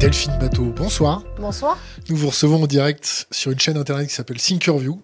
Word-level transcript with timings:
Delphine 0.00 0.38
Bateau, 0.38 0.64
bonsoir. 0.64 1.22
Bonsoir. 1.38 1.76
Nous 2.08 2.16
vous 2.16 2.28
recevons 2.28 2.62
en 2.62 2.66
direct 2.66 3.26
sur 3.30 3.52
une 3.52 3.58
chaîne 3.58 3.76
internet 3.76 4.08
qui 4.08 4.14
s'appelle 4.14 4.38
Thinkerview. 4.38 4.98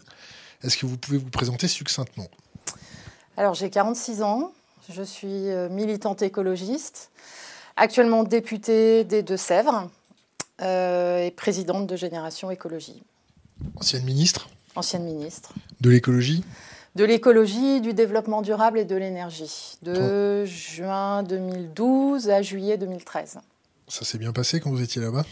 Est-ce 0.64 0.78
que 0.78 0.86
vous 0.86 0.96
pouvez 0.96 1.18
vous 1.18 1.28
présenter 1.28 1.68
succinctement? 1.68 2.28
Alors, 3.36 3.52
j'ai 3.52 3.68
46 3.68 4.22
ans. 4.22 4.52
Je 4.90 5.02
suis 5.02 5.50
euh, 5.50 5.68
militante 5.68 6.22
écologiste, 6.22 7.10
actuellement 7.76 8.24
députée 8.24 9.04
des 9.04 9.22
Deux-Sèvres 9.22 9.90
euh, 10.62 11.26
et 11.26 11.30
présidente 11.30 11.86
de 11.86 11.94
Génération 11.94 12.50
Écologie. 12.50 13.02
Ancienne 13.78 14.04
ministre? 14.04 14.48
Ancienne 14.76 15.04
ministre. 15.04 15.52
De 15.82 15.90
l'écologie? 15.90 16.42
De 16.94 17.04
l'écologie, 17.04 17.82
du 17.82 17.92
développement 17.92 18.40
durable 18.40 18.78
et 18.78 18.86
de 18.86 18.96
l'énergie. 18.96 19.76
De 19.82 20.46
juin 20.46 21.22
2012 21.22 22.30
à 22.30 22.40
juillet 22.40 22.78
2013. 22.78 23.40
Ça 23.88 24.04
s'est 24.04 24.18
bien 24.18 24.32
passé 24.32 24.60
quand 24.60 24.70
vous 24.70 24.82
étiez 24.82 25.00
là-bas? 25.00 25.24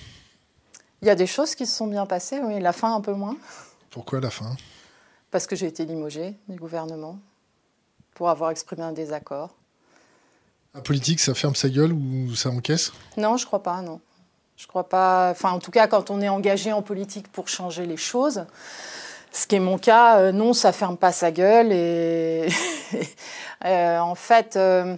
Il 1.03 1.09
y 1.09 1.11
a 1.11 1.15
des 1.15 1.27
choses 1.27 1.55
qui 1.55 1.67
se 1.67 1.77
sont 1.77 1.87
bien 1.87 2.07
passées, 2.07 2.41
oui. 2.43 2.61
La 2.61 2.73
fin 2.73 2.95
un 2.95 3.01
peu 3.01 3.13
moins. 3.13 3.37
Pourquoi 3.91 4.21
la 4.21 4.31
fin 4.31 4.57
Parce 5.31 5.47
que 5.47 5.57
j'ai 5.57 5.67
été 5.67 5.85
limogée 5.85 6.35
du 6.49 6.59
gouvernement 6.59 7.19
pour 8.15 8.31
avoir 8.31 8.51
exprimé 8.51 8.83
un 8.83 8.93
désaccord. 8.93 9.55
La 10.75 10.81
politique, 10.81 11.21
ça 11.21 11.35
ferme 11.35 11.55
sa 11.55 11.69
gueule 11.69 11.93
ou 11.93 12.35
ça 12.35 12.51
encaisse? 12.51 12.93
Non, 13.17 13.37
je 13.37 13.47
crois 13.47 13.63
pas, 13.63 13.83
non. 13.83 14.01
Je 14.57 14.67
crois 14.67 14.89
pas. 14.89 15.31
Enfin, 15.31 15.51
en 15.51 15.59
tout 15.59 15.71
cas, 15.71 15.87
quand 15.89 16.11
on 16.11 16.21
est 16.21 16.29
engagé 16.29 16.73
en 16.73 16.83
politique 16.83 17.31
pour 17.31 17.49
changer 17.49 17.87
les 17.87 17.97
choses, 17.97 18.47
ce 19.33 19.47
qui 19.47 19.57
est 19.57 19.61
mon 19.61 19.79
cas, 19.79 20.19
euh, 20.19 20.33
non, 20.33 20.53
ça 20.53 20.73
ferme 20.73 20.97
pas 20.97 21.13
sa 21.13 21.33
gueule. 21.33 21.73
Et 21.73 22.49
euh, 23.65 23.99
en 23.99 24.15
fait, 24.15 24.57
euh, 24.57 24.97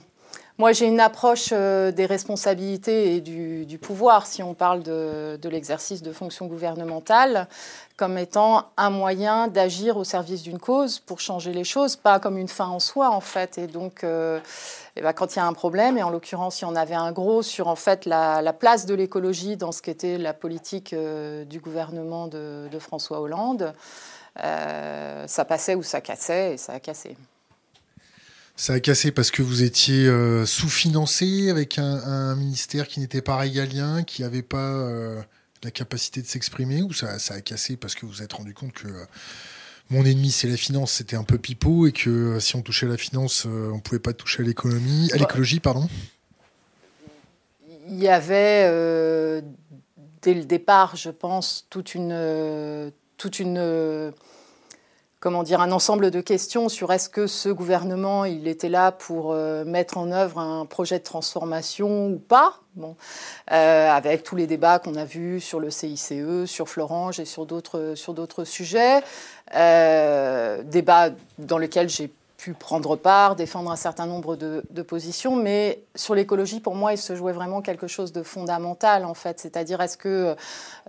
moi, 0.58 0.72
j'ai 0.72 0.86
une 0.86 1.00
approche 1.00 1.50
des 1.50 2.06
responsabilités 2.06 3.16
et 3.16 3.20
du, 3.20 3.78
pouvoir, 3.78 4.26
si 4.26 4.42
on 4.42 4.54
parle 4.54 4.82
de, 4.82 5.48
l'exercice 5.48 6.02
de 6.02 6.12
fonctions 6.12 6.46
gouvernementales, 6.46 7.46
comme 7.96 8.16
étant 8.18 8.64
un 8.76 8.90
moyen 8.90 9.48
d'agir 9.48 9.96
au 9.96 10.04
service 10.04 10.42
d'une 10.42 10.58
cause 10.58 10.98
pour 10.98 11.20
changer 11.20 11.52
les 11.52 11.64
choses, 11.64 11.96
pas 11.96 12.20
comme 12.20 12.38
une 12.38 12.48
fin 12.48 12.66
en 12.66 12.80
soi, 12.80 13.10
en 13.10 13.20
fait. 13.20 13.58
Et 13.58 13.66
donc, 13.66 14.04
et 14.96 15.02
ben, 15.02 15.12
quand 15.12 15.36
il 15.36 15.38
y 15.38 15.42
a 15.42 15.46
un 15.46 15.52
problème, 15.52 15.98
et 15.98 16.02
en 16.02 16.08
l'occurrence, 16.10 16.62
il 16.62 16.64
y 16.64 16.68
en 16.68 16.76
avait 16.76 16.94
un 16.94 17.12
gros 17.12 17.42
sur 17.42 17.68
en 17.68 17.76
fait 17.76 18.06
la, 18.06 18.52
place 18.54 18.86
de 18.86 18.94
l'écologie 18.94 19.56
dans 19.56 19.72
ce 19.72 19.82
qu'était 19.82 20.16
la 20.16 20.32
politique 20.32 20.94
du 20.94 21.60
gouvernement 21.60 22.28
de, 22.28 22.78
François 22.78 23.20
Hollande, 23.20 23.74
euh, 24.42 25.26
ça 25.26 25.44
passait 25.44 25.74
ou 25.74 25.82
ça 25.82 26.00
cassait, 26.00 26.54
et 26.54 26.56
ça 26.56 26.74
a 26.74 26.80
cassé. 26.80 27.16
Ça 28.58 28.72
a 28.72 28.80
cassé 28.80 29.12
parce 29.12 29.30
que 29.30 29.42
vous 29.42 29.62
étiez 29.62 30.06
euh, 30.06 30.46
sous-financé 30.46 31.50
avec 31.50 31.78
un, 31.78 32.34
ministère 32.36 32.88
qui 32.88 33.00
n'était 33.00 33.20
pas 33.20 33.36
régalien, 33.36 34.02
qui 34.02 34.22
n'avait 34.22 34.42
pas 34.42 34.72
euh, 34.72 35.20
la 35.62 35.70
capacité 35.70 36.22
de 36.22 36.26
s'exprimer, 36.26 36.80
ou 36.80 36.94
ça, 36.94 37.18
a 37.28 37.40
cassé 37.42 37.76
parce 37.76 37.94
que 37.94 38.06
vous 38.06 38.12
vous 38.12 38.22
êtes 38.22 38.32
rendu 38.32 38.54
compte 38.54 38.72
que 38.72 38.88
mon 39.90 40.06
ennemi 40.06 40.30
c'est 40.30 40.48
la 40.48 40.56
finance, 40.56 40.92
c'était 40.92 41.16
un 41.16 41.22
peu 41.22 41.36
pipeau 41.36 41.86
et 41.86 41.92
que 41.92 42.40
si 42.40 42.56
on 42.56 42.62
touchait 42.62 42.86
à 42.86 42.88
la 42.88 42.96
finance, 42.96 43.44
on 43.44 43.76
ne 43.76 43.80
pouvait 43.80 44.00
pas 44.00 44.14
toucher 44.14 44.42
à 44.42 44.46
l'économie, 44.46 45.10
à 45.12 45.18
l'écologie, 45.18 45.60
pardon? 45.60 45.86
Il 47.88 48.02
y 48.02 48.08
avait 48.08 49.42
dès 50.22 50.32
le 50.32 50.44
départ, 50.44 50.96
je 50.96 51.10
pense, 51.10 51.66
toute 51.68 51.94
une 51.94 52.90
toute 53.18 53.38
une 53.38 54.12
comment 55.20 55.42
dire, 55.42 55.60
un 55.60 55.72
ensemble 55.72 56.10
de 56.10 56.20
questions 56.20 56.68
sur 56.68 56.92
est-ce 56.92 57.08
que 57.08 57.26
ce 57.26 57.48
gouvernement, 57.48 58.24
il 58.24 58.48
était 58.48 58.68
là 58.68 58.92
pour 58.92 59.32
euh, 59.32 59.64
mettre 59.64 59.98
en 59.98 60.12
œuvre 60.12 60.38
un 60.38 60.66
projet 60.66 60.98
de 60.98 61.04
transformation 61.04 62.08
ou 62.08 62.18
pas, 62.18 62.60
euh, 63.50 63.90
avec 63.90 64.22
tous 64.22 64.36
les 64.36 64.46
débats 64.46 64.78
qu'on 64.78 64.94
a 64.96 65.04
vus 65.04 65.40
sur 65.40 65.58
le 65.58 65.70
CICE, 65.70 66.44
sur 66.44 66.68
Florange 66.68 67.18
et 67.18 67.24
sur 67.24 67.46
d'autres 67.46 68.44
sujets, 68.44 69.02
euh, 69.54 70.62
débats 70.62 71.10
dans 71.38 71.58
lesquels 71.58 71.88
j'ai 71.88 72.12
pu 72.46 72.52
prendre 72.52 72.94
part, 72.94 73.34
défendre 73.34 73.72
un 73.72 73.76
certain 73.76 74.06
nombre 74.06 74.36
de, 74.36 74.62
positions, 74.82 75.34
mais 75.34 75.82
sur 75.96 76.14
l'écologie, 76.14 76.60
pour 76.60 76.76
moi, 76.76 76.92
il 76.92 76.98
se 76.98 77.16
jouait 77.16 77.32
vraiment 77.32 77.60
quelque 77.60 77.88
chose 77.88 78.12
de 78.12 78.22
fondamental, 78.22 79.04
en 79.04 79.14
fait. 79.14 79.40
C'est-à-dire, 79.40 79.80
est-ce 79.80 79.96
que 79.96 80.36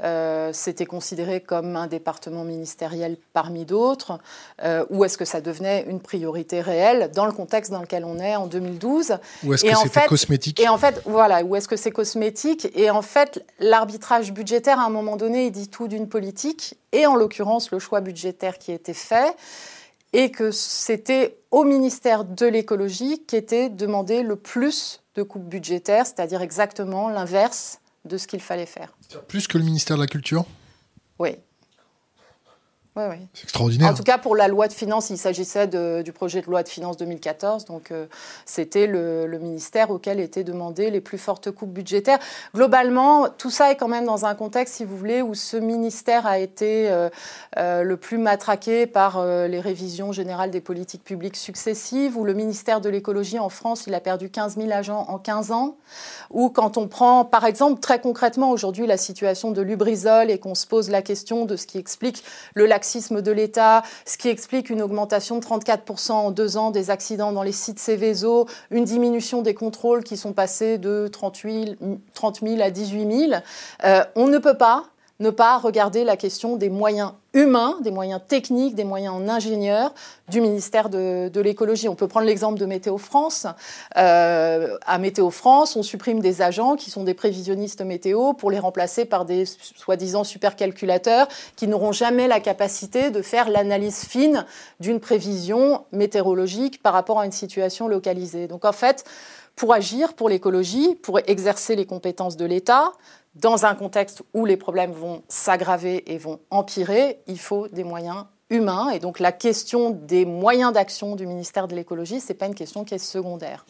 euh, 0.04 0.52
c'était 0.54 0.86
considéré 0.86 1.42
comme 1.42 1.76
un 1.76 1.88
département 1.88 2.44
ministériel 2.44 3.18
parmi 3.34 3.66
d'autres, 3.66 4.20
euh, 4.64 4.86
ou 4.92 5.04
est-ce 5.04 5.18
que 5.18 5.26
ça 5.26 5.42
devenait 5.42 5.86
une 5.90 6.00
priorité 6.00 6.62
réelle 6.62 7.10
dans 7.16 7.26
le 7.26 7.32
contexte 7.32 7.72
dans 7.72 7.82
lequel 7.82 8.06
on 8.06 8.20
est 8.20 8.36
en 8.36 8.46
2012 8.46 9.18
Ou 9.44 9.56
est-ce 9.56 9.66
que 9.66 9.76
c'était 9.76 10.06
cosmétique? 10.06 10.60
Et 10.60 10.70
en 10.70 10.78
fait, 10.78 11.02
voilà, 11.06 11.44
ou 11.44 11.56
est-ce 11.56 11.68
que 11.68 11.76
c'est 11.76 11.90
cosmétique? 11.90 12.68
Et 12.76 12.92
en 12.92 13.02
fait, 13.02 13.44
l'arbitrage 13.60 14.32
budgétaire, 14.32 14.80
à 14.80 14.84
un 14.84 14.92
moment 14.92 15.16
donné, 15.16 15.48
il 15.48 15.52
dit 15.52 15.70
tout 15.70 15.88
d'une 15.88 16.08
politique, 16.08 16.76
et 16.92 17.08
en 17.08 17.16
l'occurrence, 17.16 17.72
le 17.72 17.80
choix 17.80 18.02
budgétaire 18.02 18.60
qui 18.60 18.72
était 18.72 18.94
fait 18.94 19.36
et 20.14 20.32
que 20.32 20.52
c'était 20.52 21.38
au 21.52 21.64
ministère 21.64 22.24
de 22.24 22.46
l'écologie 22.46 23.24
qu'était 23.26 23.70
demandé 23.70 24.24
le 24.24 24.36
plus 24.36 25.02
de 25.16 25.24
coupes 25.24 25.48
budgétaires, 25.48 26.06
c'est-à-dire 26.06 26.42
exactement 26.42 27.10
l'inverse 27.10 27.80
de 28.06 28.18
ce 28.18 28.28
qu'il 28.28 28.42
fallait 28.42 28.66
faire. 28.66 28.96
Plus 29.28 29.48
que 29.48 29.58
le 29.58 29.64
ministère 29.64 29.98
de 29.98 30.02
la 30.02 30.08
Culture? 30.08 30.46
Oui. 31.20 31.32
C'est 33.34 33.44
extraordinaire. 33.44 33.92
En 33.92 33.94
tout 33.94 34.04
cas, 34.04 34.18
pour 34.18 34.36
la 34.36 34.48
loi 34.48 34.68
de 34.68 34.74
finances, 34.74 35.10
il 35.10 35.18
s'agissait 35.18 35.68
du 35.68 36.12
projet 36.12 36.42
de 36.42 36.48
loi 36.48 36.64
de 36.64 36.70
finances 36.70 36.98
2014. 36.98 37.66
Donc, 37.66 37.92
euh, 37.92 38.08
c'était 38.46 38.88
le, 38.88 39.38
ministère 39.38 39.92
auquel 39.92 40.20
étaient 40.20 40.44
demandées 40.44 40.90
les 40.90 41.02
plus 41.02 41.20
fortes 41.20 41.52
coupes 41.52 41.72
budgétaires. 41.72 42.18
Globalement, 42.56 43.30
tout 43.30 43.52
ça 43.52 43.72
est 43.72 43.76
quand 43.76 43.88
même 43.88 44.06
dans 44.06 44.26
un 44.26 44.34
contexte, 44.34 44.76
si 44.76 44.86
vous 44.86 44.98
voulez, 44.98 45.22
où 45.22 45.36
ce 45.36 45.58
ministère 45.58 46.26
a 46.26 46.40
été 46.40 46.90
euh, 46.90 47.10
euh, 47.58 47.84
le 47.84 47.98
plus 47.98 48.18
matraqué 48.18 48.88
par 48.88 49.24
les 49.24 49.60
révisions 49.60 50.12
générales 50.12 50.50
des 50.50 50.62
politiques 50.62 51.04
publiques 51.04 51.36
successives, 51.36 52.18
où 52.18 52.24
le 52.24 52.34
ministère 52.34 52.82
de 52.82 52.90
l'écologie 52.90 53.38
en 53.38 53.50
France, 53.50 53.86
il 53.86 53.94
a 53.94 54.00
perdu 54.00 54.30
15 54.30 54.56
000 54.58 54.72
agents 54.72 55.06
en 55.08 55.20
15 55.20 55.52
ans, 55.52 55.78
ou 56.32 56.50
quand 56.50 56.78
on 56.78 56.88
prend, 56.88 57.26
par 57.26 57.46
exemple, 57.46 57.80
très 57.80 58.00
concrètement 58.00 58.50
aujourd'hui 58.50 58.88
la 58.88 58.98
situation 58.98 59.52
de 59.52 59.62
Lubrizol 59.62 60.32
et 60.32 60.40
qu'on 60.40 60.56
se 60.56 60.66
pose 60.66 60.90
la 60.90 61.02
question 61.02 61.46
de 61.46 61.56
ce 61.56 61.68
qui 61.68 61.78
explique 61.78 62.24
le 62.56 62.66
lac 62.66 62.84
de 62.96 63.32
l'État, 63.32 63.84
ce 64.06 64.18
qui 64.18 64.30
explique 64.30 64.70
une 64.70 64.82
augmentation 64.82 65.38
de 65.38 65.44
34% 65.44 66.12
en 66.12 66.32
deux 66.32 66.58
ans 66.58 66.72
des 66.72 66.90
accidents 66.90 67.32
dans 67.32 67.44
les 67.44 67.52
sites 67.52 67.80
Céveso, 67.80 68.48
une 68.72 68.86
diminution 68.86 69.42
des 69.42 69.54
contrôles 69.54 70.04
qui 70.04 70.16
sont 70.16 70.34
passés 70.34 70.78
de 70.78 71.10
30 71.12 71.38
000, 71.44 72.62
à 72.62 72.70
18 72.72 73.30
000. 73.30 73.42
Euh, 73.84 74.04
on 74.16 74.28
ne 74.28 74.38
peut 74.38 74.58
pas 74.58 74.86
ne 75.20 75.30
pas 75.32 75.58
regarder 75.58 76.04
la 76.04 76.16
question 76.16 76.58
des 76.58 76.70
moyens 76.70 77.14
humains, 77.34 77.78
des 77.82 77.92
moyens 77.92 78.22
techniques, 78.28 78.76
des 78.76 78.84
moyens 78.84 79.16
en 79.16 79.28
ingénieurs 79.28 79.94
du 80.28 80.42
ministère 80.42 80.90
de, 80.90 81.40
l'écologie. 81.40 81.90
On 81.90 81.96
peut 81.96 82.08
prendre 82.08 82.26
l'exemple 82.26 82.60
de 82.60 82.66
Météo 82.66 82.98
France. 82.98 83.48
Euh, 83.96 84.78
à 84.86 84.98
Météo 84.98 85.30
France, 85.32 85.76
on 85.76 85.84
supprime 85.84 86.20
des 86.20 86.42
agents 86.42 86.76
qui 86.76 86.92
sont 86.92 87.04
des 87.04 87.14
prévisionnistes 87.14 87.82
météo 87.82 88.34
pour 88.34 88.52
les 88.52 88.60
remplacer 88.60 89.06
par 89.06 89.26
des 89.26 89.46
soi-disant 89.46 90.24
supercalculateurs 90.24 91.28
qui 91.56 91.68
n'auront 91.68 91.92
jamais 91.92 92.28
la 92.28 92.40
capacité 92.40 93.10
de 93.10 93.22
faire 93.22 93.50
l'analyse 93.50 94.06
fine 94.06 94.46
d'une 94.80 95.00
prévision 95.00 95.86
météorologique 95.92 96.82
par 96.84 96.94
rapport 96.94 97.20
à 97.20 97.26
une 97.26 97.32
situation 97.32 97.88
localisée. 97.88 98.48
Donc 98.48 98.66
en 98.66 98.72
fait, 98.74 99.04
pour 99.56 99.74
agir 99.74 100.14
pour 100.14 100.30
l'écologie, 100.30 100.96
pour 100.96 101.20
exercer 101.26 101.76
les 101.76 101.86
compétences 101.86 102.38
de 102.38 102.46
l'État, 102.46 102.94
dans 103.42 103.66
un 103.66 103.76
contexte 103.76 104.24
où 104.34 104.46
les 104.46 104.58
problèmes 104.58 104.92
vont 104.92 105.22
s'aggraver 105.28 106.12
et 106.12 106.18
vont 106.18 106.40
empirer, 106.50 107.20
il 107.28 107.40
faut 107.40 107.68
des 107.68 107.84
moyens 107.84 108.26
humains. 108.50 108.90
Et 108.90 109.00
donc 109.00 109.20
la 109.20 109.32
question 109.32 109.92
des 109.92 110.26
moyens 110.26 110.74
d'action 110.74 111.16
du 111.16 111.28
ministère 111.28 111.68
de 111.68 111.76
l'écologie, 111.76 112.20
ce 112.20 112.30
n'est 112.30 112.38
pas 112.38 112.48
une 112.48 112.56
question 112.56 112.84
qui 112.84 112.94
est 112.94 113.00
secondaire. 113.00 113.66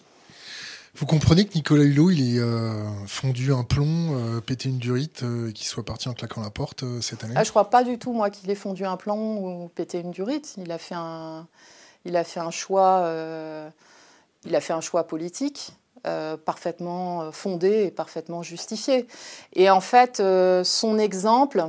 Vous 0.95 1.05
comprenez 1.05 1.45
que 1.45 1.53
Nicolas 1.53 1.83
Hulot, 1.83 2.09
il 2.09 2.37
est 2.37 2.39
euh, 2.39 2.83
fondu 3.05 3.53
un 3.53 3.63
plomb, 3.63 4.17
euh, 4.17 4.41
pété 4.41 4.69
une 4.69 4.79
durite, 4.79 5.21
euh, 5.21 5.51
qu'il 5.51 5.67
soit 5.67 5.85
parti 5.85 6.09
en 6.09 6.13
claquant 6.13 6.41
la 6.41 6.49
porte 6.49 6.83
cette 7.01 7.23
année? 7.23 7.35
Ah, 7.35 7.43
Je 7.43 7.49
ne 7.49 7.51
crois 7.51 7.69
pas 7.69 7.83
du 7.83 7.99
tout, 7.99 8.13
moi, 8.13 8.31
qu'il 8.31 8.49
ait 8.49 8.55
fondu 8.55 8.83
un 8.83 8.97
plomb 8.97 9.63
ou 9.63 9.67
pété 9.67 9.99
une 9.99 10.09
durite. 10.09 10.55
Il 10.57 10.71
a 10.71 10.79
fait 10.79 10.95
un, 10.95 11.45
il 12.03 12.15
a 12.15 12.23
fait 12.23 12.39
un 12.39 12.49
choix, 12.49 13.07
il 14.45 14.55
a 14.55 14.61
fait 14.61 14.73
un 14.73 14.81
choix 14.81 15.05
politique. 15.05 15.73
Euh, 16.05 16.37
parfaitement 16.37 17.21
euh, 17.23 17.31
fondé 17.31 17.85
et 17.85 17.91
parfaitement 17.91 18.43
justifié. 18.43 19.07
Et 19.53 19.69
en 19.69 19.81
fait, 19.81 20.19
euh, 20.19 20.63
son 20.63 20.99
exemple 20.99 21.65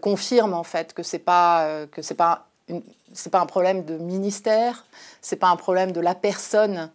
confirme 0.00 0.54
en 0.54 0.64
fait 0.64 0.94
que 0.94 1.02
c'est 1.02 1.18
pas 1.18 1.86
que 1.92 2.00
pas 2.14 2.46
pas 3.30 3.40
un 3.40 3.46
problème 3.46 3.84
de 3.84 3.98
ministère, 3.98 4.86
c'est 5.20 5.36
pas 5.36 5.48
un 5.48 5.56
problème 5.56 5.92
de 5.92 6.00
la 6.00 6.14
personne 6.14 6.90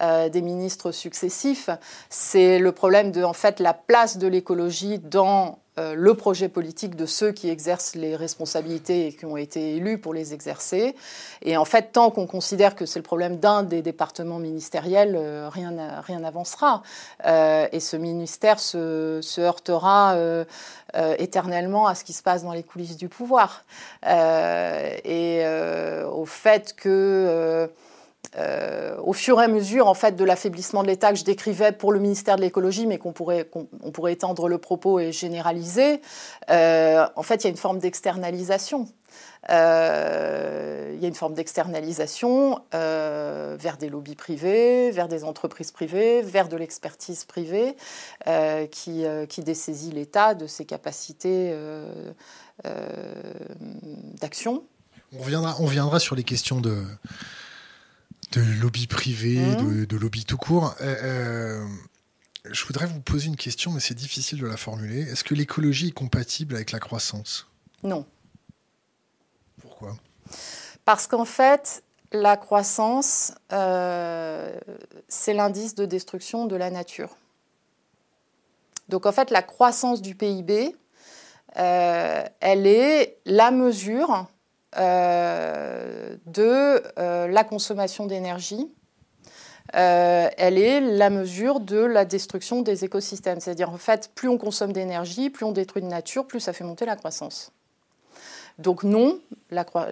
des 0.00 0.42
ministres 0.42 0.92
successifs, 0.92 1.70
c'est 2.10 2.58
le 2.58 2.72
problème 2.72 3.12
de 3.12 3.24
en 3.24 3.32
fait 3.32 3.60
la 3.60 3.72
place 3.72 4.18
de 4.18 4.26
l'écologie 4.26 4.98
dans 4.98 5.58
euh, 5.76 5.94
le 5.96 6.14
projet 6.14 6.48
politique 6.48 6.94
de 6.94 7.04
ceux 7.04 7.32
qui 7.32 7.48
exercent 7.48 7.96
les 7.96 8.14
responsabilités 8.14 9.08
et 9.08 9.12
qui 9.12 9.26
ont 9.26 9.36
été 9.36 9.74
élus 9.74 9.98
pour 9.98 10.14
les 10.14 10.32
exercer. 10.32 10.94
Et 11.42 11.56
en 11.56 11.64
fait, 11.64 11.90
tant 11.92 12.12
qu'on 12.12 12.28
considère 12.28 12.76
que 12.76 12.86
c'est 12.86 13.00
le 13.00 13.04
problème 13.04 13.38
d'un 13.38 13.64
des 13.64 13.82
départements 13.82 14.38
ministériels, 14.38 15.16
euh, 15.16 15.48
rien 15.48 16.20
n'avancera. 16.20 16.84
Euh, 17.26 17.66
et 17.72 17.80
ce 17.80 17.96
ministère 17.96 18.60
se, 18.60 19.40
heurtera 19.40 20.16
éternellement 21.18 21.88
à 21.88 21.96
ce 21.96 22.04
qui 22.04 22.12
se 22.12 22.22
passe 22.22 22.44
dans 22.44 22.52
les 22.52 22.62
coulisses 22.62 22.96
du 22.96 23.08
pouvoir. 23.08 23.64
et 24.04 25.44
au 26.06 26.24
fait 26.24 26.74
que 26.76 27.68
euh, 28.36 28.96
au 29.02 29.12
fur 29.12 29.40
et 29.40 29.44
à 29.44 29.48
mesure 29.48 29.86
en 29.86 29.94
fait 29.94 30.16
de 30.16 30.24
l'affaiblissement 30.24 30.82
de 30.82 30.88
l'État 30.88 31.12
que 31.12 31.18
je 31.18 31.24
décrivais 31.24 31.70
pour 31.70 31.92
le 31.92 32.00
ministère 32.00 32.34
de 32.36 32.40
l'écologie, 32.40 32.86
mais 32.86 32.98
qu'on 32.98 33.12
pourrait, 33.12 33.48
pourrait 33.92 34.12
étendre 34.12 34.48
le 34.48 34.58
propos 34.58 34.98
et 34.98 35.12
généraliser, 35.12 36.00
euh, 36.50 37.06
en 37.14 37.22
fait, 37.22 37.36
il 37.36 37.44
y 37.44 37.46
a 37.46 37.50
une 37.50 37.56
forme 37.56 37.78
d'externalisation. 37.78 38.88
Euh, 39.50 40.92
il 40.94 41.00
y 41.00 41.04
a 41.04 41.08
une 41.08 41.14
forme 41.14 41.34
d'externalisation 41.34 42.60
vers 42.72 43.76
des 43.78 43.88
lobbies 43.88 44.16
privés, 44.16 44.90
vers 44.90 45.06
des 45.06 45.22
entreprises 45.22 45.70
privées, 45.70 46.22
vers 46.22 46.48
de 46.48 46.56
l'expertise 46.56 47.24
privée 47.24 47.76
qui, 48.70 49.04
qui, 49.28 49.42
dessaisit 49.42 49.92
l'État 49.92 50.34
de 50.34 50.46
ses 50.46 50.64
capacités 50.64 51.54
d'action. 54.20 54.64
On 55.12 55.22
reviendra, 55.22 55.56
on 55.60 55.66
reviendra 55.66 56.00
sur 56.00 56.16
les 56.16 56.24
questions 56.24 56.60
de, 56.60 56.82
de 58.32 58.40
lobby 58.60 58.86
privé, 58.86 59.38
mmh. 59.38 59.86
de, 59.86 59.96
lobby 59.96 60.24
tout 60.24 60.36
court. 60.36 60.74
Euh, 60.80 60.96
euh, 61.02 61.66
je 62.50 62.64
voudrais 62.66 62.86
vous 62.86 63.00
poser 63.00 63.26
une 63.26 63.36
question, 63.36 63.70
mais 63.70 63.80
c'est 63.80 63.94
difficile 63.94 64.40
de 64.40 64.46
la 64.46 64.56
formuler. 64.56 65.00
Est-ce 65.02 65.24
que 65.24 65.34
l'écologie 65.34 65.88
est 65.88 65.92
compatible 65.92 66.54
avec 66.54 66.72
la 66.72 66.78
croissance? 66.78 67.48
Non. 67.82 68.06
Pourquoi? 69.60 69.96
Parce 70.84 71.06
qu'en 71.06 71.24
fait, 71.24 71.82
la 72.12 72.36
croissance, 72.36 73.32
euh, 73.52 74.58
c'est 75.08 75.34
l'indice 75.34 75.74
de 75.74 75.86
destruction 75.86 76.46
de 76.46 76.56
la 76.56 76.70
nature. 76.70 77.16
Donc 78.88 79.06
en 79.06 79.12
fait, 79.12 79.30
la 79.30 79.42
croissance 79.42 80.02
du 80.02 80.14
PIB, 80.14 80.76
elle 81.54 82.66
est 82.66 83.16
la 83.24 83.50
mesure 83.50 84.28
de 84.76 86.82
euh, 86.98 87.28
la 87.28 87.44
consommation 87.44 88.06
d'énergie. 88.06 88.70
Euh, 89.74 90.28
elle 90.36 90.58
est 90.58 90.80
la 90.80 91.10
mesure 91.10 91.60
de 91.60 91.78
la 91.78 92.04
destruction 92.04 92.62
des 92.62 92.84
écosystèmes. 92.84 93.40
C'est-à-dire, 93.40 93.70
en 93.70 93.78
fait, 93.78 94.10
plus 94.14 94.28
on 94.28 94.38
consomme 94.38 94.72
d'énergie, 94.72 95.30
plus 95.30 95.44
on 95.44 95.52
détruit 95.52 95.82
de 95.82 95.88
nature, 95.88 96.26
plus 96.26 96.40
ça 96.40 96.52
fait 96.52 96.64
monter 96.64 96.86
la 96.86 96.96
croissance. 96.96 97.50
Donc 98.58 98.84
non, 98.84 99.18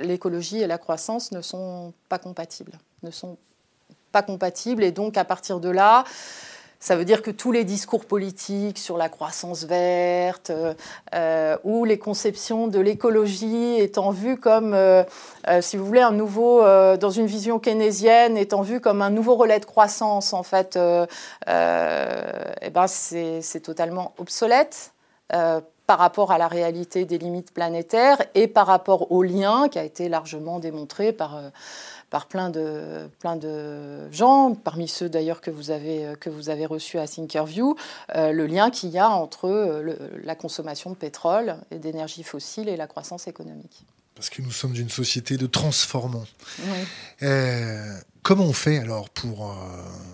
l'écologie 0.01 0.61
et 0.61 0.67
la 0.67 0.79
croissance 0.79 1.33
ne 1.33 1.41
sont 1.41 1.93
pas 2.09 2.19
compatibles. 2.19 2.79
Ne 3.03 3.11
sont 3.11 3.37
pas 4.13 4.23
compatibles. 4.23 4.85
Et 4.85 4.93
donc, 4.93 5.17
à 5.17 5.25
partir 5.25 5.59
de 5.59 5.69
là, 5.69 6.05
ça 6.83 6.97
veut 6.97 7.05
dire 7.05 7.23
que 7.23 7.31
tous 7.31 7.53
les 7.53 7.63
discours 7.63 8.05
politiques 8.07 8.77
sur 8.77 8.97
la 8.97 9.09
croissance 9.09 9.63
verte 9.63 10.51
euh, 11.15 11.57
ou 11.63 11.85
les 11.85 11.97
conceptions 11.97 12.67
de 12.67 12.81
l'écologie 12.81 13.77
étant 13.79 14.11
vues 14.11 14.37
comme, 14.37 14.75
euh, 14.75 15.05
euh, 15.47 15.63
si 15.63 15.77
vous 15.77 15.87
voulez, 15.87 16.01
un 16.01 16.11
nouveau, 16.11 16.61
dans 16.97 17.11
une 17.11 17.27
vision 17.27 17.61
keynésienne, 17.61 18.37
étant 18.37 18.63
vues 18.63 18.81
comme 18.81 19.01
un 19.01 19.11
nouveau 19.11 19.37
relais 19.37 19.61
de 19.61 19.65
croissance, 19.65 20.33
en 20.33 20.43
fait, 20.43 20.77
eh 20.77 21.11
ben 21.47 22.87
c'est 22.89 23.61
totalement 23.63 24.13
obsolète 24.19 24.93
par 25.29 25.99
rapport 25.99 26.33
à 26.33 26.39
la 26.39 26.49
réalité 26.49 27.05
des 27.05 27.19
limites 27.19 27.55
planétaires 27.55 28.19
et 28.35 28.49
par 28.49 28.67
rapport 28.67 29.13
au 29.13 29.23
lien 29.23 29.69
qui 29.69 29.79
a 29.79 29.85
été 29.85 30.09
largement 30.09 30.59
démontré 30.59 31.13
par 31.13 31.39
par 32.13 32.27
plein 32.27 32.51
de, 32.51 33.09
plein 33.21 33.37
de 33.37 34.13
gens, 34.13 34.55
parmi 34.55 34.87
ceux 34.87 35.09
d'ailleurs 35.09 35.41
que, 35.41 35.51
vous 35.51 35.71
avez, 35.71 36.13
que 36.21 36.29
vous 36.29 36.51
avez 36.51 36.67
reçus 36.67 36.99
à 36.99 37.09
Thinkerview, 37.09 37.75
euh, 38.15 38.33
le 38.33 38.47
lien 38.47 38.71
qu'il 38.71 38.91
y 38.91 38.99
a 38.99 39.09
entre 39.09 39.49
euh, 39.49 39.97
la 40.23 40.35
consommation 40.35 40.91
de 40.91 40.95
pétrole 40.95 41.57
et 41.71 41.79
d'énergie 41.79 42.23
fossile 42.23 42.69
et 42.69 42.77
la 42.77 42.87
croissance 42.87 43.29
économique. 43.29 43.87
Parce 44.15 44.29
que 44.29 44.43
nous 44.43 44.51
sommes 44.51 44.77
une 44.77 44.91
société 44.91 45.39
de 45.39 45.47
transformants. 45.47 46.27
Euh, 47.23 47.99
comment 48.23 48.45
on 48.45 48.53
fait 48.53 48.79
alors 48.79 49.11
pour 49.11 49.57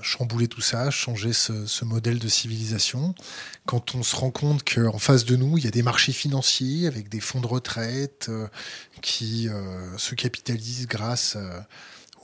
chambouler 0.03 0.49
tout 0.49 0.61
ça, 0.61 0.91
changer 0.91 1.33
ce, 1.33 1.67
ce, 1.67 1.85
modèle 1.85 2.19
de 2.19 2.29
civilisation, 2.29 3.15
quand 3.67 3.95
on 3.95 4.03
se 4.03 4.17
rend 4.17 4.31
compte 4.31 4.63
qu'en 4.65 4.99
face 4.99 5.25
de 5.25 5.37
nous, 5.37 5.59
il 5.59 5.65
y 5.65 5.69
a 5.69 5.71
des 5.71 5.83
marchés 5.83 6.13
financiers 6.13 6.87
avec 6.87 7.09
des 7.09 7.21
fonds 7.21 7.41
de 7.41 7.47
retraite 7.47 8.31
qui 9.03 9.49
se 9.97 10.15
capitalisent 10.15 10.87
grâce 10.87 11.37
à 11.37 11.67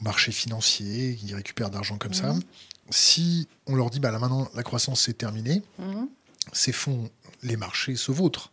au 0.00 0.04
marché 0.04 0.32
financier, 0.32 1.16
qui 1.16 1.34
récupèrent 1.34 1.70
d'argent 1.70 1.98
comme 1.98 2.14
ça. 2.14 2.32
Mhm. 2.32 2.42
Si 2.90 3.48
on 3.66 3.76
leur 3.76 3.90
dit, 3.90 4.00
bah, 4.00 4.10
là 4.10 4.18
maintenant, 4.18 4.48
la 4.54 4.62
croissance 4.62 5.02
c'est 5.02 5.16
terminé, 5.16 5.62
mhm. 5.78 6.08
ces 6.52 6.72
fonds, 6.72 7.10
les 7.42 7.56
marchés 7.56 7.96
se 7.96 8.12
vautrent. 8.12 8.50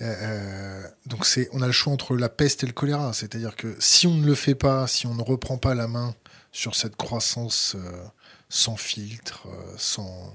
Euh, 0.00 0.14
euh, 0.20 0.88
donc 1.06 1.26
c'est, 1.26 1.48
on 1.52 1.62
a 1.62 1.66
le 1.66 1.72
choix 1.72 1.92
entre 1.92 2.16
la 2.16 2.28
peste 2.28 2.64
et 2.64 2.66
le 2.66 2.72
choléra. 2.72 3.12
C'est-à-dire 3.12 3.56
que 3.56 3.76
si 3.78 4.06
on 4.06 4.14
ne 4.14 4.26
le 4.26 4.34
fait 4.34 4.54
pas, 4.54 4.86
si 4.86 5.06
on 5.06 5.14
ne 5.14 5.22
reprend 5.22 5.58
pas 5.58 5.74
la 5.74 5.88
main 5.88 6.14
sur 6.50 6.74
cette 6.74 6.96
croissance 6.96 7.76
euh, 7.76 8.04
sans 8.48 8.76
filtre, 8.76 9.46
sans, 9.78 10.32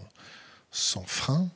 sans 0.71 1.03
frein, 1.03 1.49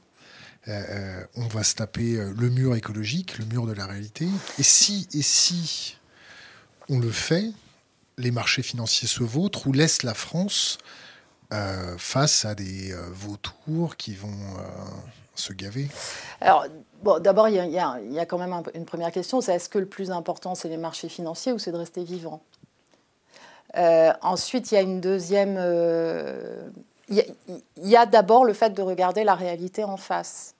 on 0.67 1.47
va 1.47 1.63
se 1.63 1.73
taper 1.73 2.23
le 2.37 2.49
mur 2.51 2.75
écologique, 2.75 3.39
le 3.39 3.45
mur 3.45 3.65
de 3.65 3.73
la 3.73 3.87
réalité. 3.87 4.27
Et 4.59 4.63
si, 4.63 5.07
et 5.11 5.23
si 5.23 5.97
on 6.87 6.99
le 6.99 7.09
fait, 7.09 7.49
les 8.19 8.29
marchés 8.29 8.61
financiers 8.61 9.07
se 9.07 9.23
vautrent 9.23 9.65
ou 9.65 9.73
laissent 9.73 10.03
la 10.03 10.13
France 10.13 10.77
face 11.97 12.45
à 12.45 12.53
des 12.53 12.95
vautours 13.11 13.97
qui 13.97 14.13
vont 14.13 14.37
se 15.35 15.53
gaver 15.53 15.87
Alors, 16.41 16.65
bon, 17.03 17.19
d'abord, 17.19 17.49
il 17.49 17.55
y, 17.55 17.79
a 17.79 18.25
quand 18.25 18.37
même 18.37 18.53
une 18.73 18.85
première 18.85 19.11
question, 19.11 19.41
c'est 19.41 19.55
est-ce 19.55 19.69
que 19.69 19.79
le 19.79 19.85
plus 19.85 20.11
important, 20.11 20.55
c'est 20.55 20.69
les 20.69 20.77
marchés 20.77 21.09
financiers 21.09 21.51
ou 21.51 21.59
c'est 21.59 21.71
de 21.71 21.77
rester 21.77 22.03
vivant? 22.03 22.41
Ensuite, 23.75 24.71
il 24.71 24.75
y 24.75 24.77
a 24.77 24.81
une 24.81 25.01
deuxième... 25.01 25.57
Il 27.09 27.25
y 27.77 27.95
a 27.95 28.05
d'abord 28.05 28.45
le 28.45 28.53
fait 28.53 28.71
de 28.71 28.81
regarder 28.81 29.23
la 29.23 29.35
réalité 29.35 29.83
en 29.83 29.97
face. 29.97 30.55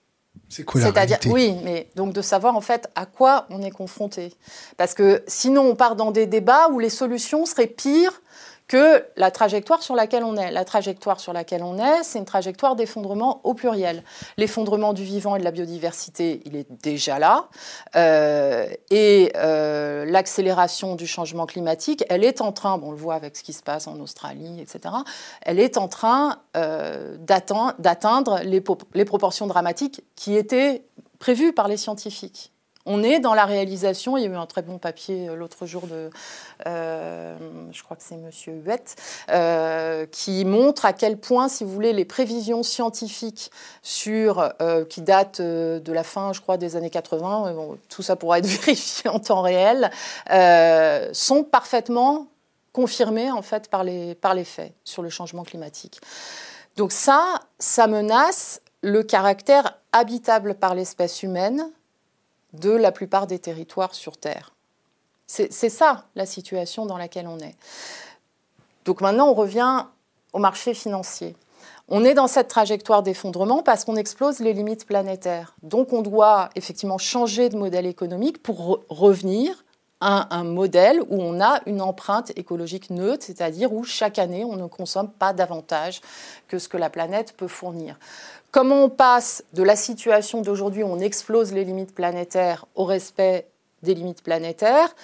C'est 0.48 0.64
quoi 0.64 0.80
la 0.80 0.88
C'est-à-dire, 0.88 1.18
oui, 1.26 1.56
mais 1.62 1.88
donc 1.96 2.12
de 2.12 2.20
savoir 2.20 2.56
en 2.56 2.60
fait 2.60 2.90
à 2.94 3.06
quoi 3.06 3.46
on 3.50 3.62
est 3.62 3.70
confronté. 3.70 4.34
Parce 4.76 4.94
que 4.94 5.22
sinon, 5.26 5.62
on 5.62 5.74
part 5.74 5.96
dans 5.96 6.10
des 6.10 6.26
débats 6.26 6.68
où 6.68 6.78
les 6.78 6.90
solutions 6.90 7.46
seraient 7.46 7.66
pires 7.66 8.20
que 8.72 9.04
la 9.18 9.30
trajectoire 9.30 9.82
sur 9.82 9.94
laquelle 9.94 10.24
on 10.24 10.34
est. 10.34 10.50
La 10.50 10.64
trajectoire 10.64 11.20
sur 11.20 11.34
laquelle 11.34 11.62
on 11.62 11.76
est, 11.76 12.02
c'est 12.04 12.18
une 12.18 12.24
trajectoire 12.24 12.74
d'effondrement 12.74 13.42
au 13.44 13.52
pluriel. 13.52 14.02
L'effondrement 14.38 14.94
du 14.94 15.04
vivant 15.04 15.36
et 15.36 15.40
de 15.40 15.44
la 15.44 15.50
biodiversité, 15.50 16.40
il 16.46 16.56
est 16.56 16.72
déjà 16.82 17.18
là. 17.18 17.50
Euh, 17.96 18.66
et 18.88 19.30
euh, 19.36 20.06
l'accélération 20.06 20.94
du 20.94 21.06
changement 21.06 21.44
climatique, 21.44 22.02
elle 22.08 22.24
est 22.24 22.40
en 22.40 22.50
train, 22.50 22.78
bon, 22.78 22.88
on 22.88 22.90
le 22.92 22.96
voit 22.96 23.14
avec 23.14 23.36
ce 23.36 23.42
qui 23.42 23.52
se 23.52 23.62
passe 23.62 23.86
en 23.86 24.00
Australie, 24.00 24.62
etc., 24.62 24.94
elle 25.42 25.60
est 25.60 25.76
en 25.76 25.88
train 25.88 26.38
euh, 26.56 27.18
d'atteindre 27.18 28.40
les, 28.42 28.64
les 28.94 29.04
proportions 29.04 29.46
dramatiques 29.46 30.02
qui 30.16 30.34
étaient 30.34 30.82
prévues 31.18 31.52
par 31.52 31.68
les 31.68 31.76
scientifiques. 31.76 32.52
On 32.84 33.02
est 33.02 33.20
dans 33.20 33.34
la 33.34 33.44
réalisation. 33.44 34.16
Il 34.16 34.24
y 34.24 34.26
a 34.26 34.30
eu 34.30 34.34
un 34.34 34.46
très 34.46 34.62
bon 34.62 34.78
papier 34.78 35.28
euh, 35.28 35.36
l'autre 35.36 35.66
jour 35.66 35.86
de, 35.86 36.10
euh, 36.66 37.36
je 37.70 37.82
crois 37.82 37.96
que 37.96 38.02
c'est 38.02 38.16
Monsieur 38.16 38.54
Huette, 38.54 38.96
euh, 39.30 40.06
qui 40.06 40.44
montre 40.44 40.84
à 40.84 40.92
quel 40.92 41.18
point, 41.18 41.48
si 41.48 41.64
vous 41.64 41.72
voulez, 41.72 41.92
les 41.92 42.04
prévisions 42.04 42.62
scientifiques 42.62 43.50
qui 43.82 45.00
datent 45.00 45.40
de 45.40 45.92
la 45.92 46.04
fin, 46.04 46.32
je 46.32 46.40
crois, 46.40 46.56
des 46.56 46.76
années 46.76 46.90
80, 46.90 47.54
tout 47.88 48.02
ça 48.02 48.16
pourra 48.16 48.38
être 48.38 48.46
vérifié 48.64 49.10
en 49.10 49.18
temps 49.18 49.42
réel, 49.42 49.90
sont 51.12 51.44
parfaitement 51.44 52.26
confirmées 52.72 53.30
en 53.30 53.42
fait 53.42 53.68
par 53.68 53.84
les, 53.84 54.14
par 54.14 54.34
les 54.34 54.44
faits 54.44 54.72
sur 54.84 55.02
le 55.02 55.10
changement 55.10 55.44
climatique. 55.44 56.00
Donc 56.76 56.92
ça, 56.92 57.40
ça 57.58 57.86
menace 57.86 58.60
le 58.82 59.02
caractère 59.02 59.78
habitable 59.92 60.54
par 60.54 60.74
l'espèce 60.74 61.22
humaine 61.22 61.70
de 62.52 62.70
la 62.70 62.92
plupart 62.92 63.26
des 63.26 63.38
territoires 63.38 63.94
sur 63.94 64.16
Terre. 64.16 64.52
C'est 65.26 65.70
ça 65.70 66.04
la 66.14 66.26
situation 66.26 66.84
dans 66.84 66.98
laquelle 66.98 67.26
on 67.26 67.38
est. 67.38 67.54
Donc 68.84 69.00
maintenant, 69.00 69.28
on 69.28 69.34
revient 69.34 69.86
au 70.32 70.38
marché 70.38 70.74
financier. 70.74 71.36
On 71.88 72.04
est 72.04 72.14
dans 72.14 72.26
cette 72.26 72.48
trajectoire 72.48 73.02
d'effondrement 73.02 73.62
parce 73.62 73.84
qu'on 73.84 73.96
explose 73.96 74.40
les 74.40 74.52
limites 74.52 74.86
planétaires. 74.86 75.54
Donc 75.62 75.92
on 75.92 76.02
doit 76.02 76.50
effectivement 76.54 76.98
changer 76.98 77.48
de 77.48 77.56
modèle 77.56 77.86
économique 77.86 78.42
pour 78.42 78.84
revenir 78.88 79.64
un, 80.02 80.44
modèle 80.44 81.00
où 81.08 81.22
on 81.22 81.40
a 81.40 81.60
une 81.66 81.80
empreinte 81.80 82.32
écologique 82.36 82.90
neutre, 82.90 83.24
c'est-à-dire 83.26 83.72
où 83.72 83.84
chaque 83.84 84.18
année 84.18 84.44
on 84.44 84.56
ne 84.56 84.66
consomme 84.66 85.10
pas 85.10 85.32
davantage 85.32 86.00
que 86.48 86.58
ce 86.58 86.68
que 86.68 86.76
la 86.76 86.90
planète 86.90 87.34
peut 87.36 87.48
fournir. 87.48 87.98
Comment 88.50 88.84
on 88.84 88.88
passe 88.88 89.44
de 89.52 89.62
la 89.62 89.76
situation 89.76 90.42
d'aujourd'hui 90.42 90.82
où 90.82 90.86
on 90.86 90.98
explose 90.98 91.52
les 91.52 91.64
limites 91.64 91.94
planétaires 91.94 92.66
au 92.74 92.84
respect 92.84 93.46
des 93.82 93.94
limites 93.94 94.22
planétaires 94.22 94.94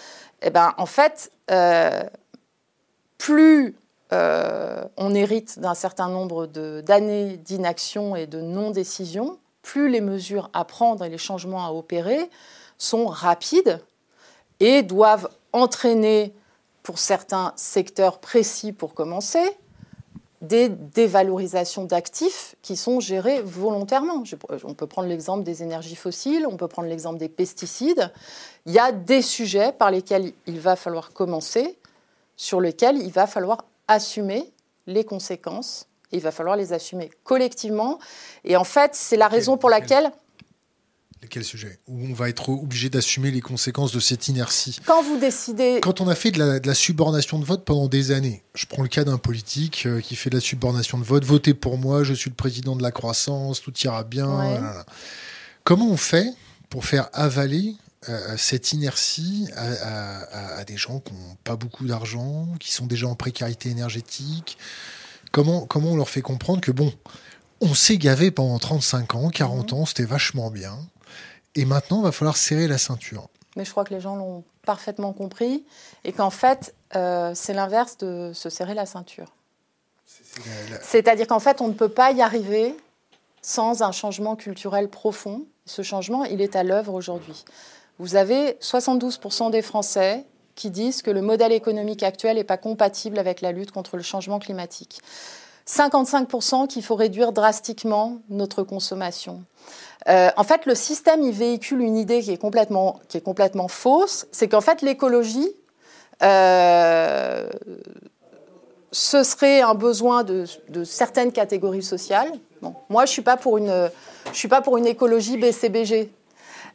Eh 0.43 0.51
ben, 0.51 0.75
en 0.77 0.87
fait, 0.87 1.31
euh, 1.51 2.03
plus 3.17 3.75
euh, 4.13 4.85
on 4.97 5.15
hérite 5.15 5.59
d'un 5.59 5.75
certain 5.75 6.09
nombre 6.09 6.47
d'années 6.47 7.37
d'inaction 7.37 8.17
et 8.17 8.27
de 8.27 8.41
non-décision, 8.41 9.39
plus 9.63 9.89
les 9.89 10.01
mesures 10.01 10.51
à 10.55 10.65
prendre 10.65 11.05
et 11.05 11.09
les 11.09 11.19
changements 11.19 11.67
à 11.67 11.71
opérer 11.71 12.31
sont 12.79 13.07
rapides 13.07 13.81
et 14.61 14.83
doivent 14.83 15.29
entraîner, 15.53 16.35
pour 16.83 16.99
certains 16.99 17.53
secteurs 17.57 18.19
précis 18.19 18.73
pour 18.73 18.95
commencer, 18.95 19.57
des 20.41 20.69
dévalorisations 20.69 21.85
d'actifs 21.85 22.55
qui 22.63 22.77
sont 22.77 23.01
gérés 23.01 23.43
volontairement. 23.43 24.23
On 24.65 24.75
peut 24.75 24.87
prendre 24.87 25.09
l'exemple 25.09 25.43
des 25.43 25.63
énergies 25.63 25.97
fossiles, 25.97 26.47
on 26.47 26.57
peut 26.57 26.69
prendre 26.69 26.89
l'exemple 26.89 27.19
des 27.19 27.29
pesticides. 27.29 28.13
Il 28.65 28.73
y 28.73 28.79
a 28.79 28.93
des 28.93 29.21
sujets 29.21 29.73
par 29.73 29.91
lesquels 29.91 30.33
il 30.47 30.61
va 30.61 30.77
falloir 30.77 31.13
commencer, 31.13 31.79
sur 32.37 32.61
lesquels 32.61 32.99
il 32.99 33.11
va 33.11 33.27
falloir 33.27 33.65
assumer 33.89 34.53
les 34.87 35.05
conséquences. 35.05 35.87
il 36.13 36.21
va 36.21 36.31
falloir 36.31 36.57
les 36.57 36.73
assumer 36.73 37.11
collectivement. 37.25 37.99
Et 38.45 38.57
en 38.57 38.65
fait, 38.65 38.95
c'est 38.95 39.17
la 39.17 39.29
raison 39.29 39.57
pour 39.57 39.71
laquelle... 39.71 40.11
Quel 41.29 41.45
sujet 41.45 41.79
Où 41.89 42.07
on 42.07 42.15
va 42.15 42.29
être 42.29 42.49
obligé 42.49 42.91
d'assumer 42.91 43.31
les 43.31 43.41
conséquences 43.41 43.93
de 43.93 44.01
cette 44.01 44.29
inertie. 44.29 44.81
Quand 44.87 45.03
vous 45.03 45.19
décidez. 45.19 45.81
Quand 45.83 46.01
on 46.01 46.09
a 46.09 46.15
fait 46.15 46.31
de 46.31 46.39
la, 46.39 46.61
de 46.61 46.67
la 46.67 46.75
subordination 46.75 47.39
de 47.39 47.45
vote 47.45 47.65
pendant 47.65 47.89
des 47.89 48.13
années, 48.13 48.45
je 48.55 48.67
prends 48.67 48.83
le 48.83 48.89
cas 48.89 49.05
d'un 49.05 49.19
politique 49.19 49.85
euh, 49.87 50.01
qui 50.01 50.17
fait 50.17 50.31
de 50.31 50.37
la 50.37 50.41
subordination 50.41 50.99
de 50.99 51.05
vote, 51.05 51.25
votez 51.25 51.55
pour 51.55 51.77
moi, 51.77 52.05
je 52.05 52.15
suis 52.15 52.31
le 52.31 52.37
président 52.37 52.77
de 52.77 52.83
la 52.83 52.93
croissance, 52.93 53.61
tout 53.61 53.73
ira 53.83 54.05
bien. 54.05 54.75
Comment 55.65 55.91
on 55.91 55.97
fait 55.97 56.33
pour 56.71 56.85
faire 56.85 57.09
avaler 57.13 57.75
euh, 58.09 58.37
cette 58.37 58.73
inertie 58.73 59.49
à, 59.57 60.65
des 60.65 60.77
gens 60.77 61.01
qui 61.01 61.13
n'ont 61.13 61.37
pas 61.45 61.57
beaucoup 61.57 61.87
d'argent, 61.87 62.49
qui 62.61 62.73
sont 62.73 62.87
déjà 62.87 63.07
en 63.09 63.15
précarité 63.15 63.69
énergétique? 63.69 64.57
Comment, 65.31 65.67
comment 65.67 65.93
on 65.93 65.97
leur 65.97 66.09
fait 66.09 66.23
comprendre 66.23 66.61
que, 66.61 66.71
bon, 66.71 66.93
on 67.61 67.75
s'est 67.75 67.99
gavé 67.99 68.31
pendant 68.31 68.59
35 68.59 69.15
ans, 69.15 69.31
40 69.31 69.73
ans, 69.73 69.85
c'était 69.85 70.05
vachement 70.05 70.51
bien, 70.51 70.79
et 71.55 71.65
maintenant, 71.65 72.01
il 72.01 72.05
va 72.05 72.13
falloir 72.13 72.37
serrer 72.37 72.69
la 72.69 72.79
ceinture. 72.79 73.29
Mais 73.57 73.65
je 73.65 73.71
crois 73.71 73.85
que 73.85 73.93
les 73.93 74.01
gens 74.01 74.17
l'ont 74.17 74.45
parfaitement 74.65 75.13
compris, 75.13 75.65
et 76.05 76.13
qu'en 76.13 76.31
fait, 76.31 76.75
euh, 76.95 77.33
c'est 77.35 77.55
l'inverse 77.55 77.97
de 77.99 78.33
se 78.35 78.51
serrer 78.51 78.75
la 78.75 78.87
ceinture. 78.87 79.33
C'est-à-dire 80.83 81.27
qu'en 81.27 81.41
fait, 81.41 81.61
on 81.61 81.69
ne 81.69 81.73
peut 81.73 81.89
pas 81.89 82.13
y 82.13 82.23
arriver 82.23 82.77
sans 83.43 83.83
un 83.83 83.93
changement 83.93 84.37
culturel 84.37 84.89
profond. 84.89 85.47
Ce 85.65 85.83
changement, 85.83 86.25
il 86.25 86.41
est 86.41 86.55
à 86.55 86.63
l'œuvre 86.63 86.95
aujourd'hui 86.95 87.45
vous 87.99 88.15
avez 88.15 88.53
72% 88.61 89.51
des 89.51 89.63
Français 89.63 90.25
qui 90.55 90.71
disent 90.71 91.03
que 91.03 91.11
le 91.11 91.23
modèle 91.23 91.53
économique 91.53 92.03
actuel 92.03 92.37
n'est 92.37 92.45
pas 92.45 92.57
compatible 92.57 93.19
avec 93.19 93.41
la 93.41 93.53
lutte 93.53 93.71
contre 93.71 93.97
le 93.97 94.03
changement 94.03 94.39
climatique. 94.39 95.01
55% 95.67 96.67
qu'il 96.67 96.83
faut 96.83 96.95
réduire 96.95 97.33
drastiquement 97.33 98.19
notre 98.31 98.63
consommation. 98.63 99.45
Euh, 100.09 100.31
en 100.37 100.45
fait, 100.45 100.65
le 100.67 100.75
système, 100.75 101.23
il 101.23 101.33
véhicule 101.33 101.81
une 101.81 101.97
idée 101.97 102.21
qui 102.21 102.33
est 102.33 102.39
complètement, 102.39 102.99
fausse, 103.69 104.27
c'est 104.33 104.49
qu'en 104.49 104.61
fait, 104.61 104.81
l'écologie, 104.83 105.53
euh, 106.23 107.49
ce 108.91 109.23
serait 109.23 109.61
un 109.61 109.75
besoin 109.75 110.25
de, 110.25 110.47
certaines 110.85 111.33
catégories 111.33 111.83
sociales. 111.83 112.33
moi, 112.63 113.05
je 113.05 113.11
ne 113.11 113.15
suis, 113.15 113.23
pas 113.23 113.37
pour 113.37 113.59
une, 113.59 113.91
je 114.33 114.39
suis 114.39 114.49
pas 114.49 114.63
pour 114.63 114.79
une 114.79 114.87
écologie 114.87 115.37
BCBG. 115.37 116.11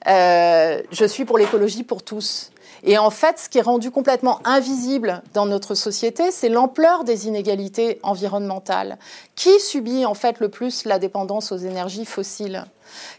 Euh, 0.07 0.81
je 0.91 1.05
suis 1.05 1.25
pour 1.25 1.37
l'écologie 1.37 1.83
pour 1.83 2.03
tous. 2.03 2.51
Et 2.85 2.97
en 2.97 3.09
fait, 3.09 3.39
ce 3.39 3.47
qui 3.47 3.59
est 3.59 3.61
rendu 3.61 3.91
complètement 3.91 4.39
invisible 4.43 5.23
dans 5.33 5.45
notre 5.45 5.73
société, 5.73 6.31
c'est 6.31 6.49
l'ampleur 6.49 7.05
des 7.05 7.27
inégalités 7.27 7.99
environnementales. 8.03 8.97
Qui 9.35 9.57
subit 9.61 10.05
en 10.05 10.13
fait 10.13 10.39
le 10.41 10.49
plus 10.49 10.83
la 10.83 10.99
dépendance 10.99 11.53
aux 11.53 11.57
énergies 11.57 12.05
fossiles? 12.05 12.65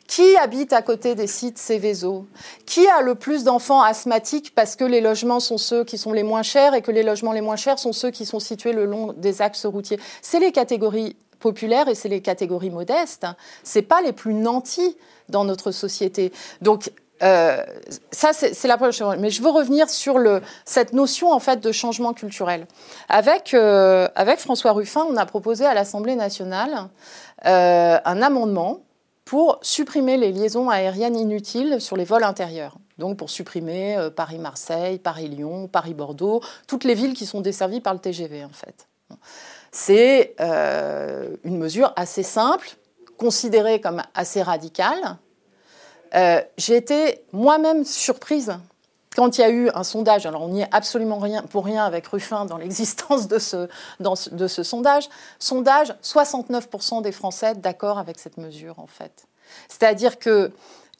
Qui 0.07 0.37
habite 0.37 0.75
à 0.75 0.83
côté 0.83 1.15
des 1.15 1.27
sites 1.27 1.59
Céveso 1.59 2.27
Qui 2.67 2.87
a 2.87 3.01
le 3.01 3.15
plus 3.15 3.43
d'enfants 3.43 3.83
asthmatiques 3.83 4.55
parce 4.55 4.77
que 4.77 4.85
les 4.85 5.01
logements 5.01 5.41
sont 5.41 5.59
ceux 5.59 5.83
qui 5.83 5.97
sont 5.97 6.13
les 6.13 6.23
moins 6.23 6.43
chers 6.43 6.75
et 6.75 6.83
que 6.83 6.91
les 6.91 7.03
logements 7.03 7.33
les 7.33 7.41
moins 7.41 7.57
chers 7.57 7.79
sont 7.79 7.93
ceux 7.93 8.11
qui 8.11 8.27
sont 8.27 8.41
situés 8.41 8.73
le 8.73 8.85
long 8.85 9.15
des 9.17 9.41
axes 9.41 9.65
routiers? 9.65 9.99
C'est 10.21 10.41
les 10.41 10.53
catégories 10.53 11.17
populaires 11.41 11.89
et 11.89 11.95
c'est 11.95 12.09
les 12.09 12.21
catégories 12.21 12.71
modestes. 12.71 13.27
C'est 13.63 13.83
pas 13.83 14.03
les 14.03 14.13
plus 14.13 14.35
nantis 14.35 14.97
dans 15.31 15.45
notre 15.45 15.73
société. 15.73 16.33
Donc 16.61 16.91
euh, 17.25 17.63
ça, 18.11 18.33
c'est 18.33 18.69
la 18.69 18.77
première 18.77 18.93
chose. 18.93 19.17
Mais 19.19 19.31
je 19.31 19.43
veux 19.43 19.51
revenir 19.51 19.89
sur 19.89 20.19
cette 20.65 20.93
notion 20.93 21.33
en 21.33 21.41
fait 21.41 21.61
de 21.61 21.73
changement 21.73 22.13
culturel. 22.13 22.67
Avec, 23.09 23.55
euh, 23.55 24.09
avec 24.15 24.41
François 24.41 24.73
Ruffin, 24.73 25.07
on 25.09 25.17
a 25.17 25.25
proposé 25.27 25.65
à 25.65 25.75
l'Assemblée 25.75 26.17
nationale 26.17 26.89
euh, 27.47 27.99
un 28.05 28.23
amendement 28.23 28.81
pour 29.25 29.59
supprimer 29.63 30.19
les 30.19 30.33
liaisons 30.33 30.69
aériennes 30.69 31.17
inutiles 31.17 31.81
sur 31.81 31.97
les 31.97 32.05
vols 32.05 32.25
intérieurs. 32.25 32.77
Donc 32.99 33.17
pour 33.17 33.31
supprimer 33.31 33.97
Paris-Marseille, 34.15 34.99
Paris-Lyon, 34.99 35.67
Paris-Bordeaux, 35.67 36.43
toutes 36.69 36.85
les 36.85 36.95
villes 36.95 37.15
qui 37.15 37.27
sont 37.27 37.41
desservies 37.41 37.81
par 37.81 37.95
le 37.95 38.01
TGV 38.01 38.45
en 38.45 38.51
fait. 38.51 38.87
C'est 39.73 40.37
une 40.39 41.59
mesure 41.59 41.93
assez 41.97 42.23
simple 42.23 42.77
considérée 43.17 43.81
comme 43.81 44.03
assez 44.15 44.43
radicale, 44.43 45.17
euh, 46.15 46.41
j'ai 46.57 46.77
été 46.77 47.25
moi-même 47.33 47.85
surprise 47.85 48.57
quand 49.17 49.39
il 49.39 49.41
y 49.41 49.45
a 49.45 49.51
eu 49.51 49.71
un 49.75 49.85
sondage. 49.85 50.27
Alors, 50.27 50.43
on 50.43 50.49
n'y 50.49 50.63
est 50.63 50.69
absolument 50.73 51.19
rien, 51.19 51.43
pour 51.43 51.65
rien 51.65 51.85
avec 51.85 52.07
Ruffin 52.07 52.45
dans 52.45 52.57
l'existence 52.59 53.29
de 53.29 53.39
ce, 53.39 53.69
de 54.01 54.47
ce 54.49 54.63
sondage. 54.63 55.09
Sondage, 55.39 55.95
69% 56.03 57.03
des 57.03 57.13
Français 57.13 57.55
d'accord 57.55 57.99
avec 57.99 58.19
cette 58.19 58.39
mesure, 58.39 58.79
en 58.79 58.87
fait. 58.87 59.27
C'est-à-dire 59.69 60.19
que 60.19 60.53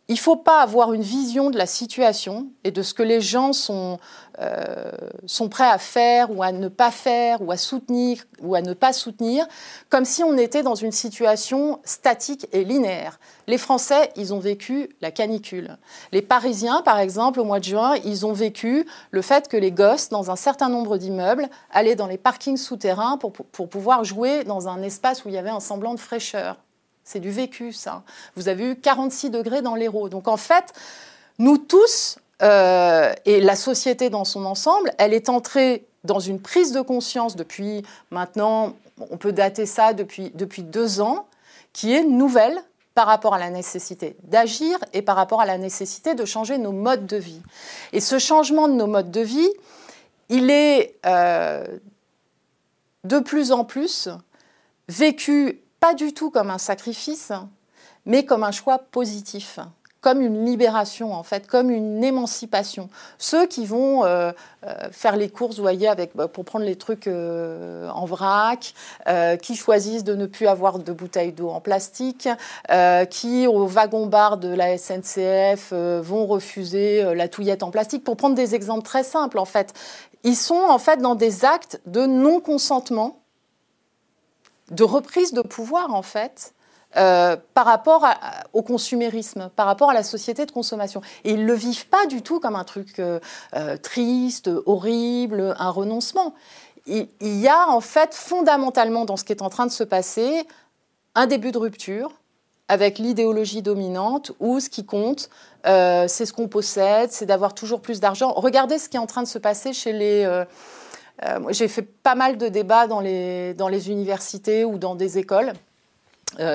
il 0.09 0.15
ne 0.15 0.19
faut 0.19 0.37
pas 0.37 0.61
avoir 0.61 0.93
une 0.93 1.03
vision 1.03 1.49
de 1.49 1.57
la 1.57 1.65
situation 1.65 2.49
et 2.63 2.71
de 2.71 2.83
ce 2.83 2.93
que 2.93 3.03
les 3.03 3.23
gens 3.23 3.55
sont, 3.55 3.99
euh, 4.39 4.91
sont 5.25 5.49
prêts 5.49 5.69
à 5.69 5.79
faire 5.79 6.31
ou 6.31 6.43
à 6.43 6.53
ne 6.53 6.69
pas 6.69 6.91
faire 6.91 7.41
ou 7.41 7.51
à 7.51 7.57
soutenir 7.57 8.25
ou 8.43 8.55
à 8.55 8.61
ne 8.61 8.75
pas 8.75 8.93
soutenir, 8.93 9.47
comme 9.89 10.05
si 10.05 10.23
on 10.23 10.37
était 10.37 10.63
dans 10.63 10.75
une 10.75 10.93
situation 10.93 11.81
statique 11.85 12.47
et 12.53 12.65
linéaire. 12.65 13.19
Les 13.47 13.57
Français, 13.57 14.11
ils 14.17 14.35
ont 14.35 14.41
vécu 14.41 14.91
la 15.01 15.11
canicule. 15.11 15.79
Les 16.13 16.23
Parisiens, 16.23 16.83
par 16.83 16.99
exemple, 16.99 17.41
au 17.41 17.45
mois 17.45 17.61
de 17.61 17.65
juin, 17.65 17.95
ils 18.05 18.27
ont 18.27 18.35
vécu 18.35 18.87
le 19.11 19.23
fait 19.23 19.49
que 19.49 19.57
les 19.57 19.73
gosses, 19.73 20.11
dans 20.11 20.31
un 20.31 20.37
certain 20.37 20.69
nombre 20.69 20.99
d'immeubles, 20.99 21.49
allaient 21.71 21.97
dans 21.97 22.09
les 22.09 22.19
parkings 22.19 22.59
souterrains 22.59 23.17
pour, 23.17 23.33
pour 23.33 23.71
pouvoir 23.71 24.05
jouer 24.05 24.45
dans 24.45 24.69
un 24.69 24.83
espace 24.83 25.25
où 25.25 25.29
il 25.29 25.35
y 25.35 25.39
avait 25.39 25.49
un 25.49 25.61
semblant 25.61 25.95
de 25.95 26.01
fraîcheur. 26.01 26.59
C'est 27.05 27.21
du 27.21 27.31
vécu, 27.31 27.73
ça. 27.73 28.03
Vous 28.35 28.49
avez 28.49 28.71
eu 28.71 28.77
46 28.77 29.31
degrés 29.31 29.63
dans 29.63 29.75
l'Hérault. 29.75 30.09
Donc 30.09 30.27
en 30.27 30.37
fait, 30.37 30.73
nous 31.39 31.59
tous, 31.59 32.19
euh, 32.43 33.13
et 33.25 33.41
la 33.41 33.57
société 33.57 34.11
dans 34.11 34.25
son 34.25 34.45
ensemble, 34.45 34.93
elle 34.99 35.13
est 35.13 35.29
entrée 35.29 35.87
dans 36.05 36.21
une 36.21 36.41
prise 36.41 36.73
de 36.73 36.81
conscience 36.81 37.37
depuis 37.37 37.83
maintenant, 38.11 38.75
on 39.11 39.17
peut 39.17 39.33
dater 39.33 39.67
ça 39.67 39.93
depuis, 39.93 40.31
depuis 40.35 40.63
deux 40.63 41.01
ans, 41.01 41.27
qui 41.73 41.93
est 41.93 42.05
nouvelle 42.05 42.59
par 42.95 43.07
rapport 43.07 43.35
à 43.35 43.39
la 43.39 43.51
nécessité 43.51 44.17
d'agir 44.23 44.79
et 44.93 45.03
par 45.03 45.17
rapport 45.17 45.41
à 45.41 45.47
la 45.47 45.59
nécessité 45.59 46.15
de 46.15 46.25
changer 46.25 46.59
nos 46.59 46.73
modes 46.73 47.07
de 47.07 47.17
vie. 47.17 47.43
Et 47.93 48.01
ce 48.01 48.19
changement 48.19 48.69
de 48.69 48.75
nos 48.75 48.87
modes 48.87 49.11
de 49.11 49.21
vie, 49.21 49.51
il 50.29 50.51
est 50.51 50.97
euh, 51.05 51.67
de 53.03 53.19
plus 53.19 53.51
en 53.51 53.65
plus 53.65 54.09
vécu 54.89 55.61
pas 55.85 55.93
du 55.93 56.15
tout 56.15 56.31
comme 56.31 56.49
un 56.49 56.57
sacrifice, 56.57 57.31
mais 58.07 58.25
comme 58.25 58.43
un 58.43 58.53
choix 58.53 58.79
positif, 58.79 59.59
comme 60.01 60.23
une 60.23 60.47
libération 60.47 61.13
en 61.13 61.23
fait, 61.23 61.47
comme 61.47 61.71
une 61.71 62.03
émancipation. 62.03 62.89
Ceux 63.19 63.47
qui 63.47 63.67
vont 63.67 64.03
euh, 64.03 64.33
euh, 64.65 64.75
faire 64.93 65.15
les 65.15 65.29
courses, 65.29 65.57
vous 65.57 65.63
voyez, 65.63 65.87
avec, 65.87 66.17
bah, 66.17 66.27
pour 66.27 66.47
prendre 66.47 66.65
les 66.65 66.77
trucs 66.77 67.07
euh, 67.07 67.91
en 67.91 68.07
vrac, 68.07 68.73
qui 69.43 69.57
choisissent 69.57 70.05
de 70.05 70.15
ne 70.15 70.25
plus 70.25 70.47
avoir 70.47 70.79
de 70.79 70.91
bouteilles 70.91 71.33
d'eau 71.33 71.51
en 71.51 71.61
plastique, 71.61 72.31
qui 73.11 73.47
au 73.47 73.67
wagon-bar 73.67 74.39
de 74.39 74.49
la 74.49 74.79
SNCF 74.79 75.75
vont 75.75 76.25
refuser 76.25 77.15
la 77.15 77.29
touillette 77.29 77.63
en 77.63 77.71
plastique, 77.71 78.05
pour 78.05 78.17
prendre 78.17 78.37
des 78.37 78.55
exemples 78.55 78.85
très 78.85 79.05
simples 79.05 79.39
en 79.39 79.45
fait. 79.45 79.75
Ils 80.23 80.37
sont 80.37 80.65
en 80.67 80.79
fait 80.79 81.03
dans 81.03 81.15
des 81.15 81.45
actes 81.45 81.83
de 81.85 82.07
non-consentement 82.07 83.19
de 84.71 84.85
reprise 84.85 85.33
de 85.33 85.43
pouvoir, 85.43 85.95
en 85.95 86.03
fait, 86.03 86.53
par 86.93 87.67
rapport 87.67 88.07
au 88.53 88.63
consumérisme, 88.63 89.51
par 89.57 89.67
rapport 89.67 89.91
à 89.91 89.95
la 89.95 90.05
société 90.05 90.47
de 90.47 90.53
consommation. 90.53 91.03
Et 91.25 91.33
ils 91.33 91.41
ne 91.41 91.47
le 91.47 91.55
vivent 91.55 91.89
pas 91.89 92.07
du 92.07 92.23
tout 92.23 92.39
comme 92.39 92.55
un 92.55 92.63
truc 92.63 93.03
triste, 93.83 94.49
horrible, 94.65 95.57
un 95.59 95.71
renoncement. 95.71 96.35
il 96.87 97.09
y 97.21 97.49
a 97.49 97.69
en 97.69 97.81
fait 97.81 98.15
fondamentalement 98.15 99.05
dans 99.05 99.17
ce 99.17 99.25
qui 99.25 99.33
est 99.33 99.43
en 99.43 99.51
train 99.51 99.67
de 99.67 99.73
se 99.73 99.83
passer 99.83 100.47
un 101.17 101.27
début 101.27 101.51
de 101.51 101.59
rupture 101.59 102.13
avec 102.69 102.99
l'idéologie 102.99 103.63
dominante 103.63 104.33
où 104.41 104.59
ce 104.61 104.71
qui 104.71 104.87
compte, 104.87 105.29
euh, 105.67 106.07
c'est 106.09 106.27
ce 106.27 106.33
qu'on 106.33 106.49
possède, 106.49 107.13
c'est 107.13 107.27
d'avoir 107.27 107.55
toujours 107.55 107.81
plus 107.81 108.01
d'argent. 108.01 108.33
Regardez 108.33 108.79
ce 108.79 108.89
qui 108.89 108.97
est 108.97 109.01
en 109.01 109.07
train 109.07 109.23
de 109.23 109.29
se 109.29 109.39
passer 109.39 109.73
chez 109.73 109.93
les... 109.93 110.25
Euh, 111.23 111.39
euh, 111.41 111.41
j'ai 111.51 111.69
fait 111.69 111.83
pas 111.83 112.15
mal 112.15 112.39
de 112.39 112.49
débats 112.49 112.87
dans 112.87 113.01
les, 113.01 113.55
dans 113.55 113.69
les 113.69 113.91
universités 113.91 114.65
ou 114.65 114.79
dans 114.79 114.95
des 114.95 115.19
écoles 115.19 115.53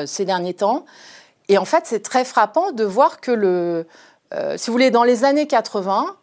ces 0.05 0.25
derniers 0.25 0.55
temps. 0.55 0.83
Et 1.47 1.57
en 1.57 1.63
fait, 1.63 1.85
c'est 1.85 2.01
très 2.01 2.25
frappant 2.25 2.73
de 2.73 2.83
voir 2.83 3.21
que, 3.21 3.31
le, 3.31 3.87
si 4.57 4.67
vous 4.67 4.73
voulez, 4.73 4.91
dans 4.91 5.05
les 5.05 5.23
années 5.23 5.47
80, 5.47 6.17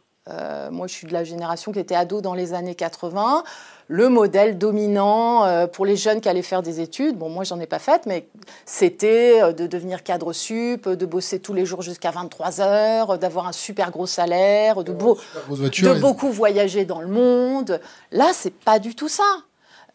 moi 0.72 0.86
je 0.86 0.92
suis 0.92 1.06
de 1.06 1.14
la 1.14 1.24
génération 1.24 1.72
qui 1.72 1.78
était 1.78 1.94
ado 1.94 2.20
dans 2.20 2.34
les 2.34 2.52
années 2.52 2.74
80, 2.74 3.44
le 3.88 4.08
modèle 4.08 4.58
dominant 4.58 5.44
euh, 5.44 5.66
pour 5.66 5.86
les 5.86 5.96
jeunes 5.96 6.20
qui 6.20 6.28
allaient 6.28 6.42
faire 6.42 6.62
des 6.62 6.80
études. 6.80 7.16
Bon, 7.16 7.28
moi, 7.28 7.44
j'en 7.44 7.60
ai 7.60 7.66
pas 7.66 7.78
fait, 7.78 8.06
mais 8.06 8.26
c'était 8.64 9.42
euh, 9.42 9.52
de 9.52 9.66
devenir 9.66 10.02
cadre 10.02 10.32
sup, 10.32 10.88
de 10.88 11.06
bosser 11.06 11.38
tous 11.38 11.54
les 11.54 11.64
jours 11.64 11.82
jusqu'à 11.82 12.10
23 12.10 12.60
heures, 12.60 13.18
d'avoir 13.18 13.46
un 13.46 13.52
super 13.52 13.90
gros 13.90 14.06
salaire, 14.06 14.82
de, 14.82 14.92
de 14.92 16.00
beaucoup 16.00 16.30
voyager 16.30 16.84
dans 16.84 17.00
le 17.00 17.08
monde. 17.08 17.80
Là, 18.10 18.30
c'est 18.32 18.54
pas 18.54 18.78
du 18.78 18.94
tout 18.94 19.08
ça. 19.08 19.24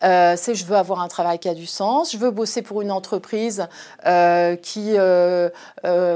Euh, 0.04 0.36
c'est 0.38 0.56
je 0.56 0.66
veux 0.66 0.76
avoir 0.76 1.02
un 1.02 1.08
travail 1.08 1.40
qui 1.40 1.50
a 1.50 1.54
du 1.54 1.66
sens, 1.66 2.12
je 2.12 2.18
veux 2.18 2.32
bosser 2.32 2.62
pour 2.62 2.82
une 2.82 2.92
entreprise 2.92 3.68
euh, 4.06 4.56
qui 4.56 4.94
euh, 4.96 5.50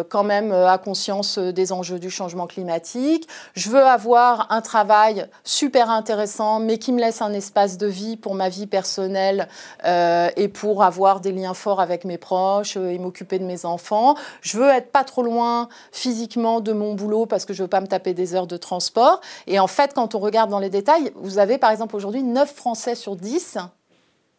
quand 0.09 0.23
même 0.23 0.51
a 0.51 0.77
conscience 0.77 1.37
des 1.37 1.71
enjeux 1.71 1.99
du 1.99 2.09
changement 2.09 2.47
climatique, 2.47 3.27
je 3.53 3.69
veux 3.69 3.83
avoir 3.83 4.51
un 4.51 4.61
travail 4.61 5.27
super 5.43 5.89
intéressant 5.89 6.59
mais 6.59 6.77
qui 6.77 6.91
me 6.91 6.99
laisse 6.99 7.21
un 7.21 7.33
espace 7.33 7.77
de 7.77 7.87
vie 7.87 8.17
pour 8.17 8.35
ma 8.35 8.49
vie 8.49 8.67
personnelle 8.67 9.47
et 9.85 10.47
pour 10.47 10.83
avoir 10.83 11.19
des 11.19 11.31
liens 11.31 11.53
forts 11.53 11.81
avec 11.81 12.05
mes 12.05 12.17
proches 12.17 12.77
et 12.77 12.97
m'occuper 12.97 13.39
de 13.39 13.45
mes 13.45 13.65
enfants. 13.65 14.15
Je 14.41 14.57
veux 14.57 14.69
être 14.69 14.91
pas 14.91 15.03
trop 15.03 15.23
loin 15.23 15.69
physiquement 15.91 16.59
de 16.59 16.73
mon 16.73 16.93
boulot 16.93 17.25
parce 17.25 17.45
que 17.45 17.53
je 17.53 17.63
veux 17.63 17.69
pas 17.69 17.81
me 17.81 17.87
taper 17.87 18.13
des 18.13 18.35
heures 18.35 18.47
de 18.47 18.57
transport. 18.57 19.21
Et 19.47 19.59
en 19.59 19.67
fait, 19.67 19.93
quand 19.93 20.15
on 20.15 20.19
regarde 20.19 20.49
dans 20.49 20.59
les 20.59 20.69
détails, 20.69 21.11
vous 21.15 21.37
avez 21.37 21.57
par 21.57 21.71
exemple 21.71 21.95
aujourd'hui 21.95 22.23
9 22.23 22.53
Français 22.53 22.95
sur 22.95 23.15
10 23.15 23.57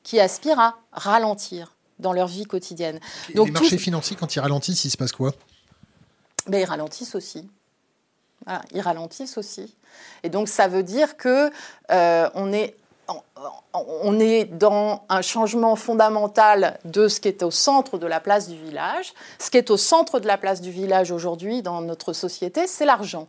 qui 0.07 0.21
aspirent 0.21 0.61
à 0.61 0.77
ralentir 0.93 1.75
dans 1.99 2.13
leur 2.13 2.29
vie 2.29 2.45
quotidienne. 2.45 3.01
Donc, 3.35 3.47
les 3.49 3.53
marchés 3.53 3.77
financiers, 3.77 4.15
quand 4.15 4.37
ils 4.37 4.39
ralentissent, 4.39 4.85
il 4.85 4.91
se 4.91 4.97
passe 4.97 5.11
quoi? 5.11 5.33
Ben, 6.47 6.61
Ils 6.61 6.65
ralentissent 6.65 7.17
aussi. 7.17 7.49
ils 8.71 8.81
ralentissent 8.81 9.37
aussi. 9.37 9.75
Et 10.23 10.29
donc, 10.29 10.47
ça 10.47 10.69
veut 10.69 10.85
dire 10.85 11.17
que 11.17 11.51
euh, 11.91 12.31
on 12.35 12.53
est 12.53 12.77
on 13.73 14.19
est 14.19 14.45
dans 14.47 15.05
un 15.09 15.23
changement 15.23 15.77
fondamental 15.77 16.79
de 16.85 17.07
ce 17.07 17.21
qui 17.21 17.29
est 17.29 17.45
au 17.45 17.53
centre 17.53 17.99
de 17.99 18.07
la 18.07 18.19
place 18.19 18.49
du 18.49 18.57
village. 18.57 19.13
Ce 19.39 19.49
qui 19.49 19.59
est 19.59 19.71
au 19.71 19.77
centre 19.77 20.19
de 20.19 20.27
la 20.27 20.39
place 20.39 20.61
du 20.61 20.73
village 20.73 21.13
aujourd'hui 21.13 21.63
dans 21.63 21.81
notre 21.83 22.13
société, 22.13 22.67
c'est 22.67 22.85
l'argent. 22.85 23.29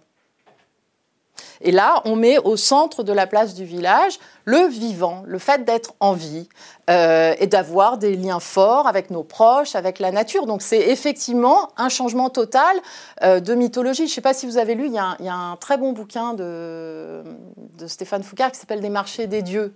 Et 1.61 1.71
là, 1.71 2.01
on 2.05 2.15
met 2.15 2.37
au 2.39 2.57
centre 2.57 3.03
de 3.03 3.13
la 3.13 3.27
place 3.27 3.53
du 3.53 3.65
village 3.65 4.19
le 4.45 4.67
vivant, 4.67 5.23
le 5.25 5.39
fait 5.39 5.65
d'être 5.65 5.93
en 5.99 6.13
vie 6.13 6.47
euh, 6.89 7.35
et 7.37 7.47
d'avoir 7.47 7.97
des 7.97 8.15
liens 8.15 8.39
forts 8.39 8.87
avec 8.87 9.11
nos 9.11 9.23
proches, 9.23 9.75
avec 9.75 9.99
la 9.99 10.11
nature. 10.11 10.45
Donc 10.45 10.61
c'est 10.61 10.89
effectivement 10.89 11.69
un 11.75 11.89
changement 11.89 12.29
total 12.29 12.77
euh, 13.23 13.41
de 13.41 13.53
mythologie. 13.55 14.03
Je 14.03 14.11
ne 14.11 14.15
sais 14.15 14.21
pas 14.21 14.33
si 14.33 14.45
vous 14.45 14.57
avez 14.57 14.75
lu, 14.75 14.85
il 14.85 14.93
y, 14.93 14.97
a 14.97 15.33
un, 15.33 15.57
très 15.57 15.77
bon 15.77 15.91
bouquin 15.91 16.33
de, 16.33 17.23
Stéphane 17.87 18.23
Foucault 18.23 18.51
qui 18.53 18.59
s'appelle 18.59 18.79
Des 18.79 18.89
marchés 18.89 19.27
des 19.27 19.41
dieux. 19.41 19.73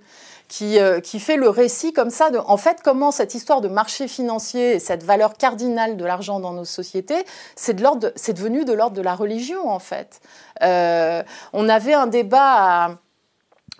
Euh, 0.61 0.99
qui, 0.99 1.19
fait 1.19 1.37
le 1.37 1.49
récit 1.49 1.93
comme 1.93 2.09
ça 2.09 2.29
de, 2.29 2.37
en 2.37 2.57
fait, 2.57 2.79
comment 2.83 3.11
cette 3.11 3.35
histoire 3.35 3.61
de 3.61 3.67
marché 3.67 4.07
financier 4.07 4.75
et 4.75 4.79
cette 4.79 5.03
valeur 5.03 5.33
cardinale 5.33 5.97
de 5.97 6.05
l'argent 6.05 6.39
dans 6.39 6.53
nos 6.53 6.65
sociétés, 6.65 7.23
c'est, 7.55 7.73
de 7.73 8.13
c'est 8.15 8.33
devenu 8.33 8.65
de 8.65 8.73
l'ordre 8.73 8.95
de 8.95 9.01
la 9.01 9.15
religion, 9.15 9.69
en 9.69 9.79
fait. 9.79 10.19
Euh, 10.61 11.23
on 11.53 11.69
avait 11.69 11.93
un 11.93 12.07
débat 12.07 12.85
à 12.85 12.97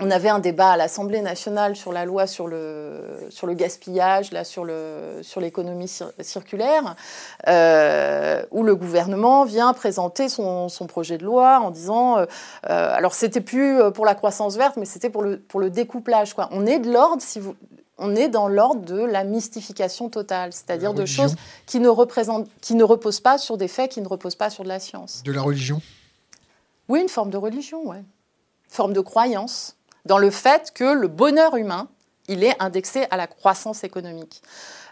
on 0.02 0.10
avait 0.10 0.30
un 0.30 0.40
débat 0.40 0.72
à 0.72 0.78
l'Assemblée 0.78 1.22
nationale 1.22 1.76
sur 1.76 1.94
la 1.94 2.06
loi 2.06 2.26
sur 2.26 2.48
le, 2.48 3.02
sur 3.30 3.46
le 3.46 3.54
gaspillage, 3.54 4.32
là, 4.32 4.44
sur, 4.44 4.66
le, 4.66 5.20
sur 5.22 5.40
l'économie 5.40 5.90
circulaire, 6.20 6.96
euh, 7.48 8.44
où 8.50 8.64
le 8.64 8.76
gouvernement 8.76 9.46
vient 9.46 9.72
présenter 9.74 10.28
son, 10.28 10.70
son 10.70 10.88
projet 10.88 11.20
de 11.20 11.24
loi 11.24 11.60
en 11.60 11.70
disant, 11.70 12.18
euh, 12.18 12.26
euh, 12.70 12.94
alors 12.96 13.14
c'était 13.14 13.42
plus 13.42 13.80
pour 13.94 14.06
la 14.06 14.16
croissance 14.16 14.58
verte, 14.58 14.76
mais 14.76 14.86
c'était 14.86 15.12
pour 15.12 15.22
le, 15.22 15.40
pour 15.40 15.60
le 15.60 15.70
découplage. 15.70 16.34
Quoi. 16.34 16.50
On 16.52 16.66
est 16.66 16.80
de 16.80 16.92
l'ordre, 16.92 17.22
si 17.22 17.40
vous, 17.40 17.56
on 18.00 18.16
est 18.16 18.28
dans 18.28 18.48
l'ordre 18.48 18.82
de 18.82 19.00
la 19.04 19.24
mystification 19.24 20.10
totale, 20.10 20.52
c'est-à-dire 20.52 20.96
de 20.96 21.06
choses 21.06 21.36
qui 21.68 21.80
ne, 21.80 21.90
représentent, 21.90 22.50
qui 22.60 22.74
ne 22.74 22.84
reposent 22.84 23.20
pas 23.20 23.38
sur 23.38 23.56
des 23.56 23.68
faits, 23.68 23.92
qui 23.92 24.02
ne 24.02 24.08
reposent 24.08 24.36
pas 24.36 24.50
sur 24.50 24.64
de 24.64 24.70
la 24.70 24.80
science. 24.80 25.22
De 25.24 25.32
la 25.32 25.44
religion 25.44 25.80
Oui, 26.90 27.02
une 27.02 27.10
forme 27.10 27.30
de 27.30 27.38
religion, 27.38 27.88
ouais. 27.88 28.04
Forme 28.68 28.94
de 28.94 29.02
croyance 29.02 29.76
dans 30.06 30.18
le 30.18 30.32
fait 30.32 30.72
que 30.74 30.84
le 30.84 31.08
bonheur 31.08 31.56
humain, 31.56 31.88
il 32.28 32.44
est 32.44 32.56
indexé 32.60 33.06
à 33.12 33.18
la 33.18 33.28
croissance 33.28 33.84
économique. 33.84 34.42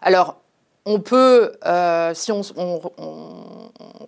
Alors, 0.02 0.38
on 0.86 1.00
peut, 1.00 1.54
euh, 1.66 2.14
si 2.16 2.32
on, 2.32 2.44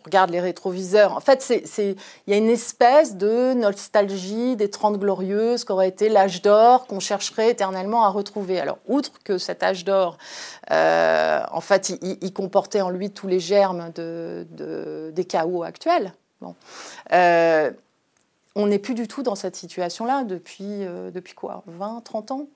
regarde 0.03 0.31
les 0.31 0.39
rétroviseurs, 0.39 1.15
en 1.15 1.19
fait, 1.19 1.53
il 1.77 1.95
y 2.25 2.33
a 2.33 2.37
une 2.37 2.49
espèce 2.49 3.15
de 3.15 3.53
nostalgie 3.53 4.55
des 4.55 4.69
Trente 4.69 4.97
Glorieuses 4.97 5.63
qu'aurait 5.63 5.89
été 5.89 6.09
l'âge 6.09 6.41
d'or 6.41 6.87
qu'on 6.87 6.99
chercherait 6.99 7.51
éternellement 7.51 8.03
à 8.03 8.09
retrouver. 8.09 8.59
Alors, 8.59 8.79
outre 8.87 9.11
que 9.23 9.37
cet 9.37 9.61
âge 9.61 9.85
d'or, 9.85 10.17
euh, 10.71 11.41
en 11.51 11.61
fait, 11.61 11.89
il, 12.01 12.33
comportait 12.33 12.81
en 12.81 12.89
lui 12.89 13.11
tous 13.11 13.27
les 13.27 13.39
germes 13.39 13.91
des 13.93 15.25
chaos 15.25 15.63
actuels. 15.63 16.13
Euh, 17.13 17.71
on 18.55 18.67
n'est 18.67 18.79
plus 18.79 18.93
du 18.93 19.07
tout 19.07 19.23
dans 19.23 19.35
cette 19.35 19.55
situation-là 19.55 20.23
depuis, 20.23 20.65
euh, 20.85 21.11
depuis 21.11 21.33
quoi 21.33 21.63
20, 21.67 22.01
30 22.03 22.31
ans 22.31 22.47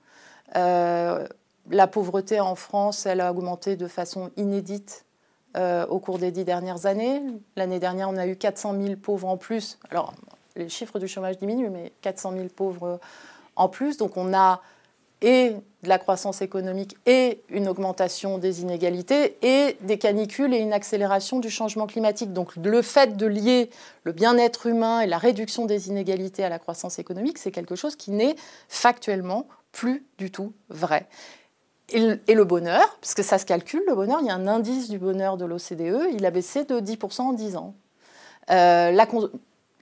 euh, 0.56 1.26
La 1.70 1.86
pauvreté 1.86 2.40
en 2.40 2.54
France, 2.54 3.06
elle 3.06 3.20
a 3.20 3.30
augmenté 3.30 3.76
de 3.76 3.86
façon 3.86 4.30
inédite 4.36 5.04
euh, 5.56 5.86
au 5.86 5.98
cours 5.98 6.18
des 6.18 6.30
dix 6.30 6.44
dernières 6.44 6.86
années. 6.86 7.22
L'année 7.56 7.78
dernière, 7.78 8.10
on 8.10 8.16
a 8.16 8.26
eu 8.26 8.36
400 8.36 8.74
000 8.80 8.96
pauvres 8.96 9.28
en 9.28 9.36
plus. 9.36 9.78
Alors, 9.90 10.12
les 10.54 10.68
chiffres 10.68 10.98
du 10.98 11.08
chômage 11.08 11.38
diminuent, 11.38 11.70
mais 11.70 11.92
400 12.02 12.32
000 12.32 12.44
pauvres 12.54 13.00
en 13.56 13.68
plus. 13.68 13.96
Donc, 13.96 14.16
on 14.16 14.34
a 14.34 14.60
et 15.22 15.54
de 15.82 15.88
la 15.88 15.98
croissance 15.98 16.42
économique 16.42 16.96
et 17.06 17.42
une 17.48 17.68
augmentation 17.68 18.38
des 18.38 18.62
inégalités 18.62 19.38
et 19.42 19.76
des 19.82 19.98
canicules 19.98 20.52
et 20.52 20.58
une 20.58 20.72
accélération 20.72 21.38
du 21.38 21.50
changement 21.50 21.86
climatique. 21.86 22.32
Donc 22.32 22.56
le 22.56 22.82
fait 22.82 23.16
de 23.16 23.26
lier 23.26 23.70
le 24.04 24.12
bien-être 24.12 24.66
humain 24.66 25.00
et 25.00 25.06
la 25.06 25.18
réduction 25.18 25.66
des 25.66 25.88
inégalités 25.88 26.44
à 26.44 26.48
la 26.48 26.58
croissance 26.58 26.98
économique, 26.98 27.38
c'est 27.38 27.52
quelque 27.52 27.76
chose 27.76 27.96
qui 27.96 28.10
n'est 28.10 28.36
factuellement 28.68 29.46
plus 29.72 30.04
du 30.18 30.30
tout 30.30 30.52
vrai. 30.68 31.06
Et 31.90 32.34
le, 32.34 32.44
bonheur, 32.44 32.98
parce 33.00 33.14
que 33.14 33.22
ça 33.22 33.38
se 33.38 33.46
calcule, 33.46 33.82
le 33.86 33.94
bonheur, 33.94 34.18
il 34.20 34.26
y 34.26 34.30
a 34.30 34.34
un 34.34 34.48
indice 34.48 34.88
du 34.88 34.98
bonheur 34.98 35.36
de 35.36 35.44
l'OCDE, 35.44 36.08
il 36.14 36.26
a 36.26 36.32
baissé 36.32 36.64
de 36.64 36.80
10% 36.80 37.20
en 37.20 37.32
10 37.32 37.56
ans. 37.56 37.74
Euh, 38.50 38.90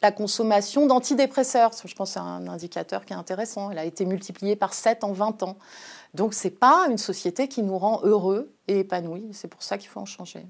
la 0.02 0.12
consommation 0.12 0.86
d'antidépresseurs. 0.86 1.70
Je 1.84 1.94
pense 1.94 2.10
que 2.10 2.14
c'est 2.14 2.20
un 2.20 2.46
indicateur 2.48 3.04
qui 3.04 3.12
est 3.12 3.16
intéressant. 3.16 3.70
Elle 3.70 3.78
a 3.78 3.84
été 3.84 4.04
multipliée 4.04 4.56
par 4.56 4.74
7 4.74 5.04
en 5.04 5.12
20 5.12 5.42
ans. 5.42 5.56
Donc 6.14 6.34
ce 6.34 6.46
n'est 6.46 6.54
pas 6.54 6.86
une 6.90 6.98
société 6.98 7.48
qui 7.48 7.62
nous 7.62 7.78
rend 7.78 8.00
heureux 8.04 8.52
et 8.68 8.80
épanouis. 8.80 9.26
C'est 9.32 9.48
pour 9.48 9.62
ça 9.62 9.78
qu'il 9.78 9.88
faut 9.88 10.00
en 10.00 10.06
changer. 10.06 10.46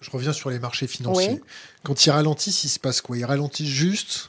je 0.00 0.10
reviens 0.10 0.32
sur 0.32 0.50
les 0.50 0.58
marchés 0.58 0.86
financiers. 0.86 1.40
Quand 1.82 2.04
ils 2.04 2.10
ralentissent, 2.10 2.64
il 2.64 2.68
se 2.68 2.78
passe 2.78 3.00
quoi? 3.00 3.16
Ils 3.16 3.24
ralentissent 3.24 3.68
juste 3.68 4.28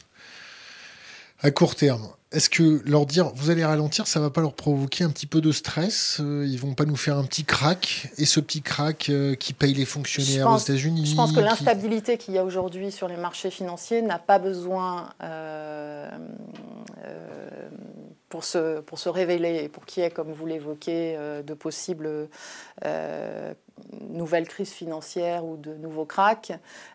à 1.42 1.52
court 1.52 1.76
terme. 1.76 2.08
Est-ce 2.32 2.50
que 2.50 2.82
leur 2.86 3.06
dire 3.06 3.32
vous 3.36 3.52
allez 3.52 3.64
ralentir, 3.64 4.06
ça 4.06 4.20
va 4.20 4.30
pas 4.30 4.42
leur 4.42 4.54
provoquer 4.54 5.06
un 5.06 5.10
petit 5.10 5.28
peu 5.28 5.40
de 5.40 5.54
stress 5.54 6.18
euh, 6.20 6.46
Ils 6.46 6.60
vont 6.60 6.74
pas 6.74 6.84
nous 6.84 6.98
faire 6.98 7.18
un 7.18 7.24
petit 7.24 7.46
crack 7.46 8.10
Et 8.18 8.26
ce 8.26 8.42
petit 8.42 8.62
crack 8.62 9.10
euh, 9.10 9.34
qui 9.36 9.54
paye 9.54 9.74
les 9.74 9.86
fonctionnaires 9.86 10.52
aux 10.52 10.58
États-Unis 10.58 11.06
Je 11.06 11.16
pense 11.16 11.32
que 11.32 11.40
l'instabilité 11.40 12.18
qu'il 12.18 12.34
y 12.34 12.38
a 12.38 12.44
aujourd'hui 12.44 12.92
sur 12.92 13.08
les 13.08 13.16
marchés 13.16 13.50
financiers 13.50 14.02
n'a 14.02 14.20
pas 14.20 14.40
besoin 14.40 15.12
euh, 15.24 16.10
pour, 18.30 18.44
se, 18.44 18.80
pour 18.82 19.00
se 19.00 19.10
révéler 19.10 19.64
et 19.64 19.70
pour 19.70 19.86
qu'il 19.86 20.04
y 20.04 20.06
ait, 20.06 20.12
comme 20.12 20.32
vous 20.32 20.46
l'évoquez, 20.46 21.18
de 21.46 21.54
possibles 21.54 22.28
nouvelles 24.10 24.48
crises 24.48 24.72
financières 24.72 25.46
ou 25.46 25.58
de 25.58 25.74
nouveaux 25.76 26.06
cracks, 26.06 26.52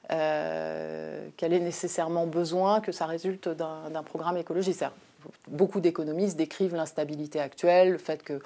qu'elle 0.09 1.53
ait 1.53 1.61
nécessairement 1.61 2.27
besoin 2.27 2.81
que 2.81 2.93
ça 2.93 3.07
résulte 3.07 3.49
d'un 3.49 4.03
programme 4.03 4.37
écologique 4.37 4.83
beaucoup 5.49 5.81
d'économistes 5.81 6.37
décrivent 6.37 6.75
l'instabilité 6.75 7.41
actuelle, 7.41 7.93
le 7.93 7.99
fait 7.99 8.23
que 8.23 8.41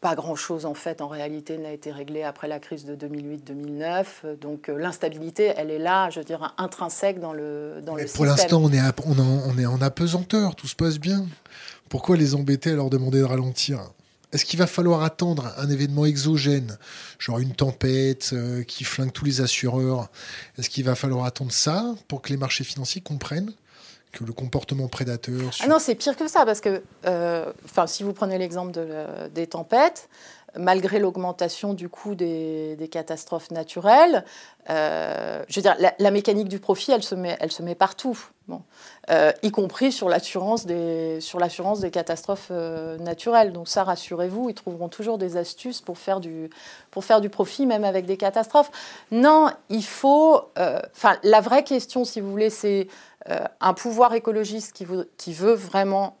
pas 0.00 0.14
grand-chose 0.14 0.66
en 0.66 0.74
fait 0.74 1.00
en 1.00 1.08
réalité 1.08 1.56
n'a 1.56 1.72
été 1.72 1.90
réglé 1.90 2.24
après 2.24 2.46
la 2.46 2.58
crise 2.58 2.84
de 2.84 2.94
2008-2009. 2.94 4.38
Donc 4.38 4.68
euh, 4.68 4.76
l'instabilité, 4.76 5.54
elle 5.56 5.70
est 5.70 5.78
là, 5.78 6.10
je 6.10 6.18
veux 6.18 6.26
dire, 6.26 6.54
intrinsèque 6.58 7.20
dans 7.20 7.32
le, 7.32 7.80
dans 7.82 7.94
le 7.94 8.04
pour 8.12 8.26
l'instant, 8.26 8.60
on 8.62 8.70
est, 8.70 8.80
on, 9.06 9.16
on 9.18 9.58
est 9.58 9.64
en 9.64 9.80
apesanteur, 9.80 10.56
tout 10.56 10.66
se 10.66 10.76
passe 10.76 10.98
bien. 10.98 11.24
Pourquoi 11.94 12.16
les 12.16 12.34
embêter 12.34 12.72
à 12.72 12.74
leur 12.74 12.90
demander 12.90 13.20
de 13.20 13.24
ralentir? 13.24 13.78
Est-ce 14.32 14.44
qu'il 14.44 14.58
va 14.58 14.66
falloir 14.66 15.04
attendre 15.04 15.54
un 15.58 15.70
événement 15.70 16.04
exogène, 16.06 16.76
genre 17.20 17.38
une 17.38 17.54
tempête 17.54 18.30
euh, 18.32 18.64
qui 18.64 18.82
flingue 18.82 19.12
tous 19.12 19.24
les 19.24 19.40
assureurs? 19.40 20.08
Est-ce 20.58 20.68
qu'il 20.68 20.84
va 20.84 20.96
falloir 20.96 21.24
attendre 21.24 21.52
ça 21.52 21.94
pour 22.08 22.20
que 22.20 22.30
les 22.30 22.36
marchés 22.36 22.64
financiers 22.64 23.00
comprennent 23.00 23.52
que 24.10 24.24
le 24.24 24.32
comportement 24.32 24.88
prédateur. 24.88 25.52
Ah 25.60 25.68
non, 25.68 25.78
c'est 25.78 25.94
pire 25.94 26.16
que 26.16 26.26
ça, 26.26 26.44
parce 26.44 26.60
que 26.60 26.82
euh, 27.06 27.52
si 27.86 28.02
vous 28.02 28.12
prenez 28.12 28.38
l'exemple 28.38 28.72
des 29.32 29.46
tempêtes, 29.46 30.08
malgré 30.56 30.98
l'augmentation 30.98 31.74
du 31.74 31.88
coût 31.88 32.14
des, 32.14 32.88
catastrophes 32.90 33.50
naturelles, 33.50 34.24
euh, 34.70 35.42
je 35.48 35.56
veux 35.56 35.62
dire, 35.62 35.76
la, 35.98 36.10
mécanique 36.10 36.48
du 36.48 36.58
profit, 36.58 36.92
elle 36.92 37.02
se 37.02 37.14
met, 37.14 37.36
elle 37.40 37.52
se 37.52 37.62
met 37.62 37.74
partout. 37.74 38.18
Euh, 39.10 39.32
y 39.42 39.50
compris 39.50 39.90
sur 39.90 40.10
l'assurance 40.10 40.66
des, 40.66 41.18
des 41.18 41.90
catastrophes 41.90 42.50
naturelles. 42.50 43.52
Donc 43.52 43.68
ça, 43.68 43.84
rassurez-vous, 43.84 44.50
ils 44.50 44.54
trouveront 44.54 44.88
toujours 44.88 45.18
des 45.18 45.36
astuces 45.36 45.80
pour 45.80 45.98
faire 45.98 46.20
du, 46.20 46.50
pour 46.90 47.04
faire 47.04 47.20
du 47.20 47.30
profit, 47.30 47.66
même 47.66 47.84
avec 47.84 48.06
des 48.06 48.16
catastrophes. 48.16 48.70
Non, 49.10 49.50
il 49.70 49.84
faut, 49.84 50.42
enfin, 50.56 51.16
la 51.22 51.40
vraie 51.40 51.64
question, 51.64 52.04
si 52.04 52.20
vous 52.20 52.30
voulez, 52.30 52.50
c'est 52.50 52.88
euh, 53.30 53.44
un 53.60 53.72
pouvoir 53.72 54.12
écologiste 54.12 54.72
qui 54.72 55.32
veut 55.32 55.54
vraiment 55.54 56.18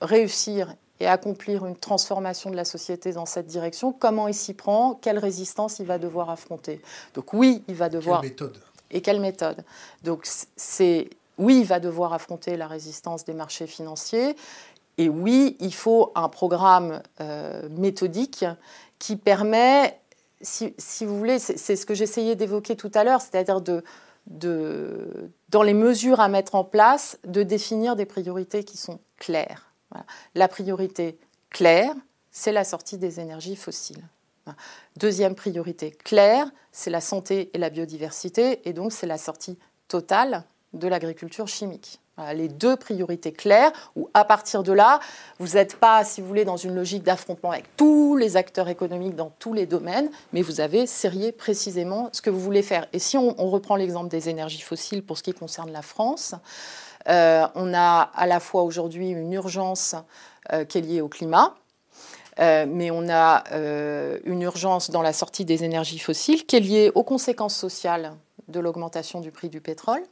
réussir 0.00 0.74
et 1.00 1.06
accomplir 1.06 1.64
une 1.66 1.76
transformation 1.76 2.50
de 2.50 2.56
la 2.56 2.64
société 2.64 3.12
dans 3.12 3.26
cette 3.26 3.46
direction, 3.46 3.92
comment 3.92 4.28
il 4.28 4.34
s'y 4.34 4.54
prend, 4.54 4.94
quelle 4.94 5.18
résistance 5.18 5.78
il 5.78 5.86
va 5.86 5.98
devoir 5.98 6.30
affronter? 6.30 6.80
Donc 7.14 7.32
oui, 7.32 7.62
il 7.68 7.74
va 7.74 7.88
devoir... 7.88 8.20
Quelle 8.20 8.30
méthode? 8.30 8.58
Et 8.90 9.00
quelle 9.00 9.20
méthode? 9.20 9.64
Donc 10.02 10.26
c'est... 10.56 11.10
Oui, 11.36 11.60
il 11.60 11.66
va 11.66 11.78
devoir 11.78 12.12
affronter 12.14 12.56
la 12.56 12.66
résistance 12.66 13.24
des 13.24 13.32
marchés 13.32 13.68
financiers. 13.68 14.34
Et 14.96 15.08
oui, 15.08 15.56
il 15.60 15.72
faut 15.72 16.10
un 16.16 16.28
programme 16.28 17.00
euh, 17.20 17.68
méthodique 17.70 18.44
qui 18.98 19.14
permet, 19.14 20.00
si, 20.40 20.74
si 20.78 21.04
vous 21.04 21.16
voulez, 21.16 21.38
c'est 21.38 21.76
ce 21.76 21.86
que 21.86 21.94
j'essayais 21.94 22.34
d'évoquer 22.34 22.74
tout 22.74 22.90
à 22.92 23.04
l'heure, 23.04 23.20
c'est-à-dire 23.20 23.60
de, 23.60 23.84
de, 24.26 25.30
dans 25.50 25.62
les 25.62 25.74
mesures 25.74 26.18
à 26.18 26.26
mettre 26.26 26.56
en 26.56 26.64
place, 26.64 27.20
de 27.24 27.44
définir 27.44 27.94
des 27.94 28.06
priorités 28.06 28.64
qui 28.64 28.76
sont 28.76 28.98
claires. 29.16 29.67
La 30.34 30.48
priorité 30.48 31.18
claire, 31.50 31.94
c'est 32.30 32.52
la 32.52 32.64
sortie 32.64 32.98
des 32.98 33.20
énergies 33.20 33.56
fossiles. 33.56 34.04
Deuxième 34.96 35.34
priorité 35.34 35.90
claire, 35.90 36.50
c'est 36.72 36.90
la 36.90 37.00
santé 37.00 37.50
et 37.52 37.58
la 37.58 37.70
biodiversité, 37.70 38.66
et 38.68 38.72
donc 38.72 38.92
c'est 38.92 39.06
la 39.06 39.18
sortie 39.18 39.58
totale 39.88 40.44
de 40.72 40.88
l'agriculture 40.88 41.48
chimique 41.48 42.00
les 42.34 42.48
deux 42.48 42.76
priorités 42.76 43.32
claires, 43.32 43.72
où 43.96 44.08
à 44.14 44.24
partir 44.24 44.62
de 44.62 44.72
là, 44.72 45.00
vous 45.38 45.54
n'êtes 45.54 45.76
pas, 45.76 46.04
si 46.04 46.20
vous 46.20 46.26
voulez, 46.26 46.44
dans 46.44 46.56
une 46.56 46.74
logique 46.74 47.02
d'affrontement 47.02 47.52
avec 47.52 47.76
tous 47.76 48.16
les 48.16 48.36
acteurs 48.36 48.68
économiques 48.68 49.14
dans 49.14 49.32
tous 49.38 49.52
les 49.52 49.66
domaines, 49.66 50.10
mais 50.32 50.42
vous 50.42 50.60
avez 50.60 50.86
serré 50.86 51.32
précisément 51.32 52.08
ce 52.12 52.22
que 52.22 52.30
vous 52.30 52.40
voulez 52.40 52.62
faire. 52.62 52.86
Et 52.92 52.98
si 52.98 53.16
on, 53.16 53.34
reprend 53.48 53.76
l'exemple 53.76 54.08
des 54.08 54.28
énergies 54.28 54.60
fossiles 54.60 55.02
pour 55.02 55.16
ce 55.16 55.22
qui 55.22 55.32
concerne 55.32 55.70
la 55.70 55.82
France, 55.82 56.34
euh, 57.08 57.46
on 57.54 57.72
a 57.74 58.10
à 58.14 58.26
la 58.26 58.40
fois 58.40 58.62
aujourd'hui 58.62 59.10
une 59.10 59.32
urgence 59.32 59.94
euh, 60.52 60.64
qui 60.64 60.78
est 60.78 60.82
liée 60.82 61.00
au 61.00 61.08
climat, 61.08 61.54
euh, 62.38 62.66
mais 62.68 62.90
on 62.90 63.08
a 63.08 63.44
une 64.24 64.42
urgence 64.42 64.90
dans 64.90 65.02
la 65.02 65.12
sortie 65.12 65.44
des 65.44 65.64
énergies 65.64 65.98
fossiles 65.98 66.46
qui 66.46 66.56
est 66.56 66.60
liée 66.60 66.92
aux 66.94 67.02
conséquences 67.02 67.56
sociales 67.56 68.12
de 68.48 68.60
l'augmentation 68.60 69.20
du 69.20 69.30
prix 69.30 69.48
du 69.48 69.60
pétrole 69.60 70.02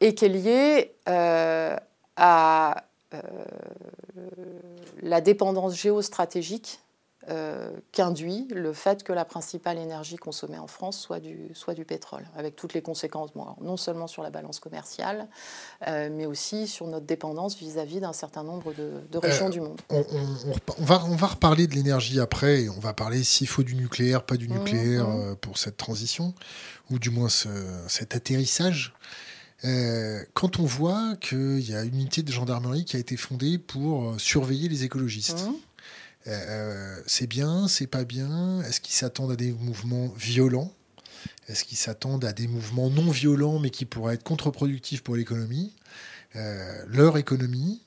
et 0.00 0.14
qui 0.14 0.24
est 0.24 0.28
liée 0.28 0.94
à 2.16 2.84
la 5.02 5.20
dépendance 5.20 5.74
géostratégique 5.74 6.80
euh, 7.28 7.70
qu'induit 7.92 8.48
le 8.50 8.72
fait 8.72 9.02
que 9.02 9.12
la 9.12 9.24
principale 9.24 9.78
énergie 9.78 10.16
consommée 10.16 10.58
en 10.58 10.66
France 10.66 10.98
soit 10.98 11.20
du, 11.20 11.50
soit 11.54 11.74
du 11.74 11.84
pétrole, 11.84 12.24
avec 12.36 12.56
toutes 12.56 12.74
les 12.74 12.82
conséquences, 12.82 13.30
non 13.60 13.76
seulement 13.76 14.06
sur 14.06 14.22
la 14.22 14.30
balance 14.30 14.60
commerciale, 14.60 15.28
mais 15.86 16.26
aussi 16.26 16.66
sur 16.66 16.86
notre 16.86 17.06
dépendance 17.06 17.56
vis-à-vis 17.56 18.00
d'un 18.00 18.12
certain 18.12 18.42
nombre 18.42 18.72
de, 18.72 19.18
régions 19.18 19.48
du 19.48 19.60
monde. 19.60 19.80
On, 19.90 20.84
va, 20.84 21.02
on 21.04 21.16
va 21.16 21.26
reparler 21.26 21.66
de 21.66 21.74
l'énergie 21.74 22.20
après, 22.20 22.62
et 22.62 22.70
on 22.70 22.78
va 22.78 22.92
parler 22.92 23.22
s'il 23.24 23.48
faut 23.48 23.62
du 23.62 23.74
nucléaire, 23.74 24.22
pas 24.22 24.36
du 24.36 24.48
mmh, 24.48 24.52
nucléaire 24.52 25.08
mmh. 25.08 25.36
pour 25.36 25.58
cette 25.58 25.76
transition, 25.76 26.34
ou 26.90 26.98
du 26.98 27.10
moins 27.10 27.28
cet 27.28 28.14
atterrissage. 28.14 28.94
Euh, 29.64 30.22
quand 30.34 30.60
on 30.60 30.64
voit 30.64 31.16
qu'il 31.16 31.68
y 31.68 31.74
a 31.74 31.82
une 31.82 31.94
unité 31.94 32.22
de 32.22 32.30
gendarmerie 32.30 32.84
qui 32.84 32.96
a 32.96 33.00
été 33.00 33.16
fondée 33.16 33.58
pour 33.58 34.10
euh, 34.10 34.18
surveiller 34.18 34.68
les 34.68 34.84
écologistes, 34.84 35.48
mmh. 35.48 35.54
Euh, 36.28 37.00
c'est 37.06 37.26
bien, 37.26 37.68
c'est 37.68 37.86
pas 37.86 38.04
bien? 38.04 38.62
Est-ce 38.62 38.80
qu'ils 38.80 38.94
s'attendent 38.94 39.32
à 39.32 39.36
des 39.36 39.52
mouvements 39.52 40.08
violents? 40.16 40.72
Est-ce 41.48 41.64
qu'ils 41.64 41.78
s'attendent 41.78 42.24
à 42.24 42.32
des 42.32 42.46
mouvements 42.46 42.90
non 42.90 43.10
violents 43.10 43.58
mais 43.58 43.70
qui 43.70 43.84
pourraient 43.84 44.14
être 44.14 44.24
contre-productifs 44.24 45.02
pour 45.02 45.16
l'économie? 45.16 45.72
Leur 46.34 47.16
économie, 47.16 47.82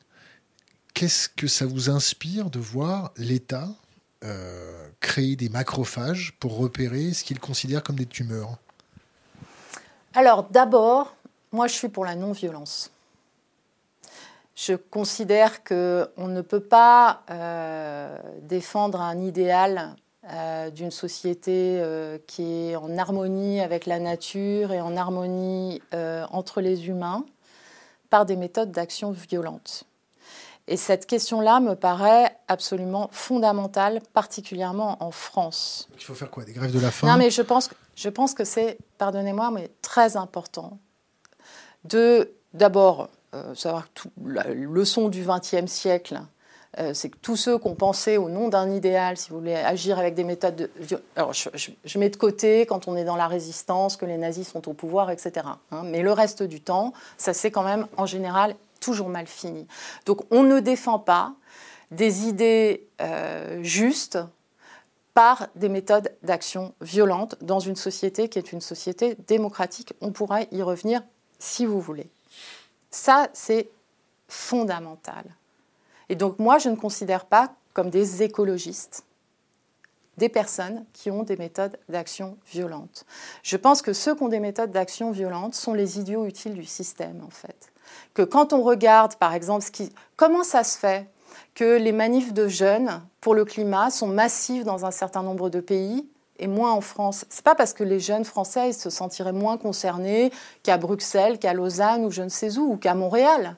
qu'est-ce 0.93 1.29
que 1.29 1.47
ça 1.47 1.65
vous 1.65 1.89
inspire 1.89 2.49
de 2.49 2.59
voir 2.59 3.13
l'État 3.17 3.69
créer 4.99 5.35
des 5.35 5.49
macrophages 5.49 6.35
pour 6.39 6.57
repérer 6.57 7.13
ce 7.13 7.23
qu'ils 7.23 7.39
considèrent 7.39 7.83
comme 7.83 7.95
des 7.95 8.07
tumeurs? 8.07 8.57
Alors 10.13 10.43
d'abord, 10.49 11.15
moi, 11.51 11.67
je 11.67 11.73
suis 11.73 11.89
pour 11.89 12.05
la 12.05 12.15
non-violence. 12.15 12.91
Je 14.63 14.73
considère 14.73 15.63
qu'on 15.63 16.27
ne 16.27 16.41
peut 16.41 16.59
pas 16.59 17.23
euh, 17.31 18.15
défendre 18.43 19.01
un 19.01 19.19
idéal 19.19 19.95
euh, 20.29 20.69
d'une 20.69 20.91
société 20.91 21.79
euh, 21.81 22.19
qui 22.27 22.43
est 22.43 22.75
en 22.75 22.95
harmonie 22.95 23.59
avec 23.59 23.87
la 23.87 23.97
nature 23.97 24.71
et 24.71 24.79
en 24.79 24.95
harmonie 24.95 25.81
entre 26.29 26.61
les 26.61 26.89
humains 26.89 27.25
par 28.11 28.27
des 28.27 28.35
méthodes 28.35 28.71
d'action 28.71 29.09
violentes. 29.09 29.85
Et 30.67 30.77
cette 30.77 31.07
question-là 31.07 31.59
me 31.59 31.73
paraît 31.73 32.37
absolument 32.47 33.09
fondamentale, 33.11 33.99
particulièrement 34.13 35.03
en 35.03 35.09
France. 35.09 35.89
Il 35.95 36.03
faut 36.03 36.13
faire 36.13 36.29
quoi 36.29 36.43
Des 36.43 36.53
grèves 36.53 36.71
de 36.71 36.79
la 36.79 36.91
faim? 36.91 37.07
Non, 37.07 37.17
mais 37.17 37.31
je 37.31 37.41
pense, 37.41 37.71
je 37.95 38.09
pense 38.09 38.35
que 38.35 38.43
c'est, 38.43 38.77
pardonnez-moi, 38.99 39.49
mais 39.49 39.71
très 39.81 40.17
important 40.17 40.77
de 41.83 42.31
d'abord 42.53 43.09
savoir 43.53 43.87
que 43.93 44.09
la 44.25 44.43
leçon 44.53 45.09
du 45.09 45.23
XXe 45.25 45.71
siècle, 45.71 46.21
euh, 46.79 46.93
c'est 46.93 47.09
que 47.09 47.17
tous 47.17 47.35
ceux 47.35 47.59
qui 47.59 47.67
ont 47.67 47.75
pensé 47.75 48.17
au 48.17 48.29
nom 48.29 48.47
d'un 48.47 48.71
idéal, 48.71 49.17
si 49.17 49.29
vous 49.29 49.39
voulez, 49.39 49.55
agir 49.55 49.99
avec 49.99 50.15
des 50.15 50.23
méthodes 50.23 50.55
de... 50.55 51.03
Alors, 51.17 51.33
je, 51.33 51.99
mets 51.99 52.09
de 52.09 52.15
côté, 52.15 52.65
quand 52.65 52.87
on 52.87 52.95
est 52.95 53.03
dans 53.03 53.17
la 53.17 53.27
résistance, 53.27 53.97
que 53.97 54.05
les 54.05 54.17
nazis 54.17 54.47
sont 54.47 54.69
au 54.69 54.73
pouvoir, 54.73 55.11
etc. 55.11 55.47
Hein. 55.71 55.83
mais 55.83 56.01
le 56.01 56.13
reste 56.13 56.43
du 56.43 56.61
temps, 56.61 56.93
ça 57.17 57.33
c'est 57.33 57.51
quand 57.51 57.63
même, 57.63 57.87
en 57.97 58.05
général, 58.05 58.55
toujours 58.79 59.09
mal 59.09 59.27
fini. 59.27 59.67
Donc, 60.05 60.21
on 60.31 60.43
ne 60.43 60.61
défend 60.61 60.97
pas 60.97 61.33
des 61.91 62.27
idées 62.27 62.87
euh, 63.01 63.61
justes 63.63 64.19
par 65.13 65.49
des 65.55 65.67
méthodes 65.67 66.15
d'action 66.23 66.73
violentes 66.79 67.35
dans 67.41 67.59
une 67.59 67.75
société 67.75 68.29
qui 68.29 68.39
est 68.39 68.53
une 68.53 68.61
société 68.61 69.17
démocratique. 69.27 69.93
On 69.99 70.13
pourra 70.13 70.43
y 70.53 70.61
revenir 70.61 71.03
si 71.37 71.65
vous 71.65 71.81
voulez. 71.81 72.09
Ça, 72.91 73.29
c'est 73.33 73.69
fondamental. 74.27 75.23
Et 76.09 76.15
donc 76.15 76.39
moi, 76.39 76.57
je 76.57 76.69
ne 76.69 76.75
considère 76.75 77.25
pas 77.25 77.53
comme 77.73 77.89
des 77.89 78.21
écologistes 78.23 79.05
des 80.17 80.29
personnes 80.29 80.85
qui 80.93 81.09
ont 81.09 81.23
des 81.23 81.35
méthodes 81.35 81.79
d'action 81.89 82.37
violentes. 82.51 83.05
Je 83.43 83.57
pense 83.57 83.81
que 83.81 83.91
ceux 83.91 84.13
qui 84.13 84.21
ont 84.21 84.27
des 84.27 84.39
méthodes 84.39 84.71
d'action 84.71 85.11
violentes 85.11 85.55
sont 85.55 85.73
les 85.73 85.99
idiots 85.99 86.25
utiles 86.25 86.53
du 86.53 86.65
système, 86.65 87.23
en 87.25 87.29
fait. 87.29 87.71
Que 88.13 88.21
quand 88.21 88.53
on 88.53 88.61
regarde, 88.61 89.15
par 89.15 89.33
exemple, 89.33 89.65
comment 90.15 90.43
ça 90.43 90.63
se 90.63 90.77
fait 90.77 91.09
que 91.55 91.77
les 91.77 91.91
manifs 91.91 92.33
de 92.33 92.47
jeunes 92.47 93.01
pour 93.19 93.33
le 93.33 93.45
climat 93.45 93.89
sont 93.89 94.07
massifs 94.07 94.63
dans 94.63 94.85
un 94.85 94.91
certain 94.91 95.23
nombre 95.23 95.49
de 95.49 95.59
pays 95.59 96.07
et 96.41 96.47
moins 96.47 96.73
en 96.73 96.81
France. 96.81 97.23
C'est 97.29 97.43
pas 97.43 97.55
parce 97.55 97.71
que 97.71 97.83
les 97.83 97.99
jeunes 97.99 98.25
Français 98.25 98.73
se 98.73 98.89
sentiraient 98.89 99.31
moins 99.31 99.57
concernés 99.57 100.31
qu'à 100.63 100.77
Bruxelles, 100.77 101.39
qu'à 101.39 101.53
Lausanne 101.53 102.03
ou 102.03 102.11
je 102.11 102.23
ne 102.23 102.29
sais 102.29 102.57
où, 102.57 102.73
ou 102.73 102.77
qu'à 102.77 102.95
Montréal. 102.95 103.55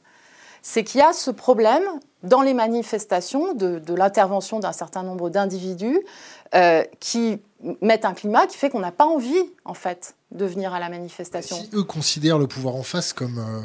C'est 0.61 0.83
qu'il 0.83 0.99
y 0.99 1.03
a 1.03 1.13
ce 1.13 1.31
problème 1.31 1.83
dans 2.21 2.41
les 2.41 2.53
manifestations 2.53 3.53
de, 3.53 3.81
l'intervention 3.93 4.59
d'un 4.59 4.71
certain 4.71 5.03
nombre 5.03 5.29
d'individus 5.29 5.99
euh, 6.53 6.83
qui 6.99 7.41
mettent 7.81 8.05
un 8.05 8.13
climat 8.13 8.47
qui 8.47 8.57
fait 8.57 8.69
qu'on 8.69 8.79
n'a 8.79 8.91
pas 8.91 9.05
envie, 9.05 9.43
en 9.65 9.73
fait, 9.73 10.15
de 10.31 10.45
venir 10.45 10.73
à 10.73 10.79
la 10.79 10.89
manifestation. 10.89 11.55
Si 11.55 11.69
eux 11.73 11.83
considèrent 11.83 12.39
le 12.39 12.47
pouvoir 12.47 12.75
en 12.75 12.83
face 12.83 13.13
comme 13.13 13.39
euh, 13.39 13.61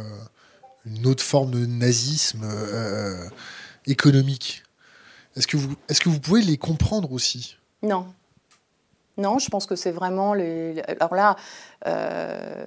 une 0.86 1.06
autre 1.06 1.22
forme 1.22 1.50
de 1.50 1.66
nazisme 1.66 2.44
euh, 2.44 3.28
économique, 3.86 4.62
Est-ce 5.36 5.46
que, 5.46 5.56
vous, 5.56 5.74
est 5.88 5.98
que 6.00 6.08
vous 6.08 6.20
pouvez 6.20 6.42
les 6.42 6.56
comprendre 6.56 7.12
aussi? 7.12 7.56
Non. 7.82 8.06
Non, 9.18 9.38
je 9.38 9.50
pense 9.50 9.66
que 9.66 9.76
c'est 9.76 9.90
vraiment 9.90 10.32
les. 10.32 10.80
Alors 11.00 11.14
là, 11.14 11.36
euh, 11.86 12.64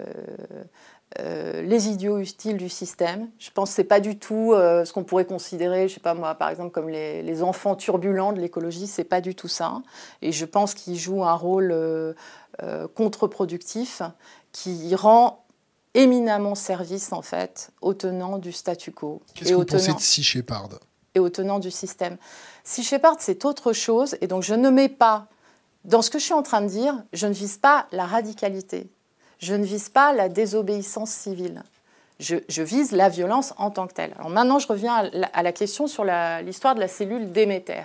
euh, 1.19 1.61
les 1.61 1.87
idiots 1.87 2.19
utiles 2.19 2.57
du 2.57 2.69
système. 2.69 3.29
Je 3.39 3.49
pense 3.51 3.69
que 3.69 3.75
ce 3.75 3.81
n'est 3.81 3.87
pas 3.87 3.99
du 3.99 4.19
tout 4.19 4.53
euh, 4.53 4.85
ce 4.85 4.93
qu'on 4.93 5.03
pourrait 5.03 5.25
considérer, 5.25 5.87
je 5.87 5.95
sais 5.95 5.99
pas 5.99 6.13
moi, 6.13 6.35
par 6.35 6.49
exemple, 6.49 6.71
comme 6.71 6.89
les, 6.89 7.43
enfants 7.43 7.75
turbulents 7.75 8.31
de 8.33 8.39
l'écologie, 8.39 8.87
c'est 8.87 9.03
pas 9.03 9.19
du 9.19 9.35
tout 9.35 9.47
ça. 9.47 9.81
Et 10.21 10.31
je 10.31 10.45
pense 10.45 10.73
qu'ils 10.73 10.97
jouent 10.97 11.23
un 11.23 11.33
rôle 11.33 11.75
contre-productif 12.95 14.01
qui 14.51 14.93
rend 14.93 15.43
éminemment 15.93 16.55
service, 16.55 17.11
en 17.11 17.21
fait, 17.21 17.71
aux 17.81 17.93
tenants 17.93 18.37
du 18.37 18.51
statu 18.51 18.91
quo. 18.91 19.21
Qu'est-ce 19.33 19.49
que 19.49 19.55
vous 19.55 19.65
pensez 19.65 19.93
de 19.93 19.99
Sea 19.99 20.23
Shepard 20.23 20.69
Et 21.15 21.19
aux 21.19 21.29
tenants 21.29 21.59
du 21.59 21.71
système. 21.71 22.17
Sea 22.63 22.83
Shepard, 22.83 23.15
c'est 23.19 23.43
autre 23.45 23.73
chose, 23.73 24.15
et 24.21 24.27
donc 24.27 24.43
je 24.43 24.53
ne 24.53 24.69
mets 24.69 24.89
pas 24.89 25.27
dans 25.83 26.01
ce 26.01 26.09
que 26.09 26.19
je 26.19 26.25
suis 26.25 26.33
en 26.33 26.43
train 26.43 26.61
de 26.61 26.67
dire, 26.67 26.95
je 27.13 27.27
ne 27.27 27.33
vise 27.33 27.57
pas 27.57 27.87
la 27.91 28.05
radicalité, 28.05 28.89
je 29.39 29.55
ne 29.55 29.63
vise 29.63 29.89
pas 29.89 30.13
la 30.13 30.29
désobéissance 30.29 31.11
civile, 31.11 31.63
je, 32.19 32.61
vise 32.61 32.91
la 32.91 33.09
violence 33.09 33.53
en 33.57 33.71
tant 33.71 33.87
que 33.87 33.93
telle. 33.93 34.13
Alors 34.17 34.29
maintenant, 34.29 34.59
je 34.59 34.67
reviens 34.67 35.09
à 35.33 35.43
la, 35.43 35.51
question 35.51 35.87
sur 35.87 36.05
l'histoire 36.43 36.75
de 36.75 36.79
la 36.79 36.87
cellule 36.87 37.31
Déméter. 37.31 37.83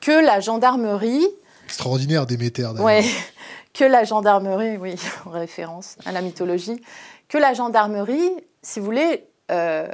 Que 0.00 0.24
la 0.24 0.40
gendarmerie... 0.40 1.26
Extraordinaire 1.64 2.26
Déméter, 2.26 2.62
d'ailleurs. 2.62 2.84
Oui, 2.84 3.08
que 3.72 3.84
la 3.84 4.04
gendarmerie, 4.04 4.76
oui, 4.76 4.96
en 5.24 5.30
référence 5.38 5.96
à 6.04 6.12
la 6.12 6.20
mythologie, 6.20 6.80
que 7.28 7.38
la 7.38 7.54
gendarmerie, 7.54 8.30
si 8.62 8.80
vous 8.80 8.86
voulez, 8.86 9.28
euh, 9.52 9.88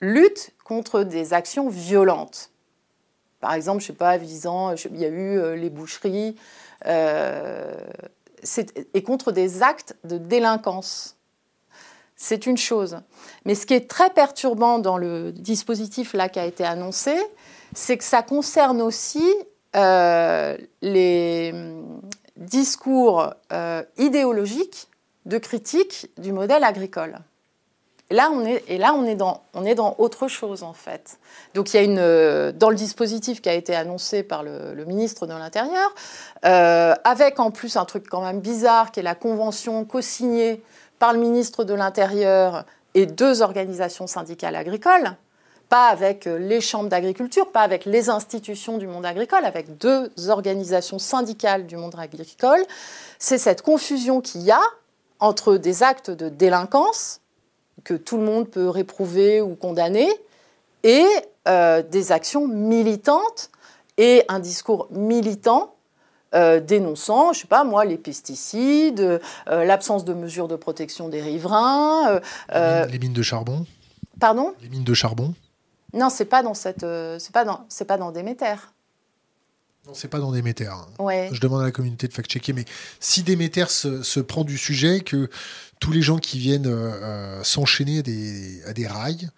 lutte 0.00 0.50
contre 0.64 1.02
des 1.02 1.32
actions 1.32 1.68
violentes. 1.68 2.50
Par 3.44 3.52
exemple, 3.52 3.82
je 3.82 3.88
sais 3.88 3.92
pas, 3.92 4.16
visant, 4.16 4.74
il 4.90 4.98
y 4.98 5.04
a 5.04 5.08
eu 5.08 5.38
euh, 5.38 5.54
les 5.54 5.68
boucheries, 5.68 6.34
euh, 6.86 7.74
et 8.94 9.02
contre 9.02 9.32
des 9.32 9.62
actes 9.62 9.94
de 10.04 10.16
délinquance. 10.16 11.16
C'est 12.16 12.46
une 12.46 12.56
chose. 12.56 12.96
Mais 13.44 13.54
ce 13.54 13.66
qui 13.66 13.74
est 13.74 13.86
très 13.86 14.08
perturbant 14.08 14.78
dans 14.78 14.96
le 14.96 15.30
dispositif 15.30 16.14
là 16.14 16.30
qui 16.30 16.38
a 16.38 16.46
été 16.46 16.64
annoncé, 16.64 17.14
c'est 17.74 17.98
que 17.98 18.04
ça 18.04 18.22
concerne 18.22 18.80
aussi 18.80 19.30
euh, 19.76 20.56
les 20.80 21.52
discours 22.38 23.30
idéologiques 23.98 24.88
de 25.26 25.36
critique 25.36 26.10
du 26.16 26.32
modèle 26.32 26.64
agricole. 26.64 27.18
Là, 28.10 28.30
on 28.30 28.44
est, 28.44 28.62
et 28.68 28.76
là 28.76 28.92
on, 28.94 29.06
est 29.06 29.14
dans, 29.14 29.42
on 29.54 29.64
est 29.64 29.74
dans 29.74 29.94
autre 29.98 30.28
chose, 30.28 30.62
en 30.62 30.74
fait. 30.74 31.18
Donc, 31.54 31.72
il 31.72 31.76
y 31.76 31.80
a 31.80 31.82
une. 31.82 31.98
Euh, 31.98 32.52
dans 32.52 32.68
le 32.68 32.76
dispositif 32.76 33.40
qui 33.40 33.48
a 33.48 33.54
été 33.54 33.74
annoncé 33.74 34.22
par 34.22 34.42
le, 34.42 34.84
ministre 34.86 35.26
de 35.26 35.32
l'Intérieur, 35.32 35.94
euh, 36.44 36.94
avec 37.04 37.40
en 37.40 37.50
plus 37.50 37.76
un 37.76 37.86
truc 37.86 38.06
quand 38.08 38.22
même 38.22 38.40
bizarre, 38.40 38.92
qui 38.92 39.00
est 39.00 39.04
la 39.04 39.14
convention 39.14 39.84
co-signée 39.84 40.62
par 40.98 41.14
le 41.14 41.18
ministre 41.18 41.64
de 41.64 41.72
l'Intérieur 41.72 42.64
et 42.94 43.06
deux 43.06 43.40
organisations 43.40 44.06
syndicales 44.06 44.54
agricoles, 44.54 45.16
pas 45.70 45.88
avec 45.88 46.26
euh, 46.26 46.38
les 46.38 46.60
chambres 46.60 46.90
d'agriculture, 46.90 47.50
pas 47.50 47.62
avec 47.62 47.86
les 47.86 48.10
institutions 48.10 48.76
du 48.76 48.86
monde 48.86 49.06
agricole, 49.06 49.46
avec 49.46 49.78
deux 49.78 50.10
organisations 50.28 50.98
syndicales 50.98 51.66
du 51.66 51.76
monde 51.76 51.94
agricole. 51.98 52.62
C'est 53.18 53.38
cette 53.38 53.62
confusion 53.62 54.20
qu'il 54.20 54.42
y 54.42 54.50
a 54.50 54.62
entre 55.20 55.56
des 55.56 55.82
actes 55.82 56.10
de 56.10 56.28
délinquance 56.28 57.20
que 57.84 57.94
tout 57.94 58.16
le 58.16 58.24
monde 58.24 58.48
peut 58.48 58.68
réprouver 58.68 59.40
ou 59.40 59.54
condamner, 59.54 60.08
et 60.82 61.06
euh, 61.48 61.82
des 61.82 62.12
actions 62.12 62.48
militantes 62.48 63.50
et 63.96 64.24
un 64.28 64.40
discours 64.40 64.88
militant 64.90 65.74
euh, 66.34 66.58
dénonçant, 66.58 67.32
je 67.32 67.40
sais 67.40 67.46
pas 67.46 67.64
moi, 67.64 67.84
les 67.84 67.96
pesticides, 67.96 69.00
euh, 69.00 69.64
l'absence 69.64 70.04
de 70.04 70.14
mesures 70.14 70.48
de 70.48 70.56
protection 70.56 71.08
des 71.08 71.22
riverains. 71.22 72.20
les 72.50 72.98
mines 72.98 73.12
de 73.12 73.22
charbon. 73.22 73.66
Pardon? 74.18 74.54
Les 74.60 74.68
mines 74.68 74.84
de 74.84 74.94
charbon. 74.94 75.34
Non, 75.92 76.10
c'est 76.10 76.24
pas 76.24 76.42
dans 76.42 76.54
cette, 76.54 76.84
c'est 77.18 77.32
pas 77.32 77.44
dans, 77.44 77.66
c'est 77.68 77.84
pas 77.84 77.98
dans 77.98 78.10
Déméter. 78.10 78.56
Non, 79.86 79.92
c'est 79.92 80.08
pas 80.08 80.18
dans 80.18 80.32
Déméter. 80.32 80.66
Hein. 80.66 80.86
Ouais. 80.98 81.28
Je 81.32 81.40
demande 81.40 81.60
à 81.60 81.64
la 81.64 81.70
communauté 81.70 82.08
de 82.08 82.12
fact-checker, 82.12 82.52
mais 82.54 82.64
si 83.00 83.22
Déméter 83.22 83.66
se, 83.68 84.02
se, 84.02 84.20
prend 84.20 84.44
du 84.44 84.56
sujet, 84.56 85.00
que 85.00 85.28
tous 85.84 85.92
les 85.92 86.00
gens 86.00 86.16
qui 86.16 86.38
viennent 86.38 86.66
euh, 86.66 86.92
euh, 87.02 87.44
s'enchaîner 87.44 87.98
à 87.98 88.72
des, 88.72 88.86
rails 88.86 89.28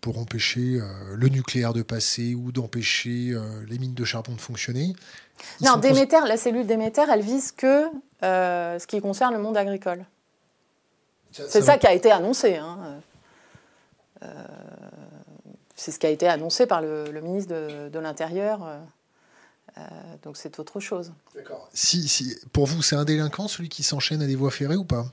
pour 0.00 0.18
empêcher 0.18 0.78
euh, 0.78 0.84
le 1.16 1.28
nucléaire 1.28 1.72
de 1.72 1.82
passer 1.82 2.36
ou 2.36 2.52
d'empêcher 2.52 3.34
les 3.68 3.78
mines 3.78 3.94
de 3.94 4.04
charbon 4.04 4.32
de 4.32 4.40
fonctionner. 4.40 4.94
Non, 5.60 5.76
Déméter, 5.76 6.20
la 6.26 6.36
cellule 6.36 6.66
Déméter, 6.66 7.04
elle 7.12 7.22
vise 7.22 7.50
que 7.50 7.86
ce 8.22 8.86
qui 8.86 9.00
concerne 9.00 9.34
le 9.34 9.40
monde 9.40 9.56
agricole. 9.56 10.04
C'est 11.32 11.62
ça, 11.62 11.76
qui 11.76 11.88
a 11.88 11.92
été 11.92 12.12
annoncé. 12.12 12.56
Hein. 12.56 13.00
c'est 15.74 15.90
ce 15.90 15.98
qui 15.98 16.06
a 16.06 16.10
été 16.10 16.28
annoncé 16.28 16.66
par 16.66 16.80
le, 16.80 17.20
ministre 17.20 17.52
de, 17.88 17.98
l'Intérieur. 17.98 18.60
Donc 20.22 20.36
c'est 20.36 20.58
autre 20.58 20.80
chose. 20.80 21.12
D'accord. 21.34 21.68
Si, 21.72 22.08
si, 22.08 22.36
pour 22.52 22.66
vous, 22.66 22.82
c'est 22.82 22.96
un 22.96 23.04
délinquant, 23.04 23.48
celui 23.48 23.68
qui 23.68 23.82
s'enchaîne 23.82 24.22
à 24.22 24.26
des 24.26 24.36
voies 24.36 24.50
ferrées 24.50 24.76
ou 24.76 24.84
pas? 24.84 25.06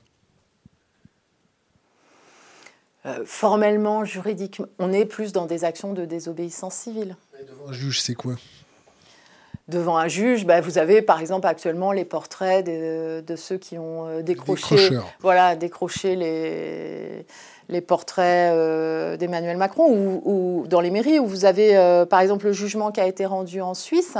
Euh, 3.06 3.22
formellement, 3.26 4.04
juridiquement, 4.04 4.66
on 4.78 4.92
est 4.92 5.04
plus 5.04 5.32
dans 5.32 5.44
des 5.44 5.64
actions 5.64 5.92
de 5.92 6.06
désobéissance 6.06 6.74
civile. 6.74 7.16
devant 7.38 7.68
un 7.68 7.72
juge, 7.72 8.00
c'est 8.00 8.14
quoi? 8.14 8.34
Devant 9.68 9.98
un 9.98 10.08
juge, 10.08 10.46
bah, 10.46 10.62
vous 10.62 10.78
avez 10.78 11.02
par 11.02 11.20
exemple 11.20 11.46
actuellement 11.46 11.92
les 11.92 12.04
portraits 12.04 12.64
de, 12.64 13.36
ceux 13.36 13.58
qui 13.58 13.78
ont 13.78 14.06
euh, 14.06 14.22
décroché, 14.22 14.90
voilà, 15.20 15.54
décroché 15.54 16.16
les, 16.16 17.26
les 17.68 17.80
portraits 17.82 18.52
euh, 18.54 19.16
d'Emmanuel 19.18 19.58
Macron 19.58 19.86
ou, 20.24 20.66
dans 20.68 20.80
les 20.80 20.90
mairies 20.90 21.18
où 21.18 21.26
vous 21.26 21.44
avez 21.44 22.04
par 22.08 22.20
exemple 22.20 22.46
le 22.46 22.52
jugement 22.52 22.90
qui 22.90 23.00
a 23.00 23.06
été 23.06 23.26
rendu 23.26 23.60
en 23.60 23.74
Suisse, 23.74 24.16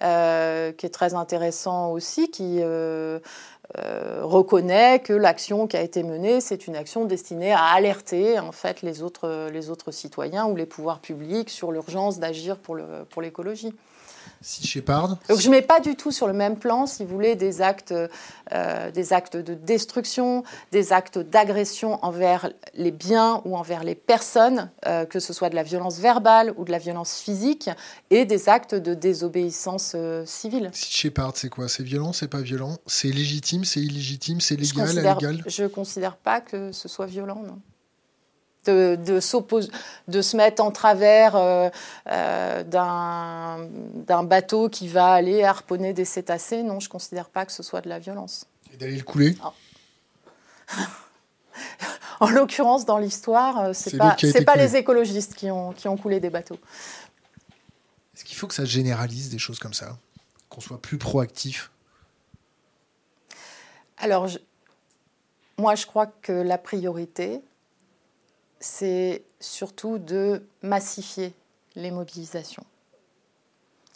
qui 0.00 0.86
est 0.86 0.92
très 0.92 1.14
intéressant 1.14 1.92
aussi, 1.92 2.30
qui 2.30 2.60
euh, 3.78 4.20
reconnaît 4.22 5.00
que 5.00 5.14
l'action 5.14 5.66
qui 5.66 5.76
a 5.78 5.80
été 5.80 6.02
menée, 6.02 6.40
c'est 6.40 6.66
une 6.66 6.76
action 6.76 7.06
destinée 7.06 7.52
à 7.52 7.62
alerter 7.62 8.38
en 8.38 8.52
fait 8.52 8.82
les 8.82 9.02
autres, 9.02 9.48
les 9.50 9.70
autres 9.70 9.92
citoyens 9.92 10.46
ou 10.46 10.56
les 10.56 10.66
pouvoirs 10.66 10.98
publics 10.98 11.48
sur 11.48 11.72
l'urgence 11.72 12.18
d'agir 12.18 12.58
pour 12.58 12.76
l'écologie. 12.76 13.70
Pour 13.70 13.78
si 14.42 14.66
Shepard. 14.66 15.18
Donc 15.28 15.38
je 15.38 15.46
ne 15.46 15.52
mets 15.52 15.62
pas 15.62 15.80
du 15.80 15.96
tout 15.96 16.10
sur 16.10 16.26
le 16.26 16.32
même 16.32 16.56
plan, 16.56 16.86
si 16.86 17.04
vous 17.04 17.14
voulez, 17.14 17.36
des 17.36 17.62
actes, 17.62 17.94
euh, 18.52 18.90
des 18.90 19.12
actes 19.12 19.36
de 19.36 19.54
destruction, 19.54 20.44
des 20.70 20.92
actes 20.92 21.18
d'agression 21.18 22.04
envers 22.04 22.50
les 22.74 22.90
biens 22.90 23.40
ou 23.44 23.56
envers 23.56 23.84
les 23.84 23.94
personnes, 23.94 24.70
euh, 24.86 25.04
que 25.06 25.20
ce 25.20 25.32
soit 25.32 25.48
de 25.48 25.54
la 25.54 25.62
violence 25.62 25.98
verbale 25.98 26.52
ou 26.56 26.64
de 26.64 26.70
la 26.70 26.78
violence 26.78 27.20
physique, 27.20 27.70
et 28.10 28.24
des 28.24 28.48
actes 28.48 28.74
de 28.74 28.94
désobéissance 28.94 29.92
euh, 29.94 30.24
civile. 30.26 30.70
Si 30.72 30.92
Shepard, 30.92 31.32
c'est 31.36 31.48
quoi? 31.48 31.68
C'est 31.68 31.82
violent, 31.82 32.12
c'est 32.12 32.28
pas 32.28 32.40
violent? 32.40 32.76
C'est 32.86 33.08
légitime, 33.08 33.64
c'est 33.64 33.80
illégitime, 33.80 34.40
c'est 34.40 34.56
légal, 34.56 34.92
illégal? 34.92 35.44
Je 35.46 35.62
ne 35.62 35.68
considère 35.68 36.16
pas 36.16 36.40
que 36.40 36.72
ce 36.72 36.88
soit 36.88 37.06
violent, 37.06 37.42
non 37.46 37.58
de, 38.64 38.96
de, 38.96 39.20
de, 40.08 40.22
se 40.22 40.36
mettre 40.36 40.62
en 40.62 40.70
travers 40.70 41.36
euh, 41.36 41.68
euh, 42.08 42.62
d'un 42.64 44.22
bateau 44.22 44.68
qui 44.68 44.88
va 44.88 45.12
aller 45.12 45.42
harponner 45.42 45.92
des 45.92 46.04
cétacés, 46.04 46.62
non, 46.62 46.80
je 46.80 46.86
ne 46.86 46.90
considère 46.90 47.28
pas 47.28 47.44
que 47.44 47.52
ce 47.52 47.62
soit 47.62 47.80
de 47.80 47.88
la 47.88 47.98
violence. 47.98 48.46
Et 48.72 48.76
d'aller 48.76 48.96
le 48.96 49.04
couler? 49.04 49.36
En 52.20 52.30
l'occurrence, 52.30 52.84
dans 52.84 52.98
l'histoire, 52.98 53.58
euh, 53.58 53.72
ce 53.72 53.90
n'est 53.90 53.98
pas, 53.98 54.16
pas 54.46 54.56
les 54.56 54.76
écologistes 54.76 55.34
qui 55.34 55.50
ont, 55.50 55.72
qui 55.72 55.88
ont 55.88 55.96
coulé 55.96 56.20
des 56.20 56.30
bateaux. 56.30 56.58
Est-ce 58.14 58.24
qu'il 58.24 58.36
faut 58.36 58.46
que 58.46 58.54
ça 58.54 58.64
généralise 58.64 59.28
des 59.28 59.38
choses 59.38 59.58
comme 59.58 59.74
ça? 59.74 59.98
Qu'on 60.48 60.60
soit 60.60 60.80
plus 60.80 60.98
proactif? 60.98 61.72
Alors, 63.98 64.28
moi, 65.58 65.74
je 65.74 65.84
crois 65.84 66.06
que 66.06 66.32
la 66.32 66.58
priorité, 66.58 67.40
c'est 68.62 69.24
surtout 69.40 69.98
de 69.98 70.46
massifier 70.62 71.34
les 71.74 71.90
mobilisations. 71.90 72.64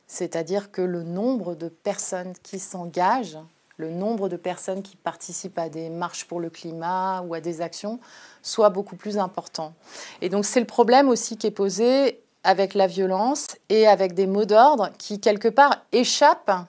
C'est-à-dire 0.09 0.73
que 0.73 0.83
le 0.83 1.05
nombre 1.05 1.55
de 1.55 1.69
personnes 1.69 2.33
qui 2.43 2.59
s'engagent, 2.59 3.39
le 3.77 3.91
nombre 3.91 4.29
de 4.29 4.37
personnes 4.37 4.83
qui 4.83 4.97
participent 4.97 5.59
à 5.59 5.69
des 5.69 5.89
marches 5.89 6.25
pour 6.25 6.41
le 6.41 6.51
climat 6.51 7.23
ou 7.23 7.35
à 7.35 7.41
des 7.41 7.61
actions 7.61 8.01
soit 8.43 8.71
beaucoup 8.71 8.97
plus 8.97 9.19
important. 9.19 9.73
Et 10.21 10.29
donc 10.29 10.45
c'est 10.45 10.61
le 10.61 10.67
problème 10.67 11.09
aussi 11.09 11.37
qui 11.37 11.47
est 11.47 11.53
posé 11.53 12.21
avec 12.43 12.75
la 12.75 12.87
violence 12.87 13.49
et 13.69 13.87
avec 13.87 14.15
des 14.15 14.27
mots 14.27 14.45
d'ordre 14.45 14.91
qui, 14.99 15.21
quelque 15.21 15.49
part, 15.49 15.85
échappent 15.93 16.67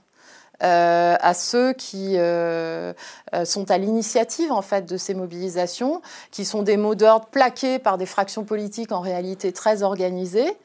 euh, 0.63 1.15
à 1.19 1.35
ceux 1.35 1.73
qui 1.73 2.13
euh, 2.15 2.91
euh, 3.35 3.45
sont 3.45 3.69
à 3.69 3.77
l'initiative 3.77 4.51
en 4.51 4.63
fait 4.63 4.87
de 4.87 4.97
ces 4.97 5.13
mobilisations, 5.13 6.01
qui 6.31 6.45
sont 6.45 6.63
des 6.63 6.77
mots 6.77 6.95
d'ordre 6.95 7.27
plaqués 7.27 7.77
par 7.77 7.99
des 7.99 8.07
fractions 8.07 8.43
politiques 8.43 8.91
en 8.91 8.99
réalité 8.99 9.51
très 9.51 9.83
organisées, 9.83 10.57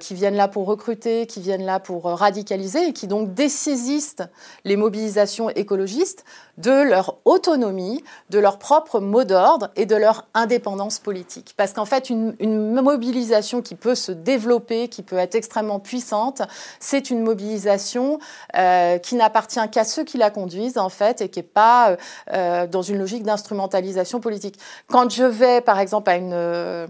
qui 0.00 0.14
viennent 0.14 0.34
là 0.34 0.48
pour 0.48 0.66
recruter, 0.66 1.26
qui 1.26 1.40
viennent 1.40 1.64
là 1.64 1.78
pour 1.78 2.04
radicaliser 2.04 2.88
et 2.88 2.92
qui 2.92 3.06
donc 3.06 3.34
dessaisissent 3.34 4.16
les 4.64 4.74
mobilisations 4.74 5.48
écologistes 5.48 6.24
de 6.60 6.82
leur 6.82 7.16
autonomie, 7.24 8.02
de 8.30 8.38
leur 8.38 8.58
propre 8.58 9.00
mot 9.00 9.24
d'ordre 9.24 9.70
et 9.76 9.86
de 9.86 9.96
leur 9.96 10.26
indépendance 10.34 10.98
politique. 10.98 11.54
Parce 11.56 11.72
qu'en 11.72 11.84
fait, 11.84 12.10
une, 12.10 12.34
mobilisation 12.80 13.62
qui 13.62 13.74
peut 13.74 13.94
se 13.94 14.12
développer, 14.12 14.88
qui 14.88 15.02
peut 15.02 15.18
être 15.18 15.34
extrêmement 15.34 15.80
puissante, 15.80 16.42
c'est 16.78 17.10
une 17.10 17.22
mobilisation 17.22 18.18
euh, 18.56 18.98
qui 18.98 19.14
n'appartient 19.16 19.60
qu'à 19.70 19.84
ceux 19.84 20.04
qui 20.04 20.18
la 20.18 20.30
conduisent, 20.30 20.78
en 20.78 20.88
fait, 20.88 21.20
et 21.20 21.28
qui 21.28 21.38
n'est 21.38 21.44
pas 21.44 21.96
euh, 22.32 22.66
dans 22.66 22.82
une 22.82 22.98
logique 22.98 23.22
d'instrumentalisation 23.22 24.20
politique. 24.20 24.58
Quand 24.88 25.10
je 25.10 25.24
vais, 25.24 25.60
par 25.60 25.78
exemple, 25.78 26.10
à 26.10 26.16
une... 26.16 26.88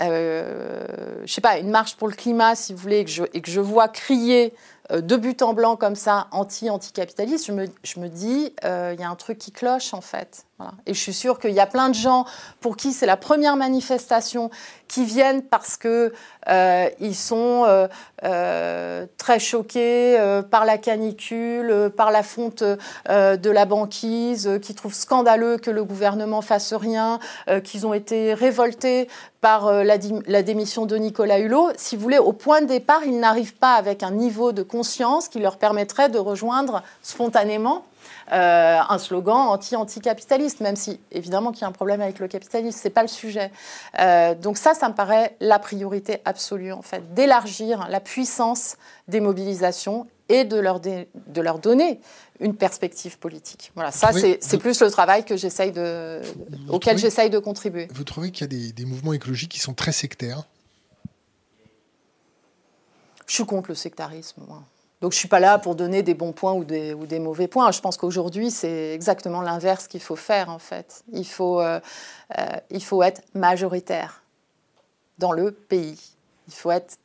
Euh, 0.00 0.84
je 1.24 1.32
sais 1.32 1.40
pas, 1.40 1.58
une 1.58 1.70
marche 1.70 1.96
pour 1.96 2.08
le 2.08 2.14
climat, 2.14 2.54
si 2.54 2.72
vous 2.72 2.78
voulez, 2.78 3.04
et 3.32 3.40
que 3.40 3.50
je, 3.50 3.60
vois 3.60 3.88
crier 3.88 4.52
euh, 4.52 4.75
de 4.90 5.16
but 5.16 5.42
en 5.42 5.52
blanc 5.52 5.76
comme 5.76 5.96
ça, 5.96 6.28
anti-anticapitaliste, 6.30 7.46
je 7.46 7.52
me, 7.52 7.66
je 7.82 8.00
me 8.00 8.08
dis, 8.08 8.54
euh, 8.64 8.92
il 8.94 9.00
y 9.00 9.04
a 9.04 9.10
un 9.10 9.16
truc 9.16 9.38
qui 9.38 9.52
cloche 9.52 9.94
en 9.94 10.00
fait. 10.00 10.45
Et 10.86 10.94
je 10.94 10.98
suis 10.98 11.12
sûre 11.12 11.38
qu'il 11.38 11.52
y 11.52 11.60
a 11.60 11.66
plein 11.66 11.90
de 11.90 11.94
gens 11.94 12.24
pour 12.60 12.78
qui 12.78 12.92
c'est 12.94 13.04
la 13.04 13.18
première 13.18 13.56
manifestation 13.56 14.50
qui 14.88 15.04
viennent 15.04 15.42
parce 15.42 15.76
que 15.76 16.14
euh, 16.48 16.88
ils 16.98 17.14
sont 17.14 17.64
euh, 17.66 17.88
euh, 18.24 19.04
très 19.18 19.38
choqués 19.38 20.18
euh, 20.18 20.40
par 20.40 20.64
la 20.64 20.78
canicule, 20.78 21.90
par 21.94 22.10
la 22.10 22.22
fonte 22.22 22.62
de 22.62 23.50
la 23.50 23.64
banquise, 23.66 24.58
qui 24.62 24.74
trouvent 24.74 24.94
scandaleux 24.94 25.58
que 25.58 25.70
le 25.70 25.84
gouvernement 25.84 26.40
fasse 26.40 26.72
rien, 26.72 27.18
qu'ils 27.64 27.86
ont 27.86 27.94
été 27.94 28.34
révoltés 28.34 29.08
par 29.40 29.70
la, 29.70 29.96
la, 30.26 30.42
démission 30.42 30.86
de 30.86 30.96
Nicolas 30.96 31.38
Hulot. 31.38 31.70
Si 31.76 31.96
vous 31.96 32.02
voulez, 32.02 32.18
au 32.18 32.32
point 32.32 32.62
de 32.62 32.66
départ, 32.66 33.04
ils 33.04 33.18
n'arrivent 33.18 33.54
pas 33.54 33.74
avec 33.74 34.02
un 34.02 34.10
niveau 34.10 34.52
de 34.52 34.62
conscience 34.62 35.28
qui 35.28 35.38
leur 35.38 35.58
permettrait 35.58 36.08
de 36.08 36.18
rejoindre 36.18 36.82
spontanément 37.02 37.84
euh, 38.32 38.78
un 38.88 38.98
slogan 38.98 39.48
anti-anticapitaliste, 39.48 40.60
même 40.60 40.76
si 40.76 41.00
évidemment 41.10 41.52
qu'il 41.52 41.62
y 41.62 41.64
a 41.64 41.68
un 41.68 41.72
problème 41.72 42.00
avec 42.00 42.18
le 42.18 42.28
capitalisme, 42.28 42.78
c'est 42.80 42.90
pas 42.90 43.02
le 43.02 43.08
sujet. 43.08 43.50
Euh, 43.98 44.34
donc 44.34 44.58
ça, 44.58 44.74
ça 44.74 44.88
me 44.88 44.94
paraît 44.94 45.36
la 45.40 45.58
priorité 45.58 46.20
absolue 46.24 46.72
en 46.72 46.82
fait, 46.82 47.14
d'élargir 47.14 47.88
la 47.88 48.00
puissance 48.00 48.76
des 49.08 49.20
mobilisations 49.20 50.06
et 50.28 50.44
de 50.44 50.58
leur, 50.58 50.80
de 50.80 51.06
leur 51.40 51.58
donner 51.60 52.00
une 52.40 52.56
perspective 52.56 53.18
politique. 53.18 53.70
Voilà, 53.74 53.92
ça 53.92 54.10
c'est 54.12 54.58
plus 54.58 54.80
le 54.80 54.90
travail 54.90 55.24
que 55.24 55.36
j'essaye 55.36 55.72
de, 55.72 56.20
auquel 56.68 56.98
j'essaye 56.98 57.30
de 57.30 57.38
contribuer. 57.38 57.88
Vous 57.92 58.04
trouvez 58.04 58.32
qu'il 58.32 58.42
y 58.42 58.44
a 58.44 58.48
des, 58.48 58.72
des 58.72 58.84
mouvements 58.84 59.12
écologiques 59.12 59.52
qui 59.52 59.60
sont 59.60 59.74
très 59.74 59.92
sectaires? 59.92 60.42
Je 63.26 63.34
suis 63.34 63.44
contre 63.44 63.70
le 63.70 63.74
sectarisme. 63.74 64.42
Moi. 64.46 64.62
Donc 65.00 65.12
je 65.12 65.16
ne 65.16 65.20
suis 65.20 65.28
pas 65.28 65.40
là 65.40 65.58
pour 65.58 65.74
donner 65.74 66.02
des 66.02 66.14
bons 66.14 66.32
points 66.32 66.54
ou 66.54 66.64
des, 66.64 67.18
mauvais 67.18 67.48
points. 67.48 67.70
Je 67.70 67.80
pense 67.80 67.96
qu'aujourd'hui, 67.96 68.50
c'est 68.50 68.94
exactement 68.94 69.42
l'inverse 69.42 69.88
qu'il 69.88 70.00
faut 70.00 70.16
faire, 70.16 70.48
en 70.48 70.58
fait. 70.58 71.04
Il 71.12 71.26
faut, 71.26 71.60
euh, 71.60 71.80
euh, 72.38 72.46
il 72.70 72.82
faut 72.82 73.02
être 73.02 73.22
majoritaire 73.34 74.22
dans 75.18 75.32
le 75.32 75.52
pays. 75.52 76.00
Il 76.48 76.54
faut 76.54 76.70
être 76.70 76.98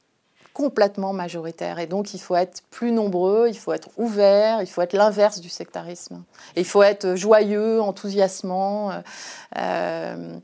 complètement 0.54 1.14
majoritaire. 1.14 1.80
Et 1.80 1.88
donc, 1.88 2.14
il 2.14 2.20
faut 2.20 2.36
être 2.36 2.62
plus 2.70 2.92
nombreux, 2.92 3.48
il 3.50 3.58
faut 3.58 3.74
être 3.74 3.90
ouvert, 3.98 4.62
il 4.62 4.68
faut 4.68 4.82
être 4.82 4.94
l'inverse 4.94 5.40
du 5.40 5.50
sectarisme. 5.50 6.24
Il 6.56 6.66
faut 6.66 6.84
être 6.84 7.16
joyeux, 7.16 7.82
enthousiasmant. 7.82 8.92
Euh, 9.58 10.40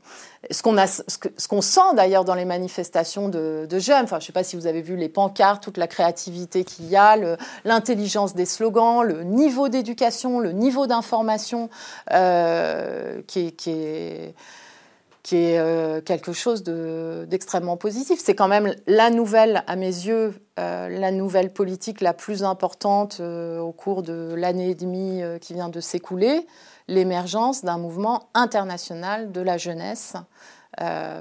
ce 0.50 0.62
qu'on 0.62 0.76
ce 0.86 1.48
qu'on 1.48 1.60
sent 1.60 1.94
d'ailleurs 1.94 2.24
dans 2.24 2.34
les 2.34 2.44
manifestations 2.44 3.28
de, 3.28 3.66
jeunes, 3.78 4.04
enfin, 4.04 4.18
je 4.18 4.24
ne 4.24 4.26
sais 4.26 4.32
pas 4.32 4.44
si 4.44 4.56
vous 4.56 4.66
avez 4.66 4.82
vu 4.82 4.96
les 4.96 5.08
pancartes, 5.08 5.62
toute 5.62 5.76
la 5.76 5.86
créativité 5.88 6.64
qu'il 6.64 6.86
y 6.86 6.96
a, 6.96 7.16
l'intelligence 7.64 8.34
des 8.34 8.46
slogans, 8.46 9.02
le 9.02 9.24
niveau 9.24 9.68
d'éducation, 9.68 10.38
le 10.40 10.52
niveau 10.52 10.86
d'information 10.86 11.68
euh, 12.12 13.20
qui 13.26 13.52
est 13.66 14.34
qui 15.22 15.36
est 15.36 15.58
euh, 15.58 16.00
quelque 16.00 16.32
chose 16.32 16.62
d'extrêmement 16.62 17.76
positif. 17.76 18.20
C'est 18.22 18.34
quand 18.34 18.48
même 18.48 18.74
la 18.86 19.10
nouvelle, 19.10 19.62
à 19.66 19.76
mes 19.76 19.86
yeux, 19.86 20.34
euh, 20.58 20.88
la 20.88 21.10
nouvelle 21.10 21.52
politique 21.52 22.00
la 22.00 22.14
plus 22.14 22.44
importante 22.44 23.18
euh, 23.20 23.58
au 23.58 23.72
cours 23.72 24.02
de 24.02 24.34
l'année 24.36 24.70
et 24.70 24.74
demie 24.74 25.22
qui 25.40 25.54
vient 25.54 25.68
de 25.68 25.80
s'écouler, 25.80 26.46
l'émergence 26.86 27.64
d'un 27.64 27.78
mouvement 27.78 28.28
international 28.34 29.32
de 29.32 29.40
la 29.40 29.58
jeunesse 29.58 30.14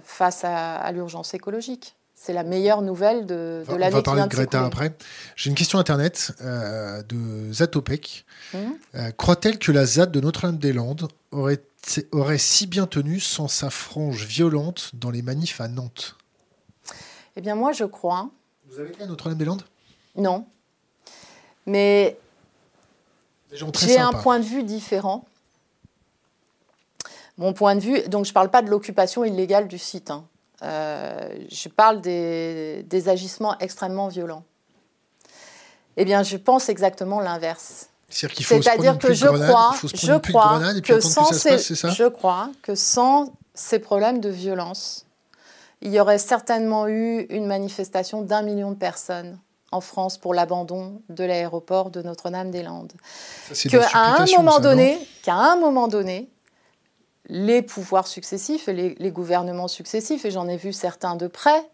face 0.03 0.43
à, 0.43 0.91
l'urgence 0.91 1.33
écologique. 1.33 1.95
C'est 2.13 2.33
la 2.33 2.43
meilleure 2.43 2.83
nouvelle 2.83 3.25
de, 3.25 3.63
de 3.67 3.75
l'année 3.75 3.93
On 3.93 3.97
va 3.97 4.03
parler 4.03 4.21
de 4.21 4.27
Greta 4.27 4.63
après. 4.63 4.93
J'ai 5.35 5.49
une 5.49 5.55
question 5.55 5.79
Internet 5.79 6.33
de 6.41 7.51
Zatopek. 7.51 8.25
Hum. 8.53 8.75
Croit-elle 9.17 9.57
que 9.57 9.71
la 9.71 9.85
ZAD 9.85 10.11
de 10.11 10.19
Notre-Dame-des-Landes 10.19 11.07
aurait 11.31 11.61
aurait 12.11 12.37
si 12.37 12.67
bien 12.67 12.87
tenu 12.87 13.19
sans 13.19 13.47
sa 13.47 13.69
frange 13.69 14.25
violente 14.25 14.91
dans 14.93 15.09
les 15.09 15.21
manifs 15.21 15.61
à 15.61 15.67
Nantes 15.67 16.17
Eh 17.35 17.41
bien, 17.41 17.55
moi, 17.55 17.71
je 17.71 17.85
crois. 17.85 18.29
Vous 18.69 18.79
avez 18.79 18.89
été 18.89 19.03
à 19.03 19.05
Notre-Dame-des-Landes? 19.05 19.63
Non. 20.15 20.45
Mais 21.65 22.17
j'ai 23.51 23.99
un 23.99 24.11
point 24.11 24.39
de 24.39 24.45
vue 24.45 24.63
différent. 24.63 25.25
Mon 27.37 27.53
point 27.53 27.75
de 27.75 27.81
vue, 27.81 28.01
donc 28.09 28.25
je 28.25 28.31
ne 28.31 28.33
parle 28.33 28.49
pas 28.49 28.61
de 28.61 28.69
l'occupation 28.69 29.23
illégale 29.23 29.67
du 29.67 29.77
site, 29.77 30.09
hein. 30.09 30.25
euh, 30.63 31.45
je 31.51 31.69
parle 31.69 32.01
des, 32.01 32.83
des 32.83 33.09
agissements 33.09 33.57
extrêmement 33.59 34.07
violents. 34.07 34.43
Eh 35.97 36.05
bien, 36.05 36.23
je 36.23 36.37
pense 36.37 36.69
exactement 36.69 37.19
l'inverse. 37.19 37.89
C'est-à-dire 38.09 38.97
que 38.97 39.13
je 39.13 39.27
crois, 39.27 39.75
je 39.93 40.17
crois 40.17 40.61
que 40.81 40.99
sans 40.99 41.31
ces, 41.33 41.57
je 41.57 42.07
crois 42.07 42.49
que 42.61 42.73
sans 42.73 43.33
ces 43.53 43.79
problèmes 43.79 44.21
de 44.21 44.29
violence, 44.29 45.05
il 45.81 45.93
y 45.93 45.99
aurait 45.99 46.17
certainement 46.17 46.87
eu 46.87 47.25
une 47.29 47.45
manifestation 47.45 48.21
d'un 48.21 48.41
million 48.41 48.71
de 48.71 48.77
personnes 48.77 49.37
en 49.71 49.81
France 49.81 50.17
pour 50.17 50.33
l'abandon 50.33 51.01
de 51.09 51.23
l'aéroport 51.25 51.89
de 51.89 52.01
Notre-Dame-des-Landes. 52.01 52.93
Qu'à 53.69 53.89
un 53.93 54.25
moment 54.37 54.59
donné, 54.59 54.97
qu'à 55.23 55.35
un 55.35 55.57
moment 55.57 55.89
donné, 55.89 56.29
les 57.27 57.61
pouvoirs 57.61 58.07
successifs 58.07 58.69
et 58.69 58.73
les, 58.73 58.95
les 58.97 59.11
gouvernements 59.11 59.67
successifs, 59.67 60.23
et 60.23 60.31
j'en 60.31 60.47
ai 60.47 60.55
vu 60.55 60.71
certains 60.71 61.15
de 61.15 61.27
près, 61.27 61.67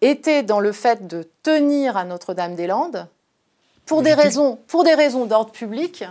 étaient 0.00 0.42
dans 0.42 0.58
le 0.58 0.72
fait 0.72 1.06
de 1.06 1.30
tenir 1.44 1.96
à 1.96 2.04
Notre-Dame-des-Landes 2.04 3.06
pour 3.88 4.02
des, 4.02 4.14
raisons, 4.14 4.58
pour 4.68 4.84
des 4.84 4.94
raisons 4.94 5.26
d'ordre 5.26 5.50
public, 5.50 6.04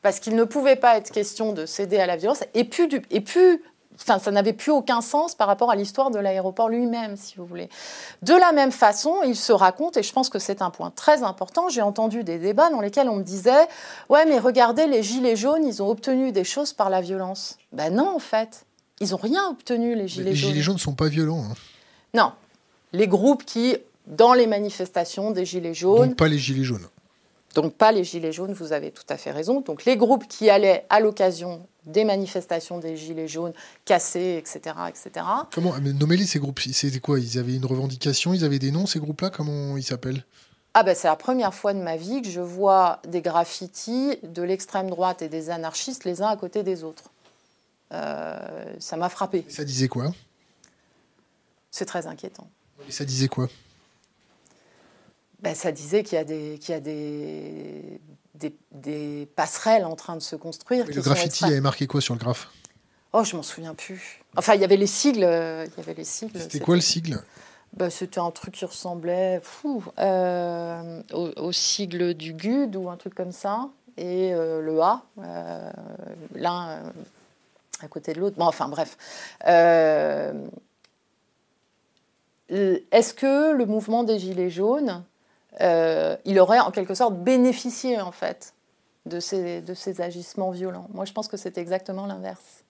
parce 0.00 0.18
qu'il 0.18 0.34
ne 0.34 0.44
pouvait 0.44 0.76
pas 0.76 0.96
être 0.96 1.10
question 1.10 1.52
de 1.52 1.66
céder 1.66 1.98
à 1.98 2.06
la 2.06 2.16
violence, 2.16 2.42
et 2.54 2.64
plus, 2.64 2.88
et 3.10 3.20
plus 3.20 3.62
enfin, 3.94 4.18
ça 4.18 4.30
n'avait 4.30 4.52
plus 4.52 4.72
aucun 4.72 5.00
sens 5.00 5.34
par 5.34 5.46
rapport 5.46 5.70
à 5.70 5.76
l'histoire 5.76 6.10
de 6.10 6.18
l'aéroport 6.18 6.68
lui-même, 6.68 7.16
si 7.16 7.36
vous 7.36 7.46
voulez. 7.46 7.68
De 8.22 8.34
la 8.34 8.52
même 8.52 8.72
façon, 8.72 9.16
il 9.24 9.36
se 9.36 9.52
raconte, 9.52 9.96
et 9.96 10.02
je 10.02 10.12
pense 10.12 10.28
que 10.28 10.38
c'est 10.38 10.62
un 10.62 10.70
point 10.70 10.90
très 10.90 11.22
important, 11.22 11.68
j'ai 11.68 11.82
entendu 11.82 12.24
des 12.24 12.38
débats 12.38 12.70
dans 12.70 12.80
lesquels 12.80 13.08
on 13.08 13.16
me 13.16 13.22
disait, 13.22 13.68
ouais, 14.08 14.24
mais 14.24 14.38
regardez, 14.38 14.86
les 14.86 15.02
gilets 15.02 15.36
jaunes, 15.36 15.64
ils 15.66 15.82
ont 15.82 15.90
obtenu 15.90 16.32
des 16.32 16.44
choses 16.44 16.72
par 16.72 16.90
la 16.90 17.00
violence. 17.00 17.58
Ben 17.72 17.94
non, 17.94 18.16
en 18.16 18.18
fait, 18.18 18.64
ils 19.00 19.10
n'ont 19.10 19.18
rien 19.18 19.48
obtenu, 19.48 19.94
les 19.94 20.08
gilets 20.08 20.34
jaunes. 20.34 20.48
Les 20.48 20.54
gilets 20.54 20.62
jaunes 20.62 20.74
ne 20.76 20.80
sont 20.80 20.94
pas 20.94 21.08
violents. 21.08 21.44
Hein. 21.44 21.54
Non, 22.14 22.32
les 22.92 23.06
groupes 23.06 23.44
qui, 23.44 23.76
dans 24.06 24.32
les 24.32 24.46
manifestations 24.46 25.30
des 25.30 25.44
gilets 25.44 25.74
jaunes... 25.74 26.08
Donc 26.08 26.16
pas 26.16 26.28
les 26.28 26.38
gilets 26.38 26.64
jaunes. 26.64 26.86
Donc 27.54 27.74
pas 27.74 27.92
les 27.92 28.04
Gilets 28.04 28.32
jaunes, 28.32 28.52
vous 28.52 28.72
avez 28.72 28.90
tout 28.90 29.04
à 29.08 29.16
fait 29.16 29.30
raison. 29.30 29.60
Donc 29.60 29.84
les 29.84 29.96
groupes 29.96 30.26
qui 30.28 30.50
allaient 30.50 30.86
à 30.90 31.00
l'occasion 31.00 31.66
des 31.86 32.04
manifestations 32.04 32.78
des 32.78 32.96
Gilets 32.96 33.28
jaunes, 33.28 33.52
cassés, 33.84 34.36
etc. 34.38 34.76
etc. 34.88 35.26
Comment 35.52 35.74
Nommez-les 35.78 36.26
ces 36.26 36.38
groupes 36.38 36.60
C'était 36.60 37.00
quoi? 37.00 37.18
Ils 37.18 37.38
avaient 37.38 37.56
une 37.56 37.66
revendication 37.66 38.32
Ils 38.34 38.44
avaient 38.44 38.58
des 38.58 38.70
noms, 38.70 38.86
ces 38.86 39.00
groupes-là? 39.00 39.30
Comment 39.30 39.76
ils 39.76 39.82
s'appellent? 39.82 40.24
Ah 40.74 40.84
ben, 40.84 40.94
c'est 40.96 41.08
la 41.08 41.16
première 41.16 41.52
fois 41.52 41.74
de 41.74 41.80
ma 41.80 41.96
vie 41.96 42.22
que 42.22 42.30
je 42.30 42.40
vois 42.40 43.00
des 43.06 43.20
graffitis 43.20 44.16
de 44.22 44.42
l'extrême 44.42 44.88
droite 44.88 45.20
et 45.20 45.28
des 45.28 45.50
anarchistes 45.50 46.04
les 46.04 46.22
uns 46.22 46.28
à 46.28 46.36
côté 46.36 46.62
des 46.62 46.82
autres. 46.82 47.10
Euh, 47.92 48.64
ça 48.78 48.96
m'a 48.96 49.10
frappé. 49.10 49.44
ça 49.48 49.64
disait 49.64 49.88
quoi? 49.88 50.12
C'est 51.70 51.84
très 51.84 52.06
inquiétant. 52.06 52.48
Et 52.88 52.92
ça 52.92 53.04
disait 53.04 53.28
quoi? 53.28 53.48
Ben, 55.42 55.54
ça 55.56 55.72
disait 55.72 56.04
qu'il 56.04 56.16
y 56.16 56.20
a, 56.20 56.24
des, 56.24 56.58
qu'il 56.60 56.72
y 56.72 56.76
a 56.76 56.80
des, 56.80 58.00
des, 58.70 59.28
passerelles 59.34 59.84
en 59.84 59.96
train 59.96 60.14
de 60.14 60.22
se 60.22 60.36
construire. 60.36 60.86
le 60.86 61.02
graffiti 61.02 61.44
avait 61.44 61.60
marqué 61.60 61.88
quoi 61.88 62.00
sur 62.00 62.14
le 62.14 62.20
graphe? 62.20 62.48
Oh, 63.12 63.24
je 63.24 63.36
m'en 63.36 63.42
souviens 63.42 63.74
plus. 63.74 64.20
Enfin, 64.36 64.54
il 64.54 64.60
y 64.60 64.64
avait 64.64 64.76
les 64.76 64.86
sigles. 64.86 65.18
Il 65.18 65.72
y 65.76 65.80
avait 65.80 65.94
les 65.94 66.04
sigles. 66.04 66.40
C'était 66.40 66.60
quoi 66.60 66.76
le 66.76 66.80
sigle? 66.80 67.20
Ben, 67.76 67.90
C'était 67.90 68.20
un 68.20 68.30
truc 68.30 68.54
qui 68.54 68.64
ressemblait 68.64 69.42
euh, 69.98 71.02
au, 71.12 71.52
sigle 71.52 72.14
du 72.14 72.34
GUD 72.34 72.76
ou 72.76 72.88
un 72.88 72.96
truc 72.96 73.14
comme 73.14 73.32
ça. 73.32 73.68
et 73.96 74.30
le 74.30 74.80
A, 74.80 75.02
l'un 76.36 76.82
à 77.80 77.88
côté 77.88 78.12
de 78.12 78.20
l'autre. 78.20 78.36
Bon, 78.38 78.46
enfin 78.46 78.68
bref. 78.68 78.96
Est-ce 82.48 83.14
que 83.14 83.52
le 83.52 83.66
mouvement 83.66 84.04
des 84.04 84.18
Gilets 84.18 84.50
jaunes, 84.50 85.02
il 85.60 86.38
aurait 86.38 86.60
en 86.60 86.70
quelque 86.70 86.94
sorte 86.94 87.16
bénéficié 87.16 88.00
en 88.00 88.12
fait 88.12 88.54
de 89.06 89.20
ces, 89.20 89.60
de 89.60 89.74
ces 89.74 90.00
agissements 90.00 90.50
violents 90.50 90.88
Moi, 90.92 91.04
je 91.04 91.12
pense 91.12 91.28
que 91.28 91.36
c'est 91.36 91.58
exactement 91.58 92.06
l'inverse. 92.06 92.64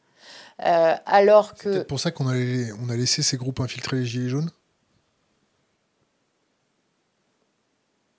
alors 0.58 1.54
que. 1.54 1.72
C'est 1.72 1.86
pour 1.86 2.00
ça 2.00 2.10
qu'on 2.10 2.28
a, 2.28 2.34
on 2.34 2.88
a 2.88 2.96
laissé 2.96 3.22
ces 3.22 3.36
groupes 3.36 3.60
infiltrer 3.60 3.98
les 3.98 4.04
Gilets 4.04 4.28
jaunes? 4.28 4.50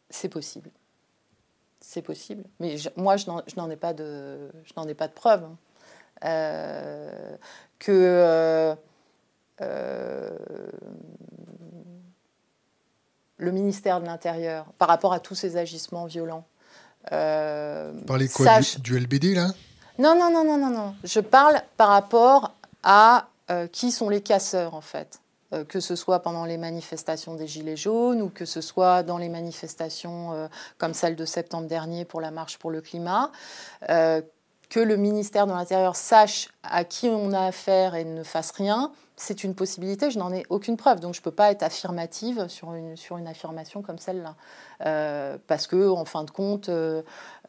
C'est 0.10 0.30
possible. 0.30 0.70
C'est 1.80 2.04
possible. 2.04 2.44
Mais 2.60 2.76
moi, 2.96 3.18
je 3.18 3.26
n'en 3.28 3.70
ai, 3.70 3.76
pas 3.76 3.94
de, 3.94 4.52
je 4.64 4.88
ai 4.88 4.94
pas 4.94 5.08
de 5.08 5.14
preuves. 5.14 5.44
Hein. 5.44 5.58
Euh, 6.24 7.36
que 7.80 7.92
euh, 7.92 8.76
euh, 9.62 10.38
le 13.38 13.52
ministère 13.52 14.00
de 14.00 14.06
l'Intérieur, 14.06 14.66
par 14.78 14.88
rapport 14.88 15.14
à 15.14 15.20
tous 15.20 15.36
ces 15.36 15.58
agissements 15.58 16.06
violents, 16.06 16.46
Parlez 17.10 18.30
quoi 18.30 18.60
du, 18.80 18.98
LBD 18.98 19.36
là? 19.36 19.50
Non, 20.00 20.18
non, 20.18 20.32
non, 20.32 20.46
non, 20.46 20.58
non, 20.58 20.70
non. 20.70 20.96
Je 21.04 21.20
parle 21.20 21.62
par 21.76 21.90
rapport 21.90 22.54
à 22.82 23.28
qui 23.74 23.92
sont 23.92 24.08
les 24.08 24.22
casseurs 24.22 24.74
en 24.74 24.82
fait. 24.82 25.20
Euh, 25.54 25.64
que 25.66 25.80
ce 25.80 25.96
soit 25.96 26.20
pendant 26.20 26.46
les 26.46 26.58
manifestations 26.58 27.36
des 27.36 27.48
Gilets 27.48 27.78
jaunes 27.78 28.22
ou 28.22 28.30
que 28.30 28.46
ce 28.46 28.62
soit 28.62 29.04
dans 29.04 29.18
les 29.18 29.30
manifestations 29.30 30.34
euh, 30.34 30.48
comme 30.78 30.94
celle 30.94 31.16
de 31.16 31.26
septembre 31.26 31.68
dernier 31.68 32.06
pour 32.06 32.22
la 32.22 32.32
marche 32.32 32.58
pour 32.58 32.72
le 32.72 32.82
climat, 32.82 33.32
euh, 33.90 34.22
que 34.74 34.80
le 34.80 34.98
ministère 34.98 35.46
de 35.46 35.52
l'Intérieur 35.52 35.96
sache 35.96 36.50
à 36.64 36.84
qui 36.84 37.08
on 37.08 37.32
a 37.32 37.46
affaire 37.46 37.94
et 37.94 38.06
ne 38.06 38.24
fasse 38.24 38.50
rien, 38.50 38.92
c'est 39.16 39.44
une 39.44 39.54
possibilité, 39.54 40.10
je 40.10 40.18
n'en 40.18 40.34
ai 40.34 40.48
aucune 40.50 40.78
preuve. 40.78 41.00
Donc 41.00 41.14
je 41.14 41.20
ne 41.20 41.24
peux 41.24 41.30
pas 41.30 41.52
être 41.52 41.62
affirmative 41.62 42.48
sur 42.48 42.74
une, 42.74 43.28
affirmation 43.28 43.84
comme 43.84 44.00
celle-là. 44.00 44.36
parce 45.46 45.68
que, 45.68 45.90
en 45.90 46.06
fin 46.06 46.24
de 46.24 46.32
compte, 46.32 46.70
euh, 46.70 47.04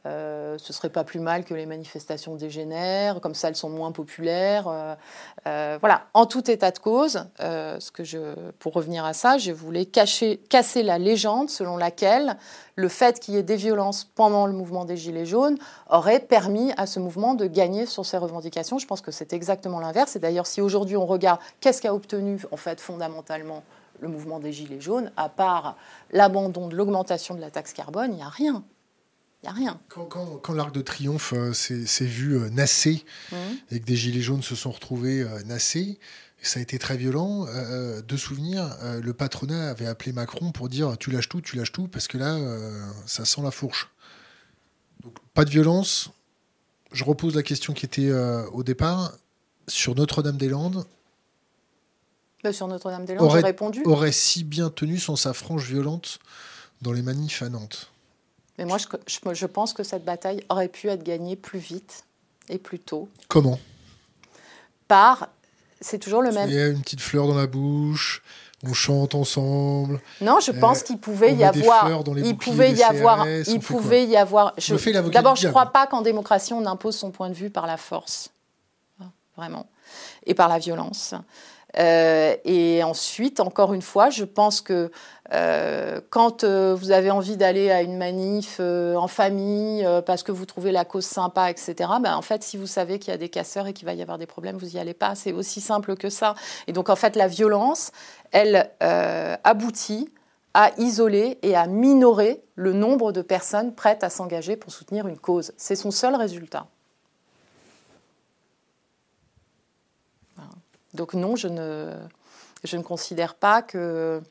ce 0.05 0.73
serait 0.73 0.91
pas 0.91 1.05
plus 1.05 1.21
mal 1.21 1.45
que 1.45 1.55
les 1.55 1.67
manifestations 1.67 2.35
dégénèrent, 2.35 3.21
comme 3.21 3.35
ça 3.35 3.49
elles 3.49 3.57
sont 3.57 3.71
moins 3.71 3.93
populaires. 3.93 4.69
Euh, 4.69 4.95
euh, 5.47 5.79
voilà, 5.81 6.07
en 6.15 6.27
tout 6.27 6.51
état 6.51 6.71
de 6.71 6.79
cause, 6.79 7.27
pour 8.59 8.75
revenir 8.75 9.05
à 9.05 9.13
ça, 9.13 9.39
je 9.39 9.53
voulais 9.53 9.87
casser 9.87 10.83
la 10.83 10.99
légende 10.99 11.51
selon 11.51 11.77
laquelle 11.77 12.37
le 12.77 12.89
fait 12.89 13.21
qu'il 13.21 13.35
y 13.35 13.37
ait 13.37 13.43
des 13.43 13.57
violences 13.57 14.05
pendant 14.05 14.47
le 14.47 14.53
mouvement 14.53 14.85
des 14.85 14.97
Gilets 14.97 15.27
jaunes 15.27 15.59
aurait 15.89 16.21
permis 16.21 16.73
à 16.77 16.87
ce 16.87 16.99
mouvement 16.99 17.35
de 17.35 17.47
gagner 17.47 17.87
sur 17.87 18.05
ses 18.05 18.17
revendications. 18.17 18.79
Je 18.79 18.87
pense 18.87 19.01
que 19.01 19.13
c'est 19.13 19.33
exactement 19.33 19.81
l'inverse. 19.81 20.17
Et 20.17 20.19
d'ailleurs, 20.19 20.47
si 20.47 20.61
aujourd'hui 20.61 20.97
on 20.97 21.07
regarde 21.07 21.41
qu'est-ce 21.61 21.81
qu'a 21.81 21.95
obtenu 21.95 22.41
en 22.51 22.57
fait 22.57 22.81
fondamentalement 22.81 23.63
le 24.01 24.09
mouvement 24.09 24.41
des 24.41 24.53
Gilets 24.53 24.81
jaunes, 24.81 25.13
à 25.17 25.29
part 25.29 25.77
l'abandon 26.11 26.67
de 26.67 26.75
l'augmentation 26.75 27.35
de 27.35 27.41
la 27.41 27.51
taxe 27.51 27.73
carbone, 27.73 28.11
il 28.13 28.17
n'y 28.17 28.23
a 28.23 28.29
rien 28.29 28.65
n'y 29.45 29.51
a 29.51 29.53
rien. 29.53 29.81
Quand, 29.89 30.53
l'Arc 30.53 30.75
de 30.75 30.81
Triomphe 30.81 31.33
euh, 31.35 31.53
s'est 31.53 32.05
vu 32.05 32.37
euh, 32.37 32.51
nasser 32.51 33.05
mmh. 33.31 33.37
et 33.71 33.81
que 33.81 33.85
des 33.85 33.97
Gilets 33.97 34.21
jaunes 34.21 34.43
se 34.43 34.55
sont 34.55 34.71
retrouvés 34.71 35.23
euh, 35.23 35.43
nassés, 35.45 35.99
ça 36.43 36.61
a 36.61 36.63
été 36.63 36.79
très 36.79 36.99
violent. 36.99 37.47
de 37.47 38.17
souvenir, 38.19 38.77
le 39.03 39.15
patronat 39.15 39.71
avait 39.71 39.87
appelé 39.87 40.13
Macron 40.13 40.53
pour 40.53 40.69
dire 40.69 40.99
tu 40.99 41.11
lâches 41.11 41.31
tout, 41.31 41.41
tu 41.41 41.57
lâches 41.57 41.73
tout, 41.73 41.89
parce 41.89 42.07
que 42.07 42.19
là, 42.19 42.39
ça 43.07 43.25
sent 43.25 43.41
la 43.41 43.51
fourche. 43.51 43.91
Donc, 45.03 45.15
pas 45.33 45.47
de 45.47 45.51
violence. 45.51 46.11
Je 46.93 47.03
repose 47.03 47.35
la 47.35 47.43
question 47.43 47.73
qui 47.73 47.87
était 47.87 48.13
au 48.53 48.63
départ. 48.63 49.15
Sur 49.69 49.95
Notre-Dame-des-Landes, 49.95 50.85
bah, 52.43 52.53
sur 52.53 52.69
Notre-Dame-des-Landes, 52.69 53.31
j'ai 53.33 53.41
répondu. 53.41 53.83
Aurait 53.87 54.13
si 54.13 54.45
bien 54.45 54.69
tenu 54.69 54.99
sans 54.99 55.17
sa 55.17 55.33
frange 55.33 55.67
violente 55.67 56.19
dans 56.83 56.93
les 56.93 57.01
manifs 57.01 57.41
à 57.41 57.49
Nantes? 57.49 57.94
Mais 58.59 58.65
moi, 58.65 58.79
je, 58.79 58.87
je, 59.07 59.47
pense 59.47 59.73
que 59.73 59.83
cette 59.83 60.05
bataille 60.05 60.45
aurait 60.49 60.69
pu 60.69 60.89
être 60.89 61.03
gagnée 61.03 61.37
plus 61.37 61.59
vite 61.59 62.05
et 62.49 62.59
plus 62.59 62.79
tôt. 62.79 63.09
Comment? 63.29 63.59
Par, 64.87 65.29
c'est 65.81 65.99
toujours 65.99 66.23
le 66.23 66.31
même. 66.31 66.49
Il 66.49 66.55
y 66.55 66.61
a 66.61 66.69
une 66.69 66.81
petite 66.81 67.01
fleur 67.01 67.27
dans 67.27 67.35
la 67.35 67.47
bouche. 67.47 68.23
On 68.67 68.73
chante 68.73 69.15
ensemble. 69.15 70.01
Non, 70.23 70.41
je 70.41 70.51
pense 70.51 70.83
qu'il 70.83 70.99
pouvait 70.99 71.35
y 71.35 71.45
avoir. 71.45 71.87
Il 72.17 72.37
pouvait 72.37 72.73
y 72.73 72.83
avoir. 72.83 73.27
Il 73.29 73.61
pouvait 73.61 74.07
y 74.07 74.17
avoir. 74.17 74.55
D'abord, 75.13 75.37
je 75.37 75.47
ne 75.47 75.51
crois 75.51 75.67
pas 75.67 75.87
qu'en 75.87 76.01
démocratie 76.01 76.55
on 76.55 76.65
impose 76.65 76.97
son 76.97 77.11
point 77.11 77.29
de 77.29 77.35
vue 77.35 77.51
par 77.51 77.67
la 77.67 77.77
force, 77.77 78.31
vraiment, 79.37 79.67
et 80.25 80.33
par 80.35 80.49
la 80.49 80.59
violence. 80.59 81.15
Euh, 81.79 82.37
et 82.45 82.83
ensuite, 82.85 83.41
encore 83.41 83.75
une 83.75 83.83
fois, 83.83 84.11
je 84.11 84.25
pense 84.25 84.61
que 84.61 84.91
euh, 85.33 86.01
quand 86.11 86.45
euh, 86.45 86.75
vous 86.79 86.91
avez 86.91 87.11
envie 87.11 87.37
d'aller 87.37 87.71
à 87.71 87.83
une 87.83 87.97
manif 87.97 88.61
en 88.61 89.09
famille 89.09 89.87
parce 90.07 90.23
que 90.23 90.33
vous 90.33 90.47
trouvez 90.47 90.73
la 90.73 90.85
cause 90.85 91.05
sympa, 91.05 91.51
etc., 91.51 91.75
ben, 92.01 92.17
en 92.17 92.23
fait, 92.23 92.43
si 92.43 92.57
vous 92.57 92.67
savez 92.67 92.99
qu'il 92.99 93.11
y 93.11 93.15
a 93.15 93.19
des 93.19 93.29
casseurs 93.29 93.67
et 93.67 93.73
qu'il 93.73 93.87
va 93.87 93.95
y 93.95 94.03
avoir 94.03 94.19
des 94.19 94.27
problèmes, 94.27 94.57
vous 94.57 94.67
n'y 94.67 94.79
allez 94.79 94.95
pas. 94.95 95.15
C'est 95.15 95.33
aussi 95.33 95.61
simple 95.61 95.97
que 95.97 96.11
ça. 96.11 96.35
Et 96.67 96.73
donc, 96.73 96.89
en 96.89 96.97
fait, 96.97 97.17
la 97.17 97.27
violence, 97.27 97.93
elle 98.33 98.71
aboutit 98.81 100.13
à 100.55 100.71
isoler 100.79 101.39
et 101.43 101.57
à 101.57 101.67
minorer 101.67 102.45
le 102.55 102.73
nombre 102.73 103.11
de 103.11 103.23
personnes 103.23 103.75
prêtes 103.75 104.05
à 104.05 104.11
s'engager 104.11 104.57
pour 104.57 104.73
soutenir 104.73 105.09
une 105.09 105.19
cause. 105.19 105.53
C'est 105.57 105.77
son 105.77 105.91
seul 105.91 106.15
résultat. 106.15 106.69
Donc 110.95 111.15
non, 111.15 111.37
je 111.37 111.49
ne, 111.49 111.93
je 112.63 112.77
ne 112.77 112.83
considère 112.83 113.35
pas 113.35 113.63
que 113.63 114.23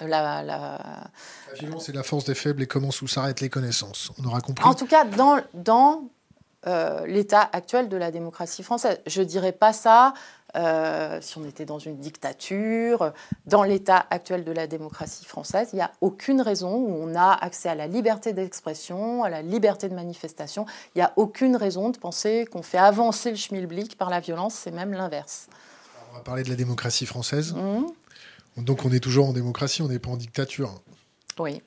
la, 0.00 0.42
la... 0.42 1.10
violence 1.58 1.88
est 1.88 1.92
la 1.92 2.02
force 2.02 2.24
des 2.24 2.34
faibles 2.34 2.62
et 2.62 2.66
commence 2.66 3.02
où 3.02 3.08
s'arrêtent 3.08 3.40
les 3.40 3.50
connaissances. 3.50 4.12
On 4.20 4.26
aura 4.26 4.40
compris. 4.40 4.64
En 4.64 4.74
tout 4.74 4.86
cas, 4.86 5.04
dans, 5.04 5.40
dans 5.54 6.04
euh, 6.66 7.06
l'état 7.06 7.48
actuel 7.52 7.88
de 7.88 7.96
la 7.96 8.10
démocratie 8.10 8.64
française. 8.64 9.00
Je 9.06 9.20
ne 9.20 9.26
dirais 9.26 9.52
pas 9.52 9.72
ça 9.72 10.12
euh, 10.56 11.20
si 11.20 11.38
on 11.38 11.44
était 11.44 11.64
dans 11.64 11.78
une 11.78 11.98
dictature. 11.98 13.12
Dans 13.46 13.62
l'état 13.62 14.06
actuel 14.10 14.44
de 14.44 14.50
la 14.50 14.66
démocratie 14.66 15.24
française, 15.24 15.70
il 15.72 15.76
n'y 15.76 15.82
a 15.82 15.92
aucune 16.00 16.40
raison 16.40 16.74
où 16.74 16.90
on 17.00 17.14
a 17.14 17.32
accès 17.32 17.68
à 17.68 17.76
la 17.76 17.86
liberté 17.86 18.32
d'expression, 18.32 19.22
à 19.22 19.30
la 19.30 19.40
liberté 19.40 19.88
de 19.88 19.94
manifestation. 19.94 20.66
Il 20.94 20.98
n'y 20.98 21.02
a 21.02 21.12
aucune 21.14 21.54
raison 21.54 21.90
de 21.90 21.98
penser 21.98 22.44
qu'on 22.50 22.62
fait 22.62 22.78
avancer 22.78 23.30
le 23.30 23.36
schmilblick 23.36 23.96
par 23.96 24.10
la 24.10 24.18
violence, 24.18 24.54
c'est 24.54 24.72
même 24.72 24.92
l'inverse 24.92 25.46
va 26.18 26.24
parler 26.24 26.42
de 26.42 26.48
la 26.50 26.56
démocratie 26.56 27.06
française. 27.06 27.54
Mmh. 27.54 28.62
Donc 28.62 28.84
on 28.84 28.92
est 28.92 29.00
toujours 29.00 29.28
en 29.28 29.32
démocratie, 29.32 29.82
on 29.82 29.88
n'est 29.88 29.98
pas 29.98 30.10
en 30.10 30.16
dictature. 30.16 30.80
Oui. 31.38 31.62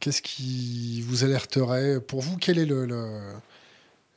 Qu'est-ce 0.00 0.22
qui 0.22 1.02
vous 1.02 1.24
alerterait 1.24 2.00
Pour 2.00 2.20
vous, 2.20 2.36
quelle 2.36 2.58
est 2.58 2.66
le, 2.66 2.86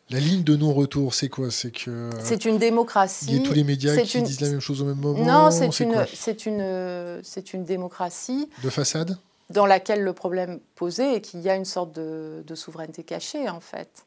la 0.10 0.20
ligne 0.20 0.44
de 0.44 0.56
non-retour 0.56 1.14
C'est 1.14 1.30
quoi? 1.30 1.52
C'est 1.52 1.72
que 1.72 2.10
c'est 2.24 2.46
une 2.46 2.58
démocratie. 2.58 3.26
Il 3.28 3.36
y 3.36 3.40
a 3.40 3.48
tous 3.48 3.54
les 3.54 3.64
médias 3.64 3.96
qui 3.98 4.22
disent 4.22 4.42
la 4.42 4.50
même 4.50 4.62
chose 4.62 4.82
au 4.82 4.86
même 4.86 5.00
moment. 5.00 5.24
Non, 5.24 5.52
c'est 5.52 5.80
une, 5.80 6.06
c'est 6.14 6.46
une, 6.46 7.22
c'est 7.24 7.54
une 7.54 7.66
démocratie. 7.66 8.50
De 8.64 8.70
façade? 8.70 9.18
Dans 9.50 9.66
laquelle 9.66 10.02
le 10.02 10.14
problème 10.14 10.60
posé 10.76 11.16
est 11.16 11.22
qu'il 11.22 11.42
y 11.42 11.50
a 11.50 11.56
une 11.56 11.66
sorte 11.66 11.94
de, 11.94 12.44
de 12.48 12.56
souveraineté 12.56 13.04
cachée 13.04 13.50
en 13.50 13.60
fait. 13.60 14.06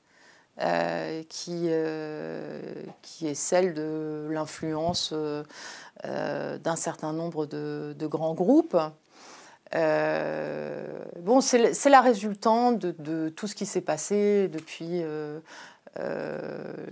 Euh, 0.62 1.22
qui, 1.28 1.64
euh, 1.66 2.62
qui 3.02 3.26
est 3.26 3.34
celle 3.34 3.74
de 3.74 4.26
l'influence 4.30 5.12
euh, 5.12 5.42
d'un 6.56 6.76
certain 6.76 7.12
nombre 7.12 7.44
de, 7.44 7.94
grands 8.06 8.32
groupes. 8.32 8.74
bon, 9.74 11.40
c'est 11.42 11.90
la 11.90 12.00
résultante 12.00 12.78
de, 12.78 13.28
tout 13.28 13.46
ce 13.46 13.54
qui 13.54 13.66
s'est 13.66 13.82
passé 13.82 14.48
depuis 14.48 15.02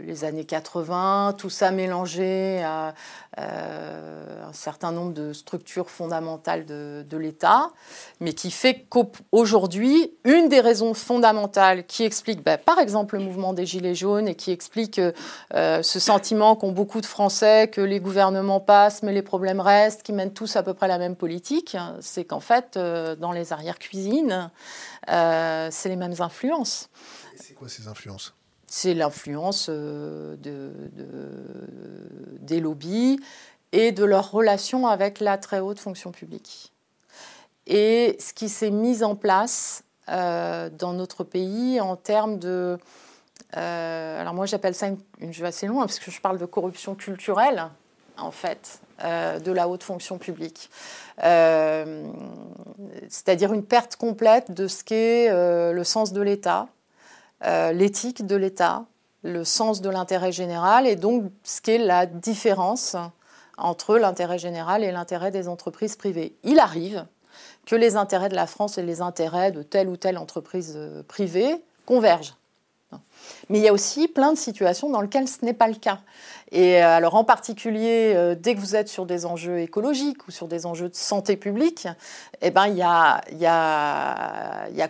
les 0.05 0.25
années 0.25 0.45
80, 0.45 1.35
tout 1.39 1.51
ça 1.51 1.71
mélangé 1.71 2.63
à 2.63 2.95
euh, 3.39 4.49
un 4.49 4.53
certain 4.53 4.93
nombre 4.93 5.13
de 5.13 5.33
structures 5.33 5.91
fondamentales 5.91 6.67
de, 6.67 7.17
l'État, 7.17 7.71
mais 8.21 8.33
qui 8.33 8.51
fait 8.51 8.87
qu'aujourd'hui, 8.89 10.13
une 10.25 10.49
des 10.49 10.61
raisons 10.61 10.95
fondamentales 10.95 11.87
qui 11.87 12.05
explique, 12.05 12.45
bah, 12.45 12.59
par 12.59 12.79
exemple, 12.79 13.17
le 13.17 13.25
mouvement 13.25 13.53
des 13.53 13.67
Gilets 13.67 13.95
jaunes 13.95 14.29
et 14.29 14.35
qui 14.35 14.53
explique 14.53 15.01
euh, 15.01 15.83
ce 15.83 15.99
sentiment 15.99 16.55
qu'ont 16.55 16.73
beaucoup 16.73 17.01
de 17.01 17.07
Français 17.07 17.69
que 17.69 17.81
les 17.81 18.01
gouvernements 18.01 18.61
passent, 18.61 19.03
mais 19.03 19.13
les 19.13 19.23
problèmes 19.23 19.61
restent, 19.61 20.03
qui 20.03 20.13
mènent 20.13 20.35
tous 20.35 20.55
à 20.57 20.63
peu 20.63 20.75
près 20.75 20.89
la 20.89 20.99
même 20.99 21.17
politique, 21.17 21.77
c'est 22.01 22.25
qu'en 22.25 22.41
fait, 22.41 22.77
dans 22.77 23.33
les 23.33 23.53
arrière-cuisines, 23.53 24.51
c'est 25.07 25.89
les 25.89 25.97
mêmes 25.97 26.21
influences. 26.21 26.89
C'est 27.37 27.55
quoi 27.55 27.69
ces 27.69 27.89
influences? 27.89 28.35
C'est 28.75 28.93
l'influence 28.93 29.69
euh, 29.71 30.35
de, 30.39 30.73
des 32.41 32.59
lobbies 32.59 33.21
et 33.71 33.93
de 33.93 34.03
leur 34.05 34.33
relation 34.33 34.89
avec 34.89 35.21
la 35.21 35.39
très 35.39 35.61
haute 35.61 35.79
fonction 35.79 36.11
publique. 36.11 36.73
Et 37.69 38.17
ce 38.19 38.33
qui 38.33 38.49
s'est 38.49 38.73
mis 38.73 39.05
en 39.05 39.15
place 39.15 39.85
dans 40.09 40.93
notre 40.93 41.23
pays 41.25 41.81
en 41.81 41.97
termes 41.97 42.39
de... 42.39 42.77
alors 43.53 44.35
moi 44.35 44.45
j'appelle 44.45 44.75
ça 44.75 44.89
une, 44.89 45.33
je 45.33 45.41
vais 45.41 45.49
assez 45.49 45.67
loin 45.67 45.87
parce 45.87 45.99
que 45.99 46.11
je 46.11 46.21
parle 46.21 46.37
de 46.37 46.45
corruption 46.45 46.95
culturelle 46.95 47.71
en 48.19 48.33
fait 48.33 48.81
de 49.01 49.53
la 49.53 49.67
haute 49.67 49.83
fonction 49.83 50.19
publique. 50.19 50.69
C'est-à-dire 53.09 53.55
une 53.55 53.65
perte 53.65 53.97
complète 53.97 54.51
de 54.51 54.69
ce 54.69 54.85
qu'est 54.85 55.31
le 55.73 55.85
sens 55.85 56.13
de 56.13 56.21
l'État, 56.21 56.69
l'éthique 57.43 58.27
de 58.27 58.37
l'État, 58.37 58.85
le 59.23 59.45
sens 59.45 59.81
de 59.81 59.91
l'intérêt 59.91 60.33
général 60.33 60.87
et 60.87 60.97
donc 60.97 61.31
ce 61.43 61.61
qu'est 61.61 61.79
la 61.79 62.07
différence 62.07 62.97
entre 63.57 63.99
l'intérêt 63.99 64.39
général 64.39 64.85
et 64.85 64.93
l'intérêt 64.93 65.31
des 65.31 65.49
entreprises 65.49 65.97
privées. 65.97 66.37
Il 66.45 66.59
arrive 66.59 67.07
que 67.67 67.75
les 67.75 67.97
intérêts 67.97 68.29
de 68.29 68.35
la 68.35 68.47
France 68.47 68.79
et 68.79 68.83
les 68.83 69.01
intérêts 69.01 69.53
de 69.53 69.63
telle 69.63 69.89
ou 69.89 69.97
telle 69.97 70.19
entreprise 70.19 70.75
euh, 70.77 71.03
privée 71.03 71.65
convergent. 71.87 72.37
Mais 73.49 73.59
il 73.59 73.65
y 73.65 73.69
a 73.69 73.73
aussi 73.73 74.07
plein 74.07 74.33
de 74.33 74.39
situations 74.39 74.89
dans 74.89 75.01
lesquelles 75.01 75.27
ce 75.27 75.45
n'est 75.45 75.55
pas 75.55 75.67
le 75.67 75.75
cas. 75.75 75.99
Et 76.53 76.83
euh, 76.83 76.89
alors 76.89 77.17
en 77.17 77.25
particulier, 77.25 78.13
euh, 78.15 78.37
dès 78.39 78.55
que 78.55 78.61
vous 78.61 78.77
êtes 78.77 78.89
sur 78.89 79.05
des 79.05 79.27
enjeux 79.27 79.59
écologiques 79.59 80.29
ou 80.29 80.31
sur 80.31 80.47
des 80.47 80.67
enjeux 80.67 80.91
de 80.91 80.95
santé 80.95 81.37
publique, 81.37 81.89
eh 82.41 82.51
ben, 82.51 82.67
il 82.67 82.77
y 82.77 82.83
a 82.83 83.21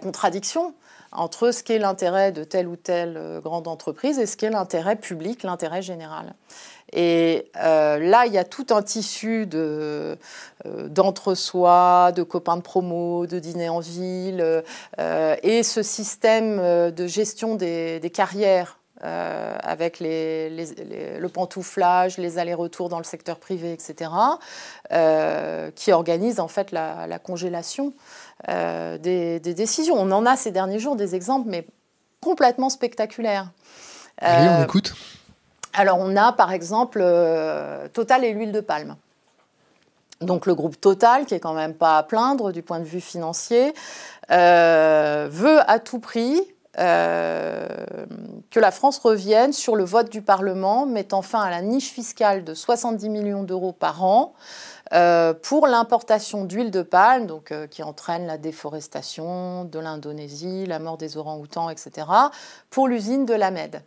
contradiction 0.03 0.75
entre 1.15 1.53
ce 1.53 1.63
qu'est 1.63 1.79
l'intérêt 1.79 2.33
de 2.33 2.45
telle 2.45 2.69
ou 2.69 2.77
telle 2.77 3.17
euh, 3.17 3.41
grande 3.41 3.69
entreprise 3.69 4.19
et 4.19 4.27
ce 4.27 4.37
qu'est 4.37 4.51
l'intérêt 4.51 4.97
public, 4.97 5.43
l'intérêt 5.43 5.83
général. 5.83 6.35
Et 6.93 7.51
euh, 7.57 7.99
là, 7.99 8.27
il 8.27 8.33
y 8.33 8.39
a 8.39 8.45
tout 8.45 8.67
un 8.71 8.83
tissu 8.83 9.49
euh, 9.55 10.17
d'entre-soi, 10.65 12.13
de 12.15 12.23
copains 12.23 12.57
de 12.57 12.63
promo, 12.63 13.27
de 13.27 13.39
dîner 13.39 13.69
en 13.69 13.81
ville, 13.81 14.63
et 15.43 15.63
ce 15.63 15.83
système 15.83 16.93
de 16.93 17.07
gestion 17.07 17.57
des, 17.57 18.13
carrières 18.13 18.79
avec 19.01 19.99
les, 19.99 20.51
le 20.51 21.29
pantouflage, 21.29 22.17
les 22.19 22.39
allers-retours 22.39 22.89
dans 22.89 22.99
le 22.99 23.05
secteur 23.05 23.39
privé, 23.39 23.73
etc., 23.73 24.11
qui 25.75 25.93
organise 25.93 26.39
en 26.39 26.49
fait 26.49 26.71
la 26.71 27.19
congélation 27.19 27.93
euh, 28.49 28.99
des, 28.99 29.41
décisions. 29.41 29.95
On 29.97 30.11
en 30.11 30.27
a 30.27 30.37
ces 30.37 30.51
derniers 30.51 30.79
jours 30.79 30.97
des 30.97 31.15
exemples, 31.15 31.49
mais 31.49 31.67
complètement 32.21 32.69
spectaculaires. 32.69 33.51
Allez, 34.19 34.49
on 34.49 34.61
euh, 34.61 34.65
écoute. 34.65 34.95
Alors, 35.73 35.99
on 36.01 36.17
a 36.17 36.33
par 36.33 36.53
exemple 36.53 37.01
euh, 37.03 37.89
Total 37.89 38.25
et 38.25 38.33
l'huile 38.33 38.53
de 38.53 38.61
palme. 38.61 38.97
Donc, 40.21 40.47
le 40.47 40.55
groupe 40.55 40.81
Total, 40.81 41.27
qui 41.27 41.35
est 41.35 41.41
quand 41.41 41.55
même 41.55 41.75
pas 41.75 41.99
à 41.99 42.03
plaindre 42.03 42.53
du 42.53 42.63
point 42.63 42.79
de 42.81 42.85
vue 42.85 43.01
financier, 43.01 43.73
veut 44.29 45.61
à 45.67 45.79
tout 45.83 45.99
prix 45.99 46.41
que 46.77 48.61
la 48.61 48.71
France 48.71 48.99
revienne 48.99 49.53
sur 49.53 49.77
le 49.77 49.85
vote 49.85 50.11
du 50.11 50.23
Parlement 50.23 50.87
mettant 50.87 51.23
fin 51.23 51.41
à 51.41 51.51
la 51.51 51.63
niche 51.63 51.91
fiscale 51.91 52.45
de 52.45 52.55
70 52.55 53.09
millions 53.09 53.43
d'euros 53.43 53.73
par 53.73 54.05
an 54.05 54.35
euh, 54.93 55.33
pour 55.33 55.67
l'importation 55.67 56.45
d'huile 56.45 56.71
de 56.71 56.83
palme, 56.83 57.27
euh, 57.51 57.67
qui 57.67 57.83
entraîne 57.83 58.27
la 58.27 58.37
déforestation 58.37 59.65
de 59.65 59.79
l'Indonésie, 59.79 60.67
la 60.67 60.79
mort 60.79 60.99
des 60.99 61.17
orang-outans, 61.17 61.71
etc., 61.71 62.07
pour 62.69 62.89
l'usine 62.89 63.25
de 63.25 63.35
la 63.35 63.51
Med, 63.51 63.83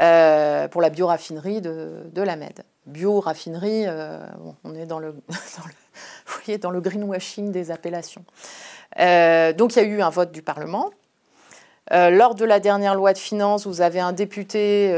euh, 0.00 0.68
pour 0.68 0.80
la 0.80 0.90
bioraffinerie 0.90 1.60
de, 1.60 2.04
de 2.12 2.22
la 2.22 2.36
Med. 2.36 2.62
Bioraffinerie, 2.86 3.86
on 4.64 4.74
est 4.74 4.86
dans 4.86 4.98
le 6.70 6.80
greenwashing 6.80 7.52
des 7.52 7.70
appellations. 7.70 8.24
donc 8.96 9.76
il 9.76 9.76
y 9.76 9.80
a 9.80 9.82
eu 9.82 10.00
un 10.00 10.08
vote 10.08 10.32
du 10.32 10.40
Parlement. 10.40 10.88
lors 11.90 12.34
de 12.34 12.46
la 12.46 12.60
dernière 12.60 12.94
loi 12.94 13.12
de 13.12 13.18
finances, 13.18 13.66
vous 13.66 13.82
avez 13.82 14.00
un 14.00 14.12
député 14.12 14.90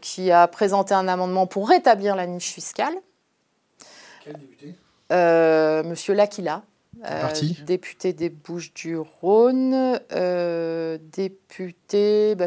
qui 0.00 0.30
a 0.30 0.46
présenté 0.46 0.94
un 0.94 1.08
amendement 1.08 1.48
pour 1.48 1.68
rétablir 1.68 2.14
la 2.14 2.28
niche 2.28 2.52
fiscale. 2.52 2.94
Euh, 5.12 5.82
Monsieur 5.84 6.14
Lakila. 6.14 6.62
Euh, 7.08 7.28
député 7.64 8.12
des 8.12 8.28
Bouches-du-Rhône, 8.28 10.00
euh, 10.10 10.98
député, 11.12 12.34
bah, 12.34 12.46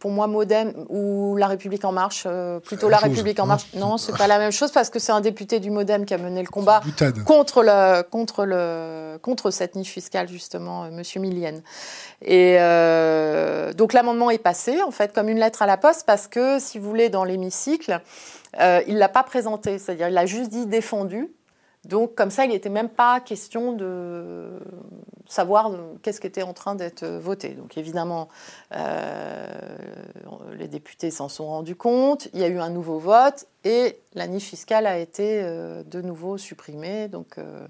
pour 0.00 0.10
moi 0.10 0.26
Modem 0.26 0.72
ou 0.88 1.36
La 1.36 1.46
République 1.46 1.84
en 1.84 1.92
Marche, 1.92 2.26
plutôt 2.64 2.88
La 2.88 2.96
République 2.96 3.38
en 3.38 3.46
Marche. 3.46 3.66
Non, 3.74 3.96
c'est 3.96 4.16
pas 4.16 4.26
la 4.26 4.38
même 4.38 4.50
chose 4.50 4.72
parce 4.72 4.90
que 4.90 4.98
c'est 4.98 5.12
un 5.12 5.20
député 5.20 5.60
du 5.60 5.70
Modem 5.70 6.06
qui 6.06 6.14
a 6.14 6.18
mené 6.18 6.42
le 6.42 6.48
combat 6.48 6.80
contre 7.24 7.62
le, 7.62 8.02
contre 8.02 8.46
le, 8.46 9.16
contre 9.18 9.52
cette 9.52 9.76
niche 9.76 9.92
fiscale 9.92 10.28
justement, 10.28 10.90
Monsieur 10.90 11.20
Millienne. 11.20 11.62
Et 12.20 12.56
donc 13.76 13.92
l'amendement 13.92 14.30
est 14.30 14.38
passé 14.38 14.82
en 14.82 14.90
fait 14.90 15.12
comme 15.12 15.28
une 15.28 15.38
lettre 15.38 15.62
à 15.62 15.66
la 15.66 15.76
poste 15.76 16.04
parce 16.04 16.26
que 16.26 16.58
si 16.58 16.80
vous 16.80 16.88
voulez 16.88 17.10
dans 17.10 17.22
l'hémicycle, 17.22 18.00
il 18.58 18.98
l'a 18.98 19.08
pas 19.08 19.22
présenté, 19.22 19.78
c'est-à-dire 19.78 20.08
il 20.08 20.18
a 20.18 20.26
juste 20.26 20.50
dit 20.50 20.66
défendu. 20.66 21.30
Donc, 21.84 22.14
comme 22.14 22.30
ça, 22.30 22.44
il 22.44 22.50
n'était 22.50 22.70
même 22.70 22.88
pas 22.88 23.20
question 23.20 23.72
de 23.72 24.58
savoir 25.26 25.70
qu'est-ce 26.02 26.20
qui 26.20 26.26
était 26.26 26.42
en 26.42 26.54
train 26.54 26.74
d'être 26.74 27.04
voté. 27.04 27.50
Donc, 27.50 27.76
évidemment, 27.76 28.28
euh, 28.74 29.46
les 30.56 30.68
députés 30.68 31.10
s'en 31.10 31.28
sont 31.28 31.46
rendus 31.46 31.76
compte. 31.76 32.28
Il 32.32 32.40
y 32.40 32.44
a 32.44 32.48
eu 32.48 32.58
un 32.58 32.70
nouveau 32.70 32.98
vote 32.98 33.46
et 33.64 33.98
la 34.14 34.26
niche 34.26 34.48
fiscale 34.48 34.86
a 34.86 34.98
été 34.98 35.42
euh, 35.42 35.82
de 35.84 36.00
nouveau 36.00 36.38
supprimée. 36.38 37.08
Donc, 37.08 37.38
euh, 37.38 37.66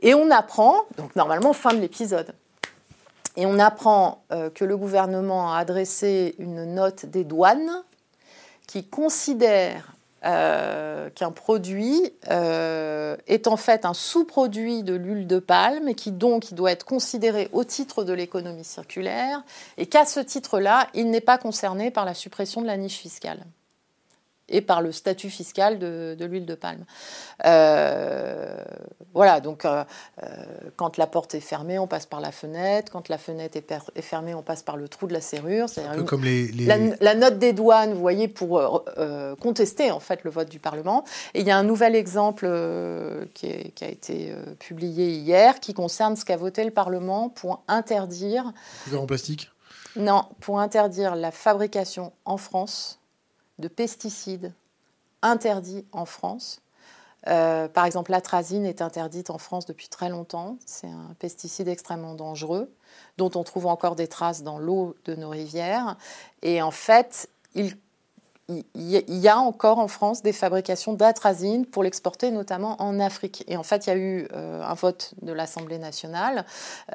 et 0.00 0.14
on 0.14 0.30
apprend, 0.30 0.76
donc 0.96 1.14
normalement, 1.16 1.52
fin 1.52 1.72
de 1.72 1.80
l'épisode. 1.80 2.34
Et 3.36 3.46
on 3.46 3.58
apprend 3.58 4.24
que 4.28 4.62
le 4.62 4.76
gouvernement 4.76 5.54
a 5.54 5.56
adressé 5.56 6.34
une 6.38 6.74
note 6.74 7.06
des 7.06 7.24
douanes 7.24 7.82
qui 8.66 8.84
considère 8.84 9.92
euh, 10.24 11.10
qu'un 11.10 11.32
produit 11.32 12.12
euh, 12.30 13.16
est 13.26 13.48
en 13.48 13.56
fait 13.56 13.84
un 13.84 13.92
sous-produit 13.92 14.84
de 14.84 14.94
l'huile 14.94 15.26
de 15.26 15.40
palme 15.40 15.88
et 15.88 15.94
qui 15.94 16.12
donc 16.12 16.54
doit 16.54 16.70
être 16.70 16.84
considéré 16.84 17.48
au 17.52 17.64
titre 17.64 18.04
de 18.04 18.12
l'économie 18.12 18.62
circulaire 18.62 19.42
et 19.78 19.86
qu'à 19.86 20.04
ce 20.04 20.20
titre-là, 20.20 20.86
il 20.94 21.10
n'est 21.10 21.20
pas 21.20 21.38
concerné 21.38 21.90
par 21.90 22.04
la 22.04 22.14
suppression 22.14 22.62
de 22.62 22.68
la 22.68 22.76
niche 22.76 22.98
fiscale 22.98 23.44
et 24.48 24.60
par 24.60 24.82
le 24.82 24.92
statut 24.92 25.30
fiscal 25.30 25.78
de, 25.78 26.16
l'huile 26.20 26.46
de 26.46 26.54
palme. 26.54 26.84
Euh, 27.44 28.54
voilà, 29.14 29.40
donc 29.40 29.64
euh, 29.64 29.84
euh, 30.22 30.26
quand 30.76 30.96
la 30.96 31.06
porte 31.06 31.34
est 31.34 31.40
fermée, 31.40 31.78
on 31.78 31.86
passe 31.86 32.06
par 32.06 32.20
la 32.20 32.32
fenêtre. 32.32 32.92
Quand 32.92 33.08
la 33.08 33.18
fenêtre 33.18 33.56
est, 33.56 34.02
fermée, 34.02 34.34
on 34.34 34.42
passe 34.42 34.62
par 34.62 34.76
le 34.76 34.88
trou 34.88 35.06
de 35.06 35.12
la 35.12 35.20
serrure. 35.20 35.68
C'est 35.68 35.84
un 35.84 35.94
peu 35.94 36.04
comme 36.04 36.24
les, 36.24 36.50
La, 37.00 37.14
note 37.14 37.38
des 37.38 37.52
douanes, 37.52 37.92
vous 37.92 38.00
voyez, 38.00 38.28
pour 38.28 38.84
contester 39.40 39.90
en 39.90 40.00
fait 40.00 40.24
le 40.24 40.30
vote 40.30 40.48
du 40.48 40.58
Parlement. 40.58 41.04
Et 41.34 41.40
il 41.40 41.46
y 41.46 41.50
a 41.50 41.56
un 41.56 41.64
nouvel 41.64 41.94
exemple 41.94 42.48
qui, 43.34 43.72
qui, 43.72 43.84
a 43.84 43.88
été 43.88 44.34
publié 44.58 45.12
hier 45.12 45.60
qui 45.60 45.74
concerne 45.74 46.16
ce 46.16 46.24
qu'a 46.24 46.36
voté 46.36 46.64
le 46.64 46.70
Parlement 46.70 47.28
pour 47.28 47.62
interdire. 47.68 48.52
Couvert 48.84 49.02
en 49.02 49.06
plastique? 49.06 49.50
Non, 49.96 50.24
pour 50.40 50.58
interdire 50.58 51.16
la 51.16 51.30
fabrication 51.30 52.12
en 52.24 52.38
France 52.38 53.01
de 53.62 53.68
pesticides 53.68 54.52
interdits 55.22 55.86
en 55.92 56.04
France. 56.04 56.60
Euh, 57.28 57.68
par 57.68 57.84
exemple, 57.86 58.10
l'atrazine 58.10 58.66
est 58.66 58.82
interdite 58.82 59.30
en 59.30 59.38
France 59.38 59.64
depuis 59.64 59.88
très 59.88 60.08
longtemps. 60.08 60.58
C'est 60.66 60.88
un 60.88 61.14
pesticide 61.18 61.68
extrêmement 61.68 62.14
dangereux 62.14 62.70
dont 63.16 63.30
on 63.36 63.44
trouve 63.44 63.66
encore 63.66 63.94
des 63.94 64.08
traces 64.08 64.42
dans 64.42 64.58
l'eau 64.58 64.96
de 65.04 65.14
nos 65.14 65.30
rivières. 65.30 65.96
Et 66.42 66.60
en 66.60 66.72
fait, 66.72 67.30
il, 67.54 67.76
y 68.74 69.28
a 69.28 69.38
encore 69.38 69.78
en 69.78 69.86
France 69.86 70.22
des 70.22 70.32
fabrications 70.32 70.94
d'atrazine 70.94 71.64
pour 71.64 71.84
l'exporter 71.84 72.32
notamment 72.32 72.82
en 72.82 72.98
Afrique. 72.98 73.44
Et 73.46 73.56
en 73.56 73.62
fait, 73.62 73.86
il 73.86 73.90
y 73.90 73.92
a 73.92 73.96
eu 73.96 74.28
euh, 74.32 74.62
un 74.62 74.74
vote 74.74 75.14
de 75.22 75.32
l'Assemblée 75.32 75.78
nationale 75.78 76.44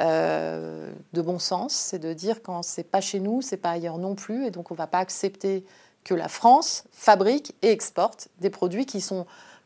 euh, 0.02 0.92
de 1.14 1.22
bon 1.22 1.40
sens, 1.40 1.74
c'est 1.74 2.00
de 2.00 2.12
dire 2.12 2.44
quand 2.44 2.64
c'est 2.64 2.84
pas 2.84 3.02
chez 3.02 3.22
nous, 3.22 3.42
c'est 3.42 3.58
pas 3.58 3.72
ailleurs 3.72 3.98
non 3.98 4.14
plus, 4.14 4.46
et 4.46 4.52
donc 4.52 4.72
on 4.72 4.76
va 4.76 4.88
pas 4.88 5.00
accepter 5.00 5.66
que 6.08 6.14
la 6.14 6.30
France 6.30 6.86
fabrique 6.92 7.54
et 7.62 7.72
exporte 7.72 8.30
des 8.40 8.50
produits 8.50 8.86
qui 8.86 9.02
sont 9.02 9.26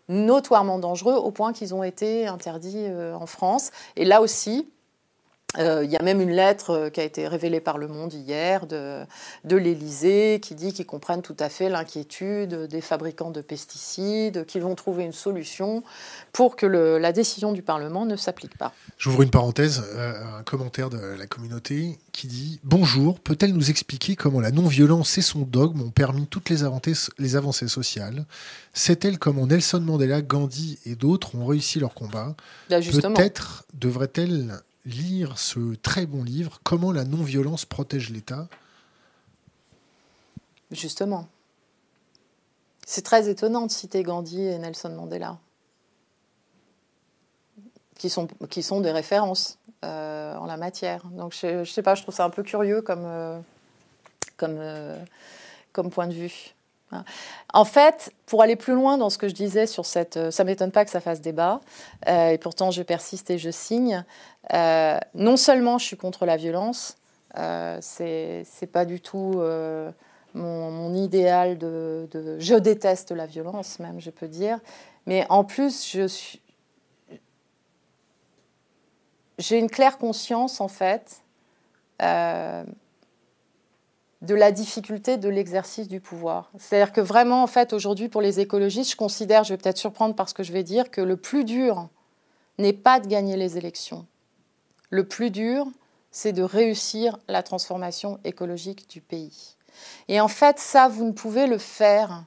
notoirement 0.10 0.80
dangereux 0.80 1.14
au 1.14 1.30
point 1.30 1.54
qu'ils 1.54 1.76
ont 1.76 1.84
été 1.84 2.28
interdits 2.28 2.88
euh, 2.88 3.14
en 3.14 3.28
France. 3.28 3.70
Et 3.96 4.06
là 4.06 4.22
aussi, 4.22 4.68
euh, 5.58 5.84
il 5.84 5.92
y 5.92 5.98
a 5.98 6.02
même 6.02 6.22
une 6.22 6.32
lettre 6.32 6.72
euh, 6.72 6.90
qui 6.90 7.02
a 7.02 7.04
été 7.04 7.28
révélée 7.28 7.60
par 7.60 7.78
Le 7.78 7.88
Monde 7.88 8.14
hier 8.14 8.68
de, 8.68 9.02
de 9.44 9.56
l'Élysée 9.58 10.40
qui 10.42 10.56
dit 10.56 10.72
qu'ils 10.72 10.86
comprennent 10.86 11.22
tout 11.22 11.36
à 11.40 11.50
fait 11.50 11.68
l'inquiétude 11.68 12.68
des 12.68 12.80
fabricants 12.80 13.32
de 13.32 13.42
pesticides, 13.42 14.46
qu'ils 14.46 14.62
vont 14.62 14.76
trouver 14.76 15.04
une 15.04 15.12
solution 15.12 15.84
pour 16.32 16.56
que 16.56 16.66
la 16.66 17.12
décision 17.12 17.52
du 17.52 17.62
Parlement 17.62 18.06
ne 18.06 18.16
s'applique 18.16 18.58
pas. 18.58 18.72
J'ouvre 18.98 19.24
une 19.24 19.30
parenthèse, 19.30 19.84
euh, 19.94 20.40
un 20.40 20.44
commentaire 20.44 20.90
de 20.90 20.98
la 20.98 21.28
communauté 21.28 22.00
qui 22.14 22.28
dit 22.28 22.60
Bonjour, 22.64 23.20
peut-elle 23.20 23.54
nous 23.54 23.70
expliquer 23.70 24.16
comment 24.16 24.40
la 24.40 24.52
non-violence 24.52 25.18
et 25.18 25.22
son 25.22 25.42
dogme 25.42 25.82
ont 25.82 25.90
permis 25.90 26.28
toutes 26.28 26.50
les 26.50 26.64
avancées, 26.64 27.12
les 27.20 27.36
avancées 27.36 27.68
sociales? 27.68 28.26
Sait-elle 28.74 29.20
comment 29.20 29.48
Nelson 29.48 29.82
Mandela, 29.82 30.22
Gandhi 30.22 30.80
et 30.86 30.96
d'autres 30.96 31.36
ont 31.36 31.46
réussi 31.46 31.80
leur 31.80 31.94
combat? 31.94 32.36
Bah, 32.70 32.80
Peut-être 32.80 33.66
devrait-elle 33.74 34.62
lire 34.86 35.38
ce 35.38 35.76
très 35.76 36.06
bon 36.06 36.24
livre, 36.24 36.60
Comment 36.64 36.92
la 36.92 37.04
non-violence 37.04 37.66
protège 37.66 38.10
l'État? 38.10 38.48
Justement. 40.72 41.28
C'est 42.86 43.04
très 43.04 43.30
étonnant 43.30 43.68
de 43.68 43.72
citer 43.72 44.04
Gandhi 44.04 44.42
et 44.42 44.58
Nelson 44.58 44.90
Mandela, 44.90 45.38
qui 47.98 48.10
sont, 48.10 48.82
des 48.82 48.92
références 48.92 49.60
euh, 49.86 50.36
en 50.36 50.46
la 50.46 50.58
matière. 50.58 51.06
Donc 51.08 51.34
je 51.34 51.64
sais 51.64 51.84
pas, 51.84 51.96
je 51.96 52.02
trouve 52.02 52.16
ça 52.16 52.26
un 52.26 52.30
peu 52.30 52.44
curieux 52.44 52.82
comme, 52.82 53.06
euh, 53.06 53.40
euh, 54.44 55.06
comme 55.72 55.90
point 55.90 56.08
de 56.08 56.14
vue. 56.14 56.54
En 57.54 57.66
fait, 57.66 58.14
pour 58.26 58.42
aller 58.42 58.56
plus 58.56 58.74
loin 58.74 58.98
dans 58.98 59.10
ce 59.10 59.18
que 59.18 59.28
je 59.28 59.34
disais 59.34 59.66
sur 59.66 59.86
cette, 59.86 60.32
ça 60.32 60.44
m'étonne 60.44 60.72
pas 60.72 60.86
que 60.86 60.92
ça 60.92 61.02
fasse 61.02 61.22
débat, 61.22 61.62
et 62.08 62.38
pourtant 62.38 62.72
je 62.72 62.84
persiste 62.84 63.30
et 63.30 63.38
je 63.38 63.50
signe. 63.50 64.04
non 64.54 65.38
seulement 65.38 65.78
je 65.78 65.86
suis 65.86 65.98
contre 65.98 66.26
la 66.26 66.38
violence, 66.38 66.98
c'est 67.82 68.70
pas 68.72 68.86
du 68.86 69.00
tout 69.00 69.42
mon, 70.34 70.94
idéal 70.94 71.58
de, 71.58 72.38
Je 72.40 72.56
déteste 72.56 73.12
la 73.12 73.26
violence, 73.26 73.80
même, 73.80 74.00
je 74.00 74.10
peux 74.10 74.28
dire. 74.28 74.60
Mais 75.06 75.26
en 75.30 75.44
plus, 75.44 75.90
je 75.90 76.08
suis. 76.08 76.42
J'ai 79.38 79.58
une 79.58 79.70
claire 79.70 79.98
conscience, 79.98 80.62
en 80.62 80.68
fait, 80.68 81.24
euh, 82.02 82.64
de 84.22 84.36
la 84.36 84.52
difficulté 84.52 85.18
de 85.18 85.30
l'exercice 85.30 85.88
du 85.88 86.00
pouvoir. 86.00 86.52
C'est-à-dire 86.58 86.94
que 86.94 87.02
vraiment, 87.02 87.42
en 87.44 87.48
fait, 87.48 87.74
aujourd'hui, 87.74 88.08
pour 88.08 88.22
les 88.22 88.40
écologistes, 88.40 88.92
je 88.92 88.96
considère, 88.96 89.44
je 89.44 89.54
vais 89.54 89.58
peut-être 89.58 89.78
surprendre 89.78 90.16
par 90.16 90.30
ce 90.30 90.34
que 90.34 90.44
je 90.44 90.54
vais 90.54 90.64
dire, 90.64 90.92
que 90.92 91.02
le 91.02 91.18
plus 91.18 91.44
dur 91.44 91.90
n'est 92.60 92.74
pas 92.74 93.00
de 93.00 93.08
gagner 93.08 93.36
les 93.36 93.58
élections. 93.58 94.06
Le 94.92 95.08
plus 95.08 95.32
dur, 95.32 95.66
c'est 96.12 96.34
de 96.34 96.44
réussir 96.44 97.18
la 97.28 97.42
transformation 97.42 98.20
écologique 98.24 98.90
du 98.90 99.02
pays. 99.02 99.56
Et 100.08 100.20
en 100.22 100.28
fait, 100.28 100.60
ça, 100.60 100.88
vous 100.88 101.06
ne 101.06 101.14
pouvez 101.14 101.48
le 101.48 101.58
faire 101.58 102.26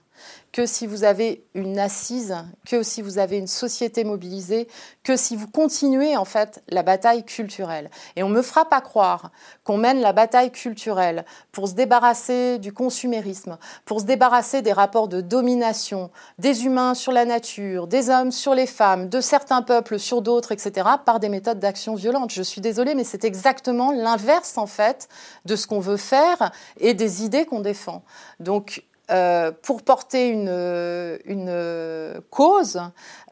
que 0.54 0.66
si 0.66 0.86
vous 0.86 1.02
avez 1.02 1.44
une 1.54 1.80
assise, 1.80 2.36
que 2.64 2.84
si 2.84 3.02
vous 3.02 3.18
avez 3.18 3.38
une 3.38 3.48
société 3.48 4.04
mobilisée, 4.04 4.68
que 5.02 5.16
si 5.16 5.34
vous 5.34 5.48
continuez 5.48 6.16
en 6.16 6.24
fait 6.24 6.62
la 6.68 6.84
bataille 6.84 7.24
culturelle. 7.24 7.90
Et 8.14 8.22
on 8.22 8.28
me 8.28 8.40
fera 8.40 8.64
pas 8.64 8.80
croire 8.80 9.32
qu'on 9.64 9.78
mène 9.78 10.00
la 10.00 10.12
bataille 10.12 10.52
culturelle 10.52 11.24
pour 11.50 11.66
se 11.66 11.74
débarrasser 11.74 12.58
du 12.58 12.72
consumérisme, 12.72 13.58
pour 13.84 13.98
se 13.98 14.04
débarrasser 14.04 14.62
des 14.62 14.72
rapports 14.72 15.08
de 15.08 15.20
domination 15.20 16.12
des 16.38 16.64
humains 16.66 16.94
sur 16.94 17.10
la 17.10 17.24
nature, 17.24 17.88
des 17.88 18.08
hommes 18.08 18.30
sur 18.30 18.54
les 18.54 18.68
femmes, 18.68 19.08
de 19.08 19.20
certains 19.20 19.62
peuples 19.62 19.98
sur 19.98 20.22
d'autres, 20.22 20.52
etc., 20.52 20.88
par 21.04 21.18
des 21.18 21.30
méthodes 21.30 21.58
d'action 21.58 21.96
violente. 21.96 22.32
Je 22.32 22.42
suis 22.42 22.60
désolée, 22.60 22.94
mais 22.94 23.02
c'est 23.02 23.24
exactement 23.24 23.90
l'inverse 23.90 24.56
en 24.56 24.68
fait 24.68 25.08
de 25.46 25.56
ce 25.56 25.66
qu'on 25.66 25.80
veut 25.80 25.96
faire 25.96 26.52
et 26.78 26.94
des 26.94 27.24
idées 27.24 27.44
qu'on 27.44 27.60
défend. 27.60 28.04
Donc 28.38 28.84
euh, 29.10 29.52
pour 29.62 29.82
porter 29.82 30.28
une, 30.28 32.22
cause, 32.30 32.80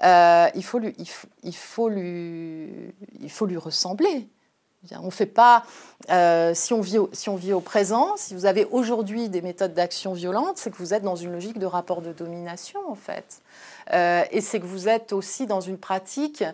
euh, 0.02 0.48
il, 0.54 0.64
faut 0.64 0.78
lui, 0.78 0.94
il, 1.42 1.56
faut, 1.56 1.88
lui, 1.88 2.94
il 3.20 3.30
faut 3.30 3.46
lui 3.46 3.56
ressembler. 3.56 4.28
On 5.00 5.10
fait 5.10 5.26
pas. 5.26 5.64
Euh, 6.10 6.52
si, 6.54 6.72
on 6.72 6.80
vit 6.80 6.98
au, 6.98 7.08
si 7.12 7.28
on 7.28 7.36
vit 7.36 7.52
au 7.52 7.60
présent, 7.60 8.16
si 8.16 8.34
vous 8.34 8.46
avez 8.46 8.64
aujourd'hui 8.64 9.28
des 9.28 9.40
méthodes 9.40 9.74
d'action 9.74 10.12
violentes, 10.12 10.58
c'est 10.58 10.70
que 10.70 10.76
vous 10.76 10.92
êtes 10.92 11.04
dans 11.04 11.16
une 11.16 11.32
logique 11.32 11.58
de 11.58 11.66
rapport 11.66 12.02
de 12.02 12.12
domination, 12.12 12.80
en 12.88 12.96
fait. 12.96 13.40
Et 13.90 14.40
c'est 14.40 14.60
que 14.60 14.66
vous 14.66 14.88
êtes 14.88 15.12
aussi 15.12 15.46
dans 15.46 15.60
une 15.60 15.78
pratique 15.78 16.44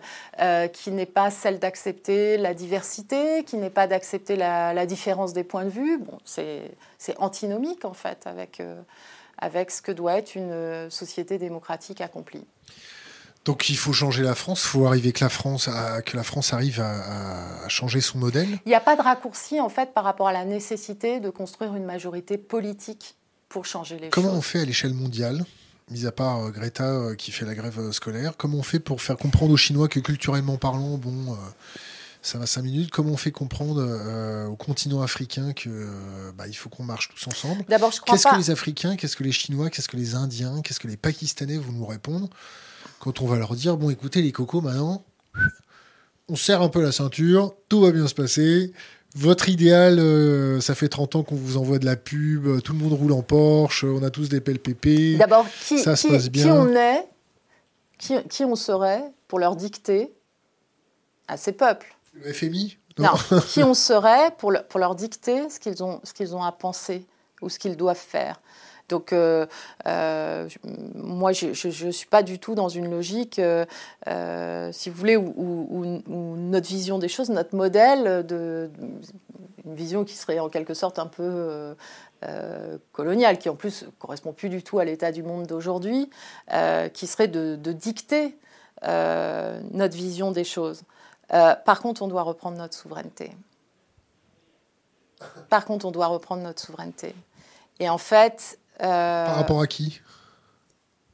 qui 0.73 0.91
n'est 0.91 1.05
pas 1.05 1.31
celle 1.31 1.59
d'accepter 1.59 2.37
la 2.37 2.53
diversité, 2.53 3.43
qui 3.43 3.57
n'est 3.57 3.69
pas 3.69 3.87
d'accepter 3.87 4.35
la, 4.35 4.73
la, 4.73 4.85
différence 4.85 5.33
des 5.33 5.43
points 5.43 5.65
de 5.65 5.69
vue. 5.69 5.99
Bon, 5.99 6.17
c'est 6.25 6.71
antinomique, 7.17 7.85
en 7.85 7.93
fait, 7.93 8.25
avec 8.25 8.61
avec 9.39 9.71
ce 9.71 9.81
que 9.81 9.91
doit 9.91 10.17
être 10.17 10.35
une 10.35 10.89
société 10.89 11.37
démocratique 11.37 12.01
accomplie. 12.01 12.45
Donc 13.45 13.69
il 13.69 13.77
faut 13.77 13.93
changer 13.93 14.21
la 14.21 14.35
France, 14.35 14.63
il 14.65 14.67
faut 14.67 14.85
arriver 14.85 15.13
que 15.13 15.23
la 15.23 15.29
France, 15.29 15.69
que 16.05 16.15
la 16.17 16.23
France 16.23 16.53
arrive 16.53 16.81
à, 16.81 17.67
changer 17.69 18.01
son 18.01 18.17
modèle. 18.17 18.59
Il 18.65 18.69
n'y 18.69 18.75
a 18.75 18.81
pas 18.81 18.95
de 18.95 19.01
raccourci 19.01 19.59
en 19.59 19.69
fait 19.69 19.93
par 19.93 20.03
rapport 20.03 20.27
à 20.27 20.33
la 20.33 20.45
nécessité 20.45 21.19
de 21.19 21.29
construire 21.29 21.75
une 21.75 21.85
majorité 21.85 22.37
politique 22.37 23.15
pour 23.47 23.65
changer 23.65 23.97
les 23.97 24.09
Comment 24.09 24.27
choses. 24.27 24.31
Comment 24.31 24.37
on 24.39 24.41
fait 24.41 24.59
à 24.59 24.65
l'échelle 24.65 24.93
mondiale? 24.93 25.45
Mis 25.91 26.05
à 26.05 26.11
part 26.11 26.39
euh, 26.39 26.51
Greta 26.51 26.85
euh, 26.85 27.15
qui 27.15 27.31
fait 27.31 27.45
la 27.45 27.55
grève 27.55 27.79
euh, 27.79 27.91
scolaire, 27.91 28.33
comment 28.37 28.57
on 28.57 28.63
fait 28.63 28.79
pour 28.79 29.01
faire 29.01 29.17
comprendre 29.17 29.53
aux 29.53 29.57
Chinois 29.57 29.87
que 29.87 29.99
culturellement 29.99 30.57
parlant, 30.57 30.97
bon, 30.97 31.37
ça 32.21 32.37
va 32.37 32.45
cinq 32.45 32.63
minutes. 32.63 32.91
Comment 32.91 33.11
on 33.11 33.17
fait 33.17 33.31
comprendre 33.31 33.81
au 34.49 34.55
continent 34.55 35.01
africain 35.01 35.53
que 35.53 35.87
bah, 36.37 36.47
il 36.47 36.53
faut 36.53 36.69
qu'on 36.69 36.83
marche 36.83 37.09
tous 37.09 37.27
ensemble? 37.27 37.63
D'abord, 37.69 37.91
je 37.91 38.01
crois 38.01 38.15
Qu'est-ce 38.15 38.27
que 38.27 38.37
les 38.37 38.51
Africains, 38.51 38.95
qu'est-ce 38.97 39.15
que 39.15 39.23
les 39.23 39.31
Chinois, 39.31 39.69
qu'est-ce 39.69 39.87
que 39.87 39.97
les 39.97 40.15
Indiens, 40.15 40.61
qu'est-ce 40.61 40.79
que 40.79 40.87
les 40.87 40.97
Pakistanais 40.97 41.57
vont 41.57 41.71
nous 41.71 41.85
répondre 41.85 42.29
quand 42.99 43.21
on 43.21 43.27
va 43.27 43.37
leur 43.37 43.55
dire 43.55 43.77
bon, 43.77 43.89
écoutez 43.89 44.21
les 44.21 44.31
cocos, 44.31 44.61
maintenant, 44.61 45.05
on 46.27 46.35
serre 46.35 46.61
un 46.61 46.69
peu 46.69 46.81
la 46.81 46.91
ceinture, 46.91 47.53
tout 47.69 47.81
va 47.81 47.91
bien 47.91 48.07
se 48.07 48.13
passer. 48.13 48.73
Votre 49.15 49.49
idéal, 49.49 49.97
euh, 49.99 50.61
ça 50.61 50.75
fait 50.75 50.87
30 50.87 51.15
ans 51.15 51.23
qu'on 51.23 51.35
vous 51.35 51.57
envoie 51.57 51.79
de 51.79 51.85
la 51.85 51.95
pub, 51.95 52.61
tout 52.61 52.73
le 52.73 52.79
monde 52.79 52.93
roule 52.93 53.11
en 53.11 53.23
Porsche, 53.23 53.83
on 53.83 54.03
a 54.03 54.11
tous 54.11 54.29
des 54.29 54.39
pelles 54.39 54.59
pépés. 54.59 55.17
D'abord, 55.17 55.47
qui, 55.65 55.79
ça 55.79 55.95
se 55.95 56.07
passe 56.07 56.29
bien. 56.29 56.43
qui 56.43 56.51
on 56.51 56.75
est, 56.75 57.07
qui, 57.97 58.13
qui 58.29 58.45
on 58.45 58.55
serait 58.55 59.03
pour 59.27 59.39
leur 59.39 59.55
dicter 59.55 60.13
à 61.27 61.37
ces 61.37 61.53
peuples? 61.53 61.95
Le 62.13 62.31
FMI 62.31 62.77
Non, 62.99 63.09
qui 63.47 63.63
on 63.63 63.73
serait 63.73 64.31
pour, 64.37 64.53
pour 64.69 64.79
leur 64.79 64.93
dicter 64.93 65.49
ce 65.49 65.59
qu'ils 65.59 65.83
ont, 65.83 66.01
ce 66.03 66.13
qu'ils 66.13 66.35
ont 66.35 66.43
à 66.43 66.51
penser 66.51 67.05
ou 67.41 67.49
ce 67.49 67.57
qu'ils 67.57 67.77
doivent 67.77 67.97
faire? 67.97 68.39
Donc, 68.89 69.13
euh, 69.13 69.45
euh, 69.85 70.49
moi, 70.95 71.31
je 71.31 71.85
ne 71.85 71.91
suis 71.91 72.07
pas 72.07 72.23
du 72.23 72.39
tout 72.39 72.55
dans 72.55 72.69
une 72.69 72.89
logique, 72.89 73.39
euh, 73.39 74.71
si 74.73 74.89
vous 74.89 74.97
voulez, 74.97 75.15
où, 75.15 76.01
notre 76.07 76.67
vision 76.67 76.97
des 76.97 77.07
choses, 77.07 77.29
notre 77.29 77.55
modèle, 77.55 78.25
de, 78.25 78.69
une 79.65 79.75
vision 79.75 80.03
qui 80.03 80.15
serait 80.15 80.39
en 80.39 80.49
quelque 80.49 80.73
sorte 80.73 80.99
un 80.99 81.05
peu 81.05 81.75
coloniale, 82.91 83.37
qui 83.37 83.47
en 83.47 83.55
plus 83.55 83.85
correspond 83.99 84.33
plus 84.33 84.49
du 84.49 84.63
tout 84.63 84.79
à 84.79 84.85
l'état 84.85 85.11
du 85.11 85.23
monde 85.23 85.45
d'aujourd'hui, 85.45 86.09
qui 86.93 87.07
serait 87.07 87.27
de, 87.27 87.55
de 87.55 87.71
dicter 87.71 88.35
notre 88.83 89.95
vision 89.95 90.31
des 90.31 90.43
choses. 90.43 90.81
Par 91.29 91.81
contre, 91.81 92.01
on 92.01 92.07
doit 92.07 92.23
reprendre 92.23 92.57
notre 92.57 92.73
souveraineté. 92.73 93.31
Par 95.49 95.65
contre, 95.65 95.85
on 95.85 95.91
doit 95.91 96.07
reprendre 96.07 96.41
notre 96.41 96.61
souveraineté. 96.61 97.13
Et 97.79 97.87
en 97.87 97.99
fait... 97.99 98.57
Euh, 98.81 99.25
par 99.25 99.35
rapport 99.35 99.61
à 99.61 99.67
qui? 99.67 100.01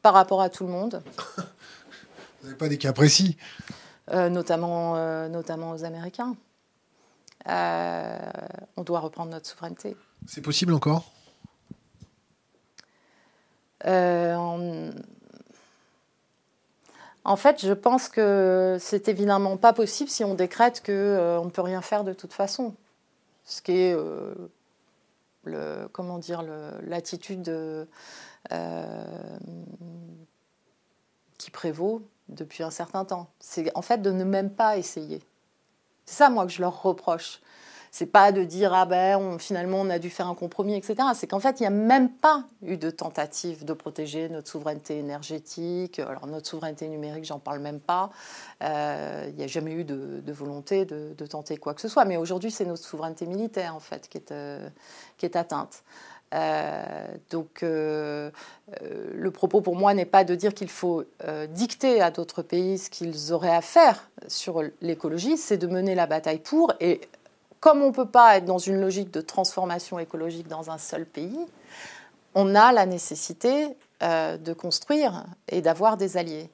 Par 0.01 0.13
rapport 0.13 0.41
à 0.41 0.49
tout 0.49 0.66
le 0.66 0.72
monde. 0.72 1.03
Vous 1.38 2.47
n'avez 2.47 2.57
pas 2.57 2.70
des 2.70 2.78
cas 2.78 2.93
précis? 2.93 3.38
Euh, 4.11 4.30
notamment, 4.30 4.95
notamment 5.30 5.72
aux 5.72 5.84
Américains. 5.84 6.36
on 7.47 8.84
doit 8.84 8.99
reprendre 8.99 9.32
notre 9.32 9.47
souveraineté. 9.47 9.97
C'est 10.28 10.41
possible 10.41 10.74
encore? 10.74 11.11
En 17.26 17.38
fait, 17.38 17.66
je 17.66 17.74
pense 17.74 18.07
que 18.07 18.78
c'est 18.80 19.07
évidemment 19.07 19.57
pas 19.57 19.74
possible 19.74 20.11
si 20.11 20.24
on 20.24 20.36
décrète 20.36 20.84
qu'on 20.86 20.91
euh, 20.91 21.43
ne 21.43 21.49
peut 21.49 21.63
rien 21.63 21.82
faire 21.82 22.03
de 22.03 22.13
toute 22.13 22.34
façon. 22.34 22.76
Ce 23.45 23.63
qui 23.63 23.72
est, 23.72 23.95
euh, 23.95 24.36
comment 25.91 26.17
dire, 26.17 26.43
l'attitude 26.83 27.49
euh, 28.51 29.37
qui 31.37 31.51
prévaut 31.51 32.07
depuis 32.29 32.63
un 32.63 32.71
certain 32.71 33.05
temps. 33.05 33.29
C'est 33.39 33.75
en 33.75 33.81
fait 33.81 34.01
de 34.01 34.11
ne 34.11 34.23
même 34.23 34.49
pas 34.49 34.77
essayer. 34.77 35.21
C'est 36.05 36.15
ça, 36.15 36.29
moi, 36.29 36.45
que 36.45 36.51
je 36.51 36.61
leur 36.61 36.81
reproche. 36.81 37.41
C'est 37.97 38.07
pas 38.07 38.33
de 38.33 38.43
dire 38.43 38.73
ah 38.73 38.85
ben 38.85 39.39
finalement 39.39 39.79
on 39.79 39.89
a 39.89 39.99
dû 39.99 40.09
faire 40.09 40.27
un 40.27 40.35
compromis, 40.35 40.75
etc. 40.75 40.95
C'est 41.13 41.27
qu'en 41.27 41.39
fait 41.39 41.61
il 41.61 41.63
n'y 41.63 41.67
a 41.67 41.69
même 41.69 42.09
pas 42.09 42.43
eu 42.61 42.75
de 42.75 42.89
tentative 42.89 43.63
de 43.63 43.71
protéger 43.71 44.27
notre 44.27 44.49
souveraineté 44.49 44.97
énergétique. 44.97 45.99
Alors 45.99 46.27
notre 46.27 46.45
souveraineté 46.45 46.89
numérique, 46.89 47.23
j'en 47.23 47.39
parle 47.39 47.59
même 47.59 47.79
pas. 47.79 48.09
Euh, 48.61 49.27
il 49.29 49.35
n'y 49.35 49.45
a 49.45 49.47
jamais 49.47 49.71
eu 49.71 49.85
de, 49.85 50.21
volonté 50.33 50.83
de, 50.83 51.25
tenter 51.25 51.55
quoi 51.55 51.73
que 51.73 51.79
ce 51.79 51.87
soit. 51.87 52.03
Mais 52.03 52.17
aujourd'hui 52.17 52.51
c'est 52.51 52.65
notre 52.65 52.83
souveraineté 52.83 53.27
militaire 53.27 53.73
en 53.73 53.79
fait 53.79 54.09
qui 54.09 54.17
est, 54.17 54.33
euh, 54.33 54.67
qui 55.17 55.25
est 55.25 55.37
atteinte. 55.37 55.85
Euh, 56.33 57.07
donc 57.29 57.61
le 57.61 58.31
propos 59.31 59.61
pour 59.61 59.77
moi 59.77 59.93
n'est 59.93 60.03
pas 60.03 60.25
de 60.25 60.35
dire 60.35 60.53
qu'il 60.53 60.69
faut 60.69 61.05
dicter 61.47 62.01
à 62.01 62.11
d'autres 62.11 62.41
pays 62.41 62.77
ce 62.77 62.89
qu'ils 62.89 63.31
auraient 63.31 63.55
à 63.55 63.61
faire 63.61 64.09
sur 64.27 64.63
l'écologie, 64.81 65.37
c'est 65.37 65.55
de 65.55 65.67
mener 65.67 65.95
la 65.95 66.07
bataille 66.07 66.39
pour 66.39 66.73
et 66.81 66.99
comme 67.66 67.82
on 67.82 67.88
ne 67.88 67.93
peut 67.93 68.05
pas 68.05 68.38
être 68.38 68.45
dans 68.45 68.59
une 68.59 68.80
logique 68.80 69.09
de 69.09 69.22
transformation 69.22 69.97
écologique 69.97 70.47
dans 70.47 70.70
un 70.70 70.78
seul 70.78 71.03
pays, 71.03 71.39
on 72.36 72.53
a 72.53 72.72
la 72.72 72.86
nécessité 72.86 73.76
euh, 74.03 74.38
de 74.38 74.53
construire 74.53 75.26
et 75.47 75.63
d'avoir 75.63 75.97
des 75.97 76.16
alliés. 76.16 76.51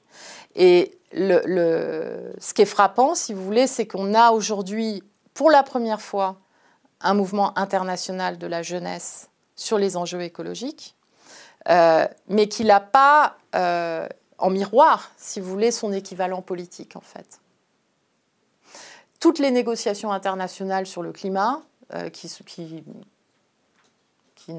Et 0.56 0.98
ce 1.14 2.54
qui 2.54 2.62
est 2.62 2.66
frappant, 2.66 3.14
si 3.14 3.34
vous 3.34 3.44
voulez, 3.44 3.68
c'est 3.68 3.86
qu'on 3.86 4.14
a 4.14 4.32
aujourd'hui, 4.32 5.04
pour 5.34 5.52
la 5.52 5.64
première 5.64 6.02
fois, 6.02 6.38
un 7.02 7.14
mouvement 7.14 7.60
international 7.60 8.38
de 8.38 8.48
la 8.48 8.64
jeunesse 8.64 9.28
sur 9.58 9.78
les 9.78 9.98
enjeux 9.98 10.22
écologiques, 10.22 10.96
euh, 11.68 12.08
mais 12.30 12.48
qu'il 12.48 12.68
n'a 12.68 12.80
pas 12.80 13.36
euh, 13.54 14.08
en 14.38 14.50
miroir, 14.50 15.12
si 15.18 15.42
vous 15.42 15.50
voulez, 15.50 15.72
son 15.72 15.92
équivalent 15.92 16.42
politique, 16.42 16.96
en 16.96 17.02
fait. 17.02 17.42
Toutes 19.22 19.40
les 19.40 19.52
négociations 19.52 20.12
internationales 20.12 20.86
sur 20.86 21.02
le 21.02 21.14
climat, 21.14 21.62
euh, 21.94 22.10
qui, 22.10 22.28
qui, 22.46 22.84
qui 24.36 24.54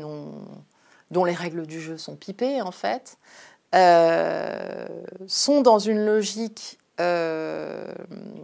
dont 1.11 1.25
les 1.25 1.35
règles 1.35 1.67
du 1.67 1.79
jeu 1.79 1.99
sont 1.99 2.17
pipées, 2.17 2.63
en 2.63 2.73
fait, 2.73 3.19
sont 5.27 5.61
dans 5.61 5.79
une 5.79 6.03
logique... 6.07 6.79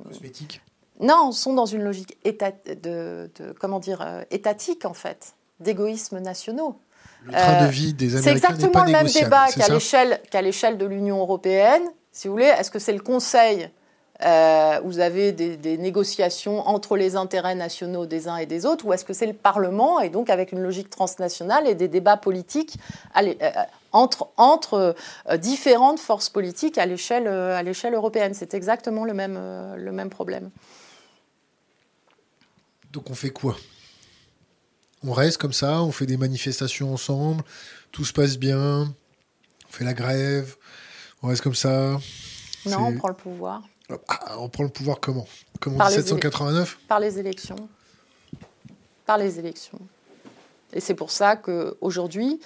Cosmétique 0.04 0.60
non, 1.00 1.30
sont 1.32 1.54
dans 1.54 1.66
une 1.66 1.82
logique 1.82 2.18
de, 2.24 3.30
comment 3.60 3.78
dire, 3.78 4.24
étatique, 4.30 4.84
en 4.84 4.94
fait, 4.94 5.34
d'égoïsmes 5.60 6.18
nationaux. 6.18 6.76
Le 7.24 7.32
train 7.32 7.62
de 7.62 7.66
euh, 7.66 7.70
vie 7.70 7.94
des 7.94 8.16
Américains 8.16 8.22
C'est 8.22 8.50
exactement 8.50 8.84
le 8.84 8.92
même 8.92 9.06
débat 9.06 9.48
qu'à 9.50 9.68
l'échelle 9.68 10.20
qu'à 10.30 10.40
l'échelle 10.40 10.78
de 10.78 10.86
l'Union 10.86 11.18
européenne. 11.18 11.82
Si 12.12 12.28
vous 12.28 12.34
voulez, 12.34 12.46
est-ce 12.46 12.70
que 12.70 12.78
c'est 12.78 12.92
le 12.92 13.00
Conseil 13.00 13.70
euh, 14.24 14.80
vous 14.82 14.98
avez 14.98 15.32
des, 15.32 15.78
négociations 15.78 16.66
entre 16.66 16.96
les 16.96 17.14
intérêts 17.14 17.54
nationaux 17.54 18.06
des 18.06 18.28
uns 18.28 18.36
et 18.36 18.46
des 18.46 18.66
autres, 18.66 18.84
ou 18.86 18.92
est-ce 18.92 19.04
que 19.04 19.12
c'est 19.12 19.26
le 19.26 19.32
Parlement, 19.32 20.00
et 20.00 20.08
donc 20.08 20.28
avec 20.30 20.52
une 20.52 20.60
logique 20.60 20.90
transnationale 20.90 21.66
et 21.66 21.74
des 21.74 21.88
débats 21.88 22.16
politiques 22.16 22.76
euh, 23.16 23.34
entre, 23.92 24.28
entre 24.36 24.94
différentes 25.36 26.00
forces 26.00 26.28
politiques 26.28 26.78
à 26.78 26.86
l'échelle, 26.86 27.28
à 27.28 27.62
l'échelle 27.62 27.94
européenne? 27.94 28.34
C'est 28.34 28.54
exactement 28.54 29.04
le 29.04 29.14
même, 29.14 29.38
le 29.76 29.92
même 29.92 30.10
problème. 30.10 30.50
Donc 32.92 33.10
on 33.10 33.14
fait 33.14 33.30
quoi? 33.30 33.56
On 35.04 35.12
reste 35.12 35.38
comme 35.38 35.52
ça, 35.52 35.82
on 35.82 35.92
fait 35.92 36.06
des 36.06 36.16
manifestations 36.16 36.92
ensemble, 36.92 37.44
tout 37.92 38.04
se 38.04 38.12
passe 38.12 38.36
bien, 38.36 38.92
on 39.68 39.72
fait 39.72 39.84
la 39.84 39.94
grève, 39.94 40.56
on 41.22 41.28
reste 41.28 41.42
comme 41.42 41.54
ça? 41.54 41.98
Non, 42.66 42.86
on 42.86 42.96
prend 42.96 43.08
le 43.08 43.14
pouvoir. 43.14 43.62
Ah, 44.08 44.36
on 44.38 44.48
prend 44.48 44.64
le 44.64 44.68
pouvoir 44.68 45.00
comment 45.00 45.26
Comme 45.60 45.80
en 45.80 45.86
1789 45.86 46.78
Par 46.88 47.00
les 47.00 47.18
élections. 47.18 47.56
Par 49.06 49.18
les 49.18 49.38
élections. 49.38 49.80
Et 50.72 50.80
c'est 50.80 50.94
pour 50.94 51.10
ça 51.10 51.36
qu'aujourd'hui, 51.36 52.40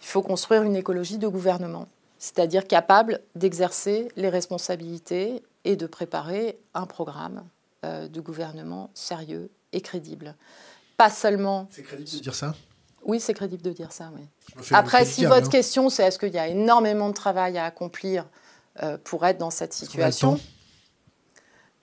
il 0.00 0.06
faut 0.06 0.22
construire 0.22 0.62
une 0.62 0.74
écologie 0.74 1.18
de 1.18 1.28
gouvernement, 1.28 1.88
c'est-à-dire 2.18 2.66
capable 2.66 3.20
d'exercer 3.36 4.08
les 4.16 4.28
responsabilités 4.28 5.42
et 5.64 5.76
de 5.76 5.86
préparer 5.86 6.58
un 6.74 6.86
programme 6.86 7.44
euh, 7.84 8.08
de 8.08 8.20
gouvernement 8.20 8.90
sérieux 8.94 9.50
et 9.72 9.80
crédible 9.80 10.34
pas 10.96 11.10
seulement. 11.10 11.68
C'est 11.70 11.82
crédible 11.82 12.10
de 12.10 12.22
dire 12.22 12.34
ça? 12.34 12.54
Oui, 13.04 13.20
c'est 13.20 13.34
crédible 13.34 13.62
de 13.62 13.72
dire 13.72 13.92
ça, 13.92 14.10
oui. 14.14 14.22
Après, 14.70 15.04
si 15.04 15.26
votre 15.26 15.50
question, 15.50 15.90
c'est 15.90 16.04
est-ce 16.04 16.18
qu'il 16.18 16.32
y 16.32 16.38
a 16.38 16.48
énormément 16.48 17.08
de 17.08 17.14
travail 17.14 17.58
à 17.58 17.66
accomplir 17.66 18.26
euh, 18.82 18.96
pour 19.02 19.26
être 19.26 19.38
dans 19.38 19.50
cette 19.50 19.74
situation? 19.74 20.40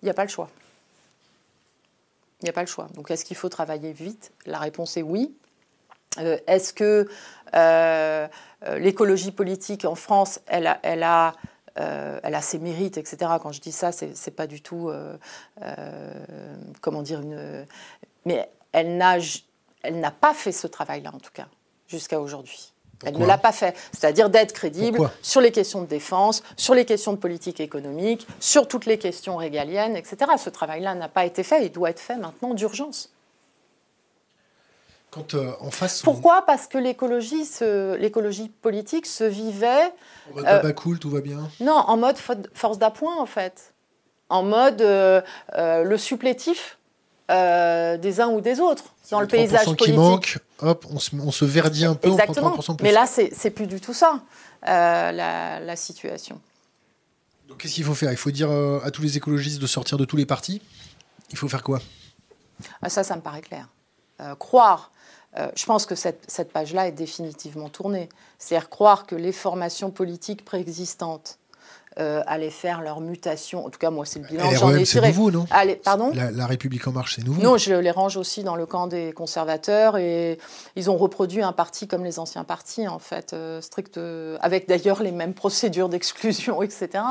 Il 0.01 0.05
n'y 0.05 0.11
a 0.11 0.13
pas 0.13 0.23
le 0.23 0.29
choix. 0.29 0.49
Il 2.41 2.45
n'y 2.45 2.49
a 2.49 2.53
pas 2.53 2.61
le 2.61 2.67
choix. 2.67 2.87
Donc, 2.95 3.11
est-ce 3.11 3.23
qu'il 3.23 3.37
faut 3.37 3.49
travailler 3.49 3.93
vite? 3.93 4.31
La 4.45 4.57
réponse 4.57 4.97
est 4.97 5.03
oui. 5.03 5.35
Euh, 6.17 6.37
est-ce 6.47 6.73
que 6.73 7.07
euh, 7.55 8.27
l'écologie 8.77 9.31
politique 9.31 9.85
en 9.85 9.95
France, 9.95 10.39
elle 10.47 10.67
a, 10.67 10.79
elle 10.83 11.03
a 11.03 11.33
elle 11.75 12.35
a 12.35 12.41
ses 12.41 12.59
mérites, 12.59 12.97
etc. 12.97 13.31
Quand 13.41 13.53
je 13.53 13.61
dis 13.61 13.71
ça, 13.71 13.93
c'est 13.93 14.35
pas 14.35 14.45
du 14.45 14.61
tout, 14.61 14.91
comment 16.81 17.01
dire, 17.01 17.21
une. 17.21 17.65
Mais 18.25 18.51
elle 18.73 18.97
n'a 18.97 20.11
pas 20.11 20.33
fait 20.33 20.51
ce 20.51 20.67
travail-là, 20.67 21.11
en 21.13 21.19
tout 21.19 21.31
cas, 21.33 21.47
jusqu'à 21.87 22.19
aujourd'hui. 22.19 22.73
Elle 23.05 23.17
ne 23.17 23.25
l'a 23.25 23.37
pas 23.37 23.51
fait. 23.51 23.75
C'est-à-dire 23.91 24.29
d'être 24.29 24.53
crédible 24.53 25.09
sur 25.21 25.41
les 25.41 25.51
questions 25.51 25.81
de 25.81 25.87
défense, 25.87 26.43
sur 26.55 26.73
les 26.73 26.85
questions 26.85 27.13
de 27.13 27.17
politique 27.17 27.59
économique, 27.59 28.27
sur 28.39 28.67
toutes 28.67 28.85
les 28.85 28.97
questions 28.97 29.37
régaliennes, 29.37 29.95
etc. 29.95 30.31
Ce 30.37 30.49
travail-là 30.49 30.95
n'a 30.95 31.09
pas 31.09 31.25
été 31.25 31.43
fait. 31.43 31.65
Il 31.65 31.71
doit 31.71 31.89
être 31.89 31.99
fait 31.99 32.17
maintenant 32.17 32.53
d'urgence. 32.53 33.11
Quand 35.11 35.33
euh, 35.33 35.51
en 35.59 35.71
face. 35.71 36.01
Pourquoi? 36.03 36.45
Parce 36.45 36.67
que 36.67 36.77
l'écologie, 36.77 37.45
l'écologie 37.99 38.47
politique 38.47 39.05
se 39.05 39.25
vivait. 39.25 39.91
En 40.31 40.35
mode 40.35 40.45
euh, 40.47 40.71
cool, 40.71 40.99
tout 40.99 41.09
va 41.09 41.19
bien? 41.19 41.49
Non, 41.59 41.73
en 41.73 41.97
mode 41.97 42.17
force 42.17 42.77
d'appoint 42.77 43.17
en 43.17 43.25
fait, 43.25 43.73
en 44.29 44.43
mode 44.43 44.81
euh, 44.81 45.21
le 45.57 45.97
supplétif 45.97 46.77
euh, 47.29 47.97
des 47.97 48.19
uns 48.19 48.29
ou 48.29 48.41
des 48.41 48.59
autres 48.59 48.83
dans 49.09 49.21
le 49.21 49.27
paysage 49.27 49.65
politique. 49.65 49.87
qui 49.87 49.93
manque, 49.93 50.39
hop, 50.59 50.85
on 50.89 50.99
se, 50.99 51.15
on 51.15 51.31
se, 51.31 51.45
verdit 51.45 51.85
un 51.85 51.95
peu, 51.95 52.09
Exactement. 52.09 52.47
on 52.47 52.57
prend 52.57 52.73
30% 52.73 52.77
plus. 52.77 52.83
Mais 52.83 52.91
là, 52.91 53.05
c'est 53.05 53.49
plus 53.51 53.67
du 53.67 53.79
tout 53.79 53.93
ça, 53.93 54.21
euh, 54.67 55.11
la, 55.11 55.75
situation. 55.75 56.39
Donc 57.47 57.59
qu'est-ce 57.59 57.75
qu'il 57.75 57.83
faut 57.83 57.93
faire? 57.93 58.11
Il 58.11 58.17
faut 58.17 58.31
dire 58.31 58.49
euh, 58.49 58.79
à 58.83 58.91
tous 58.91 59.01
les 59.01 59.17
écologistes 59.17 59.61
de 59.61 59.67
sortir 59.67 59.97
de 59.97 60.05
tous 60.05 60.17
les 60.17 60.25
partis 60.25 60.61
Il 61.31 61.37
faut 61.37 61.47
faire 61.47 61.63
quoi? 61.63 61.79
Ah, 62.81 62.89
Ça, 62.89 63.03
ça 63.03 63.15
me 63.15 63.21
paraît 63.21 63.41
clair. 63.41 63.67
croire 64.39 64.91
je 65.55 65.65
pense 65.65 65.85
que 65.85 65.95
cette, 65.95 66.29
cette 66.29 66.51
page-là 66.51 66.89
est 66.89 66.91
définitivement 66.91 67.69
tournée. 67.69 68.09
C'est-à-dire 68.37 68.69
croire 68.69 69.05
que 69.05 69.15
les 69.15 69.31
formations 69.31 69.89
politiques 69.89 70.43
préexistantes 70.43 71.37
euh, 72.01 72.23
allaient 72.25 72.49
faire 72.49 72.81
leur 72.81 72.99
mutation. 72.99 73.65
En 73.65 73.69
tout 73.69 73.79
cas, 73.79 73.91
moi, 73.91 74.05
c'est 74.05 74.19
le 74.19 74.25
bilan 74.25 74.49
que 74.49 74.55
j'en 74.55 74.69
ai 74.71 74.83
tiré. 74.83 74.85
C'est 74.85 75.07
nouveau, 75.07 75.31
non? 75.31 75.45
Allez, 75.51 75.75
pardon? 75.75 76.11
La, 76.13 76.45
République 76.47 76.87
en 76.87 76.91
marche, 76.91 77.15
c'est 77.15 77.23
nouveau. 77.25 77.41
Non, 77.41 77.57
je 77.57 77.73
les 77.73 77.91
range 77.91 78.17
aussi 78.17 78.43
dans 78.43 78.55
le 78.55 78.65
camp 78.65 78.87
des 78.87 79.13
conservateurs 79.13 79.97
et 79.97 80.37
ils 80.75 80.89
ont 80.89 80.97
reproduit 80.97 81.43
un 81.43 81.53
parti 81.53 81.87
comme 81.87 82.03
les 82.03 82.19
anciens 82.19 82.43
partis, 82.43 82.87
en 82.87 82.99
fait, 82.99 83.33
euh, 83.33 83.61
strict, 83.61 83.97
euh, 83.97 84.37
avec 84.41 84.67
d'ailleurs 84.67 85.03
les 85.03 85.11
mêmes 85.11 85.33
procédures 85.41 85.89
d'exclusion, 85.89 86.61
etc 86.63 87.03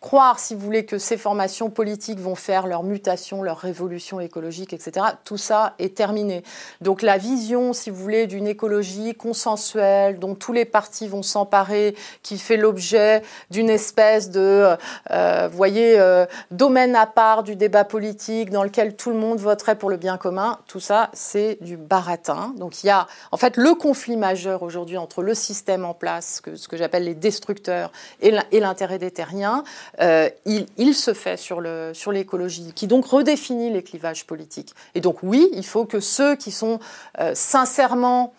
croire, 0.00 0.38
si 0.38 0.54
vous 0.54 0.60
voulez, 0.60 0.84
que 0.84 0.98
ces 0.98 1.16
formations 1.16 1.70
politiques 1.70 2.20
vont 2.20 2.34
faire 2.34 2.66
leur 2.66 2.82
mutation, 2.82 3.42
leur 3.42 3.58
révolution 3.58 4.20
écologique, 4.20 4.72
etc., 4.72 5.06
tout 5.24 5.36
ça 5.36 5.74
est 5.78 5.96
terminé. 5.96 6.42
Donc 6.80 7.02
la 7.02 7.18
vision, 7.18 7.72
si 7.72 7.90
vous 7.90 7.96
voulez, 7.96 8.26
d'une 8.26 8.46
écologie 8.46 9.14
consensuelle, 9.14 10.18
dont 10.18 10.34
tous 10.34 10.52
les 10.52 10.64
partis 10.64 11.08
vont 11.08 11.22
s'emparer, 11.22 11.94
qui 12.22 12.38
fait 12.38 12.56
l'objet 12.56 13.22
d'une 13.50 13.70
espèce 13.70 14.30
de, 14.30 14.76
euh, 15.10 15.48
vous 15.50 15.56
voyez, 15.56 15.98
euh, 15.98 16.26
domaine 16.50 16.94
à 16.96 17.06
part 17.06 17.42
du 17.42 17.56
débat 17.56 17.84
politique, 17.84 18.50
dans 18.50 18.62
lequel 18.62 18.96
tout 18.96 19.10
le 19.10 19.16
monde 19.16 19.38
voterait 19.38 19.76
pour 19.76 19.90
le 19.90 19.96
bien 19.96 20.18
commun, 20.18 20.58
tout 20.66 20.80
ça, 20.80 21.10
c'est 21.12 21.58
du 21.60 21.76
baratin. 21.76 22.52
Donc 22.56 22.82
il 22.82 22.86
y 22.86 22.90
a, 22.90 23.06
en 23.32 23.36
fait, 23.36 23.56
le 23.56 23.74
conflit 23.74 24.16
majeur 24.16 24.62
aujourd'hui 24.62 24.98
entre 24.98 25.22
le 25.22 25.34
système 25.34 25.84
en 25.84 25.94
place, 25.94 26.42
ce 26.54 26.68
que 26.68 26.76
j'appelle 26.76 27.04
les 27.04 27.14
destructeurs, 27.14 27.90
et 28.20 28.60
l'intérêt 28.60 28.98
des 28.98 29.10
terriens, 29.10 29.64
euh, 30.00 30.28
il, 30.44 30.94
se 30.94 31.14
fait 31.14 31.36
sur 31.36 31.60
l'écologie, 31.60 32.72
qui 32.74 32.86
donc 32.86 33.06
redéfinit 33.06 33.70
les 33.70 33.82
clivages 33.82 34.26
politiques. 34.26 34.74
Et 34.94 35.00
donc 35.00 35.22
oui, 35.22 35.48
il 35.52 35.64
faut 35.64 35.84
que 35.84 36.00
ceux 36.00 36.36
qui 36.36 36.50
sont 36.50 36.78
euh, 37.20 37.32
sincèrement 37.34 38.34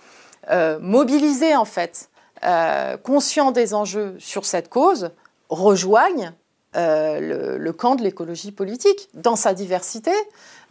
euh, 0.52 0.80
mobilisés, 0.80 1.56
en 1.56 1.66
fait, 1.66 2.10
conscients 3.04 3.52
des 3.52 3.74
enjeux 3.74 4.16
sur 4.20 4.46
cette 4.46 4.70
cause, 4.70 5.10
rejoignent 5.50 6.34
le, 6.76 7.72
camp 7.72 7.96
de 7.96 8.04
l'écologie 8.04 8.52
politique 8.52 9.10
dans 9.16 9.36
sa 9.36 9.56
diversité. 9.56 10.12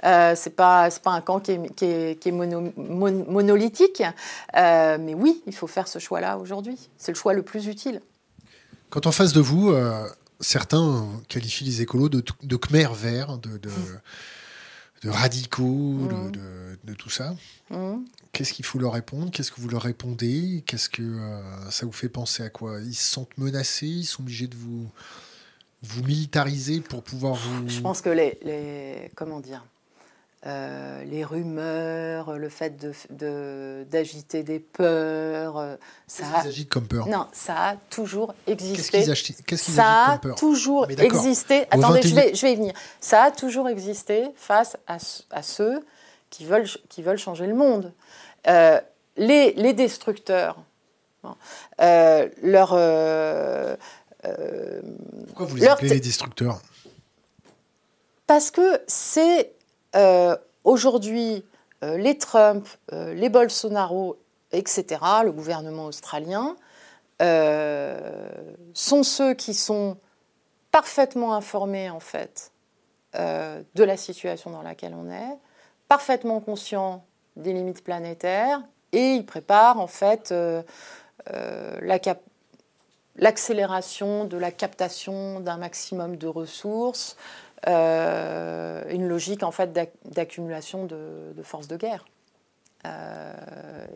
Euh, 0.04 0.34
c'est 0.36 0.54
pas 0.54 0.88
un 1.06 1.20
camp 1.20 1.40
qui 1.40 1.52
est, 1.52 1.74
qui 2.20 2.28
est, 2.28 2.32
monolithique, 2.32 4.04
mais 4.54 5.14
oui, 5.14 5.42
il 5.46 5.54
faut 5.54 5.66
faire 5.66 5.88
ce 5.88 5.98
choix-là 5.98 6.38
aujourd'hui. 6.38 6.78
C'est 6.98 7.10
le 7.10 7.16
choix 7.16 7.32
le 7.32 7.42
plus 7.42 7.66
utile. 7.66 8.00
Quand 8.90 9.06
en 9.06 9.12
face 9.12 9.32
de 9.32 9.40
vous, 9.40 9.74
certains 10.40 11.08
qualifient 11.28 11.64
les 11.64 11.82
écolos 11.82 12.08
de, 12.08 12.22
de 12.42 12.56
Khmer 12.56 12.88
verts, 12.94 13.38
de, 13.38 13.58
de, 13.58 15.08
radicaux, 15.08 15.64
mmh. 15.64 16.32
de, 16.84 16.94
tout 16.94 17.10
ça. 17.10 17.36
Mmh. 17.70 17.98
Qu'est-ce 18.32 18.52
qu'il 18.52 18.64
faut 18.64 18.78
leur 18.78 18.92
répondre? 18.92 19.30
Qu'est-ce 19.30 19.52
que 19.52 19.60
vous 19.60 19.68
leur 19.68 19.82
répondez? 19.82 20.64
Qu'est-ce 20.66 20.88
que 20.88 21.02
euh, 21.02 21.70
ça 21.70 21.86
vous 21.86 21.92
fait 21.92 22.08
penser 22.08 22.42
à 22.42 22.50
quoi? 22.50 22.80
Ils 22.80 22.94
se 22.94 23.08
sentent 23.10 23.36
menacés? 23.38 23.86
Ils 23.86 24.04
sont 24.04 24.22
obligés 24.22 24.48
de 24.48 24.56
vous, 24.56 24.90
vous 25.82 26.02
militariser 26.02 26.80
pour 26.80 27.02
pouvoir 27.02 27.34
vous... 27.34 27.68
Je 27.68 27.80
pense 27.80 28.00
que 28.00 28.10
les, 28.10 28.38
les 28.42 29.10
comment 29.14 29.40
dire? 29.40 29.64
Euh, 30.46 31.02
les 31.04 31.24
rumeurs, 31.24 32.38
le 32.38 32.48
fait 32.48 32.76
d'agiter 33.10 34.42
de, 34.44 34.46
des 34.46 34.60
peurs. 34.60 35.58
Euh, 35.58 35.74
ça 36.06 36.24
Qu'est-ce 36.42 36.54
qu'ils 36.54 36.68
comme 36.68 36.86
peur? 36.86 37.08
Non, 37.08 37.26
ça 37.32 37.70
a 37.70 37.76
toujours 37.90 38.32
existé. 38.46 39.04
Qu'est-ce 39.04 39.32
qu'ils 39.42 39.58
Ça 39.58 40.12
a 40.12 40.18
toujours 40.36 40.88
existé. 40.88 41.66
Attendez, 41.70 42.02
je, 42.02 42.14
vais, 42.14 42.32
je 42.32 42.42
vais 42.42 42.52
y 42.52 42.56
venir. 42.56 42.74
Ça 43.00 43.24
a 43.24 43.30
toujours 43.32 43.68
existé 43.68 44.28
face 44.36 44.76
à, 44.86 44.98
à 45.30 45.42
ceux 45.42 45.84
qui 46.30 46.44
veulent, 46.44 46.68
qui 46.88 47.02
veulent 47.02 47.18
changer 47.18 47.48
le 47.48 47.54
monde. 47.54 47.92
Euh, 48.46 48.80
les, 49.16 49.52
les, 49.54 49.72
destructeurs, 49.72 50.62
leur 51.76 52.68
Pourquoi 55.26 55.46
vous 55.46 55.56
les 55.56 55.66
appelez 55.66 55.88
les 55.88 56.00
destructeurs? 56.00 56.60
Parce 58.28 58.52
que 58.52 58.80
c'est 58.86 59.55
aujourd'hui 60.64 61.44
les 61.82 62.18
Trump, 62.18 62.66
les 62.92 63.28
Bolsonaro, 63.28 64.18
etc., 64.52 64.84
le 65.24 65.32
gouvernement 65.32 65.86
australien, 65.86 66.56
sont 67.20 69.02
ceux 69.02 69.34
qui 69.34 69.54
sont 69.54 69.96
parfaitement 70.70 71.34
informés 71.34 71.90
en 71.90 72.00
fait 72.00 72.52
de 73.14 73.84
la 73.84 73.96
situation 73.96 74.50
dans 74.50 74.62
laquelle 74.62 74.94
on 74.94 75.10
est, 75.10 75.38
parfaitement 75.88 76.40
conscients 76.40 77.04
des 77.36 77.52
limites 77.52 77.84
planétaires 77.84 78.62
et 78.92 79.14
ils 79.14 79.26
préparent 79.26 79.80
en 79.80 79.86
fait 79.86 80.32
euh, 80.32 80.62
euh, 81.32 81.98
l'accélération 83.16 84.24
de 84.24 84.36
la 84.36 84.50
captation 84.50 85.40
d'un 85.40 85.56
maximum 85.56 86.16
de 86.16 86.26
ressources, 86.26 87.16
euh, 87.66 88.84
une 88.90 89.08
logique 89.08 89.42
en 89.42 89.50
fait 89.50 89.72
d'accumulation 90.04 90.86
de, 90.86 91.42
forces 91.42 91.68
de 91.68 91.76
guerre 91.76 92.04
et, 92.84 92.88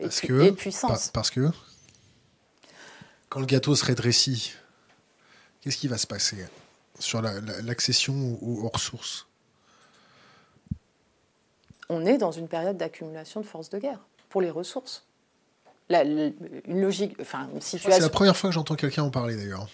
de 0.03 0.51
puissance. 0.51 1.09
parce 1.09 1.31
que 1.31 1.49
quand 3.29 3.39
le 3.39 3.45
gâteau 3.45 3.75
se 3.75 3.85
rétrécit, 3.85 4.53
qu'est-ce 5.61 5.77
qui 5.77 5.87
va 5.87 5.97
se 5.97 6.07
passer 6.07 6.45
sur 6.99 7.21
l'accession 7.21 8.37
aux 8.41 8.67
ressources 8.67 9.27
on 11.91 12.05
est 12.05 12.17
dans 12.17 12.31
une 12.31 12.47
période 12.47 12.77
d'accumulation 12.77 13.41
de 13.41 13.45
forces 13.45 13.69
de 13.69 13.77
guerre 13.77 13.99
pour 14.29 14.41
les 14.41 14.49
ressources. 14.49 15.05
une 15.89 16.81
logique, 16.81 17.17
enfin 17.19 17.49
une 17.53 17.59
situation. 17.59 17.91
C'est 17.91 17.99
la 17.99 18.09
première 18.09 18.37
fois 18.37 18.49
que 18.49 18.53
j'entends 18.53 18.75
quelqu'un 18.75 19.03
en 19.03 19.09
parler 19.11 19.35
d'ailleurs. 19.35 19.67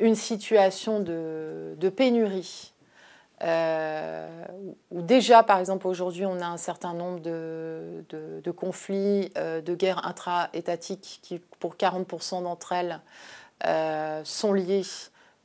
Une 0.00 0.14
situation 0.14 1.00
de, 1.00 1.88
pénurie. 1.96 2.72
Euh, 3.42 4.44
où 4.90 5.02
déjà, 5.02 5.42
par 5.42 5.58
exemple, 5.58 5.86
aujourd'hui, 5.86 6.24
on 6.24 6.40
a 6.40 6.46
un 6.46 6.56
certain 6.56 6.94
nombre 6.94 7.20
de, 7.20 8.50
conflits, 8.56 9.30
euh, 9.36 9.60
de 9.60 9.74
guerres 9.74 10.06
intra-étatiques 10.06 11.20
qui, 11.22 11.40
pour 11.58 11.76
40% 11.76 12.42
d'entre 12.42 12.72
elles, 12.72 13.00
euh, 13.66 14.22
sont 14.24 14.52
liées 14.52 14.84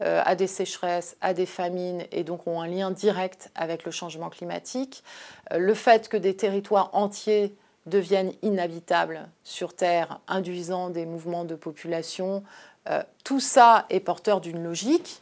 à 0.01 0.35
des 0.35 0.47
sécheresses, 0.47 1.17
à 1.19 1.33
des 1.33 1.45
famines 1.45 2.05
et 2.13 2.23
donc 2.23 2.47
ont 2.47 2.61
un 2.61 2.67
lien 2.67 2.89
direct 2.89 3.51
avec 3.53 3.83
le 3.83 3.91
changement 3.91 4.29
climatique. 4.29 5.03
Le 5.51 5.73
fait 5.73 6.07
que 6.07 6.15
des 6.15 6.37
territoires 6.37 6.89
entiers 6.93 7.53
deviennent 7.85 8.31
inhabitables 8.41 9.27
sur 9.43 9.75
Terre, 9.75 10.21
induisant 10.27 10.89
des 10.89 11.05
mouvements 11.05 11.43
de 11.43 11.55
population, 11.55 12.43
euh, 12.89 13.03
tout 13.23 13.39
ça 13.39 13.85
est 13.89 13.99
porteur 13.99 14.41
d'une 14.41 14.63
logique 14.63 15.21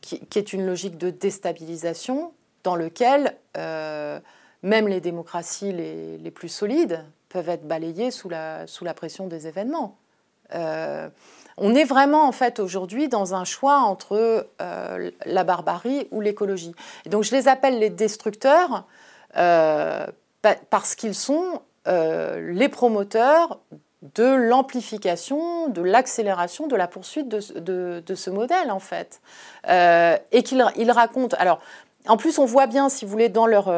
qui, 0.00 0.38
est 0.38 0.52
une 0.52 0.66
logique 0.66 0.98
de 0.98 1.10
déstabilisation 1.10 2.32
dans 2.64 2.74
lequel 2.74 3.36
même 3.54 4.88
les 4.88 5.00
démocraties 5.00 5.72
les, 5.72 6.30
plus 6.32 6.48
solides 6.48 7.04
peuvent 7.28 7.48
être 7.48 7.68
balayées 7.68 8.10
sous 8.10 8.28
la, 8.28 8.66
sous 8.66 8.84
la 8.84 8.94
pression 8.94 9.28
des 9.28 9.46
événements. 9.46 9.96
On 11.60 11.74
est 11.74 11.84
vraiment 11.84 12.26
en 12.26 12.32
fait 12.32 12.60
aujourd'hui 12.60 13.08
dans 13.08 13.34
un 13.34 13.44
choix 13.44 13.78
entre 13.78 14.46
euh, 14.62 15.10
la 15.26 15.44
barbarie 15.44 16.06
ou 16.12 16.20
l'écologie. 16.20 16.72
Donc 17.06 17.24
je 17.24 17.34
les 17.34 17.48
appelle 17.48 17.80
les 17.80 17.90
destructeurs 17.90 18.84
euh, 19.36 20.06
parce 20.70 20.94
qu'ils 20.94 21.16
sont 21.16 21.60
euh, 21.88 22.52
les 22.52 22.68
promoteurs 22.68 23.58
de 24.14 24.24
l'amplification, 24.24 25.68
de 25.68 25.82
l'accélération, 25.82 26.66
de 26.66 26.76
la 26.76 26.86
poursuite 26.86 27.28
de, 27.28 28.14
ce 28.14 28.30
modèle 28.30 28.70
en 28.70 28.78
fait. 28.78 29.20
et 29.68 30.42
qu'ils 30.42 30.90
racontent. 30.90 31.36
Alors 31.38 31.60
en 32.06 32.16
plus 32.16 32.38
on 32.38 32.44
voit 32.44 32.66
bien, 32.66 32.88
si 32.88 33.04
vous 33.04 33.10
voulez, 33.10 33.28
dans 33.28 33.46
leur 33.46 33.68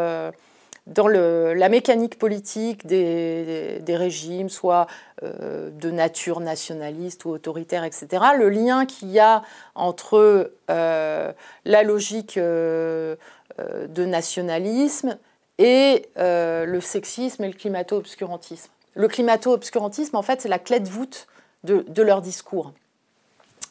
dans 0.91 1.07
la 1.07 1.69
mécanique 1.69 2.19
politique 2.19 2.87
des, 2.87 3.83
régimes, 3.89 4.49
soit 4.49 4.87
euh, 5.23 5.71
de 5.71 5.91
nature 5.91 6.41
nationaliste 6.41 7.25
ou 7.25 7.31
autoritaire, 7.31 7.85
etc., 7.85 8.09
le 8.37 8.49
lien 8.49 8.87
qu'il 8.87 9.11
y 9.11 9.21
a 9.21 9.43
entre 9.75 10.53
euh, 10.71 11.33
la 11.65 11.83
logique 11.83 12.37
euh, 12.39 13.17
de 13.59 14.05
nationalisme 14.05 15.17
et 15.59 16.09
le 16.17 16.81
sexisme 16.81 17.45
et 17.45 17.49
le 17.49 17.55
climato-obscurantisme. 17.55 18.71
Le 18.95 19.09
climato-obscurantisme, 19.09 20.17
en 20.17 20.23
fait, 20.23 20.41
c'est 20.41 20.49
la 20.49 20.59
clé 20.59 20.81
de 20.81 20.89
voûte 20.89 21.27
de 21.65 22.03
leur 22.03 22.23
discours. 22.23 22.73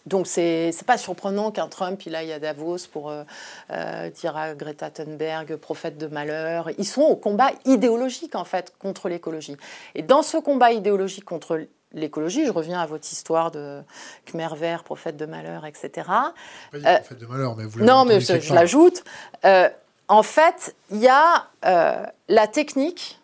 Donc 0.10 0.28
c'est 0.28 0.72
n'est 0.76 0.86
pas 0.86 0.98
surprenant 0.98 1.52
qu'un 1.52 1.68
Trump 1.68 2.02
il 2.06 2.16
aille 2.16 2.34
à 2.34 2.40
Davos 2.40 2.88
pour 2.92 3.10
euh, 3.10 3.24
euh, 3.72 4.10
dire 4.10 4.36
à 4.36 4.54
Greta 4.56 4.90
Thunberg 4.90 5.56
prophète 5.58 5.98
de 5.98 6.08
malheur. 6.08 6.70
Ils 6.78 6.88
sont 6.88 7.02
au 7.02 7.16
combat 7.16 7.52
idéologique 7.66 8.36
en 8.36 8.46
fait 8.46 8.74
contre 8.80 9.08
l'écologie. 9.08 9.56
Et 9.96 10.02
dans 10.02 10.24
ce 10.24 10.38
combat 10.38 10.72
idéologique 10.72 11.26
contre 11.26 11.62
l'écologie, 11.94 12.46
je 12.46 12.52
reviens 12.52 12.80
à 12.80 12.86
votre 12.86 13.12
histoire 13.12 13.52
de 13.52 13.82
Khmer 14.26 14.56
vert, 14.56 14.84
prophète 14.84 15.18
de 15.18 15.26
malheur, 15.26 15.66
etc. 15.66 15.92
Pas 16.72 17.00
prophète 17.00 17.20
de 17.20 17.26
malheur, 17.26 17.56
mais 17.56 17.66
vous 17.66 17.84
Non, 17.84 18.06
mais 18.06 18.20
je, 18.20 18.54
l'ajoute. 18.54 19.04
Euh, 19.46 19.70
en 20.08 20.24
fait, 20.24 20.76
il 20.92 20.98
y 20.98 21.08
a 21.08 21.48
la 21.62 22.48
technique 22.48 23.19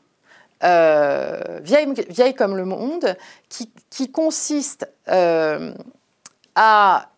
vieille, 0.61 1.93
vieille, 2.09 2.35
comme 2.35 2.57
le 2.57 2.65
monde 2.65 3.15
qui, 3.49 3.69
qui 3.89 4.11
consiste 4.11 4.87
à... 6.55 7.09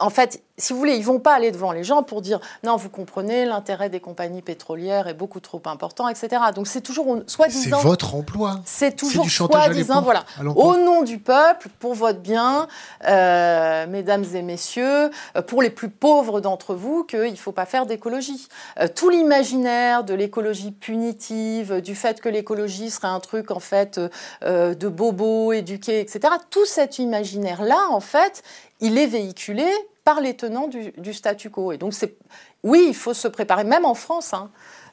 En 0.00 0.10
fait, 0.10 0.42
si 0.58 0.72
vous 0.72 0.78
voulez, 0.78 0.96
ils 0.96 1.04
vont 1.04 1.18
pas 1.18 1.34
aller 1.34 1.52
devant 1.52 1.70
les 1.72 1.84
gens 1.84 2.02
pour 2.02 2.20
dire 2.20 2.40
non, 2.64 2.76
vous 2.76 2.88
comprenez, 2.88 3.44
l'intérêt 3.44 3.88
des 3.88 4.00
compagnies 4.00 4.42
pétrolières 4.42 5.08
est 5.08 5.14
beaucoup 5.14 5.40
trop 5.40 5.62
important, 5.66 6.08
etc. 6.08 6.42
Donc 6.54 6.66
c'est 6.66 6.80
toujours 6.80 7.18
soi-disant. 7.28 7.78
C'est 7.78 7.86
votre 7.86 8.14
emploi. 8.14 8.60
C'est 8.64 8.96
toujours 8.96 9.28
soi-disant, 9.28 10.02
voilà, 10.02 10.24
au 10.56 10.76
nom 10.76 11.02
du 11.02 11.18
peuple, 11.18 11.68
pour 11.78 11.94
votre 11.94 12.20
bien, 12.20 12.66
euh, 13.06 13.86
mesdames 13.86 14.24
et 14.34 14.42
messieurs, 14.42 15.10
euh, 15.36 15.42
pour 15.42 15.62
les 15.62 15.70
plus 15.70 15.90
pauvres 15.90 16.40
d'entre 16.40 16.74
vous, 16.74 17.04
qu'il 17.04 17.30
ne 17.30 17.36
faut 17.36 17.52
pas 17.52 17.66
faire 17.66 17.86
d'écologie. 17.86 18.48
Euh, 18.80 18.88
tout 18.92 19.10
l'imaginaire 19.10 20.02
de 20.02 20.14
l'écologie 20.14 20.72
punitive, 20.72 21.80
du 21.80 21.94
fait 21.94 22.20
que 22.20 22.28
l'écologie 22.28 22.90
serait 22.90 23.08
un 23.08 23.20
truc 23.20 23.50
en 23.50 23.60
fait 23.60 24.00
de 24.42 24.88
bobos 24.88 25.52
éduqués, 25.52 26.00
etc. 26.00 26.34
Tout 26.50 26.66
cet 26.66 26.98
imaginaire-là, 26.98 27.88
en 27.90 28.00
fait, 28.00 28.42
il 28.80 28.98
est 28.98 29.06
véhiculé 29.06 29.66
par 30.04 30.20
les 30.20 30.36
tenants 30.36 30.68
du, 30.68 31.14
statu 31.14 31.50
quo. 31.50 31.72
Et 31.72 31.78
donc, 31.78 31.94
oui, 32.62 32.86
il 32.88 32.94
faut 32.94 33.14
se 33.14 33.26
préparer, 33.28 33.64
même 33.64 33.84
en 33.84 33.94
France. 33.94 34.34
Hein. 34.34 34.50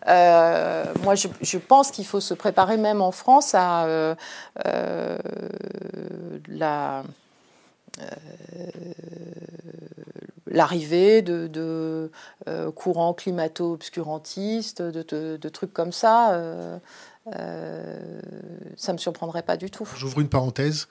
Euh, 0.07 0.85
moi, 1.03 1.15
je, 1.15 1.57
pense 1.57 1.91
qu'il 1.91 2.05
faut 2.05 2.21
se 2.21 2.33
préparer 2.33 2.77
même 2.77 3.01
en 3.01 3.11
France 3.11 3.53
à 3.53 3.85
euh, 3.85 4.15
euh, 4.65 5.17
la, 6.47 7.03
l'arrivée 10.47 11.21
de, 11.21 12.09
courants 12.73 13.13
climato-obscurantistes, 13.13 14.81
de, 14.81 15.49
trucs 15.49 15.73
comme 15.73 15.91
ça. 15.91 16.41
ça 17.31 17.31
ne 17.33 18.93
me 18.93 18.97
surprendrait 18.97 19.43
pas 19.43 19.57
du 19.57 19.69
tout. 19.69 19.87
J'ouvre 19.97 20.21
une 20.21 20.29
parenthèse, 20.29 20.87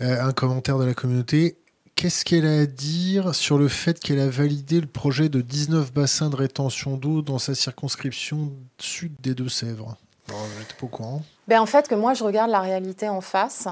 un 0.00 0.32
commentaire 0.32 0.78
de 0.78 0.84
la 0.84 0.94
communauté 0.94 1.56
qu'est-ce 1.96 2.24
qu'elle 2.24 2.46
a 2.46 2.60
à 2.60 2.66
dire 2.66 3.34
sur 3.34 3.58
le 3.58 3.68
fait 3.68 3.98
qu'elle 4.00 4.20
a 4.20 4.28
validé 4.28 4.80
le 4.80 4.86
projet 4.86 5.28
de 5.28 5.40
19 5.40 5.92
bassins 5.92 6.30
de 6.30 6.36
rétention 6.36 6.96
d'eau 6.96 7.22
dans 7.22 7.38
sa 7.38 7.54
circonscription 7.54 8.52
sud 8.78 9.12
des 9.20 9.34
Deux-Sèvres? 9.34 9.96
J'étais 10.28 10.74
pas 10.74 10.86
au 10.86 10.88
courant. 10.88 11.22
Ben 11.48 11.60
en 11.60 11.66
fait, 11.66 11.88
que 11.88 11.94
moi, 11.94 12.14
je 12.14 12.24
regarde 12.24 12.50
la 12.50 12.60
réalité 12.60 13.08
en 13.08 13.20
face. 13.20 13.68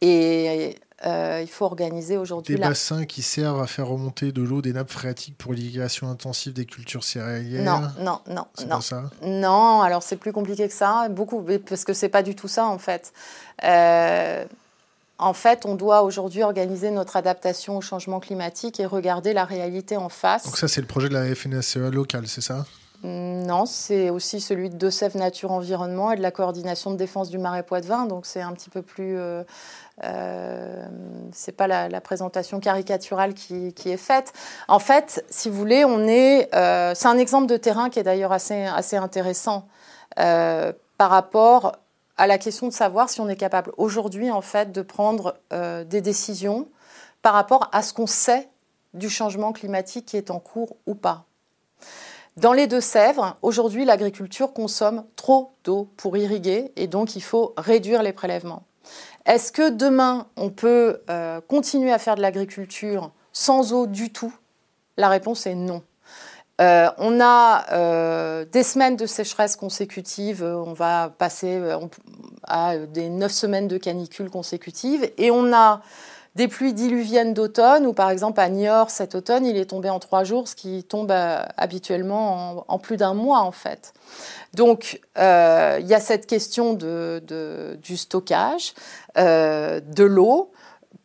Et 0.00 0.76
euh, 1.06 1.40
il 1.42 1.48
faut 1.48 1.64
organiser 1.64 2.16
aujourd'hui. 2.16 2.54
Des 2.54 2.60
bassins 2.60 3.04
qui 3.04 3.22
servent 3.22 3.60
à 3.60 3.66
faire 3.66 3.88
remonter 3.88 4.32
de 4.32 4.42
l'eau 4.42 4.62
des 4.62 4.72
nappes 4.72 4.90
phréatiques 4.90 5.36
pour 5.36 5.52
l'irrigation 5.52 6.08
intensive 6.08 6.52
des 6.52 6.66
cultures 6.66 7.04
céréalières? 7.04 7.62
Non, 7.64 7.88
non, 7.98 8.20
non, 8.28 8.46
c'est 8.54 8.66
non. 8.66 8.76
Pas 8.76 8.82
ça? 8.82 9.10
Non, 9.22 9.80
alors 9.80 10.02
c'est 10.02 10.16
plus 10.16 10.32
compliqué 10.32 10.68
que 10.68 10.74
ça, 10.74 11.08
beaucoup, 11.08 11.44
parce 11.66 11.84
que 11.84 11.92
c'est 11.92 12.08
pas 12.08 12.22
du 12.22 12.34
tout 12.34 12.48
ça 12.48 12.66
en 12.66 12.78
fait. 12.78 13.12
Euh, 13.64 14.44
en 15.24 15.32
fait, 15.32 15.64
on 15.64 15.74
doit 15.74 16.02
aujourd'hui 16.02 16.42
organiser 16.42 16.90
notre 16.90 17.16
adaptation 17.16 17.78
au 17.78 17.80
changement 17.80 18.20
climatique 18.20 18.78
et 18.78 18.86
regarder 18.86 19.32
la 19.32 19.44
réalité 19.44 19.96
en 19.96 20.08
face. 20.10 20.44
Donc 20.44 20.58
ça, 20.58 20.68
c'est 20.68 20.82
le 20.82 20.86
projet 20.86 21.08
de 21.08 21.14
la 21.14 21.34
FNSEA 21.34 21.90
locale, 21.90 22.26
c'est 22.26 22.42
ça? 22.42 22.66
Non, 23.02 23.66
c'est 23.66 24.08
aussi 24.08 24.40
celui 24.40 24.70
de 24.70 24.76
Deux 24.76 24.90
Nature 25.14 25.52
Environnement 25.52 26.12
et 26.12 26.16
de 26.16 26.22
la 26.22 26.30
coordination 26.30 26.90
de 26.90 26.96
défense 26.96 27.28
du 27.28 27.36
Marais 27.36 27.62
Poitevin. 27.62 28.06
Donc 28.06 28.24
c'est 28.24 28.40
un 28.40 28.52
petit 28.52 28.70
peu 28.70 28.80
plus... 28.80 29.18
Euh, 29.18 29.44
euh, 30.04 30.86
c'est 31.32 31.52
pas 31.52 31.66
la, 31.66 32.00
présentation 32.00 32.60
caricaturale 32.60 33.34
qui, 33.34 33.74
est 33.84 33.96
faite. 33.98 34.32
En 34.68 34.78
fait, 34.78 35.22
si 35.28 35.50
vous 35.50 35.56
voulez, 35.56 35.84
on 35.84 36.06
est... 36.06 36.48
Euh, 36.54 36.92
c'est 36.94 37.08
un 37.08 37.18
exemple 37.18 37.46
de 37.46 37.58
terrain 37.58 37.90
qui 37.90 37.98
est 37.98 38.04
d'ailleurs 38.04 38.32
assez, 38.32 38.64
assez 38.64 38.96
intéressant 38.96 39.68
par 40.16 41.10
rapport 41.10 41.72
à 42.16 42.26
la 42.26 42.38
question 42.38 42.68
de 42.68 42.72
savoir 42.72 43.10
si 43.10 43.20
on 43.20 43.28
est 43.28 43.36
capable 43.36 43.72
aujourd'hui 43.76 44.30
en 44.30 44.40
fait 44.40 44.72
de 44.72 44.82
prendre 44.82 45.36
euh, 45.52 45.84
des 45.84 46.00
décisions 46.00 46.68
par 47.22 47.34
rapport 47.34 47.68
à 47.72 47.82
ce 47.82 47.92
qu'on 47.92 48.06
sait 48.06 48.48
du 48.92 49.10
changement 49.10 49.52
climatique 49.52 50.06
qui 50.06 50.16
est 50.16 50.30
en 50.30 50.38
cours 50.38 50.76
ou 50.86 50.94
pas. 50.94 51.24
Dans 52.36 52.52
les 52.52 52.66
Deux-Sèvres, 52.66 53.36
aujourd'hui, 53.42 53.84
l'agriculture 53.84 54.52
consomme 54.52 55.04
trop 55.14 55.52
d'eau 55.62 55.88
pour 55.96 56.16
irriguer 56.16 56.72
et 56.76 56.86
donc 56.88 57.14
il 57.14 57.22
faut 57.22 57.54
réduire 57.56 58.02
les 58.02 58.12
prélèvements. 58.12 58.64
Est-ce 59.24 59.52
que 59.52 59.70
demain, 59.70 60.26
on 60.36 60.50
peut 60.50 61.00
euh, 61.08 61.40
continuer 61.40 61.92
à 61.92 61.98
faire 61.98 62.16
de 62.16 62.20
l'agriculture 62.20 63.12
sans 63.32 63.72
eau 63.72 63.86
du 63.86 64.12
tout? 64.12 64.34
La 64.96 65.08
réponse 65.08 65.46
est 65.46 65.54
non. 65.54 65.82
Euh, 66.60 66.88
on 66.98 67.20
a 67.20 67.66
euh, 67.72 68.44
des 68.44 68.62
semaines 68.62 68.96
de 68.96 69.06
sécheresse 69.06 69.56
consécutives, 69.56 70.44
on 70.44 70.72
va 70.72 71.10
passer 71.18 71.60
à 72.44 72.76
des 72.76 73.08
neuf 73.08 73.32
semaines 73.32 73.68
de 73.68 73.76
canicule 73.76 74.30
consécutives, 74.30 75.10
et 75.18 75.30
on 75.30 75.52
a 75.52 75.80
des 76.34 76.48
pluies 76.48 76.72
diluviennes 76.72 77.32
d'automne, 77.32 77.86
ou 77.86 77.92
par 77.92 78.10
exemple 78.10 78.40
à 78.40 78.48
Niort 78.48 78.90
cet 78.90 79.14
automne, 79.14 79.46
il 79.46 79.56
est 79.56 79.66
tombé 79.66 79.88
en 79.88 80.00
trois 80.00 80.24
jours, 80.24 80.48
ce 80.48 80.56
qui 80.56 80.82
tombe 80.82 81.10
euh, 81.12 81.42
habituellement 81.56 82.64
en, 82.66 82.78
plus 82.78 82.96
d'un 82.96 83.14
mois 83.14 83.40
en 83.40 83.52
fait. 83.52 83.92
Donc 84.52 85.00
euh, 85.16 85.78
il 85.80 85.86
y 85.86 85.94
a 85.94 86.00
cette 86.00 86.26
question 86.26 86.74
de, 86.74 87.78
du 87.80 87.96
stockage 87.96 88.74
euh, 89.16 89.80
de 89.80 90.04
l'eau 90.04 90.50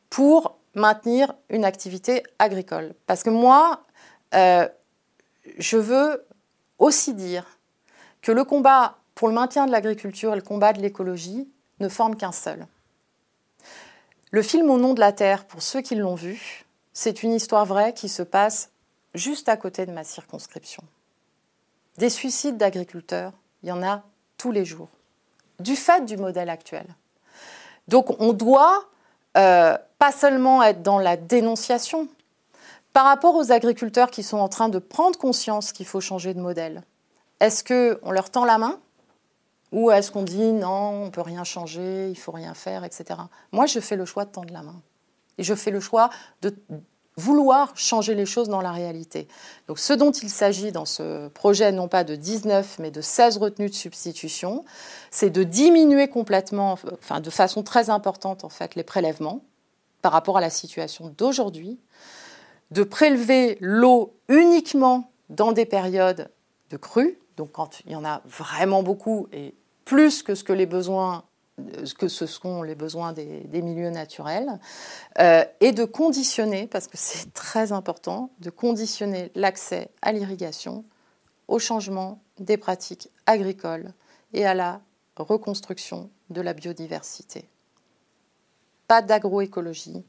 pour 0.09 0.57
maintenir 0.73 1.33
une 1.49 1.65
activité 1.65 2.23
agricole. 2.39 2.93
Parce 3.05 3.21
que 3.21 3.29
moi, 3.29 3.81
je 5.57 5.77
veux 5.77 6.25
aussi 6.77 7.13
dire 7.13 7.45
que 8.21 8.31
le 8.31 8.43
combat 8.43 8.97
pour 9.15 9.27
le 9.27 9.33
maintien 9.33 9.65
de 9.65 9.71
l'agriculture 9.71 10.33
et 10.33 10.35
le 10.35 10.41
combat 10.41 10.73
de 10.73 10.81
l'écologie 10.81 11.49
ne 11.79 11.89
forment 11.89 12.15
qu'un 12.15 12.31
seul. 12.31 12.65
Le 14.31 14.41
film 14.41 14.69
Au 14.69 14.77
nom 14.77 14.93
de 14.93 14.99
la 14.99 15.11
Terre, 15.11 15.45
pour 15.45 15.61
ceux 15.61 15.81
qui 15.81 15.95
l'ont 15.95 16.15
vu, 16.15 16.65
c'est 16.93 17.23
une 17.23 17.33
histoire 17.33 17.65
vraie 17.65 17.93
qui 17.93 18.09
se 18.09 18.23
passe 18.23 18.69
juste 19.13 19.49
à 19.49 19.57
côté 19.57 19.85
de 19.85 19.91
ma 19.91 20.03
circonscription. 20.03 20.83
Des 21.97 22.09
suicides 22.09 22.57
d'agriculteurs, 22.57 23.33
il 23.63 23.69
y 23.69 23.71
en 23.71 23.83
a 23.83 24.03
tous 24.37 24.51
les 24.51 24.65
jours, 24.65 24.89
du 25.59 25.75
fait 25.75 26.05
du 26.05 26.15
modèle 26.15 26.49
actuel. 26.49 26.85
Donc 27.87 28.21
on 28.21 28.33
doit 28.33 28.85
euh, 29.37 29.77
pas 29.97 30.11
seulement 30.11 30.63
être 30.63 30.81
dans 30.81 30.99
la 30.99 31.17
dénonciation, 31.17 32.07
par 32.99 33.05
rapport 33.05 33.35
aux 33.35 33.53
agriculteurs 33.53 34.11
qui 34.11 34.23
sont 34.23 34.39
en 34.39 34.49
train 34.49 34.67
de 34.67 34.77
prendre 34.77 35.17
conscience 35.17 35.71
qu'il 35.71 35.85
faut 35.85 36.01
changer 36.01 36.33
de 36.33 36.41
modèle. 36.41 36.83
Est-ce 37.39 37.63
qu'on 37.63 38.11
leur 38.11 38.29
tend 38.29 38.43
la 38.43 38.57
main 38.57 38.77
ou 39.71 39.89
est-ce 39.89 40.11
qu'on 40.11 40.23
dit 40.23 40.51
non, 40.51 40.67
on 40.67 41.05
ne 41.05 41.09
peut 41.09 41.21
rien 41.21 41.45
changer, 41.45 42.09
il 42.09 42.17
faut 42.17 42.33
rien 42.33 42.53
faire, 42.53 42.83
etc. 42.83 43.17
Moi, 43.53 43.67
je 43.67 43.79
fais 43.79 43.95
le 43.95 44.03
choix 44.03 44.25
de 44.25 44.31
tendre 44.31 44.51
la 44.53 44.63
main. 44.63 44.81
Et 45.37 45.43
je 45.43 45.55
fais 45.55 45.71
le 45.71 45.79
choix 45.79 46.09
de 46.41 46.53
vouloir 47.15 47.71
changer 47.77 48.15
les 48.15 48.25
choses 48.25 48.49
dans 48.49 48.59
la 48.59 48.73
réalité. 48.73 49.29
Donc 49.69 49.79
ce 49.79 49.93
dont 49.93 50.11
il 50.11 50.29
s'agit 50.29 50.73
dans 50.73 50.83
ce 50.83 51.29
projet, 51.29 51.71
non 51.71 51.87
pas 51.87 52.03
de 52.03 52.17
19, 52.17 52.79
mais 52.79 52.91
de 52.91 52.99
16 52.99 53.37
retenues 53.37 53.69
de 53.69 53.75
substitution, 53.75 54.65
c'est 55.09 55.29
de 55.29 55.43
diminuer 55.43 56.09
complètement, 56.09 56.77
enfin 56.91 57.21
de 57.21 57.29
façon 57.29 57.63
très 57.63 57.89
importante 57.89 58.43
en 58.43 58.49
fait, 58.49 58.75
les 58.75 58.83
prélèvements 58.83 59.39
par 60.01 60.11
rapport 60.11 60.37
à 60.37 60.41
la 60.41 60.49
situation 60.49 61.13
d'aujourd'hui, 61.17 61.79
de 62.71 62.83
prélever 62.83 63.57
l'eau 63.61 64.15
uniquement 64.27 65.11
dans 65.29 65.51
des 65.51 65.65
périodes 65.65 66.29
de 66.69 66.77
crue, 66.77 67.19
donc 67.37 67.51
quand 67.51 67.81
il 67.85 67.91
y 67.91 67.95
en 67.95 68.05
a 68.05 68.21
vraiment 68.25 68.83
beaucoup 68.83 69.27
et 69.31 69.55
plus 69.85 70.23
que 70.23 70.35
ce 70.35 70.43
que 70.43 70.53
les 70.53 70.65
besoins 70.65 71.23
ce 71.83 72.25
sont 72.25 72.63
les 72.63 72.75
besoins 72.75 73.13
des, 73.13 73.61
milieux 73.61 73.89
naturels, 73.89 74.59
euh, 75.19 75.43
et 75.59 75.71
de 75.71 75.85
conditionner, 75.85 76.67
parce 76.67 76.87
que 76.87 76.97
c'est 76.97 77.33
très 77.33 77.71
important, 77.71 78.31
de 78.39 78.49
conditionner 78.49 79.31
l'accès 79.35 79.89
à 80.01 80.11
l'irrigation 80.11 80.85
au 81.47 81.59
changement 81.59 82.21
des 82.39 82.57
pratiques 82.57 83.09
agricoles 83.25 83.93
et 84.33 84.45
à 84.45 84.53
la 84.53 84.81
reconstruction 85.17 86.09
de 86.29 86.41
la 86.41 86.53
biodiversité. 86.53 87.49
Pas 88.87 89.01
d'agroécologie, 89.01 90.03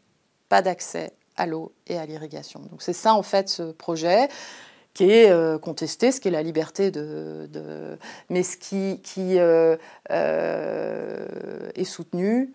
pas 0.48 0.62
d'accès 0.62 1.12
à 1.36 1.46
l'eau 1.46 1.72
et 1.86 1.98
à 1.98 2.06
l'irrigation. 2.06 2.60
Donc 2.70 2.82
c'est 2.82 2.92
ça 2.92 3.14
en 3.14 3.22
fait 3.22 3.48
ce 3.48 3.72
projet 3.72 4.28
qui 4.94 5.10
est 5.10 5.30
euh, 5.30 5.58
contesté, 5.58 6.12
ce 6.12 6.20
qui 6.20 6.28
est 6.28 6.32
la 6.32 6.42
liberté 6.42 6.90
de, 6.90 7.98
mais 8.28 8.42
ce 8.42 8.56
qui, 8.56 9.38
euh, 9.38 9.76
euh, 10.10 11.70
est 11.74 11.84
soutenu 11.84 12.52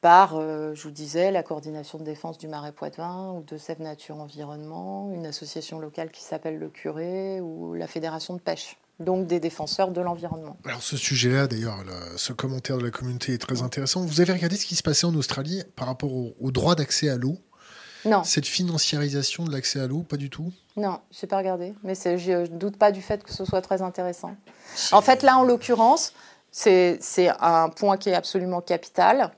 par, 0.00 0.40
je 0.40 0.82
vous 0.82 0.90
disais, 0.90 1.32
la 1.32 1.42
coordination 1.42 1.98
de 1.98 2.04
défense 2.04 2.38
du 2.38 2.48
Marais 2.48 2.72
Poitevin 2.72 3.32
ou 3.32 3.42
de 3.42 3.58
Sèvres 3.58 3.82
Nature 3.82 4.16
Environnement, 4.16 5.10
une 5.12 5.26
association 5.26 5.80
locale 5.80 6.10
qui 6.10 6.22
s'appelle 6.22 6.58
le 6.58 6.68
Curé 6.68 7.40
ou 7.40 7.74
la 7.74 7.86
Fédération 7.86 8.34
de 8.34 8.40
pêche. 8.40 8.76
Donc 9.00 9.28
des 9.28 9.38
défenseurs 9.38 9.92
de 9.92 10.00
l'environnement. 10.00 10.56
Alors 10.64 10.82
ce 10.82 10.96
sujet-là, 10.96 11.46
d'ailleurs, 11.46 11.84
ce 12.16 12.32
commentaire 12.32 12.78
de 12.78 12.84
la 12.84 12.90
communauté 12.90 13.34
est 13.34 13.38
très 13.38 13.62
intéressant. 13.62 14.04
Vous 14.04 14.20
avez 14.20 14.32
regardé 14.32 14.56
ce 14.56 14.66
qui 14.66 14.74
se 14.74 14.82
passait 14.82 15.06
en 15.06 15.14
Australie 15.14 15.62
par 15.76 15.86
rapport 15.86 16.10
au 16.12 16.50
droit 16.50 16.74
d'accès 16.74 17.08
à 17.08 17.16
l'eau? 17.16 17.38
Non. 18.04 18.24
Cette 18.24 18.46
financiarisation 18.46 19.44
de 19.44 19.52
l'accès 19.52 19.80
à 19.80 19.86
l'eau, 19.86 20.02
pas 20.02 20.16
du 20.16 20.30
tout? 20.30 20.52
Non, 20.76 21.00
je 21.12 21.18
n'ai 21.20 21.28
pas 21.28 21.38
regardé. 21.38 21.74
Mais 21.82 21.94
je 21.94 22.42
ne 22.42 22.46
doute 22.46 22.76
pas 22.76 22.92
du 22.92 23.02
fait 23.02 23.22
que 23.22 23.32
ce 23.32 23.44
soit 23.44 23.60
très 23.60 23.82
intéressant. 23.82 24.36
En 24.92 25.00
fait, 25.00 25.22
là, 25.22 25.36
en 25.38 25.44
l'occurrence, 25.44 26.12
c'est 26.50 26.98
un 27.40 27.68
point 27.68 27.96
qui 27.98 28.08
est 28.08 28.14
absolument 28.14 28.60
capital. 28.60 29.32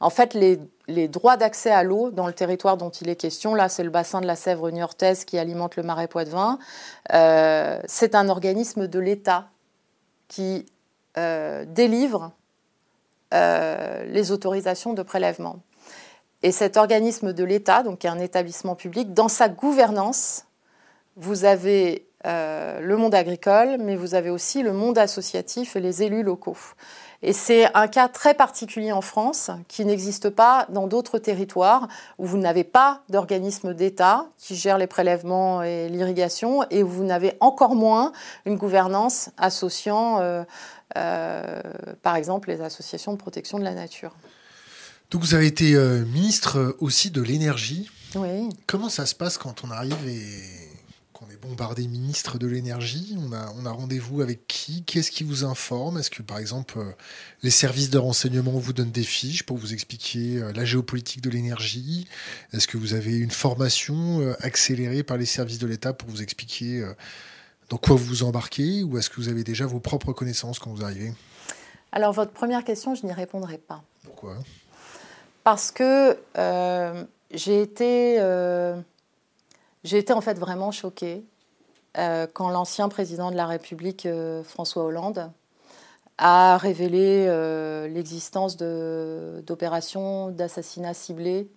En 0.00 0.10
fait, 0.10 0.34
les, 0.34 1.08
droits 1.08 1.36
d'accès 1.36 1.70
à 1.70 1.82
l'eau 1.82 2.10
dans 2.10 2.26
le 2.26 2.32
territoire 2.32 2.76
dont 2.76 2.90
il 2.90 3.08
est 3.08 3.16
question, 3.16 3.54
là, 3.54 3.68
c'est 3.68 3.84
le 3.84 3.90
bassin 3.90 4.20
de 4.20 4.26
la 4.26 4.36
Sèvre 4.36 4.70
niortaise 4.70 5.24
qui 5.24 5.38
alimente 5.38 5.76
le 5.76 5.82
marais 5.82 6.08
Poitevin. 6.08 6.58
Euh, 7.12 7.80
c'est 7.86 8.14
un 8.14 8.28
organisme 8.28 8.86
de 8.86 8.98
l'État 8.98 9.48
qui 10.28 10.66
euh, 11.16 11.64
délivre 11.66 12.32
euh, 13.32 14.04
les 14.04 14.32
autorisations 14.32 14.92
de 14.94 15.02
prélèvement. 15.02 15.60
Et 16.42 16.52
cet 16.52 16.76
organisme 16.76 17.32
de 17.32 17.42
l'État, 17.42 17.82
donc 17.82 18.00
qui 18.00 18.06
est 18.06 18.10
un 18.10 18.18
établissement 18.18 18.74
public, 18.74 19.14
dans 19.14 19.28
sa 19.28 19.48
gouvernance, 19.48 20.44
vous 21.16 21.44
avez 21.44 22.06
euh, 22.26 22.80
le 22.80 22.96
monde 22.96 23.14
agricole, 23.14 23.76
mais 23.80 23.96
vous 23.96 24.14
avez 24.14 24.30
aussi 24.30 24.62
le 24.62 24.72
monde 24.72 24.98
associatif 24.98 25.76
et 25.76 25.80
les 25.80 26.02
élus 26.02 26.22
locaux. 26.22 26.56
Et 27.26 27.32
c'est 27.32 27.74
un 27.74 27.88
cas 27.88 28.08
très 28.08 28.34
particulier 28.34 28.92
en 28.92 29.00
France 29.00 29.50
qui 29.66 29.86
n'existe 29.86 30.28
pas 30.28 30.66
dans 30.68 30.86
d'autres 30.86 31.18
territoires 31.18 31.88
où 32.18 32.26
vous 32.26 32.36
n'avez 32.36 32.64
pas 32.64 33.00
d'organisme 33.08 33.72
d'État 33.72 34.26
qui 34.36 34.54
gère 34.54 34.76
les 34.76 34.86
prélèvements 34.86 35.62
et 35.62 35.88
l'irrigation 35.88 36.66
et 36.68 36.82
où 36.82 36.88
vous 36.88 37.02
n'avez 37.02 37.32
encore 37.40 37.76
moins 37.76 38.12
une 38.44 38.56
gouvernance 38.56 39.30
associant, 39.38 40.20
euh, 40.20 40.44
euh, 40.98 41.62
par 42.02 42.16
exemple, 42.16 42.50
les 42.50 42.60
associations 42.60 43.14
de 43.14 43.18
protection 43.18 43.58
de 43.58 43.64
la 43.64 43.72
nature. 43.72 44.14
Donc 45.10 45.22
vous 45.22 45.34
avez 45.34 45.46
été 45.46 45.72
euh, 45.72 46.04
ministre 46.04 46.76
aussi 46.78 47.10
de 47.10 47.22
l'énergie. 47.22 47.88
Oui. 48.16 48.50
Comment 48.66 48.90
ça 48.90 49.06
se 49.06 49.14
passe 49.14 49.38
quand 49.38 49.64
on 49.64 49.70
arrive 49.70 49.96
et 50.06 50.63
bombardé 51.44 51.86
ministre 51.86 52.38
de 52.38 52.46
l'énergie. 52.46 53.16
On 53.18 53.32
a, 53.32 53.52
on 53.56 53.66
a 53.66 53.70
rendez-vous 53.70 54.22
avec 54.22 54.46
qui? 54.48 54.82
Qu'est-ce 54.84 55.10
qui 55.10 55.24
vous 55.24 55.44
informe? 55.44 55.98
Est-ce 55.98 56.10
que 56.10 56.22
par 56.22 56.38
exemple 56.38 56.78
euh, 56.78 56.92
les 57.42 57.50
services 57.50 57.90
de 57.90 57.98
renseignement 57.98 58.52
vous 58.52 58.72
donnent 58.72 58.90
des 58.90 59.04
fiches 59.04 59.44
pour 59.44 59.56
vous 59.56 59.72
expliquer 59.72 60.40
la 60.54 60.64
géopolitique 60.64 61.20
de 61.20 61.30
l'énergie? 61.30 62.08
Est-ce 62.52 62.66
que 62.66 62.76
vous 62.76 62.94
avez 62.94 63.16
une 63.16 63.30
formation 63.30 64.34
accélérée 64.40 65.02
par 65.02 65.16
les 65.16 65.26
services 65.26 65.58
de 65.58 65.66
l'État 65.66 65.92
pour 65.92 66.08
vous 66.08 66.22
expliquer 66.22 66.84
dans 67.68 67.78
quoi 67.78 67.96
vous 67.96 68.04
vous 68.04 68.22
embarquez? 68.22 68.82
Ou 68.82 68.98
est-ce 68.98 69.10
que 69.10 69.16
vous 69.16 69.28
avez 69.28 69.44
déjà 69.44 69.66
vos 69.66 69.80
propres 69.80 70.12
connaissances 70.12 70.58
quand 70.58 70.70
vous 70.70 70.84
arrivez? 70.84 71.12
Alors 71.92 72.12
votre 72.12 72.32
première 72.32 72.64
question, 72.64 72.96
je 72.96 73.06
n'y 73.06 73.12
répondrai 73.12 73.58
pas. 73.58 73.84
Pourquoi? 74.02 74.36
Parce 75.44 75.70
que 75.70 76.18
euh, 76.38 77.04
j'ai 77.30 77.60
été, 77.60 78.16
euh, 78.18 78.80
j'ai 79.84 79.98
été 79.98 80.12
en 80.12 80.20
fait 80.20 80.38
vraiment 80.38 80.72
choquée 80.72 81.22
euh, 81.22 81.33
quand 81.94 82.50
l'ancien 82.50 82.88
président 82.88 83.30
de 83.30 83.36
la 83.36 83.46
République, 83.46 84.08
François 84.44 84.84
Hollande, 84.84 85.30
a 86.18 86.56
révélé 86.58 87.26
l'existence 87.88 88.56
d'opérations 88.56 90.30
d'assassinat 90.30 90.94
ciblé 90.94 91.48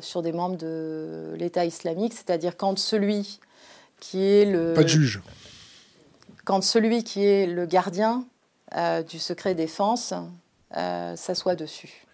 sur 0.00 0.22
des 0.22 0.32
membres 0.32 0.56
de 0.56 1.34
l'État 1.36 1.64
islamique, 1.64 2.14
c'est-à-dire 2.14 2.56
quand 2.56 2.78
celui 2.78 3.40
qui 4.00 4.24
est 4.24 4.44
le... 4.44 4.74
Pas 4.74 4.82
de 4.82 4.88
juge. 4.88 5.20
Quand 6.44 6.62
celui 6.62 7.04
qui 7.04 7.24
est 7.24 7.46
le 7.46 7.66
gardien 7.66 8.24
du 9.08 9.18
secret 9.18 9.54
défense 9.54 10.14
s'assoit 10.72 11.54
dessus. 11.56 12.06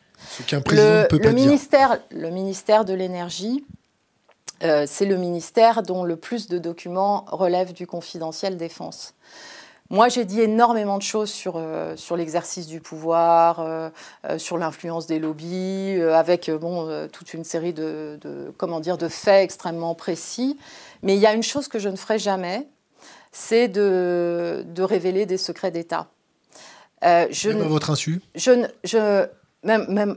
Le, 0.50 1.32
ministère, 1.32 1.98
Le 2.10 2.30
ministère 2.30 2.84
de 2.84 2.94
l'Énergie, 2.94 3.64
euh, 4.64 4.84
c'est 4.86 5.06
le 5.06 5.16
ministère 5.16 5.82
dont 5.82 6.04
le 6.04 6.16
plus 6.16 6.48
de 6.48 6.58
documents 6.58 7.24
relèvent 7.30 7.72
du 7.72 7.86
confidentiel 7.86 8.56
défense. 8.56 9.14
Moi, 9.90 10.08
j'ai 10.08 10.24
dit 10.24 10.40
énormément 10.40 10.96
de 10.96 11.02
choses 11.02 11.30
sur, 11.30 11.54
euh, 11.56 11.94
sur 11.96 12.16
l'exercice 12.16 12.66
du 12.66 12.80
pouvoir, 12.80 13.60
euh, 13.60 13.90
euh, 14.24 14.38
sur 14.38 14.56
l'influence 14.56 15.06
des 15.06 15.18
lobbies, 15.18 16.00
avec 16.12 16.50
bon, 16.50 17.08
toute 17.12 17.34
une 17.34 17.44
série 17.44 17.74
de, 17.74 18.18
comment 18.56 18.80
dire, 18.80 18.96
de 18.96 19.08
faits 19.08 19.44
extrêmement 19.44 19.94
précis. 19.94 20.58
Mais 21.02 21.14
il 21.14 21.20
y 21.20 21.26
a 21.26 21.34
une 21.34 21.42
chose 21.42 21.68
que 21.68 21.78
je 21.78 21.90
ne 21.90 21.96
ferai 21.96 22.18
jamais, 22.18 22.66
c'est 23.30 23.68
de, 23.68 24.64
de 24.66 24.82
révéler 24.82 25.26
des 25.26 25.36
secrets 25.36 25.70
d'État. 25.70 26.08
je 27.02 27.50
même 27.50 27.62
à 27.62 27.68
votre 27.68 27.90
insu 27.90 28.22
je, 28.34 28.66
je, 28.84 29.26
Même, 29.64 29.86
même 29.88 30.16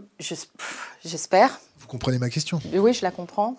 j'espère. 1.04 1.60
Vous 1.80 1.88
comprenez 1.88 2.20
ma 2.20 2.30
question 2.30 2.62
Oui, 2.74 2.93
je 2.93 3.02
la 3.04 3.12
comprends. 3.12 3.58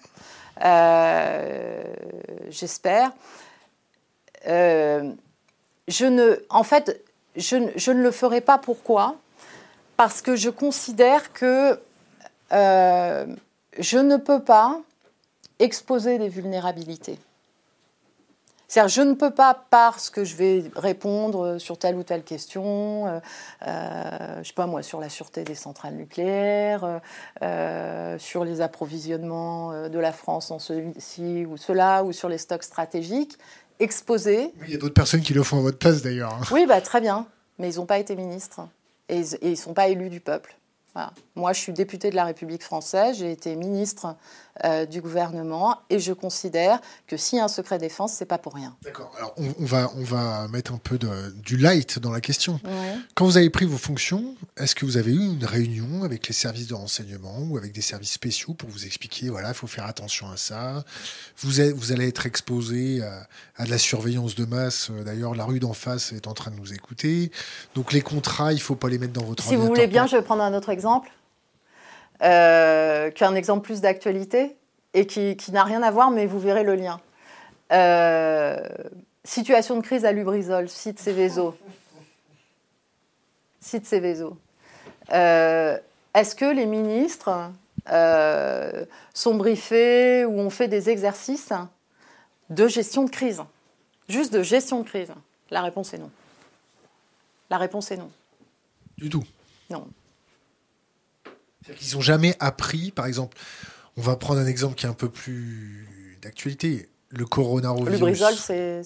J'espère 2.51 3.13
je 5.89 6.05
ne, 6.05 6.37
en 6.51 6.63
fait, 6.63 7.03
je, 7.35 7.57
ne 7.91 8.03
le 8.03 8.11
ferai 8.11 8.41
pas. 8.41 8.59
Pourquoi? 8.59 9.17
Parce 9.97 10.23
que 10.23 10.37
je 10.37 10.51
considère 10.51 11.33
que 11.33 11.81
euh, 12.53 13.27
je 13.79 13.99
ne 13.99 14.17
peux 14.17 14.41
pas 14.41 14.81
exposer 15.59 16.19
des 16.19 16.29
vulnérabilités. 16.29 17.19
C'est-à-dire, 18.69 18.89
je 18.89 19.01
ne 19.03 19.15
peux 19.15 19.31
pas, 19.31 19.65
parce 19.71 20.11
que 20.11 20.25
je 20.25 20.37
vais 20.37 20.65
répondre 20.77 21.59
sur 21.59 21.79
telle 21.79 21.97
ou 21.97 22.03
telle 22.03 22.23
question, 22.23 23.07
euh, 23.07 23.21
euh, 23.67 24.39
je 24.43 24.49
sais 24.49 24.55
pas 24.55 24.67
moi, 24.67 24.83
sur 24.83 25.01
la 25.01 25.09
sûreté 25.09 25.43
des 25.43 25.55
centrales 25.55 25.95
nucléaires, 25.95 27.01
sur 28.19 28.45
les 28.45 28.61
approvisionnements 28.61 29.89
de 29.89 29.99
la 29.99 30.13
France 30.13 30.51
en 30.51 30.59
ceci 30.59 31.47
ou 31.47 31.57
cela, 31.57 32.05
ou 32.05 32.13
sur 32.13 32.29
les 32.29 32.39
stocks 32.39 32.63
stratégiques, 32.63 33.39
exposé. 33.81 34.53
il 34.67 34.73
y 34.73 34.75
a 34.75 34.79
d'autres 34.79 34.95
personnes 34.95 35.23
qui 35.23 35.35
le 35.35 35.43
font 35.43 35.59
à 35.59 35.63
votre 35.63 35.79
place 35.79 36.03
d'ailleurs. 36.03 36.35
Hein. 36.35 36.45
Oui, 36.51 36.67
bah, 36.67 36.81
très 36.81 37.01
bien. 37.01 37.27
Mais 37.59 37.73
ils 37.73 37.77
n'ont 37.77 37.87
pas 37.87 37.99
été 37.99 38.17
ministres. 38.17 38.61
Et 39.09 39.23
ils 39.43 39.51
ne 39.51 39.55
sont 39.55 39.75
pas 39.75 39.89
élus 39.89 40.11
du 40.11 40.21
peuple. 40.21 40.58
Moi, 41.37 41.53
je 41.53 41.61
suis 41.61 41.73
députée 41.73 42.11
de 42.11 42.17
la 42.17 42.25
République 42.25 42.63
française, 42.63 43.19
j'ai 43.19 43.31
été 43.31 43.55
ministre 43.55 44.17
euh, 44.65 44.87
du 44.87 45.01
gouvernement 45.01 45.77
et 45.89 46.01
je 46.01 46.13
considère 46.13 46.81
que 47.07 47.17
s'il 47.17 47.39
y 47.39 47.41
a 47.41 47.45
un 47.45 47.49
secret 47.49 47.79
défense, 47.79 48.13
c'est 48.13 48.27
pas 48.27 48.39
pour 48.39 48.55
rien. 48.55 48.75
D'accord. 48.83 49.13
Alors, 49.17 49.33
on, 49.37 49.65
va, 49.65 49.91
on 49.97 50.03
va 50.03 50.49
mettre 50.49 50.73
un 50.73 50.79
peu 50.79 50.99
de, 50.99 51.31
du 51.45 51.57
light 51.57 52.01
dans 52.01 52.11
la 52.11 52.21
question. 52.21 52.59
Quand 53.15 53.25
vous 53.25 53.37
avez 53.37 53.51
pris 53.51 53.67
vos 53.67 53.79
fonctions, 53.79 54.35
est-ce 54.57 54.75
que 54.75 54.85
vous 54.85 54.97
avez 54.97 55.13
eu 55.13 55.25
une 55.27 55.45
réunion 55.45 56.03
avec 56.03 56.27
les 56.27 56.35
services 56.35 56.67
de 56.67 56.75
renseignement 56.75 57.39
ou 57.49 57.57
avec 57.57 57.73
des 57.73 57.83
services 57.83 58.13
spéciaux 58.13 58.55
pour 58.55 58.69
vous 58.69 58.85
expliquer, 58.85 59.29
voilà, 59.29 59.49
il 59.51 59.55
faut 59.55 59.69
faire 59.69 59.87
attention 59.87 60.29
à 60.29 60.37
ça? 60.37 60.85
Vous, 61.37 61.53
vous 61.77 61.93
allez 61.93 62.09
être 62.09 62.27
exposé 62.27 63.01
à, 63.59 63.65
de 63.65 63.71
la 63.71 63.79
surveillance 63.79 64.35
de 64.35 64.45
masse. 64.45 64.91
D'ailleurs, 65.05 65.37
la 65.37 65.45
rue 65.45 65.61
d'en 65.61 65.73
face 65.73 66.13
est 66.13 66.27
en 66.27 66.35
train 66.35 66.51
de 66.51 66.57
nous 66.57 66.73
écouter. 66.73 67.31
Donc, 67.77 67.93
les 67.93 68.01
contrats, 68.01 68.53
il 68.53 68.61
faut 68.61 68.75
pas 68.75 68.89
les 68.89 68.99
mettre 68.99 69.13
dans 69.13 69.25
votre 69.25 69.45
Si 69.45 69.55
vous 69.55 69.67
voulez 69.67 69.87
bien, 69.87 70.09
je 70.09 70.17
vais 70.17 70.23
prendre 70.23 70.43
un 70.43 70.55
autre 70.55 70.71
exemple. 70.71 70.88
Euh, 72.23 73.13
qu'un 73.13 73.37
exemple 73.37 73.65
plus 73.65 73.81
d'actualité 73.81 74.57
et 74.93 75.07
qui, 75.07 75.37
n'a 75.53 75.63
rien 75.63 75.83
à 75.83 75.91
voir, 75.91 76.11
mais 76.11 76.27
vous 76.27 76.41
verrez 76.41 76.65
le 76.65 76.75
lien. 76.75 77.01
Euh, 77.73 78.57
situation 79.23 79.77
de 79.77 79.83
crise 79.83 80.05
à 80.05 80.11
Lubrizol, 80.11 80.69
site 80.69 80.99
Céveso. 80.99 81.57
Site 83.61 83.87
Céveso. 83.87 84.37
Euh, 85.13 85.79
est-ce 86.15 86.35
que 86.35 86.45
les 86.45 86.67
ministres 86.67 87.51
sont 89.15 89.35
briefés 89.35 90.25
ou 90.25 90.41
ont 90.41 90.51
fait 90.51 90.69
des 90.69 90.91
exercices 90.91 91.53
de 92.51 92.67
gestion 92.67 93.05
de 93.05 93.11
crise? 93.11 93.43
Juste 94.09 94.33
de 94.33 94.43
gestion 94.43 94.81
de 94.81 94.89
crise 94.89 95.13
La 95.51 95.63
réponse 95.63 95.95
est 95.95 95.99
non. 95.99 96.11
La 97.51 97.59
réponse 97.59 97.91
est 97.93 97.97
non. 97.97 98.11
Du 98.97 99.09
tout 99.09 99.25
Non. 99.71 99.87
Ils 101.83 101.95
n'ont 101.95 102.01
jamais 102.01 102.37
appris, 102.41 102.91
par 102.91 103.07
exemple, 103.07 103.37
on 103.97 104.03
va 104.03 104.17
prendre 104.17 104.41
un 104.41 104.47
exemple 104.47 104.75
qui 104.75 104.87
est 104.87 104.89
un 104.89 104.95
peu 104.95 105.09
plus 105.09 106.19
d'actualité, 106.23 106.89
le 107.11 107.25
coronavirus. 107.25 107.91
Le 107.91 107.99
brisol, 107.99 108.35
c'est... 108.35 108.83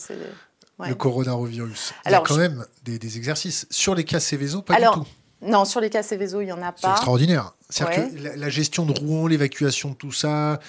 Le 0.78 0.94
coronavirus. 0.94 1.92
Il 2.06 2.12
y 2.12 2.14
a 2.14 2.20
quand 2.20 2.36
même 2.36 2.64
des, 2.84 3.16
exercices. 3.16 3.66
Sur 3.70 3.94
les 3.94 4.04
cas 4.04 4.20
Céveso, 4.20 4.62
pas 4.62 4.80
du 4.80 4.86
tout. 4.92 5.06
Non, 5.42 5.64
sur 5.64 5.80
les 5.80 5.90
cas 5.90 6.04
Céveso, 6.04 6.40
il 6.40 6.46
n'y 6.46 6.52
en 6.52 6.62
a 6.62 6.70
pas. 6.70 6.78
C'est 6.80 6.90
extraordinaire. 6.90 7.52
C'est-à-dire 7.68 8.10
que 8.10 8.38
la, 8.38 8.48
gestion 8.48 8.86
de 8.86 8.92
Rouen, 8.92 9.26
l'évacuation 9.26 9.90
de 9.90 9.94
tout 9.94 10.12
ça. 10.12 10.60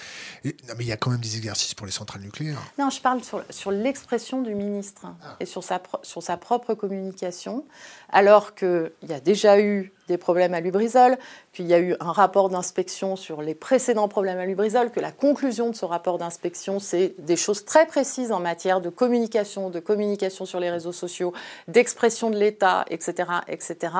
mais 0.42 0.52
il 0.80 0.86
y 0.86 0.92
a 0.92 0.96
quand 0.96 1.10
même 1.10 1.20
des 1.20 1.36
exercices 1.36 1.74
pour 1.74 1.86
les 1.86 1.92
centrales 1.92 2.22
nucléaires. 2.22 2.60
Non, 2.78 2.90
je 2.90 3.00
parle 3.00 3.22
sur, 3.22 3.44
sur 3.50 3.70
l'expression 3.70 4.42
du 4.42 4.54
ministre 4.54 5.06
ah. 5.22 5.36
et 5.38 5.46
sur 5.46 5.62
sa, 5.62 5.80
sur 6.02 6.22
sa 6.22 6.36
propre 6.36 6.74
communication, 6.74 7.64
alors 8.10 8.54
qu'il 8.54 8.90
y 9.08 9.12
a 9.12 9.20
déjà 9.20 9.60
eu 9.60 9.92
des 10.08 10.18
problèmes 10.18 10.54
à 10.54 10.60
Lubrizol, 10.60 11.16
qu'il 11.52 11.66
y 11.66 11.74
a 11.74 11.78
eu 11.78 11.94
un 12.00 12.12
rapport 12.12 12.48
d'inspection 12.48 13.16
sur 13.16 13.42
les 13.42 13.54
précédents 13.54 14.08
problèmes 14.08 14.38
à 14.38 14.46
Lubrizol, 14.46 14.90
que 14.90 15.00
la 15.00 15.12
conclusion 15.12 15.70
de 15.70 15.74
ce 15.74 15.84
rapport 15.84 16.18
d'inspection, 16.18 16.80
c'est 16.80 17.14
des 17.18 17.36
choses 17.36 17.64
très 17.64 17.86
précises 17.86 18.32
en 18.32 18.40
matière 18.40 18.80
de 18.80 18.90
communication, 18.90 19.70
de 19.70 19.80
communication 19.80 20.44
sur 20.44 20.60
les 20.60 20.70
réseaux 20.70 20.92
sociaux, 20.92 21.32
d'expression 21.68 22.30
de 22.30 22.36
l'État, 22.36 22.84
etc., 22.90 23.28
etc 23.48 23.92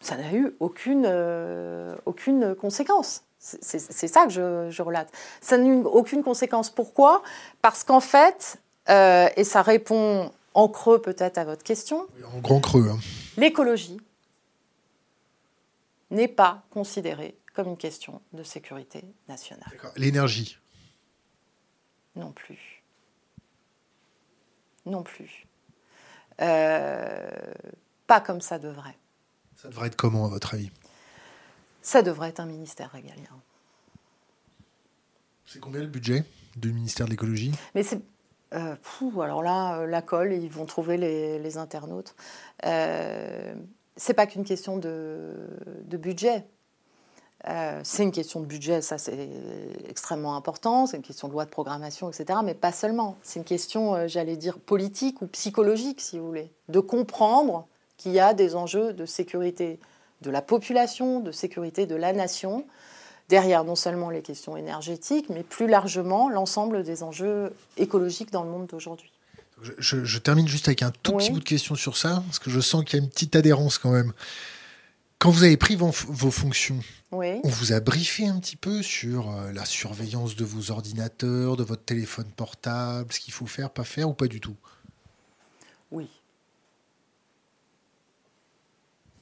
ça 0.00 0.16
n'a 0.16 0.32
eu 0.32 0.54
aucune, 0.60 1.04
euh, 1.06 1.94
aucune 2.06 2.54
conséquence. 2.54 3.22
C'est 3.38 4.08
ça 4.08 4.24
que 4.26 4.32
je, 4.32 4.82
relate. 4.82 5.08
Ça 5.40 5.56
n'a 5.56 5.66
eu 5.66 5.82
aucune 5.84 6.24
conséquence. 6.24 6.68
Pourquoi? 6.68 7.22
Parce 7.62 7.84
qu'en 7.84 8.00
fait, 8.00 8.58
euh, 8.88 9.28
et 9.36 9.44
ça 9.44 9.62
répond 9.62 10.30
en 10.54 10.68
creux 10.68 11.00
peut-être 11.00 11.38
à 11.38 11.44
votre 11.44 11.62
question. 11.62 12.06
En 12.34 12.40
grand 12.40 12.60
creux. 12.60 12.88
Hein. 12.90 12.98
L'écologie 13.36 13.98
n'est 16.10 16.28
pas 16.28 16.64
considérée 16.70 17.36
comme 17.54 17.68
une 17.68 17.76
question 17.76 18.20
de 18.32 18.42
sécurité 18.42 19.04
nationale. 19.28 19.72
L'énergie 19.96 20.58
Non 22.14 22.32
plus. 22.32 22.82
Non 24.84 25.02
plus. 25.02 25.46
Euh, 26.40 27.54
pas 28.06 28.20
comme 28.20 28.40
ça 28.40 28.58
devrait. 28.58 28.96
Ça 29.56 29.68
devrait 29.68 29.88
être 29.88 29.96
comment, 29.96 30.26
à 30.26 30.28
votre 30.28 30.54
avis? 30.54 30.70
Ça 31.82 32.02
devrait 32.02 32.28
être 32.28 32.40
un 32.40 32.46
ministère 32.46 32.90
régalien. 32.90 33.40
C'est 35.46 35.60
combien 35.60 35.80
le 35.80 35.86
budget 35.86 36.24
du 36.56 36.72
ministère 36.72 37.06
de 37.06 37.12
l'écologie? 37.12 37.52
Mais 37.74 37.82
c'est. 37.82 38.00
Euh, 38.54 38.76
alors 39.22 39.42
là, 39.42 39.78
euh, 39.78 39.86
la 39.86 40.02
colle, 40.02 40.32
ils 40.32 40.50
vont 40.50 40.66
trouver 40.66 40.96
les, 40.96 41.56
internautes. 41.58 42.14
Euh, 42.64 43.54
c'est 43.96 44.14
pas 44.14 44.26
qu'une 44.26 44.44
question 44.44 44.76
de, 44.76 45.32
budget. 45.90 46.44
Euh, 47.48 47.80
c'est 47.84 48.02
une 48.02 48.12
question 48.12 48.40
de 48.40 48.46
budget, 48.46 48.80
ça 48.80 48.98
c'est 48.98 49.28
extrêmement 49.88 50.36
important, 50.36 50.86
c'est 50.86 50.96
une 50.96 51.02
question 51.02 51.28
de 51.28 51.32
loi 51.32 51.44
de 51.44 51.50
programmation, 51.50 52.08
etc. 52.10 52.40
Mais 52.44 52.54
pas 52.54 52.72
seulement. 52.72 53.16
C'est 53.22 53.38
une 53.38 53.44
question, 53.44 54.08
j'allais 54.08 54.36
dire, 54.36 54.58
politique 54.58 55.22
ou 55.22 55.26
psychologique, 55.26 56.00
si 56.00 56.18
vous 56.18 56.26
voulez. 56.26 56.50
De 56.68 56.80
comprendre 56.80 57.66
qu'il 57.98 58.12
y 58.12 58.20
a 58.20 58.34
des 58.34 58.56
enjeux 58.56 58.92
de 58.92 59.06
sécurité 59.06 59.78
de 60.22 60.30
la 60.30 60.42
population, 60.42 61.20
de 61.20 61.30
sécurité 61.30 61.86
de 61.86 61.94
la 61.94 62.12
nation, 62.12 62.64
derrière 63.28 63.64
non 63.64 63.74
seulement 63.74 64.10
les 64.10 64.22
questions 64.22 64.56
énergétiques, 64.56 65.28
mais 65.28 65.42
plus 65.42 65.66
largement 65.66 66.28
l'ensemble 66.28 66.82
des 66.82 67.02
enjeux 67.02 67.54
écologiques 67.76 68.30
dans 68.30 68.44
le 68.44 68.50
monde 68.50 68.66
d'aujourd'hui. 68.66 69.12
Je, 69.62 70.18
termine 70.18 70.46
juste 70.46 70.68
avec 70.68 70.82
un 70.82 70.90
tout 70.90 71.12
petit 71.16 71.30
bout 71.30 71.38
de 71.38 71.44
question 71.44 71.74
sur 71.74 71.96
ça, 71.96 72.22
parce 72.26 72.38
que 72.38 72.50
je 72.50 72.60
sens 72.60 72.84
qu'il 72.84 72.98
y 72.98 73.02
a 73.02 73.04
une 73.04 73.10
petite 73.10 73.36
adhérence 73.36 73.78
quand 73.78 73.90
même. 73.90 74.12
Quand 75.18 75.30
vous 75.30 75.44
avez 75.44 75.56
pris 75.56 75.76
vos, 75.76 75.92
fonctions, 75.92 76.78
on 77.10 77.40
vous 77.44 77.72
a 77.72 77.80
briefé 77.80 78.26
un 78.26 78.38
petit 78.38 78.56
peu 78.56 78.82
sur 78.82 79.30
euh, 79.30 79.50
la 79.52 79.64
surveillance 79.64 80.36
de 80.36 80.44
vos 80.44 80.70
ordinateurs, 80.70 81.56
de 81.56 81.64
votre 81.64 81.84
téléphone 81.84 82.30
portable, 82.36 83.10
ce 83.12 83.20
qu'il 83.20 83.32
faut 83.32 83.46
faire, 83.46 83.70
pas 83.70 83.84
faire, 83.84 84.10
ou 84.10 84.12
pas 84.12 84.26
du 84.26 84.40
tout? 84.40 84.56
Oui. 85.90 86.08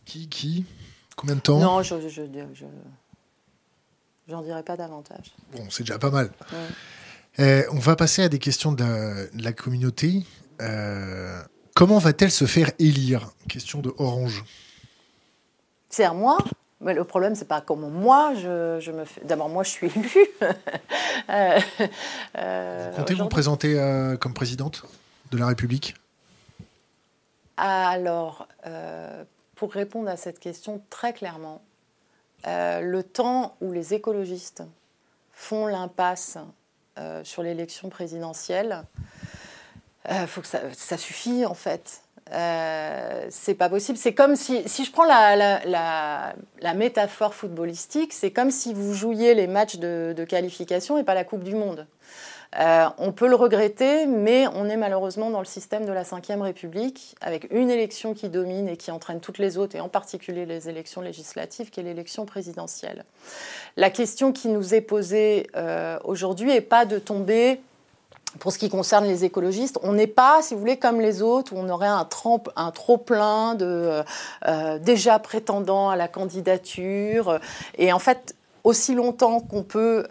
Qui 0.04 0.28
Qui? 0.28 0.64
Combien 1.14 1.36
de 1.36 1.40
temps? 1.40 1.60
Non, 1.60 1.82
je, 1.84 2.08
je, 2.08 2.22
j'en 4.28 4.42
dirai 4.42 4.64
pas 4.64 4.76
davantage. 4.76 5.32
Bon, 5.52 5.70
c'est 5.70 5.84
déjà 5.84 5.98
pas 6.00 6.10
mal. 6.10 6.32
Eh, 7.38 7.64
on 7.72 7.78
va 7.78 7.96
passer 7.96 8.22
à 8.22 8.28
des 8.28 8.38
questions 8.38 8.72
de 8.72 9.28
la, 9.34 9.52
communauté. 9.52 10.24
Euh, 10.60 11.40
comment 11.74 11.98
va-t-elle 11.98 12.30
se 12.30 12.44
faire 12.44 12.70
élire? 12.78 13.32
Question 13.48 13.80
de 13.80 13.92
Orange. 13.98 14.44
C'est 15.90 16.04
à 16.04 16.12
moi 16.12 16.38
mais 16.80 16.92
le 16.92 17.04
problème, 17.04 17.34
c'est 17.34 17.48
pas 17.48 17.62
comment 17.62 17.88
moi 17.88 18.34
je, 18.34 18.90
me 18.90 19.06
fais. 19.06 19.22
D'abord, 19.24 19.48
moi, 19.48 19.62
je 19.62 19.70
suis 19.70 19.86
élue. 19.86 20.26
euh, 21.30 22.90
vous 22.90 22.96
comptez 22.96 23.14
vous 23.14 23.28
présenter 23.28 23.78
euh, 23.78 24.18
comme 24.18 24.34
présidente 24.34 24.84
de 25.30 25.38
la 25.38 25.46
République? 25.46 25.94
Alors, 27.56 28.46
euh, 28.66 29.24
pour 29.54 29.72
répondre 29.72 30.10
à 30.10 30.16
cette 30.16 30.40
question 30.40 30.82
très 30.90 31.14
clairement, 31.14 31.62
euh, 32.46 32.80
le 32.80 33.02
temps 33.02 33.56
où 33.60 33.72
les 33.72 33.94
écologistes 33.94 34.62
font 35.32 35.66
l'impasse 35.66 36.36
euh, 36.36 36.42
sur 37.24 37.42
l'élection 37.42 37.88
présidentielle, 37.88 38.84
euh, 40.10 40.26
faut 40.26 40.42
que 40.42 40.46
ça, 40.46 40.98
suffit 40.98 41.46
en 41.46 41.54
fait. 41.54 42.02
Euh, 42.32 43.26
c'est 43.30 43.54
pas 43.54 43.68
possible. 43.68 43.98
C'est 43.98 44.14
comme 44.14 44.36
si, 44.36 44.66
si 44.66 44.84
je 44.84 44.92
prends 44.92 45.04
la, 45.04 45.36
la, 45.64 46.34
la, 46.60 46.74
métaphore 46.74 47.34
footballistique, 47.34 48.12
c'est 48.12 48.30
comme 48.30 48.50
si 48.50 48.74
vous 48.74 48.94
jouiez 48.94 49.34
les 49.34 49.46
matchs 49.46 49.76
de, 49.76 50.14
de, 50.16 50.24
qualification 50.24 50.98
et 50.98 51.04
pas 51.04 51.14
la 51.14 51.24
Coupe 51.24 51.44
du 51.44 51.54
Monde. 51.54 51.86
Euh, 52.58 52.86
on 52.98 53.12
peut 53.12 53.28
le 53.28 53.34
regretter, 53.34 54.06
mais 54.06 54.46
on 54.54 54.68
est 54.68 54.76
malheureusement 54.76 55.30
dans 55.30 55.40
le 55.40 55.44
système 55.44 55.84
de 55.86 55.92
la 55.92 56.02
Ve 56.02 56.40
République, 56.40 57.16
avec 57.20 57.48
une 57.50 57.70
élection 57.70 58.14
qui 58.14 58.28
domine 58.28 58.68
et 58.68 58.76
qui 58.76 58.90
entraîne 58.90 59.20
toutes 59.20 59.38
les 59.38 59.58
autres, 59.58 59.74
et 59.74 59.80
en 59.80 59.88
particulier 59.88 60.46
les 60.46 60.68
élections 60.68 61.00
législatives, 61.00 61.70
qui 61.70 61.80
est 61.80 61.82
l'élection 61.82 62.26
présidentielle. 62.26 63.04
La 63.76 63.90
question 63.90 64.32
qui 64.32 64.48
nous 64.48 64.74
est 64.74 64.80
posée 64.80 65.48
euh, 65.56 65.98
aujourd'hui 66.04 66.48
n'est 66.48 66.60
pas 66.60 66.84
de 66.84 66.98
tomber 66.98 67.60
pour 68.40 68.52
ce 68.52 68.58
qui 68.58 68.68
concerne 68.68 69.04
les 69.04 69.24
écologistes, 69.24 69.78
on 69.84 69.92
n'est 69.92 70.08
pas, 70.08 70.42
si 70.42 70.54
vous 70.54 70.60
voulez, 70.60 70.76
comme 70.76 71.00
les 71.00 71.22
autres, 71.22 71.52
où 71.52 71.56
on 71.56 71.68
aurait 71.68 71.86
un, 71.86 72.08
un 72.56 72.70
trop-plein 72.72 73.54
de 73.54 74.02
euh, 74.46 74.78
déjà 74.80 75.20
prétendants 75.20 75.88
à 75.88 75.94
la 75.94 76.08
candidature. 76.08 77.38
Et 77.78 77.92
en 77.92 78.00
fait, 78.00 78.34
aussi 78.64 78.94
longtemps 78.94 79.38
qu'on 79.38 79.62
peut 79.62 80.06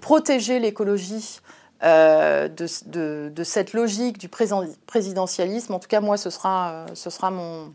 protéger 0.00 0.58
l'écologie 0.58 1.40
euh, 1.82 2.48
de, 2.48 3.28
de, 3.28 3.44
cette 3.44 3.72
logique 3.72 4.18
du 4.18 4.28
présidentialisme, 4.28 5.74
en 5.74 5.78
tout 5.78 5.88
cas, 5.88 6.00
moi, 6.00 6.16
ce 6.16 6.30
sera, 6.30 6.86
ce 6.94 7.08
sera 7.08 7.30
mon, 7.30 7.72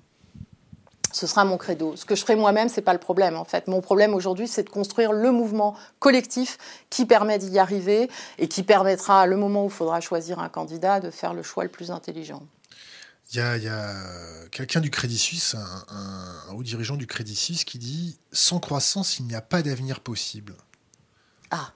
ce 1.15 1.27
sera 1.27 1.45
mon 1.45 1.57
credo. 1.57 1.95
Ce 1.95 2.03
que 2.03 2.15
je 2.15 2.21
ferai 2.21 2.35
moi-même, 2.35 2.67
c'est 2.67 2.81
pas 2.81 2.91
le 2.91 2.99
problème 2.99 3.37
en 3.37 3.45
fait. 3.45 3.67
Mon 3.67 3.79
problème 3.79 4.13
aujourd'hui, 4.13 4.49
c'est 4.49 4.63
de 4.63 4.69
construire 4.69 5.13
le 5.13 5.31
mouvement 5.31 5.75
collectif 5.99 6.57
qui 6.89 7.05
permet 7.05 7.39
d'y 7.39 7.57
arriver 7.57 8.11
et 8.37 8.49
qui 8.49 8.63
permettra, 8.63 9.25
le 9.25 9.37
moment 9.37 9.63
où 9.63 9.67
il 9.67 9.73
faudra 9.73 10.01
choisir 10.01 10.39
un 10.39 10.49
candidat, 10.49 10.99
de 10.99 11.09
faire 11.09 11.33
le 11.33 11.41
choix 11.41 11.63
le 11.63 11.69
plus 11.69 11.89
intelligent. 11.89 12.43
Il 13.31 13.37
y 13.37 13.39
a, 13.41 13.87
quelqu'un 14.51 14.81
du 14.81 14.91
Crédit 14.91 15.17
Suisse, 15.17 15.55
un, 15.55 16.53
haut 16.53 16.63
dirigeant 16.63 16.97
du 16.97 17.07
Crédit 17.07 17.35
Suisse, 17.35 17.63
qui 17.63 17.79
dit 17.79 18.19
sans 18.33 18.59
croissance, 18.59 19.17
il 19.17 19.25
n'y 19.25 19.35
a 19.35 19.41
pas 19.41 19.61
d'avenir 19.61 20.01
possible. 20.01 20.53
Ah. 21.49 21.71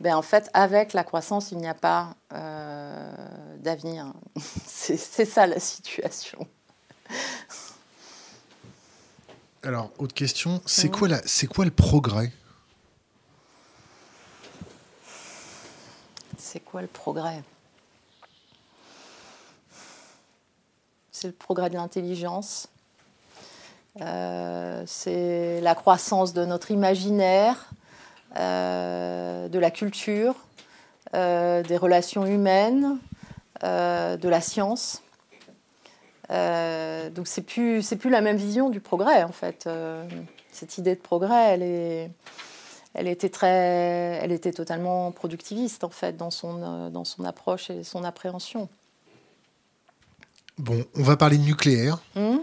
Ben 0.00 0.16
en 0.16 0.22
fait, 0.22 0.50
avec 0.52 0.92
la 0.92 1.04
croissance, 1.04 1.52
il 1.52 1.58
n'y 1.58 1.68
a 1.68 1.74
pas 1.74 2.14
euh, 2.32 3.56
d'avenir. 3.58 4.12
c'est 4.66 4.96
ça 4.96 5.46
la 5.46 5.60
situation. 5.60 6.46
Alors, 9.62 9.90
autre 9.98 10.14
question, 10.14 10.60
c'est 10.66 10.90
quoi, 10.90 11.08
quoi 11.50 11.64
le 11.64 11.70
progrès? 11.70 12.30
C'est 16.36 16.60
quoi 16.60 16.82
le 16.82 16.86
progrès? 16.86 17.42
C'est 21.10 21.28
le 21.28 21.32
progrès 21.32 21.70
de 21.70 21.74
l'intelligence, 21.76 22.68
euh, 24.00 24.82
c'est 24.86 25.60
la 25.62 25.74
croissance 25.74 26.34
de 26.34 26.44
notre 26.44 26.70
imaginaire, 26.70 27.70
de 28.34 29.58
la 29.58 29.70
culture, 29.70 30.34
euh, 31.14 31.62
des 31.62 31.76
relations 31.76 32.26
humaines, 32.26 32.98
de 33.62 34.28
la 34.28 34.40
science. 34.40 35.04
Euh, 36.30 37.10
donc 37.10 37.26
c'est 37.26 37.42
plus 37.42 37.82
c'est 37.82 37.96
plus 37.96 38.10
la 38.10 38.20
même 38.20 38.36
vision 38.36 38.70
du 38.70 38.80
progrès 38.80 39.22
en 39.22 39.32
fait. 39.32 39.64
Euh, 39.66 40.04
cette 40.50 40.78
idée 40.78 40.94
de 40.94 41.00
progrès, 41.00 41.54
elle 41.54 41.62
est 41.62 42.10
elle 42.94 43.08
était 43.08 43.28
très 43.28 44.18
elle 44.22 44.32
était 44.32 44.52
totalement 44.52 45.12
productiviste 45.12 45.84
en 45.84 45.90
fait 45.90 46.16
dans 46.16 46.30
son 46.30 46.62
euh, 46.62 46.90
dans 46.90 47.04
son 47.04 47.24
approche 47.24 47.70
et 47.70 47.84
son 47.84 48.04
appréhension. 48.04 48.68
Bon, 50.56 50.84
on 50.94 51.02
va 51.02 51.16
parler 51.16 51.36
de 51.36 51.42
nucléaire. 51.42 51.98
Hmm? 52.14 52.38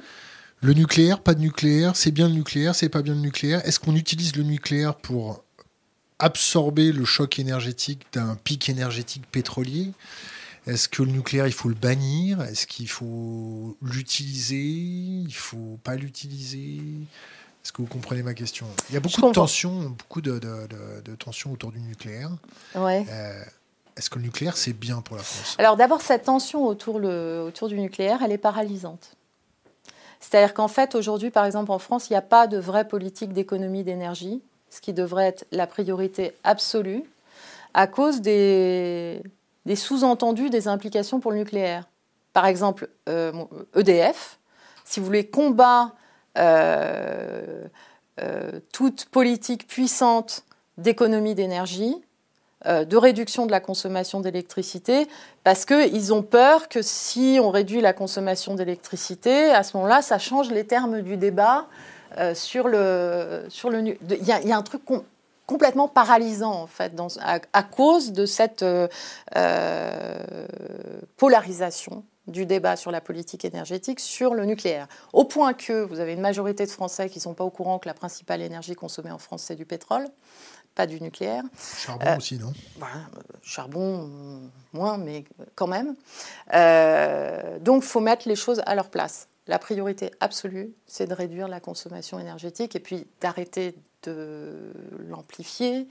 Le 0.64 0.74
nucléaire, 0.74 1.22
pas 1.22 1.34
de 1.34 1.40
nucléaire, 1.40 1.96
c'est 1.96 2.12
bien 2.12 2.28
le 2.28 2.36
nucléaire, 2.36 2.76
c'est 2.76 2.90
pas 2.90 3.02
bien 3.02 3.16
le 3.16 3.22
nucléaire. 3.22 3.66
Est-ce 3.66 3.80
qu'on 3.80 3.96
utilise 3.96 4.36
le 4.36 4.44
nucléaire 4.44 4.94
pour 4.94 5.44
absorber 6.22 6.92
le 6.92 7.04
choc 7.04 7.40
énergétique 7.40 8.06
d'un 8.14 8.36
pic 8.36 8.70
énergétique 8.70 9.24
pétrolier. 9.30 9.92
Est-ce 10.68 10.88
que 10.88 11.02
le 11.02 11.12
nucléaire, 11.12 11.48
il 11.48 11.54
faut 11.54 11.70
le 11.70 11.76
bannir? 11.76 12.42
Est-ce 12.44 12.68
qu'il 12.68 12.88
faut 12.88 13.76
l'utiliser? 13.82 14.62
Il 14.62 15.34
faut 15.34 15.80
pas 15.84 15.96
l'utiliser? 15.96 16.80
Est-ce 17.64 17.72
que 17.72 17.82
vous 17.82 17.88
comprenez 17.88 18.22
ma 18.22 18.36
question? 18.36 18.68
Il 18.90 18.94
y 18.94 18.98
a 18.98 19.00
beaucoup 19.00 19.22
de 19.22 19.32
tensions, 19.32 19.90
beaucoup 19.90 20.22
de, 20.22 20.40
tensions 21.18 21.52
autour 21.52 21.72
du 21.72 21.80
nucléaire. 21.80 22.30
Ouais. 22.76 23.06
Euh, 23.10 23.44
est-ce 23.98 24.12
que 24.12 24.20
le 24.20 24.26
nucléaire, 24.26 24.56
c'est 24.56 24.74
bien 24.74 25.02
pour 25.02 25.18
la 25.18 25.24
France? 25.24 25.56
Alors 25.58 25.76
d'abord, 25.76 26.02
cette 26.02 26.24
tension 26.24 26.66
autour, 26.68 27.00
le, 27.00 27.44
autour 27.48 27.68
du 27.68 27.80
nucléaire, 27.80 28.20
elle 28.24 28.32
est 28.32 28.38
paralysante. 28.38 29.16
C'est-à-dire 30.20 30.54
qu'en 30.54 30.68
fait, 30.68 30.94
aujourd'hui, 30.94 31.32
par 31.32 31.46
exemple, 31.46 31.72
en 31.72 31.80
France, 31.80 32.10
il 32.10 32.14
n'y 32.14 32.18
a 32.18 32.22
pas 32.22 32.46
de 32.46 32.60
vraie 32.60 32.88
politique 32.88 33.34
d'économie 33.34 33.84
d'énergie, 33.84 34.44
ce 34.72 34.82
qui 34.82 34.94
devrait 34.94 35.28
être 35.28 35.46
la 35.52 35.68
priorité 35.68 36.34
absolue, 36.44 37.04
à 37.74 37.88
cause 37.88 38.22
des, 38.22 39.22
sous-entendus 39.76 40.50
des 40.50 40.68
implications 40.68 41.20
pour 41.20 41.32
le 41.32 41.38
nucléaire. 41.38 41.88
Par 42.34 42.46
exemple, 42.46 42.90
EDF, 43.06 43.10
euh, 43.10 43.76
e 43.76 44.14
si 44.86 45.00
vous 45.00 45.06
voulez, 45.06 45.28
combat 45.28 45.92
euh, 46.38 47.66
euh, 48.22 48.60
toute 48.72 49.06
politique 49.06 49.68
puissante 49.68 50.46
d'économie 50.78 51.36
d'énergie, 51.36 51.96
de 52.64 52.96
réduction 52.96 53.48
de 53.48 53.52
la 53.52 53.60
consommation 53.60 54.20
d'électricité, 54.20 55.08
parce 55.44 55.66
qu'ils 55.66 56.14
ont 56.14 56.22
peur 56.22 56.70
que 56.70 56.84
si 56.84 57.40
on 57.42 57.50
réduit 57.50 57.82
la 57.82 57.92
consommation 57.92 58.54
d'électricité, 58.54 59.50
à 59.50 59.64
ce 59.64 59.76
moment-là, 59.78 60.04
ça 60.04 60.20
change 60.20 60.52
les 60.52 60.68
termes 60.68 61.02
du 61.02 61.18
débat 61.18 61.66
sur 62.34 62.68
le... 62.68 63.46
Sur 63.50 63.70
le 63.70 63.80
il, 63.82 64.26
y 64.26 64.32
a, 64.32 64.42
il 64.42 64.48
y 64.48 64.52
a 64.52 64.58
un 64.58 64.64
truc 64.64 64.84
complètement 65.52 65.90
paralysant 65.90 66.54
en 66.54 66.68
fait 66.68 66.94
à, 67.52 67.64
cause 67.64 68.14
de 68.14 68.26
cette 68.26 68.64
euh, 68.64 68.88
euh, 69.36 70.48
polarisation 71.18 72.06
du 72.28 72.46
débat 72.46 72.78
sur 72.78 72.90
la 72.90 73.02
politique 73.02 73.44
énergétique 73.44 74.00
sur 74.00 74.34
le 74.34 74.46
nucléaire. 74.46 74.88
Au 75.12 75.26
point 75.26 75.54
que 75.54 75.84
vous 75.84 76.00
avez 76.00 76.14
une 76.14 76.22
majorité 76.22 76.66
de 76.66 76.72
Français 76.72 77.10
qui 77.10 77.18
ne 77.18 77.24
sont 77.24 77.34
pas 77.34 77.44
au 77.44 77.50
courant 77.50 77.80
que 77.80 77.90
la 77.90 77.94
principale 77.94 78.42
énergie 78.42 78.76
consommée 78.76 79.12
en 79.12 79.18
France, 79.18 79.44
c'est 79.44 79.56
du 79.56 79.66
pétrole, 79.66 80.08
pas 80.74 80.88
du 80.88 81.02
nucléaire. 81.02 81.44
Charbon 81.78 82.06
euh, 82.06 82.18
aussi, 82.18 82.38
non? 82.38 82.54
Charbon, 83.42 84.10
moins, 84.72 84.98
mais 84.98 85.26
quand 85.56 85.68
même. 85.68 85.96
donc, 87.60 87.84
il 87.84 87.88
faut 87.88 88.00
mettre 88.00 88.30
les 88.30 88.38
choses 88.38 88.62
à 88.66 88.76
leur 88.76 88.90
place. 88.90 89.28
La 89.48 89.58
priorité 89.58 90.12
absolue, 90.20 90.72
c'est 90.86 91.08
de 91.08 91.14
réduire 91.14 91.48
la 91.48 91.60
consommation 91.60 92.20
énergétique 92.20 92.76
et 92.76 92.80
puis 92.80 93.08
d'arrêter 93.22 93.76
de 94.04 94.74
l'amplifier, 95.08 95.88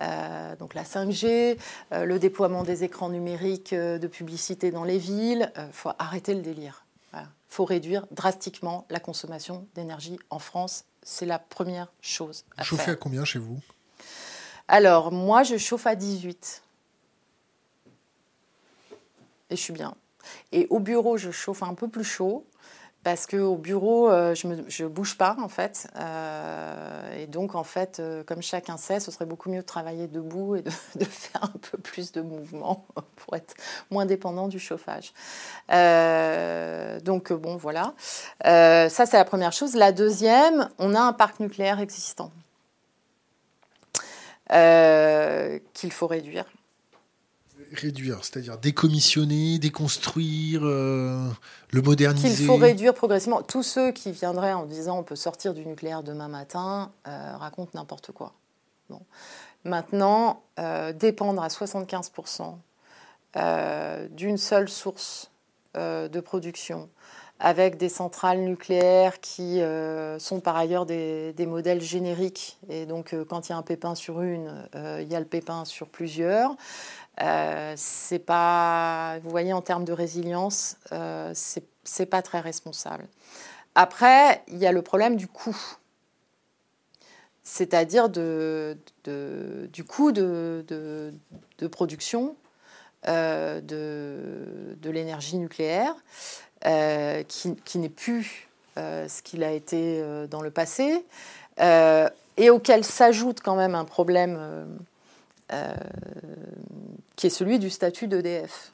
euh, 0.00 0.56
donc 0.56 0.74
la 0.74 0.84
5G, 0.84 1.58
euh, 1.92 2.04
le 2.04 2.18
déploiement 2.18 2.62
des 2.62 2.84
écrans 2.84 3.08
numériques 3.08 3.72
euh, 3.72 3.98
de 3.98 4.06
publicité 4.06 4.70
dans 4.70 4.84
les 4.84 4.98
villes. 4.98 5.52
Il 5.56 5.72
faut 5.72 5.90
arrêter 5.98 6.34
le 6.34 6.42
délire. 6.42 6.84
Il 7.14 7.56
faut 7.56 7.64
réduire 7.64 8.06
drastiquement 8.10 8.84
la 8.90 8.98
consommation 8.98 9.68
d'énergie 9.76 10.18
en 10.28 10.40
France. 10.40 10.84
C'est 11.04 11.26
la 11.26 11.38
première 11.38 11.92
chose 12.00 12.44
à 12.56 12.64
Chauffez 12.64 12.90
à 12.90 12.96
combien 12.96 13.24
chez 13.24 13.38
vous? 13.38 13.60
Alors, 14.66 15.12
moi, 15.12 15.44
je 15.44 15.56
chauffe 15.56 15.86
à 15.86 15.94
18. 15.94 16.62
Et 19.50 19.56
je 19.56 19.60
suis 19.60 19.72
bien. 19.72 19.94
Et 20.50 20.66
au 20.70 20.80
bureau, 20.80 21.16
je 21.16 21.30
chauffe 21.30 21.62
un 21.62 21.74
peu 21.74 21.86
plus 21.86 22.02
chaud 22.02 22.44
parce 23.04 23.26
qu'au 23.26 23.56
bureau, 23.56 24.10
euh, 24.10 24.34
je 24.34 24.46
ne 24.48 24.88
bouge 24.88 25.18
pas, 25.18 25.36
en 25.40 25.48
fait. 25.48 25.86
Euh, 25.96 27.22
et 27.22 27.26
donc, 27.26 27.54
en 27.54 27.62
fait, 27.62 28.00
euh, 28.00 28.24
comme 28.24 28.40
chacun 28.40 28.78
sait, 28.78 28.98
ce 28.98 29.10
serait 29.10 29.26
beaucoup 29.26 29.50
mieux 29.50 29.60
de 29.60 29.66
travailler 29.66 30.08
debout 30.08 30.56
et 30.56 30.62
de, 30.62 30.70
faire 31.04 31.44
un 31.44 31.58
peu 31.70 31.76
plus 31.76 32.12
de 32.12 32.22
mouvement 32.22 32.86
pour 33.16 33.36
être 33.36 33.54
moins 33.90 34.06
dépendant 34.06 34.48
du 34.48 34.58
chauffage. 34.58 35.12
donc, 37.04 37.32
bon, 37.32 37.56
voilà. 37.56 37.92
ça, 38.42 38.88
c'est 39.06 39.18
la 39.18 39.26
première 39.26 39.52
chose. 39.52 39.74
La 39.74 39.92
deuxième, 39.92 40.70
on 40.78 40.94
a 40.94 41.00
un 41.00 41.12
parc 41.12 41.40
nucléaire 41.40 41.80
existant 41.80 42.32
qu'il 44.48 45.92
faut 45.92 46.06
réduire 46.06 46.46
réduire, 47.74 48.24
c'est-à-dire 48.24 48.58
décommissionner, 48.58 49.58
déconstruire, 49.58 50.60
euh, 50.64 51.28
le 51.70 51.82
moderniser 51.82 52.34
Qu'il 52.34 52.46
faut 52.46 52.56
réduire 52.56 52.94
progressivement. 52.94 53.42
Tous 53.42 53.62
ceux 53.62 53.92
qui 53.92 54.12
viendraient 54.12 54.52
en 54.52 54.64
disant 54.64 54.98
on 54.98 55.02
peut 55.02 55.16
sortir 55.16 55.54
du 55.54 55.66
nucléaire 55.66 56.02
demain 56.02 56.28
matin 56.28 56.92
euh, 57.06 57.36
racontent 57.36 57.72
n'importe 57.74 58.12
quoi. 58.12 58.32
Bon. 58.90 59.00
Maintenant, 59.64 60.42
euh, 60.58 60.92
dépendre 60.92 61.42
à 61.42 61.48
75% 61.48 62.56
d'une 64.10 64.38
seule 64.38 64.68
source 64.68 65.30
de 65.74 66.20
production, 66.20 66.88
avec 67.40 67.76
des 67.76 67.88
centrales 67.88 68.40
nucléaires 68.40 69.20
qui 69.20 69.60
euh, 69.60 70.18
sont 70.18 70.40
par 70.40 70.56
ailleurs 70.56 70.86
des, 70.86 71.34
modèles 71.46 71.80
génériques. 71.80 72.58
Et 72.68 72.86
donc, 72.86 73.12
euh, 73.12 73.24
quand 73.24 73.48
il 73.48 73.52
y 73.52 73.54
a 73.54 73.58
un 73.58 73.62
pépin 73.62 73.94
sur 73.94 74.22
une, 74.22 74.66
euh, 74.74 75.00
il 75.02 75.10
y 75.10 75.16
a 75.16 75.20
le 75.20 75.26
pépin 75.26 75.64
sur 75.64 75.88
plusieurs. 75.88 76.54
c'est 77.76 78.20
pas, 78.20 79.18
vous 79.22 79.30
voyez, 79.30 79.52
en 79.52 79.62
termes 79.62 79.84
de 79.84 79.92
résilience, 79.92 80.76
c'est 81.34 82.06
pas 82.06 82.22
très 82.22 82.40
responsable. 82.40 83.06
Après, 83.74 84.42
il 84.48 84.58
y 84.58 84.66
a 84.66 84.72
le 84.72 84.82
problème 84.82 85.16
du 85.16 85.26
coût, 85.26 85.56
c'est-à-dire 87.42 88.08
du 88.08 89.84
coût 89.84 90.12
de, 90.12 91.12
production 91.70 92.36
de 93.06 94.90
l'énergie 94.90 95.36
nucléaire. 95.36 95.94
Euh, 96.66 97.22
qui, 97.24 97.78
n'est 97.78 97.90
plus 97.90 98.48
euh, 98.78 99.06
ce 99.06 99.20
qu'il 99.20 99.44
a 99.44 99.52
été 99.52 100.00
euh, 100.00 100.26
dans 100.26 100.40
le 100.40 100.50
passé, 100.50 101.04
et 101.58 102.50
auquel 102.50 102.84
s'ajoute 102.84 103.40
quand 103.40 103.54
même 103.54 103.74
un 103.74 103.84
problème 103.84 104.66
qui 107.16 107.26
est 107.26 107.30
celui 107.30 107.58
du 107.58 107.68
statut 107.68 108.08
d'EDF. 108.08 108.72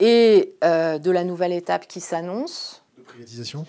Et 0.00 0.54
de 0.62 1.10
la 1.10 1.24
nouvelle 1.24 1.52
étape 1.52 1.86
qui 1.86 2.00
s'annonce. 2.00 2.82
De 2.98 3.04
privatisation? 3.04 3.64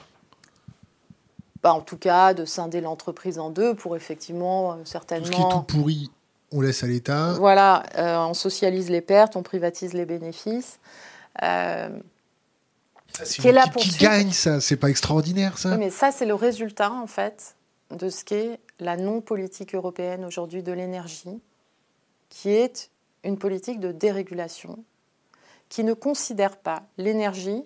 Bah, 1.62 1.74
en 1.74 1.82
tout 1.82 1.98
cas, 1.98 2.34
de 2.34 2.44
scinder 2.44 2.82
l'entreprise 2.82 3.40
en 3.40 3.50
deux 3.50 3.76
pour 3.76 3.96
effectivement 3.96 4.84
certainement. 4.84 5.28
Tout 5.28 5.32
ce 5.32 5.38
qui 5.38 5.42
est 5.42 5.50
tout 5.52 5.64
pourri 5.64 6.12
on 6.54 6.62
laisse 6.62 6.84
à 6.84 6.88
l'État. 6.88 7.34
Voilà, 7.34 7.84
euh, 7.98 8.18
on 8.18 8.34
socialise 8.34 8.90
les 8.90 9.02
pertes, 9.02 9.36
on 9.36 9.44
privatise 9.44 9.94
les 9.94 10.06
bénéfices. 10.06 10.80
Euh, 11.42 11.90
qui, 13.24 13.48
est 13.48 13.78
qui 13.78 13.98
gagne 13.98 14.32
ça 14.32 14.60
C'est 14.62 14.78
pas 14.78 14.90
extraordinaire 14.90 15.58
ça 15.58 15.78
Mais 15.78 15.90
ça, 15.90 16.12
c'est 16.12 16.26
le 16.26 16.36
résultat 16.36 16.92
en 16.92 17.08
fait 17.08 17.56
de 17.92 18.10
ce 18.10 18.24
qu'est 18.24 18.60
la 18.80 18.98
non-politique 18.98 19.76
européenne 19.76 20.26
aujourd'hui 20.26 20.64
de 20.64 20.72
l'énergie, 20.72 21.42
qui 22.30 22.50
est 22.50 22.90
une 23.24 23.38
politique 23.38 23.80
de 23.80 23.92
dérégulation, 23.92 24.84
qui 25.70 25.84
ne 25.84 25.94
considère 25.94 26.58
pas 26.58 26.84
l'énergie 26.98 27.64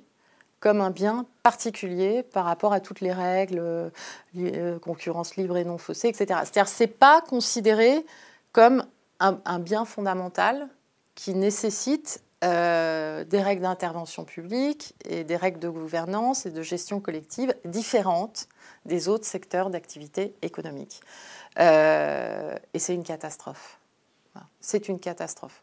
comme 0.59 0.81
un 0.81 0.89
bien 0.89 1.25
particulier 1.43 2.23
par 2.23 2.45
rapport 2.45 2.73
à 2.73 2.79
toutes 2.79 3.01
les 3.01 3.13
règles, 3.13 3.91
euh, 4.37 4.79
concurrence 4.79 5.35
libre 5.35 5.57
et 5.57 5.63
non 5.63 5.77
faussée, 5.77 6.07
etc. 6.07 6.25
C'est-à-dire, 6.43 6.67
c'est 6.67 6.87
pas 6.87 7.21
considéré 7.21 8.05
comme 8.57 8.83
un, 9.19 9.59
bien 9.59 9.85
fondamental 9.85 10.67
qui 11.13 11.35
nécessite 11.35 12.23
euh, 12.43 13.23
des 13.23 13.39
règles 13.39 13.61
d'intervention 13.61 14.25
publique 14.25 14.95
et 15.05 15.23
des 15.23 15.35
règles 15.35 15.59
de 15.59 15.69
gouvernance 15.69 16.47
et 16.47 16.49
de 16.49 16.63
gestion 16.63 16.99
collective 16.99 17.53
différentes 17.65 18.47
des 18.87 19.09
autres 19.09 19.25
secteurs 19.25 19.69
d'activité 19.69 20.33
économique. 20.41 21.01
Euh, 21.59 22.57
et 22.73 22.79
c'est 22.79 22.95
une 22.95 23.03
catastrophe. 23.03 23.77
C'est 24.59 24.87
une 24.87 24.99
catastrophe. 24.99 25.61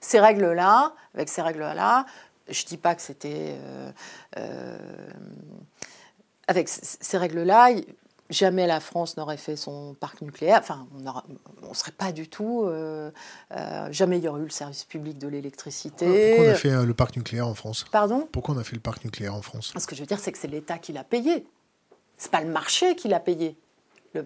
Ces 0.00 0.18
règles-là, 0.18 0.94
avec 1.12 1.28
ces 1.28 1.42
règles-là, 1.42 2.06
je 2.48 2.62
ne 2.62 2.68
dis 2.68 2.78
pas 2.78 2.94
que 2.94 3.02
c'était... 3.02 3.58
Euh, 4.38 4.78
avec 6.48 6.70
ces 6.70 7.18
règles-là, 7.18 7.68
jamais 8.30 8.66
la 8.66 8.80
France 8.80 9.16
n'aurait 9.16 9.36
fait 9.36 9.56
son 9.56 9.94
parc 9.94 10.22
nucléaire. 10.22 10.58
Enfin, 10.60 10.86
on 11.62 11.68
ne 11.68 11.74
serait 11.74 11.92
pas 11.92 12.12
du 12.12 12.28
tout. 12.28 12.64
Euh, 12.64 13.10
euh, 13.52 13.88
jamais 13.90 14.18
il 14.18 14.24
y 14.24 14.28
aurait 14.28 14.40
eu 14.40 14.44
le 14.44 14.50
service 14.50 14.84
public 14.84 15.18
de 15.18 15.28
l'électricité. 15.28 16.34
Pourquoi 16.36 16.52
on 16.52 16.54
a 16.54 16.54
fait 16.54 16.70
euh, 16.70 16.84
le 16.84 16.94
parc 16.94 17.16
nucléaire 17.16 17.46
en 17.46 17.54
France? 17.54 17.84
Pardon? 17.90 18.28
Pourquoi 18.32 18.54
on 18.54 18.58
a 18.58 18.64
fait 18.64 18.76
le 18.76 18.80
parc 18.80 19.04
nucléaire 19.04 19.34
en 19.34 19.42
France? 19.42 19.72
Ce 19.76 19.86
que 19.86 19.94
je 19.94 20.00
veux 20.00 20.06
dire, 20.06 20.18
c'est 20.18 20.32
que 20.32 20.38
c'est 20.38 20.48
l'État 20.48 20.78
qui 20.78 20.92
l'a 20.92 21.04
payé. 21.04 21.44
C'est 22.16 22.30
pas 22.30 22.40
le 22.40 22.50
marché 22.50 22.96
qui 22.96 23.08
l'a 23.08 23.20
payé. 23.20 23.56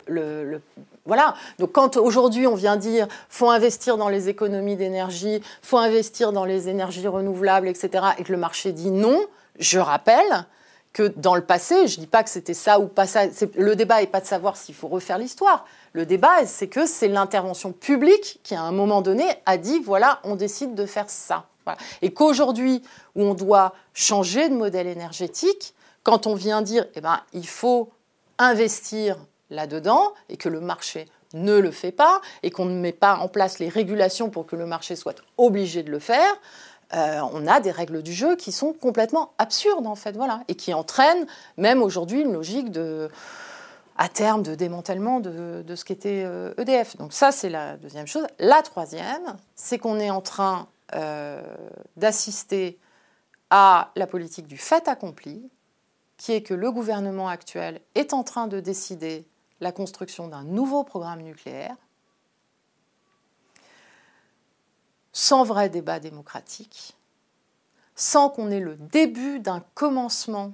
Le, 0.07 0.63
voilà. 1.05 1.35
Donc 1.59 1.73
quand 1.73 1.99
aujourd'hui 1.99 2.47
on 2.47 2.55
vient 2.55 2.77
dire 2.77 3.07
faut 3.29 3.51
investir 3.51 3.99
dans 3.99 4.09
les 4.09 4.31
économies 4.31 4.77
d'énergie, 4.77 5.43
faut 5.61 5.77
investir 5.77 6.33
dans 6.33 6.47
les 6.47 6.71
énergies 6.71 7.07
renouvelables, 7.07 7.69
etc., 7.69 8.03
et 8.17 8.25
que 8.25 8.33
le 8.33 8.39
marché 8.39 8.73
dit 8.73 8.91
non, 8.91 9.27
je 9.59 9.79
rappelle 9.79 10.47
que 10.95 11.13
dans 11.17 11.35
le 11.35 11.45
passé, 11.45 11.89
je 11.89 11.97
ne 11.99 12.05
dis 12.05 12.07
pas 12.07 12.23
que 12.23 12.31
c'était 12.31 12.55
ça 12.55 12.79
ou 12.79 12.87
pas 12.87 13.07
ça, 13.07 13.25
le 13.57 13.77
débat 13.77 14.01
n'est 14.01 14.07
pas 14.07 14.21
de 14.21 14.27
savoir 14.27 14.57
s'il 14.57 14.77
faut 14.77 14.89
refaire 14.89 15.19
l'histoire. 15.19 15.67
Le 15.93 16.07
débat, 16.07 16.47
c'est 16.47 16.69
que 16.69 16.87
c'est 16.87 17.09
l'intervention 17.09 17.73
publique 17.73 18.41
qui, 18.45 18.55
à 18.55 18.63
un 18.63 18.71
moment 18.71 19.03
donné, 19.03 19.25
a 19.45 19.59
dit, 19.59 19.81
voilà, 19.81 20.21
on 20.23 20.37
décide 20.37 20.75
de 20.75 20.87
faire 20.87 21.11
ça. 21.11 21.47
Et 22.01 22.13
qu'aujourd'hui, 22.13 22.83
où 23.17 23.23
on 23.23 23.35
doit 23.35 23.75
changer 23.93 24.49
de 24.49 24.55
modèle 24.55 24.87
énergétique, 24.87 25.75
quand 26.05 26.27
on 26.27 26.35
vient 26.35 26.63
dire, 26.63 26.87
eh 26.95 27.01
ben, 27.01 27.21
il 27.33 27.47
faut 27.47 27.91
investir 28.39 29.17
là-dedans, 29.51 30.13
et 30.29 30.37
que 30.37 30.49
le 30.49 30.61
marché 30.61 31.09
ne 31.33 31.59
le 31.59 31.73
fait 31.73 31.93
pas, 31.93 32.21
et 32.45 32.51
qu'on 32.51 32.67
ne 32.67 32.79
met 32.79 32.93
pas 32.93 33.17
en 33.17 33.27
place 33.29 33.59
les 33.59 33.69
régulations 33.69 34.31
pour 34.31 34.47
que 34.47 34.55
le 34.55 34.67
marché 34.67 34.95
soit 34.95 35.17
obligé 35.39 35.83
de 35.83 35.91
le 35.91 35.99
faire, 35.99 36.41
euh, 36.93 37.21
on 37.33 37.47
a 37.47 37.61
des 37.61 37.71
règles 37.71 38.03
du 38.03 38.13
jeu 38.13 38.37
qui 38.37 38.53
sont 38.53 38.73
complètement 38.73 39.33
absurdes 39.39 39.87
en 39.87 39.95
fait, 39.95 40.13
voilà, 40.13 40.43
et 40.49 40.55
qui 40.55 40.75
entraînent 40.75 41.27
même 41.57 41.83
aujourd'hui 41.83 42.21
une 42.21 42.33
logique 42.33 42.71
de, 42.71 43.09
à 43.97 44.09
terme, 44.09 44.43
de 44.43 44.55
démantèlement 44.55 45.21
de, 45.21 45.75
ce 45.75 45.85
qu'était 45.85 46.21
EDF. 46.59 46.95
Euh, 46.95 46.95
e 46.95 46.99
Donc 46.99 47.13
ça, 47.13 47.33
c'est 47.33 47.49
la 47.49 47.77
deuxième 47.77 48.07
chose. 48.07 48.27
La 48.39 48.63
troisième, 48.63 49.37
c'est 49.55 49.79
qu'on 49.79 49.99
est 49.99 50.11
en 50.11 50.21
train 50.21 50.69
euh, 50.95 51.43
d'assister 51.97 52.79
à 53.51 53.91
la 53.97 54.07
politique 54.07 54.47
du 54.47 54.57
fait 54.57 54.89
accompli, 54.89 55.51
qui 56.17 56.33
est 56.33 56.43
que 56.43 56.55
le 56.55 56.71
gouvernement 56.71 57.29
actuel 57.29 57.81
est 57.95 58.13
en 58.13 58.23
train 58.23 58.47
de 58.47 58.61
décider 58.61 59.27
la 59.61 59.73
construction 59.73 60.29
d'un 60.29 60.43
nouveau 60.43 60.85
programme 60.85 61.23
nucléaire 61.23 61.77
sans 65.15 65.45
vrai 65.45 65.71
débat 65.71 66.01
démocratique, 66.01 66.99
sans 67.95 68.29
qu'on 68.29 68.51
ait 68.51 68.61
le 68.61 68.75
début 68.75 69.39
d'un 69.39 69.65
commencement 69.73 70.53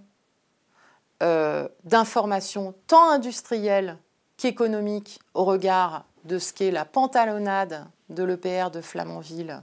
euh, 1.23 1.67
d'information 1.85 2.75
tant 2.87 3.11
industrielle 3.11 3.99
qu'économique 4.37 5.19
au 5.35 5.45
regard 5.45 6.05
de 6.25 6.39
ce 6.39 6.53
qu'est 6.53 6.71
la 6.71 6.85
pantalonnade 6.85 7.87
de 8.11 8.23
l'EPR 8.23 8.71
de 8.71 8.83
Flamanville, 8.83 9.63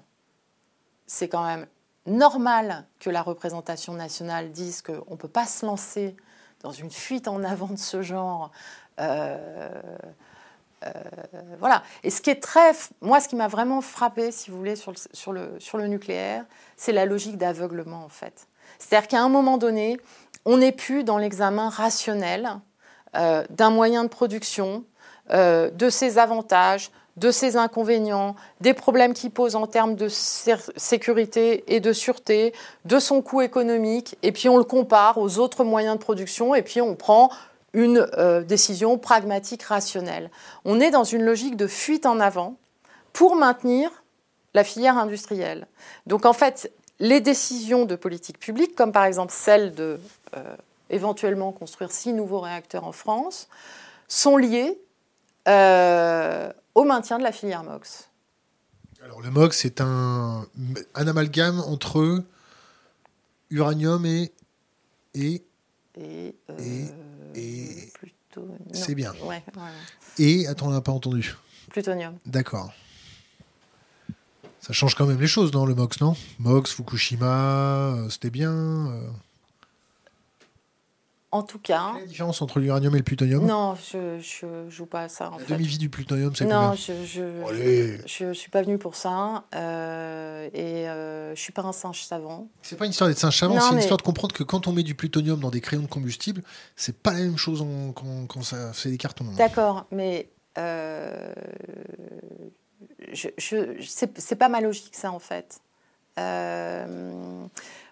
c'est 1.05 1.29
quand 1.29 1.45
même 1.45 1.67
normal 2.07 2.85
que 2.99 3.11
la 3.11 3.21
représentation 3.21 3.93
nationale 3.93 4.51
dise 4.51 4.81
qu'on 4.81 5.11
ne 5.11 5.15
peut 5.15 5.27
pas 5.27 5.45
se 5.45 5.65
lancer 5.65 6.15
dans 6.61 6.71
une 6.71 6.91
fuite 6.91 7.27
en 7.27 7.43
avant 7.43 7.67
de 7.67 7.77
ce 7.77 8.01
genre. 8.01 8.51
Euh, 8.99 9.69
euh, 10.85 10.91
voilà. 11.59 11.83
Et 12.03 12.09
ce 12.09 12.21
qui 12.21 12.29
est 12.29 12.41
très. 12.41 12.71
Moi, 13.01 13.19
ce 13.19 13.27
qui 13.27 13.35
m'a 13.35 13.47
vraiment 13.47 13.81
frappé, 13.81 14.31
si 14.31 14.51
vous 14.51 14.57
voulez, 14.57 14.75
sur 14.75 15.33
le, 15.33 15.87
nucléaire, 15.87 16.45
c'est 16.75 16.91
la 16.91 17.05
logique 17.05 17.37
d'aveuglement, 17.37 18.03
en 18.03 18.09
fait. 18.09 18.47
C'est-à-dire 18.79 19.07
qu'à 19.07 19.21
un 19.21 19.29
moment 19.29 19.57
donné, 19.57 19.99
on 20.45 20.57
n'est 20.57 20.71
plus 20.71 21.03
dans 21.03 21.17
l'examen 21.17 21.69
rationnel 21.69 22.49
euh, 23.15 23.43
d'un 23.49 23.69
moyen 23.69 24.03
de 24.03 24.09
production, 24.09 24.83
euh, 25.31 25.71
de 25.71 25.89
ses 25.89 26.19
avantages, 26.19 26.91
de 27.15 27.31
ses 27.31 27.57
inconvénients, 27.57 28.35
des 28.61 28.75
problèmes 28.75 29.13
qu'il 29.13 29.31
pose 29.31 29.55
en 29.55 29.65
termes 29.65 29.95
de 29.95 30.07
sécurité 30.07 31.63
et 31.73 31.79
de 31.79 31.91
sûreté, 31.91 32.53
de 32.85 32.99
son 32.99 33.23
coût 33.23 33.41
économique, 33.41 34.15
et 34.21 34.31
puis 34.31 34.49
on 34.49 34.57
le 34.57 34.63
compare 34.63 35.17
aux 35.17 35.39
autres 35.39 35.63
moyens 35.63 35.97
de 35.97 36.03
production, 36.03 36.53
et 36.53 36.61
puis 36.61 36.79
on 36.79 36.95
prend 36.95 37.31
une 37.77 38.09
euh, 38.17 38.41
décision 38.41 38.97
pragmatique, 38.97 39.61
rationnelle. 39.61 40.31
On 40.65 40.79
est 40.79 40.89
dans 40.89 41.03
une 41.03 41.23
logique 41.23 41.55
de 41.55 41.67
fuite 41.67 42.07
en 42.07 42.19
avant 42.19 42.57
pour 43.13 43.35
maintenir 43.35 43.91
la 44.55 44.63
filière 44.63 44.97
industrielle. 44.97 45.67
Donc 46.07 46.25
en 46.25 46.33
fait, 46.33 46.71
les 46.99 47.21
décisions 47.21 47.85
de 47.85 47.95
politique 47.95 48.39
publique, 48.39 48.75
comme 48.75 48.91
par 48.91 49.05
exemple 49.05 49.31
celle 49.31 49.75
de 49.75 49.99
euh, 50.35 50.55
éventuellement 50.89 51.51
construire 51.51 51.91
six 51.91 52.13
nouveaux 52.13 52.39
réacteurs 52.39 52.83
en 52.83 52.91
France, 52.91 53.47
sont 54.07 54.37
liées 54.37 54.81
euh, 55.47 56.51
au 56.73 56.83
maintien 56.83 57.19
de 57.19 57.23
la 57.23 57.31
filière 57.31 57.63
MOX. 57.63 58.09
Alors 59.03 59.21
le 59.21 59.29
MOX, 59.29 59.55
c'est 59.55 59.81
un, 59.81 60.47
un 60.95 61.07
amalgame 61.07 61.59
entre 61.59 62.23
uranium 63.51 64.03
et... 64.07 64.31
et, 65.13 65.43
et 65.99 66.35
et 67.35 67.91
c'est 68.73 68.95
bien. 68.95 69.13
Et 70.19 70.47
attends, 70.47 70.67
on 70.67 70.71
n'a 70.71 70.81
pas 70.81 70.91
entendu. 70.91 71.35
Plutonium. 71.69 72.17
D'accord. 72.25 72.73
Ça 74.59 74.73
change 74.73 74.95
quand 74.95 75.05
même 75.05 75.19
les 75.19 75.27
choses, 75.27 75.53
non, 75.53 75.65
le 75.65 75.75
MOX, 75.75 76.01
non? 76.01 76.15
MOX, 76.39 76.73
Fukushima, 76.73 77.25
euh, 77.25 78.09
c'était 78.09 78.29
bien. 78.29 78.91
En 81.37 81.43
tout 81.43 81.59
cas. 81.59 81.91
Quelle 81.91 81.97
est 81.97 82.05
la 82.05 82.07
différence 82.07 82.41
entre 82.41 82.59
l'uranium 82.59 82.95
et 82.95 82.97
le 82.97 83.03
plutonium? 83.03 83.45
Non, 83.45 83.75
je 83.75 84.45
ne 84.45 84.69
joue 84.69 84.85
pas 84.87 85.03
à 85.03 85.09
ça. 85.09 85.29
En 85.29 85.37
la 85.37 85.43
demi-vie 85.45 85.77
du 85.77 85.89
plutonium, 85.89 86.35
c'est 86.35 86.45
Non, 86.45 86.69
combien? 86.69 86.75
je 86.75 87.05
je, 87.05 87.97
je, 88.07 88.33
suis 88.33 88.49
pas 88.49 88.63
venue 88.63 88.79
pour 88.79 88.95
ça. 88.95 89.43
Euh, 89.53 90.49
et 90.53 90.89
euh, 90.89 91.35
je 91.35 91.39
suis 91.39 91.53
pas 91.53 91.61
un 91.61 91.71
singe 91.71 92.03
savant. 92.03 92.47
C'est 92.63 92.75
pas 92.75 92.85
une 92.85 92.91
histoire 92.91 93.07
d'être 93.07 93.19
singe 93.19 93.37
savant, 93.37 93.59
c'est 93.59 93.73
une 93.73 93.79
histoire 93.79 93.97
de 93.97 94.03
comprendre 94.03 94.33
que 94.33 94.43
quand 94.43 94.67
on 94.67 94.73
met 94.73 94.83
du 94.83 94.95
plutonium 94.95 95.39
dans 95.39 95.51
des 95.51 95.61
crayons 95.61 95.83
de 95.83 95.87
combustible, 95.87 96.41
c'est 96.75 96.97
pas 96.97 97.13
la 97.13 97.19
même 97.19 97.37
chose 97.37 97.63
quand, 97.93 98.25
quand, 98.27 98.41
ça 98.41 98.73
fait 98.73 98.89
des 98.89 98.97
cartons. 98.97 99.25
D'accord, 99.37 99.85
mais 99.91 100.29
euh, 100.57 101.33
je, 103.13 103.29
je 103.37 103.75
c'est 103.79 104.35
pas 104.35 104.49
ma 104.49 104.61
logique 104.61 104.95
ça 104.95 105.11
en 105.11 105.19
fait. 105.19 105.61
Euh, 106.17 107.45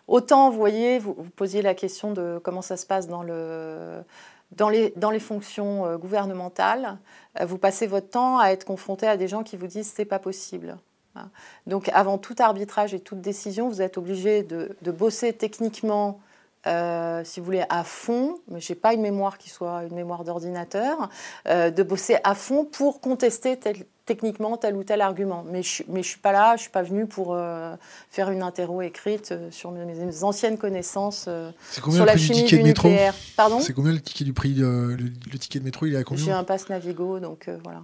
Autant, 0.07 0.49
vous 0.52 0.57
voyez, 0.57 0.99
vous, 0.99 1.14
posiez 1.36 1.61
la 1.61 1.73
question 1.73 2.14
de 2.14 2.40
comment 2.44 2.61
ça 2.61 2.77
se 2.77 2.86
passe 2.86 3.07
dans, 3.07 3.23
le, 3.23 4.03
dans, 4.52 4.69
les, 4.69 4.94
dans 4.95 5.10
les 5.10 5.19
fonctions 5.19 5.86
euh, 5.86 5.98
gouvernementales. 5.98 6.98
Euh, 7.40 7.45
vous 7.45 7.57
passez 7.57 7.88
votre 7.88 8.10
temps 8.10 8.38
à 8.38 8.49
être 8.49 8.65
confronté 8.65 9.07
à 9.07 9.18
des 9.18 9.27
gens 9.27 9.44
qui 9.44 9.57
vous 9.57 9.68
disent 9.68 9.91
c'est 9.95 10.06
pas 10.06 10.19
possible. 10.19 10.77
Hein. 11.15 11.30
Donc, 11.65 11.90
avant 11.94 12.19
tout 12.19 12.36
arbitrage 12.38 12.94
et 12.94 12.99
toute 12.99 13.22
décision, 13.22 13.68
vous 13.68 13.82
êtes 13.82 13.98
obligé 13.98 14.44
de, 14.44 14.76
bosser 14.91 15.34
techniquement 15.34 16.19
euh, 16.68 17.23
si 17.23 17.40
vous 17.40 17.45
voulez, 17.45 17.65
à 17.69 17.84
fond, 17.84 18.40
mais 18.48 18.60
je 18.60 18.73
n'ai 18.73 18.80
pas 18.80 18.94
une 18.94 19.02
mémoire 19.02 19.38
qui 19.38 19.49
soit 19.49 19.84
une 19.84 19.95
mémoire 19.95 20.23
d'ordinateur, 20.23 21.10
de 21.45 21.84
bosser 21.84 22.18
à 22.23 22.34
fond 22.34 22.65
pour 22.65 23.02
contester 23.02 23.57
tel, 23.57 23.86
techniquement 24.06 24.56
tel 24.57 24.76
ou 24.76 24.84
tel 24.84 25.02
argument. 25.02 25.44
Mais 25.49 25.64
je 25.64 25.84
ne 25.88 26.02
suis 26.02 26.19
pas 26.19 26.32
là, 26.32 26.52
je 26.52 26.53
ne 26.53 26.60
suis 26.61 26.69
pas 26.69 26.84
venue 26.84 27.07
pour 27.07 27.34
euh, 27.34 27.76
faire 28.10 28.30
une 28.30 28.44
interro 28.44 28.82
écrite 28.82 29.32
euh, 29.32 29.49
sur 29.52 29.72
mes, 29.72 30.23
anciennes 30.23 30.57
connaisses 30.57 30.95
euh, 31.27 31.52
sur 31.72 32.06
la 32.06 32.15
chimie 32.18 32.44
du, 32.44 32.64
nucléaire. 32.64 33.15
Pardon? 33.36 33.60
C'est 33.60 33.73
combien 33.73 33.91
le 33.91 33.99
ticket 33.99 34.23
du 34.23 34.34
prix 34.34 34.53
le, 34.53 34.98
ticket 35.40 35.60
de 35.60 35.65
métro 35.65 35.86
Il 35.88 35.95
est 35.95 35.98
à 35.98 36.03
combien 36.03 36.23
J'ai 36.23 36.32
un 36.32 36.44
pass 36.44 36.69
Navigo, 36.69 37.19
donc 37.19 37.49
voilà. 37.64 37.84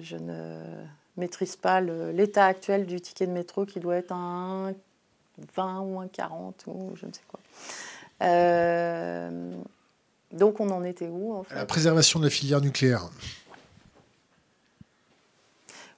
je 0.00 0.16
ne 0.16 0.60
maîtrise 1.16 1.56
pas 1.56 1.80
l'état 1.80 2.46
actuel 2.46 2.86
du 2.86 3.00
ticket 3.00 3.26
de 3.26 3.32
métro 3.32 3.66
qui 3.66 3.80
doit 3.80 3.96
être 3.96 4.12
un 4.12 4.72
20 5.56 5.80
ou 5.80 6.00
un 6.00 6.06
40 6.06 6.64
ou 6.68 6.92
je 6.94 7.06
ne 7.06 7.12
sais 7.12 7.22
quoi. 7.26 7.40
donc 10.32 10.60
on 10.60 10.70
en 10.70 10.84
était 10.84 11.08
où 11.08 11.34
en 11.34 11.42
fait 11.42 11.56
La 11.56 11.66
préservation 11.66 12.20
de 12.20 12.24
la 12.26 12.30
filière 12.30 12.60
nucléaire. 12.60 13.10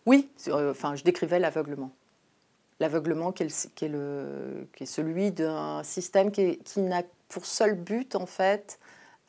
Oui, 0.06 0.30
euh, 0.48 0.70
enfin, 0.70 0.94
je 0.94 1.04
décrivais 1.04 1.38
l'aveuglement. 1.38 1.90
L'aveuglement 2.80 3.32
qui 3.32 3.44
est, 3.44 4.84
celui 4.84 5.30
d'un 5.30 5.82
système 5.82 6.30
qui, 6.30 6.58
n'a 6.76 7.02
pour 7.28 7.46
seul 7.46 7.74
but, 7.74 8.16
en 8.16 8.26
fait, 8.26 8.78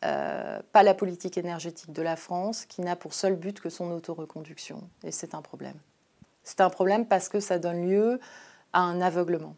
euh, 0.03 0.60
pas 0.73 0.84
la 0.84 0.93
politique 0.93 1.38
énergétique 1.38 1.93
de 1.93 2.02
la 2.02 2.15
France, 2.15 2.65
qui 2.65 2.81
n'a 2.81 2.95
pour 2.95 3.14
seul 3.14 3.35
but 3.35 3.60
que 3.60 3.69
son 3.69 3.91
autoreconduction. 3.91 4.89
Et 5.03 5.11
c'est 5.11 5.35
un 5.35 5.41
problème. 5.41 5.77
C'est 6.43 6.61
un 6.61 6.69
problème 6.69 7.07
parce 7.07 7.30
que 7.30 7.39
ça 7.39 7.60
donne 7.60 7.88
lieu 7.88 8.19
à 8.73 8.81
un 8.81 8.99
aveuglement. 8.99 9.56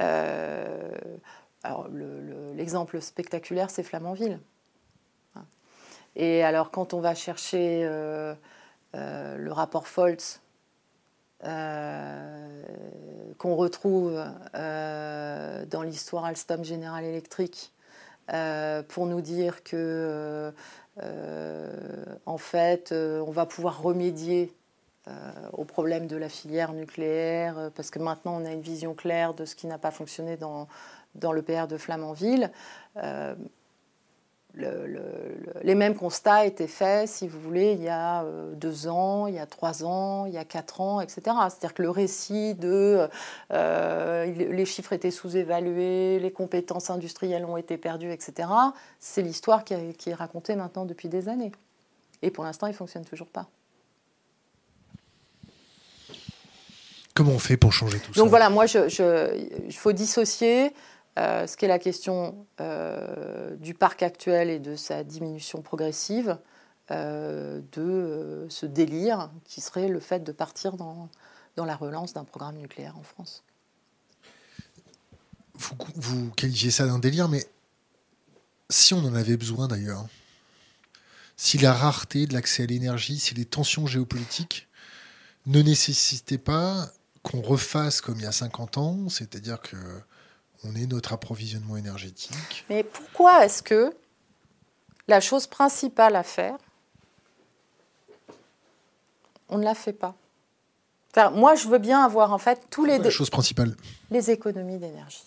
Euh, 0.00 0.90
alors, 1.62 1.88
l'exemple 2.54 3.00
spectaculaire, 3.00 3.70
c'est 3.70 3.82
Flamanville. 3.82 4.38
Et 6.16 6.42
alors, 6.42 6.70
quand 6.70 6.92
on 6.92 7.00
va 7.00 7.14
chercher 7.14 7.86
le 8.94 9.50
rapport 9.50 9.86
Foltz, 9.86 10.40
euh, 11.44 12.62
qu'on 13.38 13.56
retrouve 13.56 14.22
euh, 14.54 15.64
dans 15.64 15.82
l'histoire 15.82 16.26
Alstom 16.26 16.64
General 16.64 17.02
Electric, 17.02 17.72
pour 18.88 19.06
nous 19.06 19.20
dire 19.20 19.64
que, 19.64 20.52
en 22.26 22.38
fait, 22.38 22.92
on 22.92 23.30
va 23.30 23.46
pouvoir 23.46 23.82
remédier 23.82 24.54
au 25.52 25.64
problème 25.64 26.06
de 26.06 26.16
la 26.16 26.28
filière 26.28 26.72
nucléaire, 26.72 27.70
parce 27.74 27.90
que 27.90 27.98
maintenant 27.98 28.40
on 28.40 28.44
a 28.44 28.52
une 28.52 28.60
vision 28.60 28.94
claire 28.94 29.34
de 29.34 29.44
ce 29.44 29.56
qui 29.56 29.66
n'a 29.66 29.78
pas 29.78 29.90
fonctionné 29.90 30.36
dans, 30.36 30.68
dans 31.16 31.32
le 31.32 31.42
PR 31.42 31.66
de 31.66 31.76
Flamanville 31.76 32.52
les 34.54 35.74
mêmes 35.74 35.94
constats 35.94 36.44
étaient 36.44 36.66
faits, 36.66 37.08
si 37.08 37.28
vous 37.28 37.40
voulez, 37.40 37.72
il 37.72 37.82
y 37.82 37.88
a 37.88 38.22
euh, 38.22 38.52
deux 38.54 38.88
ans, 38.88 39.26
il 39.26 39.34
y 39.34 39.38
a 39.38 39.46
trois 39.46 39.84
ans, 39.84 40.26
il 40.26 40.32
y 40.32 40.38
a 40.38 40.44
quatre 40.44 40.80
ans, 40.80 41.00
etc. 41.00 41.20
C'est-à-dire 41.24 41.74
que 41.74 41.82
le 41.82 41.90
récit 41.90 42.54
de 42.54 43.08
euh, 43.52 44.26
les 44.26 44.64
chiffres 44.64 44.92
étaient 44.92 45.10
sous-évalués, 45.10 46.18
les 46.18 46.30
compétences 46.32 46.90
industrielles 46.90 47.44
ont 47.44 47.56
été 47.56 47.76
perdues, 47.76 48.12
etc., 48.12 48.48
c'est 48.98 49.22
l'histoire 49.22 49.64
qui, 49.64 49.74
est 49.74 50.14
racontée 50.14 50.56
maintenant 50.56 50.84
depuis 50.84 51.08
des 51.08 51.28
années. 51.28 51.52
Et 52.22 52.30
pour 52.30 52.44
l'instant, 52.44 52.66
il 52.66 52.70
ne 52.70 52.76
fonctionne 52.76 53.04
toujours 53.04 53.28
pas. 53.28 53.46
Comment 57.14 57.32
on 57.32 57.38
fait 57.38 57.56
pour 57.56 57.72
changer 57.72 57.98
tout 57.98 58.12
ça? 58.14 58.20
Donc 58.20 58.30
voilà, 58.30 58.50
moi, 58.50 58.66
il 58.66 59.76
faut 59.76 59.92
dissocier 59.92 60.72
euh, 61.20 61.46
ce 61.46 61.56
qui 61.56 61.66
est 61.66 61.68
la 61.68 61.78
question 61.78 62.46
euh, 62.60 63.54
du 63.56 63.74
parc 63.74 64.02
actuel 64.02 64.48
et 64.48 64.58
de 64.58 64.74
sa 64.74 65.04
diminution 65.04 65.60
progressive, 65.60 66.38
euh, 66.90 67.60
de 67.72 68.46
ce 68.48 68.64
délire 68.64 69.30
qui 69.44 69.60
serait 69.60 69.88
le 69.88 70.00
fait 70.00 70.20
de 70.20 70.32
partir 70.32 70.76
dans, 70.76 71.10
la 71.56 71.76
relance 71.76 72.14
d'un 72.14 72.24
programme 72.24 72.56
nucléaire 72.56 72.96
en 72.96 73.02
France. 73.02 73.44
Vous 75.94 76.30
qualifiez 76.30 76.70
ça 76.70 76.86
d'un 76.86 76.98
délire, 76.98 77.28
mais 77.28 77.46
si 78.70 78.94
on 78.94 79.04
en 79.04 79.14
avait 79.14 79.36
besoin 79.36 79.68
d'ailleurs, 79.68 80.06
si 81.36 81.58
la 81.58 81.74
rareté 81.74 82.26
de 82.26 82.32
l'accès 82.32 82.62
à 82.62 82.66
l'énergie, 82.66 83.18
si 83.18 83.34
les 83.34 83.44
tensions 83.44 83.86
géopolitiques 83.86 84.68
ne 85.44 85.60
nécessitaient 85.60 86.38
pas 86.38 86.90
qu'on 87.22 87.42
refasse 87.42 88.00
comme 88.00 88.16
il 88.16 88.22
y 88.22 88.26
a 88.26 88.32
50 88.32 88.78
ans, 88.78 89.08
c'est-à-dire 89.10 89.60
que 89.60 89.76
on 90.64 90.74
est 90.74 90.86
notre 90.86 91.12
approvisionnement 91.12 91.76
énergétique. 91.76 92.64
Mais 92.68 92.82
pourquoi 92.82 93.44
est-ce 93.44 93.62
que 93.62 93.94
la 95.08 95.20
chose 95.20 95.46
principale 95.46 96.16
à 96.16 96.22
faire, 96.22 96.56
on 99.48 99.58
ne 99.58 99.64
la 99.64 99.74
fait 99.74 99.92
pas? 99.92 100.14
Moi, 101.32 101.56
je 101.56 101.66
veux 101.66 101.78
bien 101.78 102.04
avoir 102.04 102.32
en 102.32 102.38
fait 102.38 102.62
tous 102.70 102.84
les... 102.84 102.98
La 102.98 103.10
chose 103.10 103.30
principale 103.30 103.74
Les 104.10 104.30
économies 104.30 104.78
d'énergie. 104.78 105.24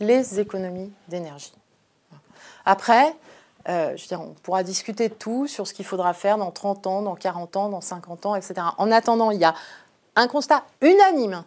Les 0.00 0.38
économies 0.38 0.92
d'énergie. 1.08 1.54
Après, 2.66 3.16
euh, 3.68 3.96
je 3.96 4.02
veux 4.02 4.08
dire, 4.08 4.20
on 4.20 4.34
pourra 4.34 4.62
discuter 4.62 5.08
de 5.08 5.14
tout 5.14 5.46
sur 5.46 5.66
ce 5.66 5.72
qu'il 5.72 5.86
faudra 5.86 6.12
faire 6.12 6.36
dans 6.36 6.50
30 6.50 6.86
ans, 6.86 7.02
dans 7.02 7.14
40 7.14 7.56
ans, 7.56 7.68
dans 7.70 7.80
50 7.80 8.26
ans, 8.26 8.34
etc. 8.34 8.54
En 8.76 8.92
attendant, 8.92 9.30
il 9.30 9.40
y 9.40 9.44
a 9.44 9.54
un 10.14 10.28
constat 10.28 10.64
unanime 10.82 11.44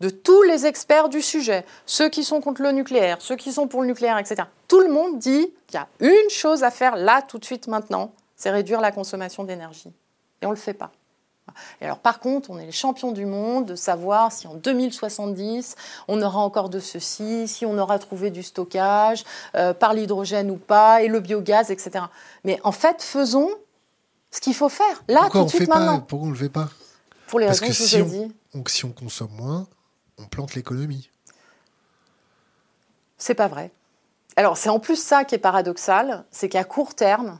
de 0.00 0.10
tous 0.10 0.42
les 0.42 0.66
experts 0.66 1.08
du 1.08 1.22
sujet, 1.22 1.64
ceux 1.86 2.08
qui 2.08 2.24
sont 2.24 2.40
contre 2.40 2.62
le 2.62 2.72
nucléaire, 2.72 3.18
ceux 3.20 3.36
qui 3.36 3.52
sont 3.52 3.68
pour 3.68 3.80
le 3.82 3.86
nucléaire, 3.86 4.18
etc. 4.18 4.42
Tout 4.68 4.80
le 4.80 4.88
monde 4.88 5.18
dit 5.18 5.52
qu'il 5.66 5.78
y 5.78 5.82
a 5.82 5.88
une 6.00 6.30
chose 6.30 6.62
à 6.64 6.70
faire 6.70 6.96
là, 6.96 7.22
tout 7.22 7.38
de 7.38 7.44
suite, 7.44 7.68
maintenant, 7.68 8.12
c'est 8.36 8.50
réduire 8.50 8.80
la 8.80 8.92
consommation 8.92 9.44
d'énergie. 9.44 9.92
Et 10.42 10.46
on 10.46 10.50
ne 10.50 10.54
le 10.54 10.60
fait 10.60 10.74
pas. 10.74 10.90
Et 11.80 11.84
alors 11.84 11.98
par 11.98 12.20
contre, 12.20 12.50
on 12.50 12.58
est 12.58 12.66
les 12.66 12.72
champions 12.72 13.12
du 13.12 13.26
monde 13.26 13.66
de 13.66 13.74
savoir 13.74 14.32
si 14.32 14.46
en 14.46 14.54
2070, 14.54 15.76
on 16.08 16.20
aura 16.22 16.40
encore 16.40 16.68
de 16.68 16.80
ceci, 16.80 17.46
si 17.48 17.66
on 17.66 17.76
aura 17.78 17.98
trouvé 17.98 18.30
du 18.30 18.42
stockage, 18.42 19.24
euh, 19.54 19.74
par 19.74 19.94
l'hydrogène 19.94 20.50
ou 20.50 20.56
pas, 20.56 21.02
et 21.02 21.08
le 21.08 21.20
biogaz, 21.20 21.70
etc. 21.70 22.06
Mais 22.44 22.58
en 22.64 22.72
fait, 22.72 23.02
faisons 23.02 23.50
ce 24.30 24.40
qu'il 24.40 24.54
faut 24.54 24.68
faire, 24.68 25.04
là, 25.08 25.28
tout 25.30 25.44
de 25.44 25.48
suite, 25.48 25.68
maintenant. 25.68 26.00
pourquoi 26.00 26.26
on 26.26 26.30
ne 26.30 26.34
le 26.34 26.38
fait 26.38 26.48
pas? 26.48 26.68
Pour 27.28 27.38
les 27.38 27.46
raisons 27.46 27.66
que, 27.66 27.72
je 27.72 27.82
vous 27.82 27.96
ai 27.96 28.02
dit. 28.02 28.34
Donc 28.54 28.70
si 28.70 28.84
on 28.84 28.90
consomme 28.90 29.32
moins, 29.32 29.66
on 30.18 30.26
plante 30.26 30.54
l'économie. 30.54 31.10
C'est 33.18 33.34
pas 33.34 33.48
vrai. 33.48 33.70
Alors 34.36 34.56
c'est 34.56 34.68
en 34.68 34.80
plus 34.80 34.96
ça 34.96 35.24
qui 35.24 35.34
est 35.34 35.38
paradoxal, 35.38 36.24
c'est 36.30 36.48
qu'à 36.48 36.64
court 36.64 36.94
terme, 36.94 37.38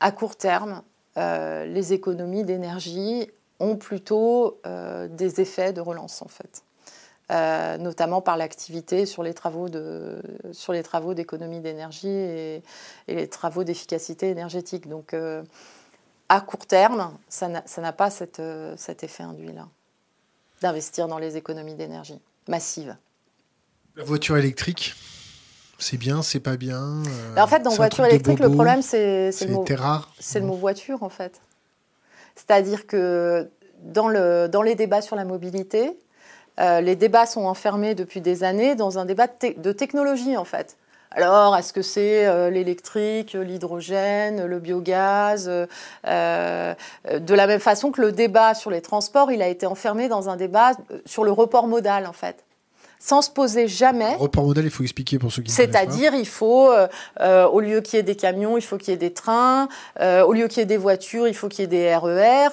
à 0.00 0.12
court 0.12 0.36
terme, 0.36 0.82
euh, 1.16 1.64
les 1.64 1.92
économies 1.92 2.44
d'énergie 2.44 3.30
ont 3.60 3.76
plutôt 3.76 4.60
euh, 4.66 5.08
des 5.08 5.40
effets 5.40 5.72
de 5.72 5.80
relance 5.80 6.20
en 6.22 6.28
fait, 6.28 6.64
euh, 7.30 7.78
notamment 7.78 8.20
par 8.20 8.36
l'activité 8.36 9.06
sur 9.06 9.22
les 9.22 9.32
travaux 9.32 9.68
d'économie 9.68 11.60
d'énergie 11.60 12.08
et, 12.08 12.62
les 13.08 13.28
travaux 13.28 13.64
d'efficacité 13.64 14.28
énergétique. 14.28 14.88
Donc 14.88 15.16
à 16.28 16.40
court 16.40 16.66
terme, 16.66 17.16
ça 17.28 17.48
n'a 17.48 17.92
pas 17.92 18.10
cet 18.10 18.38
effet 19.02 19.22
induit 19.22 19.52
là 19.52 19.68
d'investir 20.62 21.08
dans 21.08 21.18
les 21.18 21.36
économies 21.36 21.74
d'énergie 21.74 22.20
massives. 22.48 22.96
La 23.96 24.04
voiture 24.04 24.36
électrique, 24.36 24.94
c'est 25.78 25.96
bien, 25.96 26.22
c'est 26.22 26.40
pas 26.40 26.56
bien. 26.56 27.02
Euh, 27.36 27.40
en 27.40 27.46
fait, 27.46 27.60
dans 27.60 27.70
voiture 27.70 28.04
électrique, 28.06 28.38
le 28.38 28.50
problème, 28.50 28.82
c'est 28.82 29.30
le, 29.42 29.52
mot, 29.52 29.64
c'est 30.18 30.40
le 30.40 30.46
mot 30.46 30.54
voiture, 30.54 31.02
en 31.02 31.08
fait. 31.08 31.40
C'est-à-dire 32.34 32.86
que 32.86 33.50
dans, 33.82 34.08
le, 34.08 34.48
dans 34.48 34.62
les 34.62 34.74
débats 34.74 35.02
sur 35.02 35.16
la 35.16 35.24
mobilité, 35.24 35.98
euh, 36.60 36.80
les 36.80 36.96
débats 36.96 37.26
sont 37.26 37.44
enfermés 37.44 37.94
depuis 37.94 38.20
des 38.20 38.44
années 38.44 38.74
dans 38.74 38.98
un 38.98 39.04
débat 39.04 39.26
de, 39.26 39.72
technologie, 39.72 40.36
en 40.36 40.44
fait. 40.44 40.76
Alors, 41.14 41.56
est-ce 41.56 41.72
que 41.72 41.82
c'est 41.82 42.50
l'électrique, 42.50 43.34
l'hydrogène, 43.34 44.46
le 44.46 44.58
biogaz 44.58 45.46
De 45.46 46.76
la 47.34 47.46
même 47.46 47.60
façon 47.60 47.90
que 47.90 48.00
le 48.00 48.12
débat 48.12 48.54
sur 48.54 48.70
les 48.70 48.80
transports, 48.80 49.30
il 49.30 49.42
a 49.42 49.48
été 49.48 49.66
enfermé 49.66 50.08
dans 50.08 50.28
un 50.28 50.36
débat 50.36 50.72
sur 51.04 51.24
le 51.24 51.32
report 51.32 51.68
modal, 51.68 52.06
en 52.06 52.12
fait 52.12 52.44
sans 53.02 53.20
se 53.20 53.30
poser 53.30 53.66
jamais. 53.66 54.14
report 54.14 54.44
modal, 54.44 54.64
il 54.64 54.70
faut 54.70 54.84
expliquer 54.84 55.18
pour 55.18 55.32
ceux 55.32 55.42
qui 55.42 55.50
C'est-à-dire, 55.50 56.14
il 56.14 56.26
faut, 56.26 56.70
euh, 56.70 56.86
euh, 57.20 57.48
au 57.48 57.58
lieu 57.58 57.80
qu'il 57.80 57.96
y 57.96 58.00
ait 58.00 58.04
des 58.04 58.14
camions, 58.14 58.56
il 58.56 58.62
faut 58.62 58.78
qu'il 58.78 58.90
y 58.90 58.94
ait 58.94 58.96
des 58.96 59.12
trains. 59.12 59.68
Euh, 60.00 60.22
au 60.22 60.32
lieu 60.32 60.46
qu'il 60.46 60.58
y 60.58 60.62
ait 60.62 60.66
des 60.66 60.76
voitures, 60.76 61.26
il 61.26 61.34
faut 61.34 61.48
qu'il 61.48 61.62
y 61.62 61.64
ait 61.64 61.66
des 61.66 61.96
RER. 61.96 62.50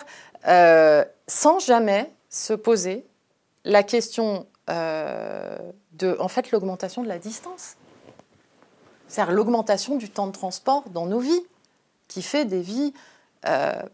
sans 1.27 1.59
jamais 1.59 2.11
se 2.29 2.53
poser 2.53 3.05
la 3.63 3.83
question 3.83 4.47
de, 4.67 6.17
en 6.19 6.27
fait, 6.27 6.51
l'augmentation 6.51 7.03
de 7.03 7.07
la 7.07 7.19
distance. 7.19 7.75
C'est-à-dire 9.09 9.33
l'augmentation 9.33 9.97
du 9.97 10.09
temps 10.09 10.27
de 10.27 10.31
transport 10.31 10.85
dans 10.91 11.05
nos 11.05 11.19
vies, 11.19 11.43
qui 12.07 12.21
fait 12.21 12.45
des 12.45 12.61
vies 12.61 12.93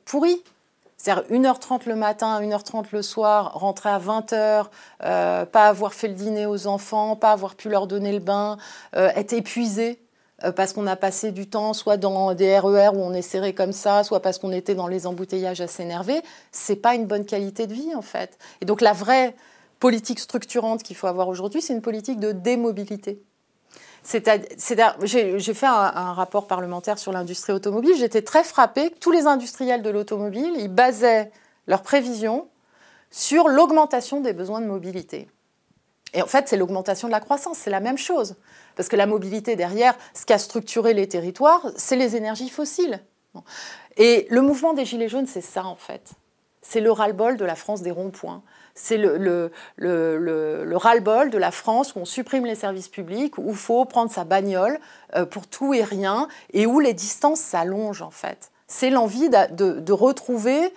pourries. 0.06 0.44
C'est-à-dire 1.06 1.26
1h30 1.30 1.88
le 1.88 1.96
matin, 1.96 2.42
1h30 2.42 2.86
le 2.92 3.04
soir, 3.04 3.54
rentrer 3.54 3.90
à 3.90 4.00
20h, 4.00 4.66
euh, 5.04 5.46
pas 5.46 5.68
avoir 5.68 5.94
fait 5.94 6.08
le 6.08 6.16
dîner 6.16 6.48
aux 6.48 6.66
enfants, 6.66 7.16
pas 7.16 7.32
avoir 7.32 7.54
pu 7.54 7.70
leur 7.70 7.86
donner 7.86 8.12
le 8.12 8.18
bain, 8.18 8.58
euh, 8.96 9.12
être 9.16 9.34
épuisé 9.34 10.00
euh, 10.44 10.52
parce 10.52 10.74
qu'on 10.74 10.88
a 10.88 10.96
passé 10.96 11.32
du 11.32 11.48
temps 11.48 11.74
soit 11.74 11.98
dans 11.98 12.34
des 12.34 12.58
RER 12.58 12.90
où 12.96 13.02
on 13.02 13.14
est 13.14 13.22
serré 13.22 13.54
comme 13.54 13.72
ça, 13.72 14.04
soit 14.04 14.20
parce 14.22 14.40
qu'on 14.40 14.52
était 14.52 14.74
dans 14.74 14.88
les 14.88 15.06
embouteillages 15.06 15.62
à 15.62 15.68
s'énerver, 15.68 16.22
c'est 16.52 16.78
pas 16.78 16.96
une 16.96 17.06
bonne 17.06 17.26
qualité 17.26 17.68
de 17.68 17.74
vie 17.76 17.94
en 17.94 18.02
fait. 18.02 18.40
Et 18.62 18.66
donc 18.66 18.82
la 18.82 18.94
vraie 18.94 19.36
politique 19.80 20.20
structurante 20.20 20.82
qu'il 20.82 20.96
faut 20.96 21.06
avoir 21.06 21.28
aujourd'hui, 21.28 21.62
c'est 21.62 21.74
une 21.74 21.84
politique 21.84 22.20
de 22.20 22.32
démobilité. 22.32 23.22
J'ai 24.06 25.54
fait 25.54 25.66
un, 25.66 26.14
rapport 26.14 26.48
parlementaire 26.48 27.00
sur 27.00 27.12
l'industrie 27.12 27.54
automobile. 27.54 27.94
J'étais 27.98 28.22
très 28.22 28.44
frappée 28.44 28.92
que 28.92 29.00
tous 29.00 29.12
les 29.12 29.26
industriels 29.26 29.82
de 29.82 29.90
l'automobile, 29.90 30.54
ils 30.58 30.70
basaient 30.70 31.32
leurs 31.68 31.82
prévisions 31.82 32.48
sur 33.10 33.48
l'augmentation 33.48 34.22
des 34.22 34.34
besoins 34.34 34.62
de 34.62 34.68
mobilité. 34.68 35.28
Et 36.14 36.22
en 36.22 36.28
fait, 36.28 36.48
c'est 36.48 36.58
l'augmentation 36.58 37.08
de 37.08 37.12
la 37.12 37.20
croissance, 37.20 37.58
c'est 37.58 37.70
la 37.70 37.80
même 37.80 37.98
chose. 37.98 38.36
Parce 38.76 38.90
que 38.90 38.96
la 38.96 39.06
mobilité 39.06 39.56
derrière, 39.56 39.96
ce 40.14 40.26
qui 40.26 40.34
a 40.34 40.38
structuré 40.38 40.94
les 40.94 41.08
territoires, 41.08 41.66
c'est 41.76 41.96
les 41.96 42.16
énergies 42.16 42.50
fossiles. 42.50 43.02
Et 43.98 44.28
le 44.30 44.42
mouvement 44.42 44.74
des 44.74 44.86
Gilets 44.86 45.10
jaunes, 45.10 45.28
c'est 45.28 45.42
ça 45.42 45.66
en 45.66 45.76
fait. 45.76 46.12
C'est 46.62 46.80
le 46.80 46.92
ras-le-bol 46.92 47.38
de 47.38 47.46
la 47.46 47.56
France 47.56 47.82
des 47.82 47.92
ronds-points 47.92 48.44
c'est 48.76 48.98
le, 48.98 49.18
le, 49.18 49.52
le, 49.78 50.78
ras-le-bol 50.78 51.30
de 51.30 51.38
la 51.38 51.52
France 51.52 51.96
où 51.96 52.00
on 52.00 52.06
supprime 52.06 52.46
les 52.46 52.56
services 52.56 52.90
publics, 52.90 53.38
où 53.38 53.50
il 53.50 53.56
faut 53.56 53.86
prendre 53.86 54.12
sa 54.12 54.26
bagnole 54.26 54.80
euh, 55.16 55.26
pour 55.26 55.48
tout 55.48 55.74
et 55.74 55.84
rien, 55.84 56.28
et 56.54 56.66
où 56.66 56.82
les 56.82 56.94
distances 56.94 57.40
s'allongent 57.40 58.02
en 58.02 58.12
fait. 58.12 58.52
C'est 58.68 58.90
l'envie 58.90 59.30
de, 59.30 59.92
retrouver 59.94 60.74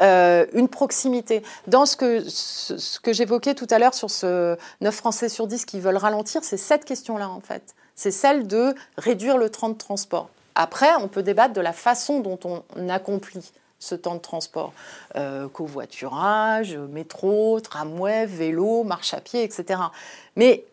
euh, 0.00 0.46
une 0.54 0.68
proximité. 0.68 1.42
Dans 1.66 1.84
ce 1.84 1.96
que, 1.96 2.22
ce, 2.26 2.98
que 2.98 3.12
j'évoquais 3.12 3.54
tout 3.54 3.68
à 3.70 3.78
l'heure 3.78 3.94
sur 3.94 4.10
ce 4.10 4.56
9 4.80 4.94
Français 4.94 5.28
sur 5.28 5.46
10 5.46 5.66
qui 5.66 5.80
veulent 5.80 5.98
ralentir, 5.98 6.42
c'est 6.44 6.56
cette 6.56 6.86
question-là 6.86 7.28
en 7.28 7.40
fait. 7.40 7.74
C'est 7.94 8.10
celle 8.10 8.46
de 8.46 8.74
réduire 8.96 9.36
le 9.36 9.50
temps 9.50 9.68
de 9.68 9.74
transport. 9.74 10.30
Après, 10.54 10.94
on 11.00 11.08
peut 11.08 11.22
débattre 11.22 11.52
de 11.52 11.60
la 11.60 11.72
façon 11.72 12.20
dont 12.20 12.38
on 12.44 12.88
accomplit 12.88 13.52
ce 13.84 13.94
temps 13.94 14.14
de 14.14 14.20
transport. 14.20 14.72
Euh, 15.16 15.48
covoiturage, 15.48 16.76
métro, 16.76 17.60
tramway, 17.60 18.26
vélo, 18.26 18.82
marche 18.84 19.14
à 19.14 19.20
pied, 19.20 19.42
etc. 19.42 19.80
Mais 20.36 20.64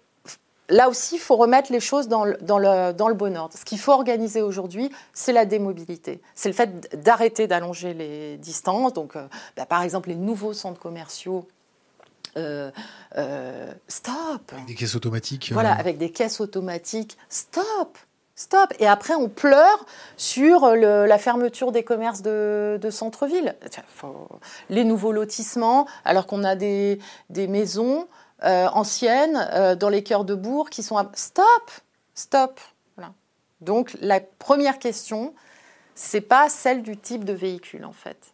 là 0.69 0.89
aussi, 0.89 1.15
il 1.15 1.21
faut 1.21 1.35
remettre 1.35 1.71
les 1.71 1.79
choses 1.79 2.07
dans 2.07 2.25
le, 2.25 2.37
dans 2.41 2.57
le, 2.57 2.93
dans 2.93 3.07
le 3.07 3.13
bon 3.13 3.37
ordre. 3.37 3.55
Ce 3.57 3.65
qu'il 3.65 3.79
faut 3.79 3.91
organiser 3.91 4.41
aujourd'hui, 4.41 4.89
c'est 5.13 5.33
la 5.33 5.45
démobilité. 5.45 6.21
C'est 6.33 6.49
le 6.49 6.55
fait 6.55 7.03
d'arrêter 7.03 7.47
d'allonger 7.47 7.93
les 7.93 8.37
distances. 8.37 8.93
Donc, 8.93 9.15
euh, 9.15 9.27
bah, 9.55 9.65
par 9.65 9.83
exemple, 9.83 10.09
les 10.09 10.15
nouveaux 10.15 10.53
centres 10.53 10.79
commerciaux. 10.79 11.47
Euh, 12.37 12.71
stop. 13.89 14.53
Avec 14.53 14.65
des 14.65 14.75
caisses 14.75 14.95
automatiques. 14.95 15.49
Voilà, 15.51 15.73
avec 15.73 15.97
des 15.97 16.11
caisses 16.11 16.39
automatiques. 16.39 17.17
Stop. 17.27 17.97
Stop. 18.41 18.73
Et 18.79 18.87
après, 18.87 19.13
on 19.13 19.29
pleure 19.29 19.85
sur 20.17 20.75
la 20.75 21.17
fermeture 21.19 21.71
des 21.71 21.83
commerces 21.83 22.23
de, 22.23 22.89
centre-ville. 22.89 23.55
Les 24.69 24.83
nouveaux 24.83 25.11
lotissements, 25.11 25.87
alors 26.05 26.25
qu'on 26.25 26.43
a 26.43 26.55
des, 26.55 26.97
maisons 27.29 28.07
euh, 28.43 28.65
anciennes 28.69 29.47
euh, 29.53 29.75
dans 29.75 29.89
les 29.89 30.01
cœurs 30.01 30.25
de 30.25 30.33
bourg 30.33 30.71
qui 30.71 30.81
sont. 30.81 30.97
Stop 31.13 31.45
Stop 32.15 32.59
Donc, 33.61 33.95
la 34.01 34.19
première 34.19 34.79
question, 34.79 35.35
c'est 35.93 36.19
pas 36.19 36.49
celle 36.49 36.81
du 36.81 36.97
type 36.97 37.23
de 37.23 37.33
véhicule, 37.33 37.85
en 37.85 37.93
fait. 37.93 38.33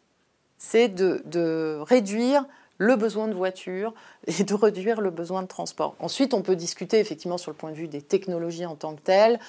C'est 0.58 0.88
de 0.88 1.82
réduire 1.82 2.46
le 2.78 2.96
besoin 2.96 3.28
de 3.28 3.34
voiture 3.34 3.94
et 4.28 4.44
de 4.44 4.54
réduire 4.54 5.02
le 5.02 5.10
besoin 5.10 5.42
de 5.42 5.48
transport. 5.48 5.96
Ensuite, 6.00 6.34
on 6.34 6.42
peut 6.42 6.56
discuter 6.56 7.00
effectivement 7.00 7.38
sur 7.38 7.52
le 7.52 7.58
point 7.58 7.72
de 7.72 7.76
vue 7.76 7.88
des 7.88 8.02
technologies 8.02 8.66
en 8.66 8.76
tant 8.76 8.96
que 8.96 9.02
telles, 9.02 9.40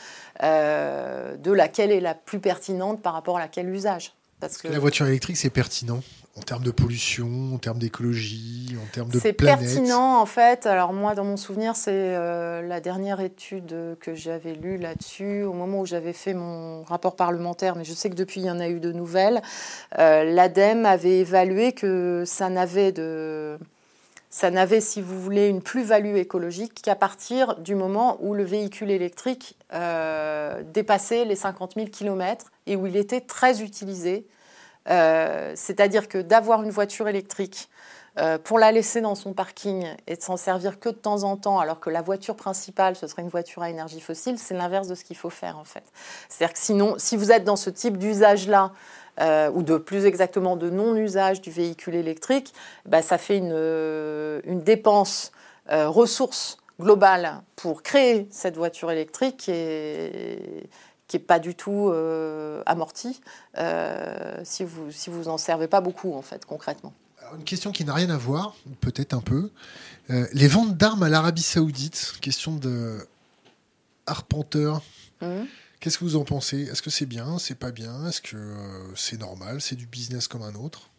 euh, 0.43 1.37
de 1.37 1.53
laquelle 1.53 1.91
est 1.91 2.01
la 2.01 2.15
plus 2.15 2.41
pertinente 2.41 3.03
par 3.03 3.13
rapport 3.13 3.37
à 3.37 3.41
laquelle 3.41 3.69
usage. 3.69 4.13
Parce 4.41 4.57
que 4.57 4.69
la 4.69 4.79
voiture 4.79 5.07
électrique, 5.07 5.37
c'est 5.37 5.51
pertinent 5.51 6.01
en 6.39 6.43
termes 6.43 6.63
de 6.63 6.71
pollution, 6.71 7.55
en 7.55 7.59
termes 7.59 7.79
d'écologie, 7.79 8.77
en 8.81 8.87
termes 8.93 9.11
de 9.11 9.19
C'est 9.19 9.33
pertinent 9.33 10.21
en 10.21 10.27
fait. 10.27 10.67
Alors 10.67 10.93
moi, 10.93 11.15
dans 11.15 11.25
mon 11.25 11.37
souvenir, 11.37 11.75
c'est 11.75 11.91
euh, 11.93 12.63
la 12.63 12.81
dernière 12.81 13.21
étude 13.21 13.97
que 14.01 14.15
j'avais 14.15 14.55
lue 14.55 14.79
là-dessus 14.79 15.43
au 15.43 15.53
moment 15.53 15.81
où 15.81 15.87
j'avais 15.87 16.13
fait 16.13 16.35
mon 16.35 16.85
rapport 16.85 17.17
parlementaire, 17.17 17.75
mais 17.75 17.85
je 17.85 17.93
sais 17.93 18.09
que 18.09 18.15
depuis, 18.15 18.41
il 18.41 18.47
y 18.47 18.51
en 18.51 18.61
a 18.61 18.69
eu 18.69 18.79
de 18.79 18.93
nouvelles. 18.93 19.43
Euh, 19.99 20.25
L'ADEME 20.25 20.87
avait 20.87 21.19
évalué 21.19 21.73
que 21.73 22.23
ça 22.25 22.49
n'avait 22.49 22.93
de... 22.93 23.59
Ça 24.31 24.51
n'avait, 24.51 24.83
si 24.83 25.01
vous 25.01 25.19
voulez, 25.19 25.49
une 25.49 25.63
plus-value 25.63 26.17
écologique 26.17 26.83
qu'à 26.83 26.95
partir 26.95 27.57
du 27.57 27.75
moment 27.75 28.19
où 28.21 28.35
le 28.35 28.45
véhicule 28.45 28.91
électrique 28.91 29.57
euh, 29.73 30.63
dépassait 30.75 31.25
les 31.25 31.35
50 31.35 31.75
000 31.77 31.87
km 31.89 32.45
et 32.67 32.77
où 32.77 32.87
il 32.87 32.97
était 32.97 33.23
très 33.23 33.63
utilisé 33.63 34.27
euh, 34.91 35.53
c'est-à-dire 35.55 36.09
que 36.09 36.19
d'avoir 36.19 36.63
une 36.63 36.71
voiture 36.71 37.09
électrique 37.09 37.69
euh, 38.19 38.39
pour 38.39 38.59
la 38.59 38.73
laisser 38.73 39.01
dans 39.01 39.15
son 39.15 39.33
parking 39.33 39.87
et 40.07 40.17
de 40.17 40.23
s'en 40.23 40.37
servir 40.37 40.81
que 40.81 40.89
de 40.89 40.95
temps 40.95 41.23
en 41.23 41.37
temps, 41.37 41.61
alors 41.61 41.79
que 41.79 41.91
la 41.91 42.03
voiture 42.03 42.35
principale, 42.35 42.97
ce 42.97 43.07
serait 43.07 43.23
une 43.23 43.29
voiture 43.29 43.63
à 43.63 43.71
énergie 43.71 44.01
fossile, 44.01 44.39
c'est 44.39 44.55
l'inverse 44.55 44.89
de 44.89 44.95
ce 44.95 45.05
qu'il 45.05 45.17
faut 45.17 45.31
faire 45.31 45.59
en 45.59 45.65
fait. 45.65 45.85
C'est-à-dire 46.29 46.55
que 46.55 46.59
sinon, 46.59 46.95
si 46.99 47.17
vous 47.17 47.31
êtes 47.31 47.45
dans 47.45 47.57
ce 47.57 47.71
type 47.71 47.97
d'usage-là, 47.97 48.73
euh, 49.21 49.51
ou 49.51 49.65
de 49.65 49.77
plus 49.77 50.05
exactement 50.05 50.55
de 50.55 50.71
non-usage 50.71 51.41
du 51.41 51.51
véhicule 51.51 51.97
électrique, 51.97 52.55
bah, 52.87 53.03
ça 53.03 53.19
fait 53.19 53.37
une, 53.37 53.53
une 54.45 54.63
dépense 54.63 55.33
ressource 55.69 56.59
globale 56.81 57.43
pour 57.57 57.83
créer 57.83 58.29
cette 58.31 58.57
voiture 58.57 58.91
électrique 58.91 59.49
et 59.49 60.69
qui 61.09 61.17
n'est 61.17 61.23
pas 61.23 61.39
du 61.39 61.55
tout 61.55 61.89
euh, 61.89 62.63
amorti 62.67 63.21
euh, 63.57 64.41
si 64.45 64.63
vous 64.63 64.93
si 64.93 65.11
vous 65.11 65.29
en 65.29 65.39
servez 65.39 65.67
pas 65.67 65.81
beaucoup 65.81 66.15
en 66.15 66.23
fait 66.23 66.45
concrètement. 66.45 66.93
une 67.35 67.45
question 67.45 67.73
qui 67.73 67.85
n'a 67.85 67.95
rien 67.95 68.11
à 68.11 68.19
voir, 68.19 68.55
peut-être 68.81 69.15
un 69.15 69.21
peu. 69.21 69.51
Euh, 70.11 70.27
les 70.33 70.49
ventes 70.49 70.77
d'armes 70.77 71.03
à 71.03 71.09
l'Arabie 71.09 71.43
Saoudite, 71.43 72.15
question 72.21 72.57
de 72.57 73.07
arpenteur. 74.07 74.83
Mmh. 75.21 75.45
Qu'est-ce 75.81 75.99
que 75.99 76.05
vous 76.05 76.17
en 76.17 76.25
pensez? 76.25 76.63
Est-ce 76.63 76.83
que 76.83 76.91
c'est 76.91 77.07
bien? 77.07 77.39
C'est 77.39 77.55
pas 77.55 77.71
bien? 77.71 78.07
Est-ce 78.07 78.21
que 78.21 78.37
c'est 78.95 79.19
normal? 79.19 79.61
C'est 79.61 79.77
du 79.77 79.87
business 79.87 80.27
comme 80.29 80.43
un 80.43 80.55
autre? 80.55 80.91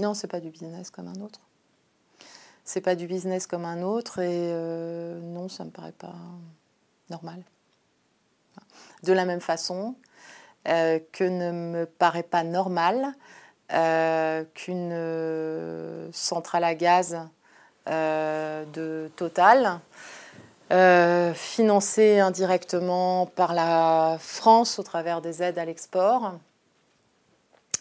Non, 0.00 0.14
c'est 0.14 0.26
pas 0.26 0.40
du 0.40 0.50
business 0.50 0.90
comme 0.90 1.08
un 1.08 1.20
autre. 1.20 1.40
C'est 2.64 2.80
pas 2.80 2.96
du 2.96 3.06
business 3.06 3.46
comme 3.46 3.64
un 3.64 3.82
autre 3.82 4.18
et 4.18 4.52
non, 5.20 5.48
ça 5.48 5.64
me 5.64 5.70
paraît 5.70 5.92
pas 5.92 6.16
normal. 7.10 7.44
De 9.02 9.12
la 9.12 9.24
même 9.24 9.40
façon 9.40 9.96
euh, 10.68 11.00
que 11.10 11.24
ne 11.24 11.50
me 11.50 11.86
paraît 11.86 12.22
pas 12.22 12.44
normal 12.44 13.14
euh, 13.72 14.44
qu'une 14.54 14.90
euh, 14.92 16.08
centrale 16.12 16.62
à 16.62 16.74
gaz 16.76 17.18
de 17.88 19.10
Total, 19.16 19.80
financée 21.34 22.20
indirectement 22.20 23.26
par 23.26 23.54
la 23.54 24.18
France 24.20 24.78
au 24.78 24.84
travers 24.84 25.20
des 25.20 25.42
aides 25.42 25.58
à 25.58 25.64
l'export, 25.64 26.34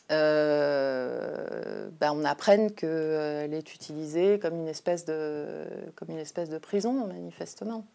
ben, 0.09 1.91
on 2.01 2.25
apprenne 2.25 2.71
qu'elle 2.71 3.53
est 3.53 3.75
utilisée 3.75 4.39
comme 4.39 4.55
une 4.55 4.67
espèce 4.69 5.05
de 5.05 6.57
prison, 6.59 7.05
manifestement. 7.05 7.85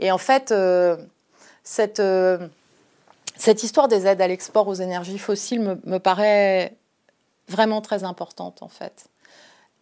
Et 0.00 0.10
en 0.10 0.18
fait, 0.18 0.50
euh, 0.50 0.96
cette, 1.62 2.00
euh, 2.00 2.48
cette 3.36 3.62
histoire 3.62 3.86
des 3.86 4.06
aides 4.06 4.20
à 4.20 4.26
l'export 4.26 4.66
aux 4.66 4.74
énergies 4.74 5.18
fossiles 5.18 5.78
me, 5.84 5.98
paraît 5.98 6.74
vraiment 7.48 7.82
très 7.82 8.02
importante, 8.02 8.62
en 8.62 8.68
fait. 8.68 9.08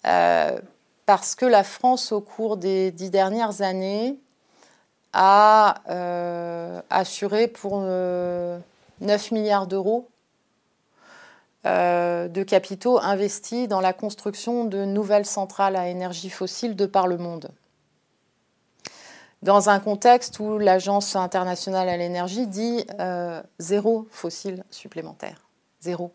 Euh, 0.07 0.59
parce 1.07 1.35
que 1.35 1.47
la 1.47 1.63
France, 1.65 2.13
au 2.13 2.21
cours 2.21 2.57
des 2.57 2.91
dix 2.91 3.11
dernières 3.11 3.63
années, 3.63 4.19
a 5.15 5.77
assuré 6.91 7.49
pour 7.49 7.81
9 7.81 8.61
milliards 9.33 9.67
d'euros 9.67 10.07
de 11.65 12.43
capitaux 12.43 13.01
investis 13.01 13.69
dans 13.69 13.81
la 13.81 13.95
construction 13.95 14.67
de 14.67 14.85
nouvelles 14.85 15.25
centrales 15.25 15.77
à 15.77 15.89
énergie 15.89 16.29
fossile 16.29 16.77
de 16.77 16.85
par 16.85 17.07
le 17.07 17.17
monde. 17.17 17.51
Dans 19.43 19.71
un 19.71 19.79
contexte 19.79 20.41
où 20.41 20.59
l'Agence 20.59 21.15
internationale 21.15 21.89
à 21.89 21.97
l'énergie 21.97 22.47
dit 22.47 22.85
zéro 23.59 24.07
fossile 24.11 24.65
supplémentaire. 24.71 25.49
Zéro. 25.81 26.13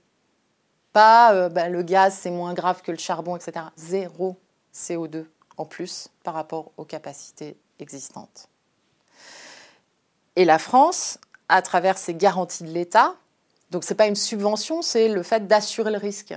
Pas 0.93 1.33
euh, 1.33 1.49
bah, 1.49 1.69
le 1.69 1.81
gaz, 1.81 2.17
c'est 2.21 2.29
moins 2.29 2.53
grave 2.53 2.81
que 2.81 2.91
le 2.91 2.97
charbon, 2.97 3.35
etc. 3.35 3.65
Zéro 3.75 4.37
CO2 4.73 5.25
en 5.57 5.65
plus 5.65 6.09
par 6.23 6.35
rapport 6.35 6.71
aux 6.77 6.85
capacités 6.85 7.57
existantes. 7.79 8.47
Et 10.35 10.45
la 10.45 10.59
France, 10.59 11.19
à 11.49 11.61
travers 11.61 11.97
ses 11.97 12.13
garanties 12.13 12.63
de 12.63 12.69
l'État, 12.69 13.15
donc 13.71 13.83
ce 13.83 13.93
n'est 13.93 13.97
pas 13.97 14.07
une 14.07 14.15
subvention, 14.15 14.81
c'est 14.81 15.09
le 15.09 15.23
fait 15.23 15.47
d'assurer 15.47 15.91
le 15.91 15.97
risque. 15.97 16.35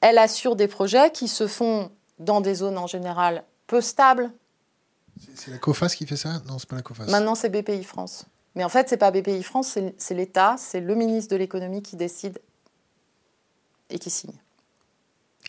Elle 0.00 0.18
assure 0.18 0.56
des 0.56 0.68
projets 0.68 1.10
qui 1.10 1.28
se 1.28 1.46
font 1.46 1.90
dans 2.18 2.40
des 2.40 2.56
zones 2.56 2.78
en 2.78 2.86
général 2.86 3.44
peu 3.66 3.80
stables. 3.80 4.30
C'est 5.34 5.50
la 5.50 5.58
COFAS 5.58 5.88
qui 5.90 6.06
fait 6.06 6.16
ça 6.16 6.40
Non, 6.46 6.58
c'est 6.58 6.68
pas 6.68 6.76
la 6.76 6.82
COFAS. 6.82 7.06
Maintenant, 7.06 7.34
c'est 7.34 7.48
BPI 7.48 7.84
France. 7.84 8.26
Mais 8.54 8.64
en 8.64 8.68
fait, 8.68 8.88
c'est 8.88 8.96
pas 8.96 9.10
BPI 9.10 9.42
France, 9.42 9.78
c'est 9.98 10.14
l'État, 10.14 10.56
c'est 10.58 10.80
le 10.80 10.94
ministre 10.94 11.30
de 11.30 11.36
l'économie 11.36 11.82
qui 11.82 11.96
décide 11.96 12.40
et 13.90 13.98
qui 13.98 14.10
signe. 14.10 14.32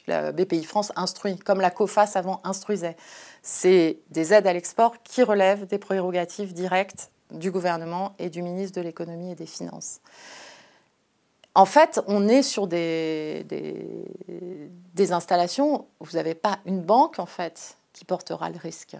La 0.08 0.32
BPI 0.32 0.64
France 0.64 0.92
instruit, 0.96 1.38
comme 1.38 1.62
la 1.62 1.72
COFAS 1.72 2.12
avant 2.16 2.42
instruisait. 2.44 2.96
C'est 3.42 4.00
des 4.10 4.34
aides 4.34 4.48
à 4.48 4.54
l'export 4.54 5.02
qui 5.04 5.24
relèvent 5.24 5.66
des 5.68 5.80
prérogatives 5.80 6.54
directes 6.54 7.12
du 7.32 7.52
gouvernement 7.52 8.14
et 8.20 8.30
du 8.30 8.42
ministre 8.42 8.78
de 8.78 8.86
l'économie 8.86 9.32
et 9.32 9.36
des 9.36 9.46
finances. 9.46 10.00
En 11.56 11.66
fait, 11.66 12.00
on 12.08 12.28
est 12.28 12.44
sur 12.44 12.68
des, 12.68 13.46
des, 14.94 15.12
installations 15.12 15.88
où 16.00 16.06
vous 16.06 16.18
n'avez 16.18 16.36
pas 16.36 16.60
une 16.66 16.82
banque 16.82 17.20
en 17.20 17.26
fait 17.26 17.78
qui 17.94 18.06
portera 18.06 18.50
le 18.50 18.58
risque. 18.58 18.96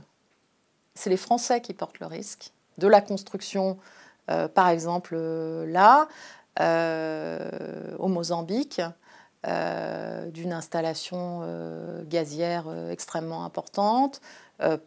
C'est 0.98 1.10
les 1.10 1.18
Français 1.18 1.62
qui 1.62 1.74
portent 1.74 2.00
le 2.00 2.08
risque 2.08 2.52
de 2.78 2.88
la 2.88 3.02
construction, 3.02 3.78
euh, 4.32 4.48
par 4.48 4.70
exemple 4.70 5.16
là, 5.16 6.08
euh, 6.60 7.96
au 8.00 8.08
Mozambique, 8.08 8.82
euh, 9.48 10.30
d'une 10.32 10.52
installation 10.52 11.42
euh, 11.44 12.04
gazière 12.10 12.66
euh, 12.68 12.92
extrêmement 12.92 13.46
importante 13.46 14.20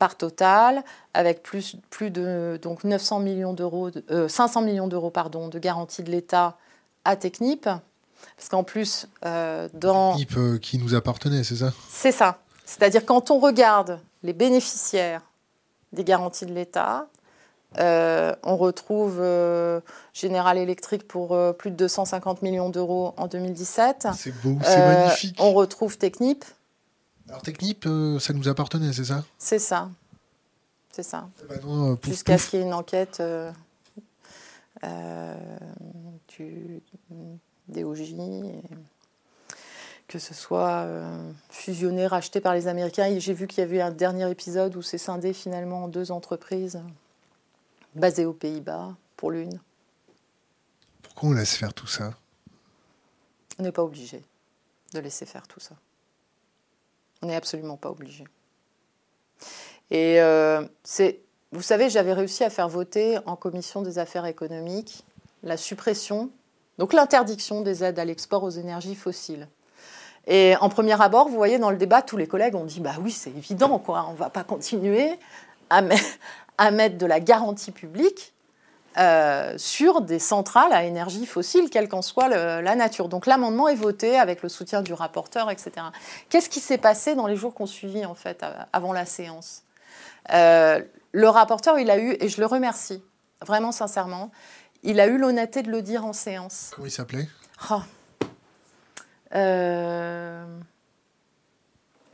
par 0.00 0.16
Total, 0.16 0.82
avec 1.14 1.44
plus, 1.44 1.76
plus 1.90 2.10
de 2.10 2.58
donc 2.60 2.82
900 2.82 3.20
millions 3.20 3.52
d'euros, 3.52 3.88
500 4.26 4.62
millions 4.62 4.88
d'euros 4.88 5.10
pardon, 5.10 5.46
de 5.46 5.60
garantie 5.60 6.02
de 6.02 6.10
l'État 6.10 6.56
à 7.04 7.14
Technip. 7.14 7.62
Parce 7.62 8.48
qu'en 8.50 8.64
plus, 8.64 9.06
dans. 9.22 10.16
Technip 10.16 10.60
qui 10.60 10.76
nous 10.78 10.96
appartenait, 10.96 11.44
c'est 11.44 11.54
ça? 11.54 11.72
C'est 11.88 12.10
ça. 12.10 12.40
C'est-à-dire 12.64 13.06
quand 13.06 13.30
on 13.30 13.38
regarde 13.38 14.00
les 14.24 14.32
bénéficiaires 14.32 15.22
des 15.92 16.04
garanties 16.04 16.46
de 16.46 16.52
l'État, 16.52 17.08
euh, 17.78 18.34
on 18.42 18.56
retrouve 18.56 19.18
euh, 19.20 19.80
General 20.12 20.58
Electric 20.58 21.06
pour 21.06 21.34
euh, 21.34 21.52
plus 21.52 21.70
de 21.70 21.76
250 21.76 22.42
millions 22.42 22.68
d'euros 22.68 23.14
en 23.16 23.28
2017. 23.28 24.08
C'est 24.16 24.34
beau, 24.42 24.58
c'est 24.62 24.78
magnifique. 24.78 25.36
On 25.38 25.52
retrouve 25.52 25.96
Technip. 25.96 26.44
Alors 27.28 27.42
Technip, 27.42 27.86
ça 28.18 28.32
nous 28.32 28.48
appartenait, 28.48 28.92
c'est 28.92 29.04
ça? 29.04 29.24
C'est 29.38 29.60
ça. 29.60 29.88
C'est 30.90 31.04
ça. 31.04 31.28
Eh 31.44 31.54
ben 31.54 31.96
Jusqu'à 32.04 32.36
ce 32.38 32.50
qu'il 32.50 32.58
y 32.58 32.62
ait 32.62 32.66
une 32.66 32.74
enquête 32.74 33.22
du 36.36 36.82
DOJ. 37.68 38.14
Que 40.10 40.18
ce 40.18 40.34
soit 40.34 40.88
fusionné, 41.50 42.08
racheté 42.08 42.40
par 42.40 42.52
les 42.52 42.66
Américains. 42.66 43.16
J'ai 43.20 43.32
vu 43.32 43.46
qu'il 43.46 43.60
y 43.60 43.62
avait 43.62 43.76
eu 43.76 43.80
un 43.80 43.92
dernier 43.92 44.28
épisode 44.28 44.74
où 44.74 44.82
c'est 44.82 44.98
scindé 44.98 45.32
finalement 45.32 45.84
en 45.84 45.88
deux 45.88 46.10
entreprises 46.10 46.82
basé 47.94 48.24
aux 48.24 48.32
Pays-Bas 48.32 48.96
pour 49.16 49.30
l'une. 49.30 49.60
Pourquoi 51.02 51.28
on 51.28 51.32
laisse 51.32 51.54
faire 51.54 51.72
tout 51.72 51.86
ça? 51.86 52.14
On 53.60 53.62
n'est 53.62 53.70
pas 53.70 53.84
obligé 53.84 54.24
de 54.94 54.98
laisser 54.98 55.26
faire 55.26 55.46
tout 55.46 55.60
ça. 55.60 55.76
On 57.22 57.28
n'est 57.28 57.36
absolument 57.36 57.76
pas 57.76 57.90
obligé. 57.90 58.24
Et 59.92 60.20
euh, 60.20 60.66
c'est, 60.82 61.20
vous 61.52 61.62
savez, 61.62 61.88
j'avais 61.88 62.14
réussi 62.14 62.42
à 62.42 62.50
faire 62.50 62.68
voter 62.68 63.18
en 63.26 63.36
commission 63.36 63.80
des 63.80 64.00
affaires 64.00 64.26
économiques 64.26 65.04
la 65.44 65.56
suppression, 65.56 66.30
donc 66.78 66.94
l'interdiction 66.94 67.60
des 67.60 67.84
aides 67.84 68.00
à 68.00 68.04
l'export 68.04 68.42
aux 68.42 68.50
énergies 68.50 68.96
fossiles. 68.96 69.46
Et 70.26 70.54
en 70.60 70.68
premier 70.68 71.00
abord, 71.00 71.28
vous 71.28 71.36
voyez, 71.36 71.58
dans 71.58 71.70
le 71.70 71.76
débat, 71.76 72.02
tous 72.02 72.16
les 72.16 72.26
collègues 72.26 72.54
ont 72.54 72.64
dit 72.64 72.80
Bah 72.80 72.94
oui, 73.00 73.10
c'est 73.10 73.30
évident, 73.30 73.78
quoi, 73.78 74.06
on 74.08 74.12
ne 74.12 74.18
va 74.18 74.30
pas 74.30 74.44
continuer 74.44 75.18
à, 75.70 75.82
à 76.58 76.70
mettre 76.70 76.98
de 76.98 77.06
la 77.06 77.20
garantie 77.20 77.72
publique 77.72 78.32
euh, 78.98 79.54
sur 79.56 80.00
des 80.00 80.18
centrales 80.18 80.72
à 80.72 80.84
énergie 80.84 81.24
fossile, 81.24 81.70
quelle 81.70 81.88
qu'en 81.88 82.02
soit 82.02 82.28
la 82.28 82.74
nature. 82.74 83.08
Donc 83.08 83.26
l'amendement 83.26 83.68
est 83.68 83.76
voté 83.76 84.18
avec 84.18 84.42
le 84.42 84.48
soutien 84.48 84.82
du 84.82 84.92
rapporteur, 84.92 85.50
etc. 85.50 85.70
Qu'est-ce 86.28 86.48
qui 86.48 86.60
s'est 86.60 86.78
passé 86.78 87.14
dans 87.14 87.26
les 87.26 87.36
jours 87.36 87.54
qu'on 87.54 87.66
suivit, 87.66 88.04
en 88.04 88.14
fait, 88.14 88.44
avant 88.72 88.92
la 88.92 89.06
séance? 89.06 89.62
Euh, 90.32 90.80
Le 91.12 91.28
rapporteur, 91.28 91.78
il 91.78 91.90
a 91.90 91.98
eu, 91.98 92.16
et 92.20 92.28
je 92.28 92.40
le 92.40 92.46
remercie, 92.46 93.02
vraiment 93.40 93.72
sincèrement, 93.72 94.30
il 94.82 95.00
a 95.00 95.06
eu 95.06 95.18
l'honnêteté 95.18 95.62
de 95.62 95.70
le 95.70 95.82
dire 95.82 96.04
en 96.04 96.12
séance. 96.12 96.70
Comment 96.74 96.86
il 96.86 96.90
s'appelait? 96.90 97.28
Oh. 97.70 97.80
Euh 99.34 100.44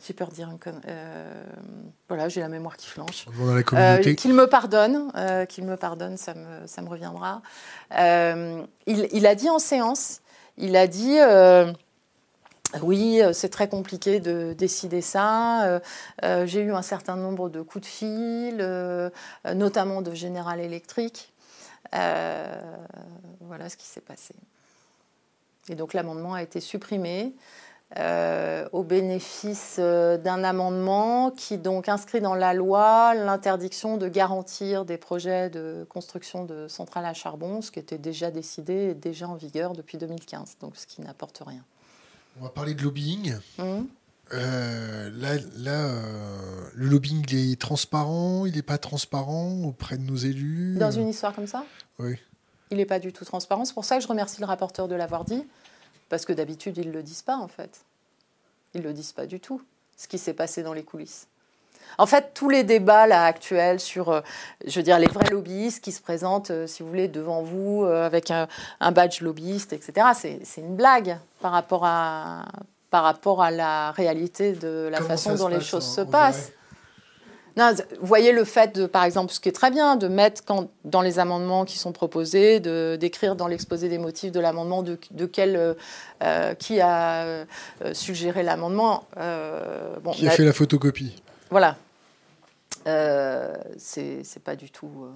j'ai 0.07 0.15
peur 0.15 0.29
de 0.29 0.35
dire 0.35 0.49
une 0.49 0.59
euh, 0.87 1.45
voilà, 2.09 2.29
j'ai 2.29 2.41
la 2.41 2.49
mémoire 2.49 2.77
qui 2.77 2.87
flanche. 2.87 3.27
Euh, 3.41 4.15
qu'il 4.15 4.35
me 4.35 4.47
pardonne, 4.47 5.11
qu'il 5.49 5.65
me 5.65 5.77
pardonne, 5.77 6.17
ça 6.17 6.35
me, 6.35 6.67
ça 6.67 6.83
me 6.83 6.89
reviendra. 6.89 7.43
Il, 7.91 9.09
il, 9.13 9.27
a 9.27 9.35
dit 9.35 9.51
en 9.51 9.59
séance, 9.59 10.21
il 10.59 10.77
a 10.77 10.87
dit 10.87 11.19
oui, 12.83 13.21
c'est 13.33 13.49
très 13.49 13.69
compliqué 13.69 14.21
de 14.21 14.53
décider 14.53 15.01
ça. 15.01 15.81
j'ai 16.45 16.61
eu 16.61 16.73
un 16.73 16.83
certain 16.83 17.17
nombre 17.17 17.49
de 17.49 17.61
coups 17.63 17.83
de 17.83 17.91
fil, 17.91 19.11
notamment 19.55 20.03
de 20.03 20.15
General 20.15 20.61
Electric. 20.61 21.33
voilà 21.93 23.69
ce 23.69 23.77
qui 23.77 23.87
s'est 23.87 24.01
passé. 24.01 24.35
Et 25.69 25.75
donc 25.75 25.95
l'amendement 25.95 26.35
a 26.35 26.43
été 26.43 26.61
supprimé. 26.61 27.35
Euh, 27.99 28.69
au 28.73 28.83
bénéfice 28.83 29.77
euh, 29.79 30.19
d'un 30.19 30.43
amendement 30.43 31.31
qui 31.31 31.57
donc 31.57 31.89
inscrit 31.89 32.21
dans 32.21 32.35
la 32.35 32.53
loi 32.53 33.15
l'interdiction 33.15 33.97
de 33.97 34.09
garantir 34.09 34.85
des 34.85 34.99
projets 34.99 35.51
de 35.51 35.87
construction 35.89 36.45
de 36.45 36.67
centrales 36.67 37.05
à 37.05 37.15
charbon, 37.15 37.63
ce 37.63 37.71
qui 37.71 37.79
était 37.79 37.97
déjà 37.97 38.33
décidé 38.33 38.89
et 38.91 38.95
déjà 38.95 39.29
en 39.29 39.37
vigueur 39.37 39.73
depuis 39.73 39.99
2015, 39.99 40.57
donc 40.61 40.77
ce 40.77 40.85
qui 40.85 41.01
n'apporte 41.01 41.41
rien. 41.47 41.63
On 42.41 42.43
va 42.43 42.51
parler 42.51 42.75
de 42.75 42.83
lobbying. 42.83 43.37
Hum. 43.61 43.87
Euh, 44.35 45.09
là, 45.15 45.37
là 45.57 45.89
le 46.75 46.89
lobbying 46.89 47.25
il 47.31 47.53
est 47.53 47.61
transparent, 47.61 48.47
il 48.47 48.57
n'est 48.57 48.63
pas 48.63 48.79
transparent 48.79 49.63
auprès 49.63 49.97
de 49.97 50.03
nos 50.03 50.17
élus. 50.17 50.75
Dans 50.77 50.91
une 50.91 51.07
histoire 51.07 51.33
comme 51.33 51.47
ça? 51.47 51.65
Oui. 52.01 52.17
Il 52.71 52.79
n'est 52.79 52.87
pas 52.87 52.99
du 52.99 53.13
tout 53.13 53.25
transparent. 53.25 53.65
C'est 53.65 53.75
pour 53.75 53.85
ça 53.85 53.97
que 53.97 54.03
je 54.03 54.09
remercie 54.09 54.41
le 54.41 54.47
rapporteur 54.47 54.89
de 54.89 54.95
l'avoir 54.95 55.25
dit. 55.25 55.45
Parce 56.09 56.25
que 56.25 56.33
d'habitude, 56.33 56.77
ils 56.79 56.89
ne 56.89 56.93
le 56.93 57.03
disent 57.03 57.23
pas, 57.23 57.37
en 57.37 57.49
fait. 57.49 57.81
Ils 58.75 58.81
ne 58.81 58.87
le 58.87 58.93
disent 58.93 59.13
pas 59.13 59.27
du 59.27 59.41
tout, 59.41 59.63
ce 59.97 60.09
qui 60.09 60.19
s'est 60.19 60.35
passé 60.35 60.63
dans 60.63 60.73
les 60.73 60.85
coulisses. 60.85 61.27
En 61.99 62.07
fait, 62.07 62.33
tous 62.35 62.49
les 62.49 62.65
débats 62.65 63.07
là 63.07 63.25
actuels 63.25 63.81
sur, 63.81 64.11
euh, 64.11 64.21
je 64.67 64.79
veux 64.79 64.83
dire, 64.83 64.99
les 64.99 65.07
vrais 65.07 65.31
lobbyistes 65.31 65.83
qui 65.83 65.93
se 65.93 66.03
présentent, 66.03 66.51
euh, 66.51 66.67
si 66.67 66.83
vous 66.83 66.89
voulez, 66.89 67.09
devant 67.09 67.43
vous 67.43 67.85
euh, 67.85 68.05
avec 68.05 68.31
un, 68.31 68.49
badge 68.93 69.21
lobbyiste, 69.21 69.73
etc. 69.73 70.09
C'est 70.45 70.61
une 70.61 70.77
blague 70.77 71.19
par 71.41 71.53
rapport 71.53 71.85
à 71.85 72.45
par 72.91 73.03
rapport 73.03 73.43
à 73.43 73.51
la 73.51 73.91
réalité 73.91 74.53
de 74.53 74.89
la 74.91 75.03
façon 75.03 75.35
dont 75.35 75.49
les 75.49 75.61
choses 75.61 75.87
se 75.87 76.01
passent 76.01 76.53
vous 77.57 78.07
voyez 78.07 78.33
le 78.33 78.45
fait 78.45 78.75
de, 78.77 78.87
par 78.87 79.05
exemple, 79.05 79.33
ce 79.33 79.41
qui 79.41 79.49
est 79.49 79.53
très 79.53 79.71
bien, 79.71 79.97
de 79.97 80.09
mettre 80.09 80.45
quand, 80.45 80.71
dans 80.85 81.01
les 81.01 81.19
amendements 81.19 81.65
qui 81.65 81.79
sont 81.79 81.93
proposés, 81.93 82.61
de, 82.61 82.99
d'écrire 83.01 83.35
dans 83.35 83.47
l'exposé 83.47 83.89
des 83.89 83.97
motifs 83.97 84.31
de 84.31 84.41
l'amendement 84.41 84.83
de, 84.83 84.99
de 85.11 85.25
quel, 85.25 85.57
euh, 85.57 85.75
euh, 86.23 86.55
qui 86.55 86.81
a 86.81 87.25
euh, 87.25 87.45
suggéré 87.95 88.43
l'amendement. 88.43 89.09
bon, 89.17 90.13
qui 90.13 90.29
a, 90.29 90.33
fait 90.33 90.45
la 90.45 90.53
photocopie. 90.53 91.23
Voilà. 91.49 91.79
c'est, 92.85 94.23
c'est 94.23 94.43
pas 94.43 94.55
du 94.55 94.71
tout, 94.71 95.07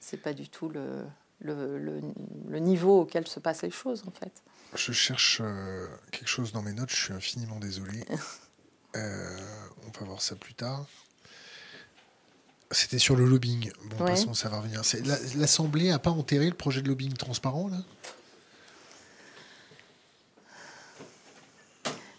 c'est 0.00 0.22
pas 0.22 0.32
du 0.32 0.48
tout 0.48 0.70
le, 0.70 1.04
le, 1.40 2.00
le, 2.48 2.58
niveau 2.58 3.02
auquel 3.02 3.28
se 3.28 3.40
passent 3.40 3.62
les 3.62 3.70
choses, 3.70 4.04
en 4.06 4.10
fait. 4.10 4.32
Je 4.74 4.92
cherche 4.92 5.42
quelque 6.12 6.28
chose 6.28 6.52
dans 6.52 6.62
mes 6.62 6.72
notes, 6.72 6.90
je 6.90 6.96
suis 6.96 7.12
infiniment 7.12 7.58
désolé. 7.58 8.06
on 8.94 10.00
va 10.00 10.06
voir 10.06 10.22
ça 10.22 10.34
plus 10.34 10.54
tard. 10.54 10.86
C'était 12.72 12.98
sur 12.98 13.16
le 13.16 13.24
lobbying. 13.24 13.72
Bon, 13.82 13.88
de 13.88 13.96
toute 13.96 14.08
façon, 14.08 14.34
ça 14.34 14.48
va 14.48 14.58
revenir. 14.58 14.82
L'Assemblée 15.36 15.88
n'a 15.88 15.98
pas 15.98 16.10
enterré 16.10 16.46
le 16.46 16.54
projet 16.54 16.82
de 16.82 16.88
lobbying 16.88 17.14
transparent, 17.14 17.68
là? 17.68 17.78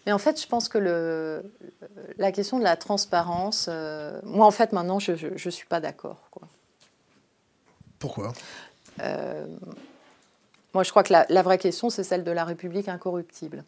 Mais 0.05 0.11
en 0.11 0.17
fait, 0.17 0.41
je 0.41 0.47
pense 0.47 0.67
que 0.67 0.79
le, 0.79 1.43
la 2.17 2.31
question 2.31 2.57
de 2.57 2.63
la 2.63 2.75
transparence, 2.75 3.67
euh, 3.69 4.19
moi, 4.23 4.47
en 4.47 4.51
fait, 4.51 4.71
maintenant, 4.71 4.99
je 4.99 5.11
ne 5.11 5.51
suis 5.51 5.67
pas 5.67 5.79
d'accord. 5.79 6.17
Pourquoi? 7.99 8.33
Euh, 8.99 9.45
Moi, 10.73 10.83
je 10.83 10.89
crois 10.89 11.03
que 11.03 11.13
la, 11.13 11.41
vraie 11.43 11.59
question, 11.59 11.89
c'est 11.89 12.03
celle 12.03 12.23
de 12.23 12.31
la 12.31 12.45
République 12.45 12.89
incorruptible. 12.89 13.63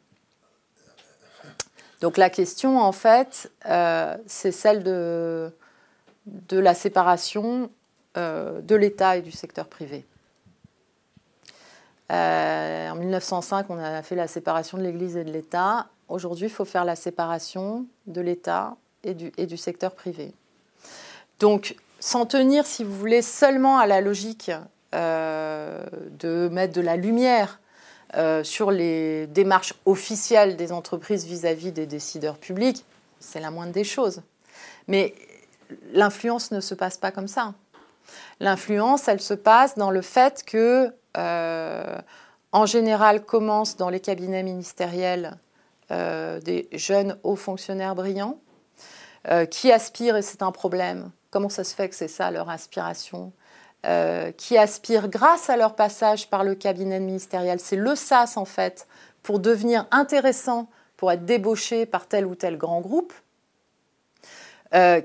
Donc 2.01 2.17
la 2.17 2.29
question, 2.29 2.81
en 2.81 2.91
fait, 2.91 3.49
euh, 3.65 4.17
c'est 4.25 4.51
celle 4.51 4.83
de, 4.83 5.53
de 6.25 6.57
la 6.57 6.73
séparation 6.73 7.69
de 8.15 8.75
l'État 8.75 9.17
et 9.17 9.21
du 9.21 9.31
secteur 9.31 9.67
privé. 9.67 10.05
en 12.09 12.95
1905, 12.95 13.65
on 13.69 13.79
a 13.79 14.03
fait 14.03 14.15
la 14.15 14.27
séparation 14.27 14.77
de 14.77 14.83
l'Église 14.83 15.17
et 15.17 15.23
de 15.23 15.31
l'État. 15.31 15.87
Aujourd'hui, 16.09 16.45
il 16.45 16.51
faut 16.51 16.65
faire 16.65 16.85
la 16.85 16.95
séparation 16.95 17.87
de 18.05 18.21
l'État 18.21 18.75
et 19.03 19.13
du, 19.13 19.57
secteur 19.57 19.93
privé. 19.93 20.33
Donc, 21.39 21.75
s'en 21.99 22.25
tenir, 22.25 22.65
si 22.65 22.83
vous 22.83 22.95
voulez, 22.95 23.21
seulement 23.21 23.77
à 23.77 23.85
la 23.85 24.01
logique 24.01 24.51
euh, 24.95 25.85
de 26.19 26.49
mettre 26.49 26.73
de 26.73 26.81
la 26.81 26.95
lumière 26.95 27.59
euh, 28.15 28.43
sur 28.43 28.71
les 28.71 29.27
démarches 29.27 29.73
officielles 29.85 30.55
des 30.55 30.71
entreprises 30.71 31.25
vis-à-vis 31.25 31.71
des 31.71 31.85
décideurs 31.85 32.37
publics, 32.37 32.85
c'est 33.19 33.39
la 33.39 33.51
moindre 33.51 33.73
des 33.73 33.83
choses. 33.83 34.21
Mais 34.87 35.15
l'influence 35.93 36.51
ne 36.51 36.59
se 36.59 36.75
passe 36.75 36.97
pas 36.97 37.11
comme 37.11 37.27
ça. 37.27 37.53
L'influence, 38.39 39.07
elle 39.07 39.21
se 39.21 39.33
passe 39.33 39.77
dans 39.77 39.91
le 39.91 40.01
fait 40.01 40.43
que, 40.45 40.93
euh, 41.17 41.97
en 42.51 42.65
général, 42.65 43.23
commence 43.23 43.77
dans 43.77 43.89
les 43.89 43.99
cabinets 43.99 44.43
ministériels 44.43 45.37
euh, 45.91 46.39
des 46.39 46.67
jeunes 46.71 47.17
hauts 47.23 47.35
fonctionnaires 47.35 47.95
brillants 47.95 48.39
euh, 49.29 49.45
qui 49.45 49.71
aspirent, 49.71 50.17
et 50.17 50.21
c'est 50.21 50.41
un 50.41 50.51
problème, 50.51 51.11
comment 51.29 51.49
ça 51.49 51.63
se 51.63 51.73
fait 51.75 51.89
que 51.89 51.95
c'est 51.95 52.07
ça 52.07 52.31
leur 52.31 52.49
aspiration 52.49 53.31
qui 54.37 54.57
aspirent 54.57 55.09
grâce 55.09 55.49
à 55.49 55.57
leur 55.57 55.75
passage 55.75 56.29
par 56.29 56.45
le 56.45 56.55
cabinet 56.55 57.01
ministériel, 57.01 57.59
c'est 57.59 57.75
le 57.75 57.95
SAS 57.95 58.37
en 58.37 58.45
fait, 58.45 58.87
pour 59.23 59.39
devenir 59.39 59.87
intéressant, 59.91 60.69
pour 60.95 61.11
être 61.11 61.25
débauché 61.25 61.85
par 61.85 62.07
tel 62.07 62.25
ou 62.25 62.33
tel 62.33 62.57
grand 62.57 62.79
groupe, 62.79 63.11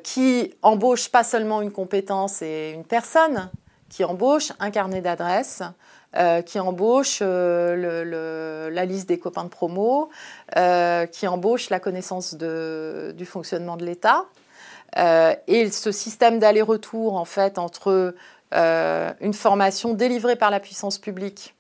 qui 0.03 0.55
embauche 0.63 1.11
pas 1.11 1.25
seulement 1.25 1.61
une 1.61 1.73
compétence 1.73 2.41
et 2.43 2.73
une 2.75 2.85
personne, 2.85 3.51
qui 3.89 4.05
embauche 4.05 4.53
un 4.61 4.71
carnet 4.71 5.01
d'adresses, 5.01 5.63
euh, 6.17 6.41
qui 6.41 6.59
embauche 6.59 7.19
euh, 7.21 8.71
la 8.71 8.85
liste 8.87 9.09
des 9.09 9.19
copains 9.19 9.45
de 9.45 9.51
promo, 9.51 10.09
euh, 10.57 11.05
qui 11.05 11.27
embauche 11.27 11.69
la 11.69 11.81
connaissance 11.81 12.35
du 12.35 13.27
fonctionnement 13.27 13.77
de 13.77 13.85
l'État. 13.85 14.25
et 14.97 15.71
ce 15.71 15.93
système 15.93 16.39
d'aller-retour, 16.39 17.17
en 17.17 17.27
fait, 17.27 17.59
entre 17.59 18.15
une 18.53 19.35
formation 19.35 19.93
délivrée 19.93 20.37
par 20.37 20.51
la 20.51 20.61
puissance 20.61 20.99
publique, 20.99 21.55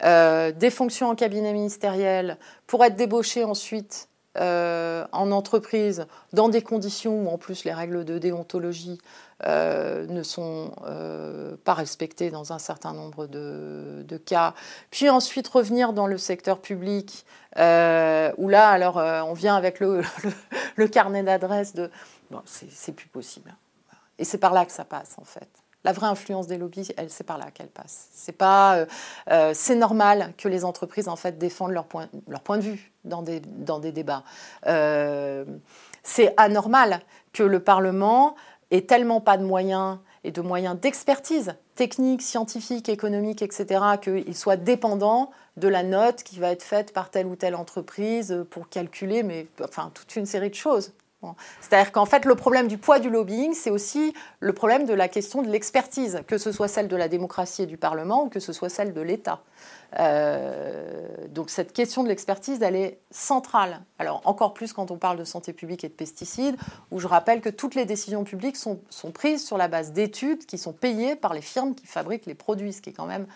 des 0.00 0.70
fonctions 0.70 1.08
en 1.08 1.16
cabinet 1.16 1.52
ministériel, 1.52 2.38
pour 2.68 2.84
être 2.84 2.94
débauché 2.94 3.42
ensuite 3.42 4.08
en 4.36 5.32
entreprise 5.32 6.06
dans 6.32 6.48
des 6.48 6.62
conditions 6.62 7.22
où 7.22 7.28
en 7.28 7.38
plus 7.38 7.64
les 7.64 7.72
règles 7.72 8.04
de 8.04 8.18
déontologie 8.18 8.98
euh, 9.46 10.04
ne 10.08 10.24
sont 10.24 10.72
euh, 10.84 11.56
pas 11.64 11.74
respectées 11.74 12.30
dans 12.30 12.52
un 12.52 12.58
certain 12.58 12.92
nombre 12.92 13.28
de, 13.28 14.16
cas. 14.26 14.52
Puis 14.90 15.08
ensuite 15.08 15.46
revenir 15.46 15.92
dans 15.92 16.08
le 16.08 16.18
secteur 16.18 16.60
public, 16.60 17.24
euh, 17.56 18.32
où 18.36 18.48
là, 18.48 18.68
alors, 18.68 18.96
on 18.96 19.34
vient 19.34 19.54
avec 19.54 19.78
le, 19.80 20.88
carnet 20.88 21.22
d'adresses 21.22 21.72
de... 21.72 21.88
Bon, 22.32 22.42
c'est 22.44 22.92
plus 22.92 23.06
possible. 23.06 23.54
Et 24.18 24.24
c'est 24.24 24.38
par 24.38 24.52
là 24.52 24.66
que 24.66 24.72
ça 24.72 24.84
passe, 24.84 25.14
en 25.18 25.24
fait. 25.24 25.48
La 25.84 25.92
vraie 25.92 26.08
influence 26.08 26.46
des 26.46 26.58
lobbies, 26.58 26.92
c'est 27.08 27.24
par 27.24 27.38
là 27.38 27.50
qu'elle 27.52 27.68
passe. 27.68 28.08
C'est 28.12 28.32
pas, 28.32 28.84
c'est 29.54 29.76
normal 29.76 30.34
que 30.36 30.48
les 30.48 30.64
entreprises 30.64 31.08
en 31.08 31.16
fait 31.16 31.38
défendent 31.38 31.70
leur 31.70 31.86
point, 31.86 32.08
leur 32.26 32.40
point 32.40 32.58
de 32.58 32.62
vue 32.62 32.92
dans 33.04 33.22
des, 33.22 33.40
dans 33.40 33.78
des 33.78 33.92
débats. 33.92 34.24
c'est 34.64 36.34
anormal 36.36 37.00
que 37.32 37.44
le 37.44 37.60
Parlement 37.60 38.34
et 38.70 38.86
tellement 38.86 39.20
pas 39.20 39.36
de 39.36 39.44
moyens 39.44 39.98
et 40.24 40.32
de 40.32 40.40
moyens 40.40 40.78
d'expertise 40.78 41.54
technique, 41.74 42.22
scientifique, 42.22 42.88
économique, 42.88 43.40
etc., 43.40 43.84
qu'il 44.02 44.36
soit 44.36 44.56
dépendant 44.56 45.30
de 45.56 45.68
la 45.68 45.84
note 45.84 46.24
qui 46.24 46.40
va 46.40 46.50
être 46.50 46.64
faite 46.64 46.92
par 46.92 47.10
telle 47.10 47.26
ou 47.26 47.36
telle 47.36 47.54
entreprise 47.54 48.44
pour 48.50 48.68
calculer, 48.68 49.22
mais 49.22 49.46
enfin 49.62 49.92
toute 49.94 50.16
une 50.16 50.26
série 50.26 50.50
de 50.50 50.54
choses. 50.54 50.92
C'est-à-dire 51.60 51.90
qu'en 51.90 52.06
fait, 52.06 52.24
le 52.24 52.36
problème 52.36 52.68
du 52.68 52.78
poids 52.78 53.00
du 53.00 53.10
lobbying, 53.10 53.52
c'est 53.52 53.70
aussi 53.70 54.14
le 54.38 54.52
problème 54.52 54.86
de 54.86 54.94
la 54.94 55.08
question 55.08 55.42
de 55.42 55.48
l'expertise, 55.48 56.22
que 56.26 56.38
ce 56.38 56.52
soit 56.52 56.68
celle 56.68 56.86
de 56.86 56.96
la 56.96 57.08
démocratie 57.08 57.62
et 57.62 57.66
du 57.66 57.76
Parlement 57.76 58.24
ou 58.24 58.28
que 58.28 58.40
ce 58.40 58.52
soit 58.52 58.68
celle 58.68 58.92
de 58.92 59.00
l'État. 59.00 59.40
Euh, 59.98 61.06
donc 61.30 61.50
cette 61.50 61.72
question 61.72 62.04
de 62.04 62.08
l'expertise, 62.08 62.62
elle 62.62 62.76
est 62.76 62.98
centrale. 63.10 63.80
Alors 63.98 64.20
encore 64.26 64.54
plus 64.54 64.72
quand 64.72 64.90
on 64.90 64.96
parle 64.96 65.18
de 65.18 65.24
santé 65.24 65.52
publique 65.52 65.82
et 65.82 65.88
de 65.88 65.94
pesticides, 65.94 66.56
où 66.90 67.00
je 67.00 67.08
rappelle 67.08 67.40
que 67.40 67.48
toutes 67.48 67.74
les 67.74 67.84
décisions 67.84 68.22
publiques 68.22 68.56
sont, 68.56 68.80
sont 68.90 69.10
prises 69.10 69.44
sur 69.44 69.56
la 69.58 69.66
base 69.66 69.92
d'études 69.92 70.46
qui 70.46 70.58
sont 70.58 70.72
payées 70.72 71.16
par 71.16 71.34
les 71.34 71.40
firmes 71.40 71.74
qui 71.74 71.86
fabriquent 71.86 72.26
les 72.26 72.34
produits, 72.34 72.72
ce 72.72 72.82
qui 72.82 72.90
est 72.90 72.92
quand 72.92 73.06
même 73.06 73.26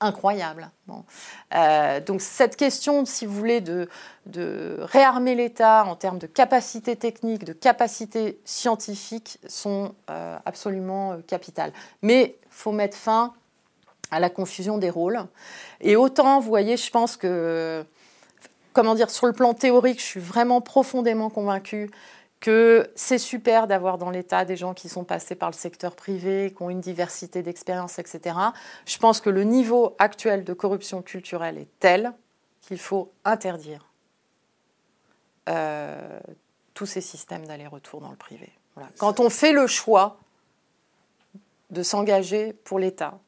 incroyable. 0.00 0.70
Euh, 1.54 2.00
donc 2.00 2.20
cette 2.20 2.56
question, 2.56 3.04
si 3.04 3.26
vous 3.26 3.34
voulez, 3.34 3.60
de, 3.60 3.88
réarmer 4.80 5.34
l'État 5.34 5.84
en 5.84 5.96
termes 5.96 6.18
de 6.18 6.26
capacité 6.26 6.96
technique, 6.96 7.44
de 7.44 7.52
capacité 7.52 8.38
scientifique, 8.44 9.38
sont 9.46 9.94
euh, 10.10 10.36
absolument 10.44 11.18
capitales. 11.26 11.72
Mais 12.02 12.36
il 12.42 12.48
faut 12.50 12.72
mettre 12.72 12.96
fin 12.96 13.32
à 14.10 14.20
la 14.20 14.30
confusion 14.30 14.78
des 14.78 14.90
rôles. 14.90 15.20
Et 15.80 15.96
autant, 15.96 16.40
vous 16.40 16.48
voyez, 16.48 16.76
je 16.76 16.90
pense 16.90 17.16
que, 17.16 17.84
comment 18.72 18.94
dire, 18.94 19.10
sur 19.10 19.26
le 19.26 19.32
plan 19.32 19.54
théorique, 19.54 20.00
je 20.00 20.04
suis 20.04 20.20
vraiment 20.20 20.60
profondément 20.60 21.30
convaincue 21.30 21.90
que 22.40 22.90
c'est 22.94 23.18
super 23.18 23.66
d'avoir 23.66 23.98
dans 23.98 24.10
l'État 24.10 24.44
des 24.44 24.56
gens 24.56 24.74
qui 24.74 24.88
sont 24.88 25.04
passés 25.04 25.34
par 25.34 25.50
le 25.50 25.54
secteur 25.54 25.96
privé, 25.96 26.52
qui 26.54 26.62
ont 26.62 26.70
une 26.70 26.80
diversité 26.80 27.42
d'expériences, 27.42 27.98
etc. 27.98 28.36
Je 28.84 28.98
pense 28.98 29.20
que 29.20 29.30
le 29.30 29.44
niveau 29.44 29.96
actuel 29.98 30.44
de 30.44 30.52
corruption 30.52 31.02
culturelle 31.02 31.58
est 31.58 31.68
tel 31.80 32.12
qu'il 32.60 32.78
faut 32.78 33.12
interdire 33.24 33.86
euh, 35.48 36.20
tous 36.74 36.86
ces 36.86 37.00
systèmes 37.00 37.46
d'aller-retour 37.46 38.00
dans 38.00 38.10
le 38.10 38.16
privé. 38.16 38.52
Quand 38.98 39.20
on 39.20 39.30
fait 39.30 39.52
le 39.52 39.66
choix 39.66 40.18
de 41.70 41.82
s'engager 41.82 42.52
pour 42.52 42.78
l'État, 42.78 43.18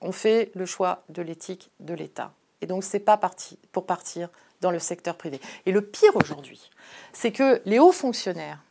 on 0.00 0.12
fait 0.12 0.50
le 0.54 0.64
choix 0.64 1.02
de 1.08 1.20
l'éthique 1.20 1.70
de 1.80 1.94
l'État. 1.94 2.32
Et 2.60 2.66
donc, 2.66 2.84
ce 2.84 2.96
n'est 2.96 3.02
pas 3.02 3.16
parti 3.16 3.58
pour 3.72 3.86
partir 3.86 4.28
dans 4.60 4.70
le 4.70 4.78
secteur 4.78 5.16
privé. 5.16 5.40
Et 5.66 5.72
le 5.72 5.82
pire 5.82 6.16
aujourd'hui, 6.16 6.70
c'est 7.12 7.32
que 7.32 7.60
les 7.64 7.78
hauts 7.78 7.92
fonctionnaires, 7.92 8.62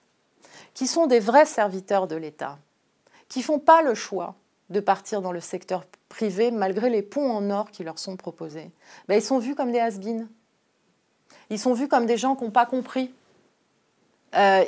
qui 0.74 0.88
sont 0.88 1.08
des 1.08 1.20
vrais 1.20 1.46
serviteurs 1.46 2.08
de 2.08 2.16
l'État, 2.16 2.58
qui 3.30 3.40
ne 3.40 3.44
font 3.44 3.60
pas 3.60 3.82
le 3.82 3.96
choix 3.96 4.36
de 4.70 4.80
partir 4.80 5.22
dans 5.22 5.32
le 5.32 5.40
secteur 5.40 5.86
privé 6.10 6.52
malgré 6.52 6.90
les 6.90 7.02
ponts 7.02 7.32
en 7.32 7.50
or 7.50 7.72
qui 7.72 7.84
leur 7.84 8.00
sont 8.00 8.18
proposés, 8.18 8.70
ben, 9.08 9.16
ils 9.16 9.24
sont 9.24 9.40
vus 9.40 9.56
comme 9.56 9.72
des 9.72 9.80
has 9.80 9.98
-been. 9.98 10.28
Ils 11.50 11.60
sont 11.60 11.74
vus 11.74 11.88
comme 11.88 12.06
des 12.06 12.18
gens 12.18 12.36
qui 12.36 12.44
n'ont 12.44 12.52
pas 12.52 12.66
compris. 12.66 13.14
Euh, 14.36 14.64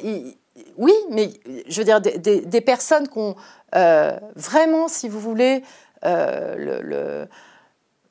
oui, 0.78 0.94
mais 1.10 1.30
je 1.68 1.80
veux 1.80 1.86
dire, 1.86 2.02
des, 2.02 2.62
personnes 2.62 3.08
qui 3.08 3.18
ont 3.18 3.36
euh, 3.76 4.18
vraiment, 4.36 4.88
si 4.88 5.10
vous 5.10 5.20
voulez, 5.20 5.64
euh, 6.06 6.82
le, 6.82 7.28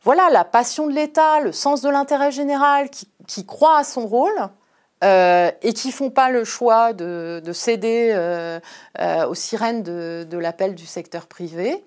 voilà, 0.02 0.30
la 0.30 0.44
passion 0.44 0.86
de 0.86 0.92
l'État, 0.92 1.40
le 1.40 1.52
sens 1.52 1.82
de 1.82 1.88
l'intérêt 1.88 2.30
général, 2.30 2.90
qui, 2.90 3.08
qui, 3.26 3.44
croient 3.44 3.78
à 3.78 3.84
son 3.84 4.06
rôle 4.06 4.48
euh, 5.04 5.50
et 5.62 5.72
qui 5.72 5.92
font 5.92 6.10
pas 6.10 6.30
le 6.30 6.44
choix 6.44 6.92
de, 6.92 7.42
céder 7.52 8.10
euh, 8.12 8.60
aux 9.26 9.34
sirènes 9.34 9.82
de, 9.82 10.38
l'appel 10.38 10.74
du 10.74 10.86
secteur 10.86 11.26
privé, 11.26 11.84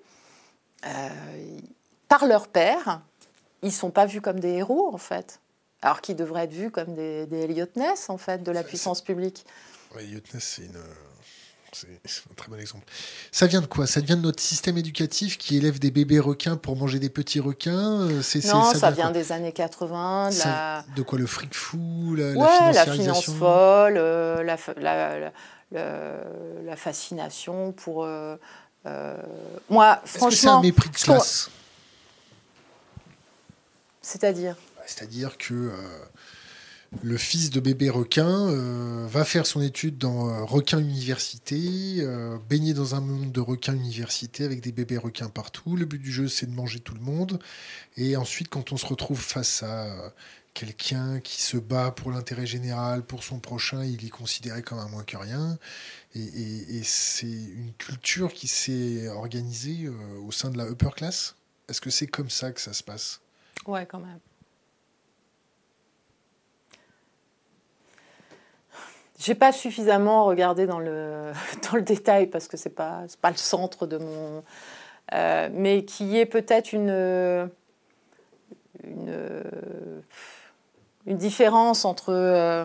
par 2.08 2.26
leur 2.26 2.48
père, 2.48 3.00
ils 3.62 3.72
sont 3.72 3.90
pas 3.90 4.04
vus 4.06 4.20
comme 4.20 4.40
des 4.40 4.54
héros 4.54 4.90
en 4.92 4.98
fait, 4.98 5.40
alors 5.80 6.00
qu'ils 6.00 6.16
devraient 6.16 6.44
être 6.44 6.52
vus 6.52 6.70
comme 6.70 6.94
des, 6.94 7.26
des 7.26 7.42
Elliot 7.44 7.66
Ness 7.76 8.10
en 8.10 8.18
fait 8.18 8.42
de 8.42 8.50
la 8.50 8.64
puissance 8.64 9.00
publique. 9.00 9.46
Elliot 9.98 10.20
Ness, 10.34 10.56
c'est 10.56 10.62
une 10.66 10.82
c'est 12.04 12.30
un 12.30 12.34
très 12.36 12.48
bon 12.50 12.58
exemple. 12.58 12.84
Ça 13.30 13.46
vient 13.46 13.60
de 13.60 13.66
quoi? 13.66 13.86
Ça 13.86 14.00
vient 14.00 14.16
de 14.16 14.22
notre 14.22 14.42
système 14.42 14.76
éducatif 14.76 15.38
qui 15.38 15.56
élève 15.56 15.78
des 15.78 15.90
bébés 15.90 16.20
requins 16.20 16.56
pour 16.56 16.76
manger 16.76 16.98
des 16.98 17.08
petits 17.08 17.40
requins? 17.40 18.02
Euh, 18.02 18.22
Non, 18.44 18.74
ça, 18.74 18.90
vient, 18.90 19.10
des 19.10 19.32
années 19.32 19.52
80. 19.52 20.30
De, 20.96 21.02
quoi? 21.02 21.18
Le 21.18 21.26
fric 21.26 21.54
fou 21.54 22.14
la, 22.16 22.32
ouais, 22.32 22.72
la 22.72 22.86
finance 22.86 23.24
folle, 23.24 23.96
euh, 23.96 24.42
la, 24.42 25.32
la 25.70 26.76
fascination 26.76 27.72
pour. 27.72 28.06
moi, 29.70 30.00
franchement. 30.04 30.30
C'est 30.30 30.48
un 30.48 30.60
mépris 30.60 30.90
de 30.90 30.96
classe? 30.96 31.50
C'est-à-dire? 34.02 34.56
Bah, 34.76 34.82
C'est-à-dire 34.86 35.38
que 35.38 35.70
le 37.00 37.16
fils 37.16 37.50
de 37.50 37.60
bébé 37.60 37.88
requin 37.88 38.48
euh, 38.48 39.06
va 39.08 39.24
faire 39.24 39.46
son 39.46 39.62
étude 39.62 39.96
dans 39.96 40.28
euh, 40.28 40.44
requin 40.44 40.78
université, 40.78 41.96
euh, 42.00 42.38
baigner 42.50 42.74
dans 42.74 42.94
un 42.94 43.00
monde 43.00 43.32
de 43.32 43.40
requins 43.40 43.74
université 43.74 44.44
avec 44.44 44.60
des 44.60 44.72
bébés 44.72 44.98
requins 44.98 45.30
partout. 45.30 45.74
Le 45.76 45.86
but 45.86 46.00
du 46.00 46.12
jeu, 46.12 46.28
c'est 46.28 46.46
de 46.46 46.54
manger 46.54 46.80
tout 46.80 46.94
le 46.94 47.00
monde. 47.00 47.40
Et 47.96 48.16
ensuite, 48.16 48.48
quand 48.48 48.72
on 48.72 48.76
se 48.76 48.84
retrouve 48.84 49.20
face 49.20 49.62
à 49.62 50.12
quelqu'un 50.52 51.20
qui 51.20 51.40
se 51.40 51.56
bat 51.56 51.92
pour 51.92 52.10
l'intérêt 52.10 52.44
général, 52.46 53.02
pour 53.02 53.24
son 53.24 53.38
prochain, 53.38 53.84
il 53.84 54.04
est 54.04 54.10
considéré 54.10 54.62
comme 54.62 54.78
un 54.78 54.88
moins 54.88 55.04
que 55.04 55.16
rien. 55.16 55.58
Et, 56.14 56.82
c'est 56.84 57.26
une 57.26 57.72
culture 57.78 58.34
qui 58.34 58.48
s'est 58.48 59.08
organisée 59.08 59.88
au 60.26 60.30
sein 60.30 60.50
de 60.50 60.58
la 60.58 60.66
upper 60.66 60.90
class. 60.94 61.36
Est-ce 61.68 61.80
que 61.80 61.88
c'est 61.88 62.06
comme 62.06 62.28
ça 62.28 62.52
que 62.52 62.60
ça 62.60 62.74
se 62.74 62.82
passe? 62.82 63.22
Ouais, 63.66 63.86
quand 63.86 64.00
même. 64.00 64.18
J'ai 69.24 69.36
pas 69.36 69.52
suffisamment 69.52 70.24
regardé 70.24 70.66
dans 70.66 70.80
le, 70.80 71.30
dans 71.70 71.76
le 71.76 71.82
détail 71.82 72.26
parce 72.26 72.48
que 72.48 72.56
c'est 72.56 72.70
pas 72.70 73.02
pas 73.20 73.30
le 73.30 73.36
centre 73.36 73.86
de 73.86 73.98
mon, 73.98 74.42
euh, 75.14 75.48
mais 75.52 75.84
qui 75.84 76.18
est 76.18 76.26
peut-être 76.26 76.72
une, 76.72 77.50
une, 78.84 79.22
différence 81.06 81.84
entre 81.84 82.12
euh, 82.12 82.64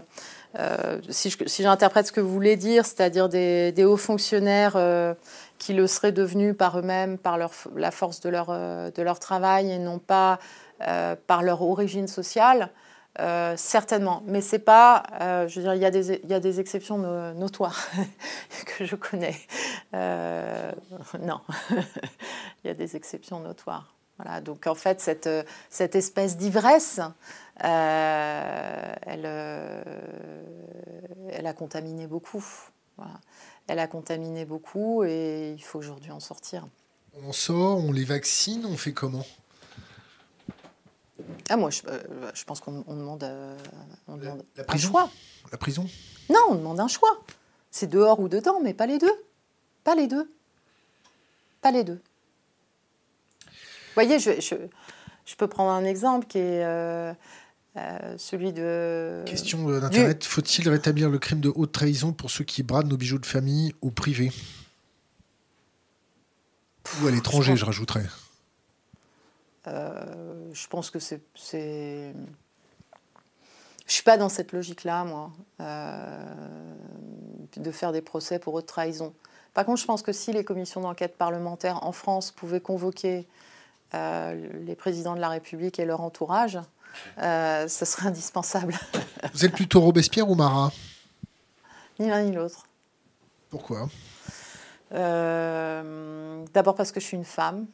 euh, 0.58 1.00
si, 1.10 1.36
j'interprète 1.62 2.08
ce 2.08 2.12
que 2.12 2.22
vous 2.22 2.32
voulez 2.32 2.56
dire, 2.56 2.88
c'est-à-dire 2.88 3.30
des, 3.30 3.86
hauts 3.86 3.98
fonctionnaires 3.98 5.16
qui 5.60 5.74
le 5.74 5.86
seraient 5.86 6.12
devenus 6.12 6.56
par 6.58 6.80
eux-mêmes, 6.80 7.20
par 7.20 7.38
leur, 7.38 7.52
la 7.76 7.92
force 7.92 8.20
de 8.22 8.30
leur, 8.30 8.48
de 8.48 9.02
leur 9.04 9.20
travail 9.20 9.72
et 9.72 9.78
non 9.78 10.00
pas 10.00 10.40
par 11.28 11.44
leur 11.44 11.62
origine 11.62 12.08
sociale. 12.08 12.72
Euh, 13.20 13.56
certainement, 13.58 14.22
mais 14.28 14.42
c'est 14.42 14.60
pas. 14.60 15.02
Euh, 15.22 15.48
je 15.48 15.60
veux 15.60 15.64
dire, 15.64 15.74
il 15.74 15.82
y 15.82 15.86
a 16.34 16.40
des, 16.40 16.60
exceptions 16.60 17.00
notoires 17.34 17.88
que 18.78 18.86
je 18.86 18.96
connais. 18.96 19.36
Euh, 19.96 20.72
non, 21.22 21.42
il 21.72 22.68
y 22.68 22.70
a 22.70 22.76
des 22.76 22.96
exceptions 22.96 23.40
notoires. 23.40 23.96
Voilà. 24.18 24.40
Donc 24.42 24.68
en 24.68 24.76
fait, 24.76 25.02
cette, 25.02 25.96
espèce 25.96 26.38
d'ivresse, 26.38 27.00
elle, 27.60 29.26
a 29.26 29.84
contaminé 31.54 32.06
beaucoup. 32.06 32.46
Elle 33.68 33.80
a 33.80 33.88
contaminé 33.88 34.46
beaucoup 34.46 35.04
et 35.04 35.56
il 35.58 35.64
faut 35.64 35.80
aujourd'hui 35.80 36.12
en 36.12 36.20
sortir. 36.20 36.68
On 37.26 37.32
sort, 37.32 37.80
on 37.80 37.92
les 37.92 38.06
vaccine, 38.06 38.64
on 38.66 38.78
fait 38.78 38.94
comment? 38.94 39.26
Ah, 41.50 41.58
moi, 41.58 41.70
je, 41.70 41.82
euh, 41.88 42.32
pense 42.46 42.60
qu'on 42.60 42.84
demande, 42.88 43.24
euh, 43.24 43.56
la, 44.56 44.64
prison. 44.64 44.90
un 44.90 44.92
choix. 44.92 45.12
La 45.52 45.58
prison 45.58 45.88
Non, 46.30 46.40
on 46.50 46.56
demande 46.56 46.80
un 46.80 46.88
choix. 46.88 47.22
C'est 47.72 47.88
dehors 47.88 48.20
ou 48.20 48.28
dedans, 48.28 48.60
mais 48.62 48.74
pas 48.74 48.86
les 48.86 48.98
deux. 48.98 49.14
Pas 49.84 49.96
les 49.96 50.08
deux. 50.08 50.32
Pas 51.62 51.72
les 51.72 51.84
deux. 51.84 52.02
Vous 53.46 54.04
voyez, 54.04 54.20
je, 54.20 54.40
je, 54.40 55.36
peux 55.36 55.48
prendre 55.48 55.72
un 55.72 55.86
exemple 55.86 56.28
qui 56.28 56.38
est 56.38 56.64
euh, 56.64 57.14
celui 58.18 58.54
de. 58.54 59.24
Question 59.26 59.68
d'Internet. 59.68 60.24
Faut-il 60.24 60.70
rétablir 60.70 61.10
le 61.10 61.18
crime 61.18 61.40
de 61.40 61.52
haute 61.54 61.72
trahison 61.72 62.14
pour 62.14 62.30
ceux 62.30 62.44
qui 62.44 62.62
bradent 62.62 62.88
nos 62.88 62.98
bijoux 62.98 63.20
de 63.20 63.26
famille 63.26 63.74
au 63.82 63.90
privé 63.90 64.32
Ou 67.02 67.08
à 67.08 67.12
l'étranger, 67.12 67.54
je, 67.56 67.62
je 67.62 67.66
rajouterais. 67.66 68.06
Euh, 69.68 70.50
je 70.54 70.68
pense 70.68 70.90
que 70.90 71.00
c'est. 71.00 71.22
Je 71.34 71.58
ne 72.08 72.14
suis 73.86 74.04
pas 74.04 74.18
dans 74.18 74.30
cette 74.30 74.52
logique-là, 74.52 75.04
moi, 75.06 75.32
euh, 75.62 76.34
de 77.56 77.72
faire 77.72 77.92
des 77.92 78.02
procès 78.02 78.40
pour 78.40 78.54
haute 78.54 78.66
trahison. 78.66 79.14
Par 79.54 79.66
contre, 79.66 79.80
je 79.82 79.86
pense 79.86 80.02
que 80.02 80.12
si 80.12 80.34
les 80.34 80.44
commissions 80.44 80.82
d'enquête 80.82 81.18
parlementaires 81.18 81.84
en 81.84 81.92
France 81.92 82.32
pouvaient 82.32 82.60
convoquer 82.60 83.28
euh, 83.94 84.50
les 84.66 84.76
présidents 84.76 85.16
de 85.16 85.22
la 85.22 85.30
République 85.30 85.80
et 85.80 85.86
leur 85.86 86.02
entourage, 86.02 86.60
ce 87.18 87.86
serait 87.86 88.08
indispensable. 88.08 88.74
Vous 89.34 89.46
êtes 89.46 89.54
plutôt 89.54 89.82
Robespierre 89.82 90.30
ou 90.30 90.36
Marat? 90.36 90.72
Ni 92.00 92.10
l'un 92.10 92.24
ni 92.24 92.32
l'autre. 92.34 92.68
Pourquoi? 93.50 93.90
D'abord 94.92 96.76
parce 96.76 96.92
que 96.92 97.00
je 97.00 97.06
suis 97.06 97.18
une 97.18 97.26
femme. 97.26 97.68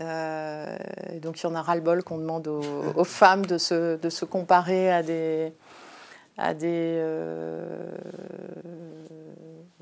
Euh, 0.00 0.76
donc 1.20 1.40
il 1.40 1.44
y 1.44 1.46
en 1.46 1.54
a 1.54 1.62
ras-le-bol 1.62 2.02
qu'on 2.02 2.18
demande 2.18 2.48
aux, 2.96 3.04
femmes 3.04 3.46
de 3.46 3.58
se, 3.58 3.96
de 3.96 4.08
se, 4.10 4.24
comparer 4.24 4.90
à 4.90 5.02
des, 5.02 5.52
à 6.38 6.54
des 6.54 6.96
euh, 6.98 7.90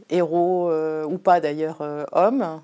héros, 0.09 0.71
euh, 0.71 1.05
ou 1.05 1.19
pas 1.19 1.41
d'ailleurs, 1.41 1.83
hommes. 2.13 2.61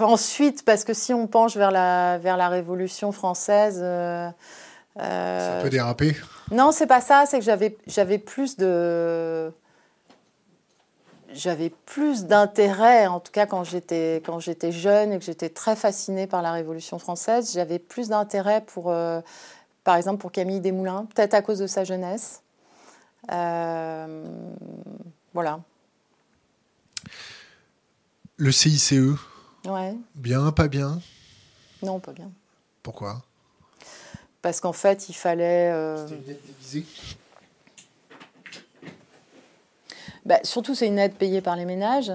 ensuite, 0.00 0.64
parce 0.64 0.84
que 0.84 0.94
si 0.94 1.12
on 1.12 1.26
penche 1.26 1.56
vers 1.56 1.70
la, 1.70 2.18
vers 2.18 2.36
la 2.36 2.48
Révolution 2.48 3.12
française... 3.12 3.78
ça 4.96 5.58
peut 5.62 5.70
déraper 5.70 6.16
Non, 6.50 6.72
c'est 6.72 6.86
pas 6.86 7.00
ça, 7.00 7.24
c'est 7.26 7.38
que 7.38 7.44
j'avais 7.86 8.18
plus 8.18 8.56
de 8.56 9.52
j'avais 11.34 11.70
plus 11.70 12.24
d'intérêt, 12.24 13.06
en 13.06 13.20
tout 13.20 13.32
cas 13.32 13.46
quand 13.46 13.64
j'étais 13.64 14.22
quand 14.24 14.40
j'étais 14.40 14.72
jeune 14.72 15.12
et 15.12 15.18
que 15.18 15.24
j'étais 15.24 15.48
très 15.48 15.76
fascinée 15.76 16.26
par 16.26 16.42
la 16.42 16.52
Révolution 16.52 16.98
française, 16.98 17.52
j'avais 17.52 17.78
plus 17.78 18.08
d'intérêt 18.08 18.62
pour, 18.62 18.90
euh, 18.90 19.20
par 19.84 19.96
exemple, 19.96 20.20
pour 20.20 20.32
Camille 20.32 20.60
Desmoulins, 20.60 21.06
peut-être 21.14 21.34
à 21.34 21.42
cause 21.42 21.58
de 21.58 21.66
sa 21.66 21.84
jeunesse. 21.84 22.42
Euh, 23.30 24.24
voilà. 25.32 25.60
Le 28.36 28.50
CICE. 28.50 28.94
Ouais. 29.64 29.94
Bien, 30.14 30.50
pas 30.50 30.68
bien? 30.68 31.00
Non, 31.82 32.00
pas 32.00 32.12
bien. 32.12 32.30
Pourquoi? 32.82 33.22
Parce 34.40 34.60
qu'en 34.60 34.72
fait, 34.72 35.08
il 35.08 35.14
fallait. 35.14 35.70
Euh, 35.70 36.06
C'était 36.06 36.16
une 36.16 36.24
dette 36.24 36.46
déguisée 36.46 36.86
bah, 40.24 40.38
Surtout, 40.42 40.74
c'est 40.74 40.86
une 40.86 40.98
aide 40.98 41.14
payée 41.14 41.40
par 41.40 41.56
les 41.56 41.64
ménages. 41.64 42.12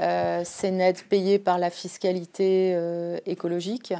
Euh, 0.00 0.42
c'est 0.44 0.68
une 0.68 0.80
aide 0.80 1.02
payée 1.04 1.38
par 1.38 1.58
la 1.58 1.70
fiscalité 1.70 2.72
euh, 2.74 3.18
écologique. 3.26 3.94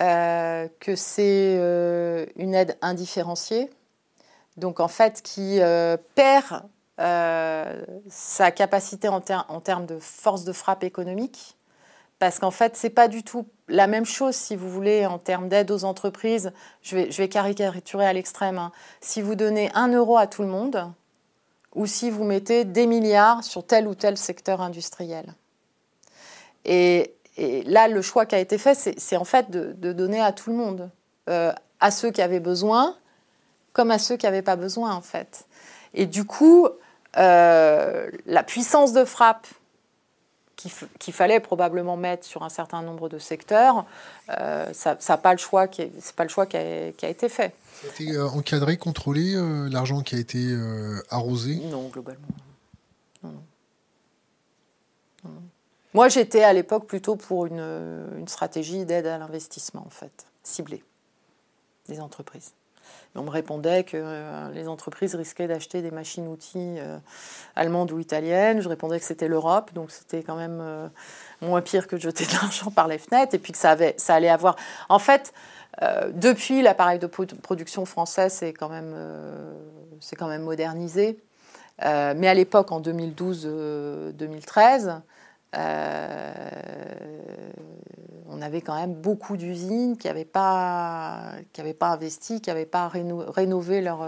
Euh, 0.00 0.68
que 0.78 0.94
c'est 0.94 1.54
une 2.36 2.54
aide 2.54 2.76
indifférenciée. 2.82 3.70
Donc, 4.56 4.80
en 4.80 4.88
fait, 4.88 5.22
qui 5.22 5.60
perd 6.14 6.62
sa 8.08 8.50
capacité 8.52 9.08
en, 9.08 9.20
termes 9.20 9.86
de 9.86 9.98
force 9.98 10.44
de 10.44 10.52
frappe 10.52 10.84
économique. 10.84 11.56
Parce 12.20 12.40
qu'en 12.40 12.50
fait, 12.50 12.76
ce 12.76 12.86
n'est 12.86 12.92
pas 12.92 13.06
du 13.06 13.22
tout 13.22 13.46
la 13.68 13.86
même 13.86 14.04
chose, 14.04 14.34
si 14.34 14.56
vous 14.56 14.68
voulez, 14.70 15.06
en 15.06 15.18
termes 15.18 15.48
d'aide 15.48 15.70
aux 15.70 15.84
entreprises. 15.84 16.52
Je 16.82 16.96
vais, 16.96 17.10
je 17.12 17.18
vais 17.18 17.28
caricaturer 17.28 18.06
à 18.06 18.12
l'extrême. 18.12 18.58
Hein. 18.58 18.72
Si 19.00 19.22
vous 19.22 19.36
donnez 19.36 19.70
un 19.74 19.88
euro 19.88 20.16
à 20.16 20.26
tout 20.26 20.42
le 20.42 20.48
monde, 20.48 20.92
ou 21.74 21.86
si 21.86 22.10
vous 22.10 22.24
mettez 22.24 22.64
des 22.64 22.86
milliards 22.86 23.44
sur 23.44 23.66
tel 23.66 23.86
ou 23.86 23.94
tel 23.94 24.16
secteur 24.16 24.60
industriel. 24.60 25.34
Et, 26.64 27.14
là, 27.66 27.88
le 27.88 28.02
choix 28.02 28.26
qui 28.26 28.34
a 28.34 28.38
été 28.38 28.58
fait, 28.58 28.74
c'est 28.74 29.16
en 29.16 29.24
fait 29.24 29.50
de, 29.50 29.92
donner 29.92 30.20
à 30.20 30.32
tout 30.32 30.50
le 30.50 30.56
monde, 30.56 30.90
euh, 31.28 31.52
à 31.80 31.90
ceux 31.90 32.10
qui 32.10 32.20
avaient 32.20 32.40
besoin, 32.40 32.96
comme 33.72 33.90
à 33.90 33.98
ceux 33.98 34.16
qui 34.16 34.26
n'avaient 34.26 34.42
pas 34.42 34.56
besoin, 34.56 34.94
en 34.94 35.00
fait. 35.00 35.46
Et 35.94 36.06
du 36.06 36.24
coup, 36.24 36.68
euh, 37.16 38.10
la 38.26 38.42
puissance 38.42 38.92
de 38.92 39.04
frappe 39.04 39.46
qu'il 40.56 41.14
fallait 41.14 41.38
probablement 41.38 41.96
mettre 41.96 42.26
sur 42.26 42.42
un 42.42 42.48
certain 42.48 42.82
nombre 42.82 43.08
de 43.08 43.20
secteurs, 43.20 43.86
euh, 44.30 44.66
ça 44.72 44.98
n'a 45.08 45.16
pas 45.16 45.30
le 45.30 45.38
choix 45.38 45.68
qui, 45.68 45.88
c'est 46.00 46.16
pas 46.16 46.24
le 46.24 46.28
choix 46.28 46.46
qui 46.46 46.56
a 46.56 47.08
été 47.08 47.28
fait. 47.28 47.54
C'était 47.82 48.12
euh, 48.12 48.28
encadré, 48.28 48.76
contrôlé, 48.76 49.34
euh, 49.34 49.68
l'argent 49.68 50.02
qui 50.02 50.16
a 50.16 50.18
été 50.18 50.38
euh, 50.38 51.00
arrosé? 51.10 51.56
Non, 51.70 51.88
globalement. 51.88 52.26
Moi, 55.94 56.08
j'étais 56.08 56.44
à 56.44 56.52
l'époque 56.52 56.86
plutôt 56.86 57.16
pour 57.16 57.46
une, 57.46 57.60
une 58.18 58.28
stratégie 58.28 58.84
d'aide 58.84 59.06
à 59.06 59.18
l'investissement, 59.18 59.84
en 59.86 59.90
fait, 59.90 60.26
ciblée 60.42 60.84
des 61.88 62.00
entreprises. 62.00 62.52
on 63.14 63.22
me 63.22 63.30
répondait 63.30 63.84
que 63.84 64.52
les 64.52 64.68
entreprises 64.68 65.14
risquaient 65.14 65.48
d'acheter 65.48 65.80
des 65.80 65.90
machines-outils 65.90 66.76
allemandes 67.56 67.90
ou 67.90 67.98
italiennes. 67.98 68.60
Je 68.60 68.68
répondais 68.68 69.00
que 69.00 69.06
c'était 69.06 69.28
l'Europe, 69.28 69.72
donc 69.72 69.90
c'était 69.90 70.22
quand 70.22 70.36
même 70.36 70.90
moins 71.40 71.62
pire 71.62 71.88
que 71.88 71.96
de 71.96 72.02
jeter 72.02 72.26
de 72.26 72.32
l'argent 72.32 72.70
par 72.70 72.86
les 72.86 72.98
fenêtres, 72.98 73.34
et 73.34 73.38
puis 73.38 73.52
que 73.52 73.58
ça, 73.58 73.70
avait, 73.70 73.94
ça 73.96 74.14
allait 74.14 74.28
avoir... 74.28 74.56
En 74.90 74.98
fait, 74.98 75.32
euh, 75.82 76.10
depuis, 76.12 76.62
l'appareil 76.62 76.98
de 76.98 77.06
production 77.06 77.84
français 77.84 78.28
s'est 78.28 78.52
quand, 78.52 78.68
même, 78.68 78.92
euh, 78.94 79.54
quand 80.16 80.28
même 80.28 80.42
modernisé. 80.42 81.18
mais 81.82 82.28
à 82.28 82.34
l'époque, 82.34 82.72
en 82.72 82.80
2012-2013, 82.80 85.00
on 88.30 88.42
avait 88.42 88.60
quand 88.60 88.74
même 88.74 88.94
beaucoup 88.94 89.36
d'usines 89.36 89.96
qui 89.96 90.08
n'avaient 90.08 90.24
pas, 90.24 91.34
pas 91.78 91.88
investi, 91.88 92.40
qui 92.40 92.50
n'avaient 92.50 92.66
pas 92.66 92.88
rénové 92.88 93.80
leur, 93.80 94.04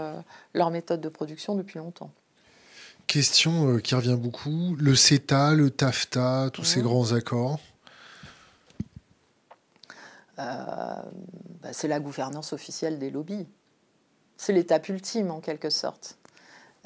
leur 0.53 0.71
méthode 0.71 0.99
de 0.99 1.09
production 1.09 1.55
depuis 1.55 1.79
longtemps. 1.79 2.11
Question 3.07 3.79
qui 3.79 3.95
revient 3.95 4.17
beaucoup, 4.17 4.75
le 4.79 4.95
CETA, 4.95 5.53
le 5.53 5.69
TAFTA, 5.69 6.49
tous 6.53 6.63
ces 6.63 6.81
grands 6.81 7.11
accords 7.13 7.59
bah, 10.41 11.69
c'est 11.71 11.87
la 11.87 11.99
gouvernance 11.99 12.53
officielle 12.53 12.99
des 12.99 13.09
lobbies. 13.09 13.47
C'est 14.37 14.53
l'étape 14.53 14.89
ultime 14.89 15.31
en 15.31 15.39
quelque 15.39 15.69
sorte. 15.69 16.17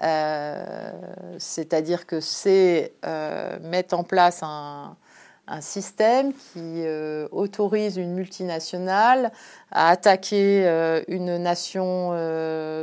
Euh, 0.03 0.91
c'est-à-dire 1.37 2.05
que 2.05 2.19
c'est 2.19 2.93
euh, 3.05 3.57
mettre 3.61 3.97
en 3.97 4.03
place 4.03 4.41
un, 4.43 4.97
système 5.61 6.33
qui 6.33 6.57
euh, 6.57 7.27
autorise 7.31 7.97
une 7.97 8.13
multinationale 8.15 9.31
à 9.71 9.89
attaquer 9.89 10.65
une 11.07 11.37
nation 11.37 12.09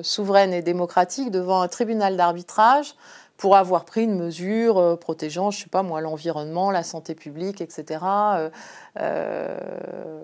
souveraine 0.04 0.52
et 0.52 0.62
démocratique 0.62 1.32
devant 1.32 1.60
un 1.60 1.66
tribunal 1.66 2.16
d'arbitrage 2.16 2.94
pour 3.36 3.56
avoir 3.56 3.84
pris 3.84 4.04
une 4.04 4.16
mesure 4.16 4.98
protégeant, 5.00 5.50
je 5.50 5.62
sais 5.62 5.68
pas 5.68 5.82
moi, 5.82 6.00
l'environnement, 6.00 6.70
la 6.70 6.82
santé 6.82 7.14
publique, 7.14 7.60
etc. 7.60 8.00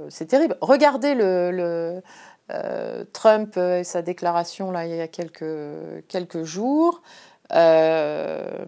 c'est 0.09 0.27
terrible. 0.27 0.57
Regardez 0.61 1.15
le 1.15 2.03
euh, 2.51 3.05
Trump 3.13 3.57
et 3.59 3.85
sa 3.85 4.01
déclaration 4.01 4.71
là, 4.71 4.87
il 4.87 4.95
y 4.95 5.01
a 5.01 5.09
quelques, 5.09 6.45
jours, 6.45 7.03
euh, 7.53 8.65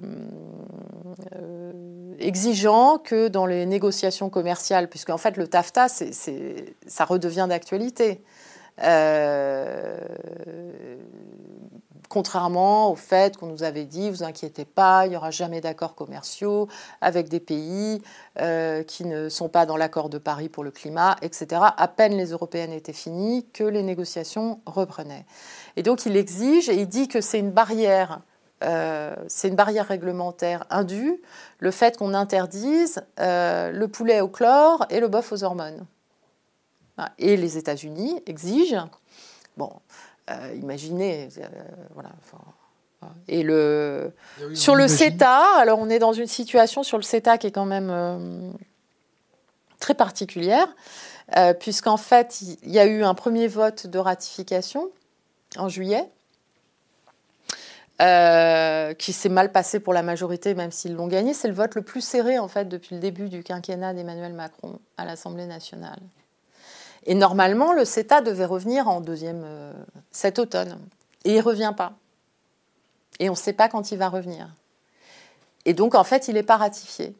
euh, 1.34 1.72
exigeant 2.18 2.98
que 2.98 3.28
dans 3.28 3.46
les 3.46 3.64
négociations 3.64 4.28
commerciales, 4.28 4.88
puisque 4.88 5.10
en 5.10 5.16
fait 5.16 5.38
le 5.38 5.48
TAFTA, 5.48 5.88
ça 5.88 7.04
redevient 7.06 7.46
d'actualité 7.48 8.22
contrairement 12.10 12.90
au 12.90 12.96
fait 12.96 13.36
qu'on 13.36 13.46
nous 13.46 13.62
avait 13.62 13.84
dit, 13.84 14.10
vous 14.10 14.24
inquiétez 14.24 14.64
pas, 14.64 15.06
il 15.06 15.10
n'y 15.10 15.16
aura 15.16 15.30
jamais 15.30 15.60
d'accords 15.60 15.94
commerciaux 15.94 16.68
avec 17.00 17.28
des 17.28 17.38
pays 17.38 18.02
euh, 18.40 18.82
qui 18.82 19.04
ne 19.04 19.28
sont 19.28 19.48
pas 19.48 19.64
dans 19.64 19.76
l'accord 19.76 20.10
de 20.10 20.18
Paris 20.18 20.48
pour 20.48 20.64
le 20.64 20.72
climat, 20.72 21.16
etc. 21.22 21.62
À 21.76 21.88
peine 21.88 22.16
les 22.16 22.32
européennes 22.32 22.72
étaient 22.72 22.92
finies 22.92 23.46
que 23.52 23.62
les 23.62 23.84
négociations 23.84 24.60
reprenaient. 24.66 25.24
Et 25.76 25.84
donc 25.84 26.04
il 26.04 26.16
exige 26.16 26.68
et 26.68 26.80
il 26.80 26.88
dit 26.88 27.06
que 27.06 27.20
c'est 27.20 27.38
une 27.38 27.52
barrière. 27.52 28.20
Euh, 28.64 29.14
c'est 29.28 29.48
une 29.48 29.54
barrière 29.54 29.86
réglementaire 29.86 30.66
indue, 30.68 31.22
le 31.60 31.70
fait 31.70 31.96
qu'on 31.96 32.12
interdise 32.12 33.02
euh, 33.20 33.70
le 33.70 33.88
poulet 33.88 34.20
au 34.20 34.28
chlore 34.28 34.84
et 34.90 35.00
le 35.00 35.08
bœuf 35.08 35.32
aux 35.32 35.44
hormones. 35.44 35.86
Et 37.18 37.38
les 37.38 37.56
États-Unis 37.56 38.20
exigent, 38.26 38.90
bon, 39.56 39.70
euh, 40.30 40.54
imaginez. 40.54 41.28
Euh, 41.38 41.48
voilà, 41.94 42.10
et 43.28 43.42
le, 43.42 44.12
ah 44.38 44.44
sur 44.52 44.74
le 44.74 44.86
CETA, 44.86 45.42
alors 45.56 45.78
on 45.78 45.88
est 45.88 45.98
dans 45.98 46.12
une 46.12 46.26
situation 46.26 46.82
sur 46.82 46.98
le 46.98 47.02
CETA 47.02 47.38
qui 47.38 47.46
est 47.46 47.50
quand 47.50 47.64
même 47.64 47.88
euh, 47.90 48.50
très 49.78 49.94
particulière, 49.94 50.68
puisqu'en 51.60 51.96
fait, 51.96 52.42
il 52.42 52.70
y 52.70 52.78
a 52.78 52.84
eu 52.84 53.02
un 53.02 53.14
premier 53.14 53.46
vote 53.46 53.86
de 53.86 53.98
ratification 53.98 54.90
en 55.56 55.68
juillet, 55.68 56.10
qui 58.98 59.12
s'est 59.12 59.28
mal 59.28 59.52
passé 59.52 59.80
pour 59.80 59.94
la 59.94 60.02
majorité, 60.02 60.54
même 60.54 60.72
s'ils 60.72 60.94
l'ont 60.94 61.06
gagné. 61.06 61.32
C'est 61.32 61.48
le 61.48 61.54
vote 61.54 61.76
le 61.76 61.82
plus 61.82 62.02
serré, 62.02 62.38
en 62.38 62.48
fait, 62.48 62.68
depuis 62.68 62.96
le 62.96 63.00
début 63.00 63.30
du 63.30 63.42
quinquennat 63.42 63.94
d'Emmanuel 63.94 64.34
Macron 64.34 64.78
à 64.98 65.06
l'Assemblée 65.06 65.46
nationale. 65.46 66.00
Et 67.04 67.14
normalement, 67.14 67.72
le 67.72 67.84
CETA 67.84 68.20
devait 68.20 68.44
revenir 68.44 68.88
en 68.88 69.00
deuxième 69.00 69.42
euh, 69.44 69.72
cet 70.10 70.38
automne. 70.38 70.78
Et 71.24 71.32
il 71.32 71.36
ne 71.38 71.42
revient 71.42 71.72
pas. 71.76 71.94
Et 73.18 73.28
on 73.28 73.32
ne 73.32 73.38
sait 73.38 73.52
pas 73.52 73.68
quand 73.68 73.90
il 73.90 73.98
va 73.98 74.08
revenir. 74.08 74.48
Et 75.64 75.74
donc, 75.74 75.94
en 75.94 76.04
fait, 76.04 76.28
il 76.28 76.34
n'est 76.34 76.42
pas 76.42 76.56
ratifié. 76.56 77.14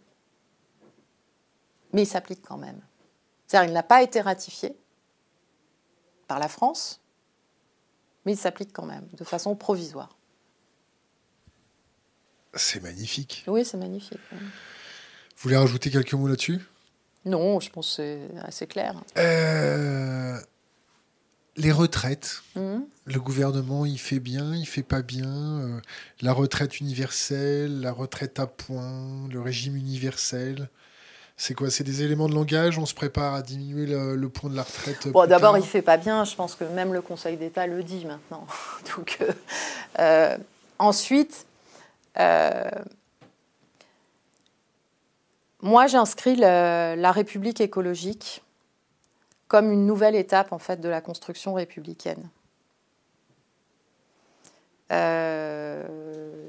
Mais 1.93 2.03
il 2.03 2.07
s'applique 2.07 2.43
quand 2.43 2.57
même. 2.57 2.81
C'est-à-dire, 3.47 3.71
il 3.71 3.75
n'a 3.75 3.83
pas 3.83 4.03
été 4.03 4.21
ratifié 4.21 4.77
par 6.29 6.39
la 6.39 6.49
France, 6.49 7.01
mais 8.25 8.33
il 8.33 8.39
s'applique 8.39 8.73
quand 8.73 8.87
même, 8.87 9.07
de 9.15 9.25
façon 9.25 9.57
provisoire. 9.57 10.17
C'est 12.55 12.81
magnifique. 12.81 13.45
Oui, 13.49 13.65
c'est 13.65 13.77
magnifique. 13.77 14.21
Vous 14.31 14.39
voulez 15.39 15.57
rajouter 15.57 15.91
quelques 15.91 16.15
mots 16.15 16.29
là-dessus? 16.29 16.61
Non, 17.25 17.61
je 17.61 17.71
pense 17.71 17.97
que 17.97 18.03
c'est 18.03 18.39
assez 18.43 18.67
clair. 18.67 18.95
Euh, 19.19 20.39
les 21.57 21.73
retraites. 21.73 22.43
Hum. 22.57 22.87
Le 23.05 23.21
gouvernement, 23.21 23.85
il 23.85 23.99
fait 23.99 24.21
bien, 24.21 24.55
il 24.55 24.67
fait 24.67 24.83
pas 24.83 25.03
bien. 25.03 25.29
Euh, 25.29 25.81
la 26.23 26.33
retraite 26.33 26.81
universelle, 26.81 27.81
la 27.81 27.93
retraite 27.93 28.39
à 28.39 28.47
points, 28.47 29.29
le 29.31 29.41
régime 29.41 29.77
universel. 29.77 30.71
C'est 31.37 31.55
quoi 31.55 31.71
C'est 31.71 31.85
des 31.85 32.03
éléments 32.03 32.29
de 32.29 32.35
langage? 32.35 32.79
On 32.79 32.87
se 32.87 32.95
prépare 32.95 33.35
à 33.35 33.43
diminuer 33.43 33.87
le, 33.87 34.29
point 34.29 34.51
de 34.51 34.57
la 34.57 34.63
retraite 34.63 35.09
Bon, 35.09 35.27
d'abord, 35.27 35.57
il 35.57 35.65
fait 35.65 35.83
pas 35.83 35.97
bien. 35.97 36.25
Je 36.25 36.35
pense 36.35 36.55
que 36.55 36.65
même 36.65 36.93
le 36.93 37.01
Conseil 37.01 37.37
d'État 37.37 37.67
le 37.67 37.83
dit 37.83 38.05
maintenant. 38.05 38.47
Donc, 38.97 39.19
euh, 39.99 40.37
ensuite, 40.79 41.47
moi, 45.63 45.87
j'inscris 45.87 46.37
la 46.37 47.13
République 47.13 47.61
écologique 47.61 48.43
comme 49.51 49.73
une 49.73 49.85
nouvelle 49.85 50.15
étape 50.15 50.53
en 50.53 50.59
fait 50.59 50.81
de 50.81 50.89
la 50.89 51.01
construction 51.01 51.55
républicaine. 51.55 52.29
Euh, 54.93 55.87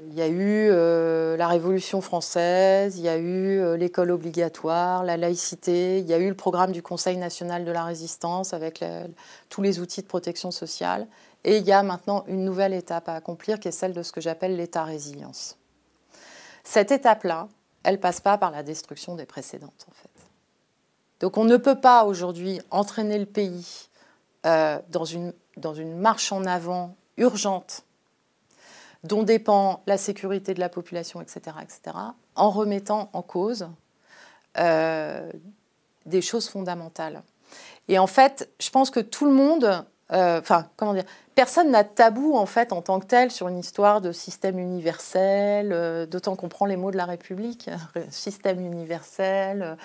il 0.08 0.14
y 0.14 0.22
a 0.22 0.28
eu 0.28 0.68
euh, 0.70 1.36
la 1.36 1.48
Révolution 1.48 2.00
française, 2.00 2.98
il 2.98 3.04
y 3.04 3.08
a 3.08 3.16
eu 3.16 3.58
euh, 3.58 3.76
l'école 3.76 4.10
obligatoire, 4.10 5.04
la 5.04 5.16
laïcité, 5.16 5.98
il 5.98 6.06
y 6.06 6.14
a 6.14 6.18
eu 6.18 6.28
le 6.28 6.34
programme 6.34 6.70
du 6.70 6.82
Conseil 6.82 7.16
national 7.16 7.64
de 7.64 7.72
la 7.72 7.84
résistance 7.84 8.52
avec 8.52 8.84
tous 9.48 9.62
les 9.62 9.80
outils 9.80 10.02
de 10.02 10.06
protection 10.06 10.50
sociale. 10.50 11.06
Et 11.44 11.56
il 11.56 11.64
y 11.64 11.72
a 11.72 11.82
maintenant 11.82 12.24
une 12.28 12.44
nouvelle 12.44 12.72
étape 12.72 13.08
à 13.08 13.14
accomplir 13.14 13.58
qui 13.58 13.66
est 13.66 13.72
celle 13.72 13.94
de 13.94 14.02
ce 14.02 14.12
que 14.12 14.20
j'appelle 14.20 14.56
l'état 14.56 14.84
résilience. 14.84 15.56
Cette 16.62 16.92
étape-là, 16.92 17.48
elle 17.84 18.00
passe 18.00 18.20
pas 18.20 18.38
par 18.38 18.50
la 18.50 18.62
destruction 18.62 19.14
des 19.14 19.26
précédentes, 19.26 19.86
en 19.88 19.92
fait. 19.92 20.08
Donc 21.20 21.36
on 21.36 21.44
ne 21.44 21.56
peut 21.56 21.80
pas 21.80 22.04
aujourd'hui 22.04 22.60
entraîner 22.70 23.18
le 23.18 23.26
pays 23.26 23.88
euh, 24.44 24.80
dans, 24.90 25.04
une, 25.04 25.32
marche 25.96 26.32
en 26.32 26.44
avant 26.44 26.96
urgente 27.16 27.84
dont 29.04 29.22
dépend 29.22 29.82
la 29.86 29.98
sécurité 29.98 30.52
de 30.52 30.60
la 30.60 30.68
population, 30.68 31.20
etc., 31.20 31.56
etc., 31.62 31.96
en 32.34 32.50
remettant 32.50 33.08
en 33.12 33.22
cause 33.22 33.68
euh, 34.58 35.30
des 36.06 36.22
choses 36.22 36.48
fondamentales. 36.48 37.22
Et 37.88 37.98
en 37.98 38.06
fait, 38.06 38.50
je 38.60 38.70
pense 38.70 38.90
que 38.90 39.00
tout 39.00 39.24
le 39.24 39.32
monde 39.32 39.84
euh, 40.12 40.40
enfin, 40.40 40.68
comment 40.76 40.92
dire, 40.92 41.04
personne 41.34 41.70
n'a 41.70 41.84
tabou 41.84 42.36
en 42.36 42.44
fait 42.46 42.72
en 42.72 42.82
tant 42.82 43.00
que 43.00 43.06
tel 43.06 43.30
sur 43.30 43.48
une 43.48 43.58
histoire 43.58 44.00
de 44.00 44.12
système 44.12 44.58
universel, 44.58 45.72
euh, 45.72 46.06
d'autant 46.06 46.36
qu'on 46.36 46.48
prend 46.48 46.66
les 46.66 46.76
mots 46.76 46.90
de 46.90 46.96
la 46.96 47.06
République, 47.06 47.70
système 48.10 48.60
universel, 48.60 49.76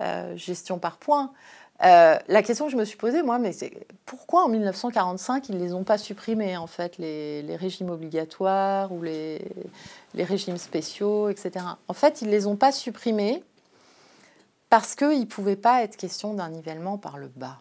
euh, 0.00 0.36
gestion 0.36 0.78
par 0.78 0.96
points. 0.96 1.32
la 1.80 2.42
question 2.42 2.66
que 2.66 2.72
je 2.72 2.76
me 2.76 2.84
suis 2.84 2.96
posée, 2.96 3.22
moi, 3.22 3.38
mais 3.38 3.52
c'est 3.52 3.86
pourquoi 4.06 4.44
en 4.44 4.48
1945 4.48 5.48
ils 5.50 5.56
ne 5.56 5.62
les 5.62 5.72
ont 5.72 5.84
pas 5.84 5.98
supprimés, 5.98 6.56
en 6.56 6.66
fait, 6.66 6.98
les, 6.98 7.56
régimes 7.56 7.90
obligatoires 7.90 8.92
ou 8.92 9.02
les, 9.02 9.40
régimes 10.18 10.58
spéciaux, 10.58 11.28
etc. 11.28 11.64
En 11.86 11.94
fait, 11.94 12.22
ils 12.22 12.26
ne 12.26 12.32
les 12.32 12.46
ont 12.46 12.56
pas 12.56 12.72
supprimés 12.72 13.44
parce 14.68 14.96
qu'il 14.96 15.20
ne 15.20 15.24
pouvait 15.26 15.54
pas 15.54 15.84
être 15.84 15.96
question 15.96 16.34
d'un 16.34 16.48
nivellement 16.48 16.98
par 16.98 17.18
le 17.18 17.28
bas. 17.28 17.60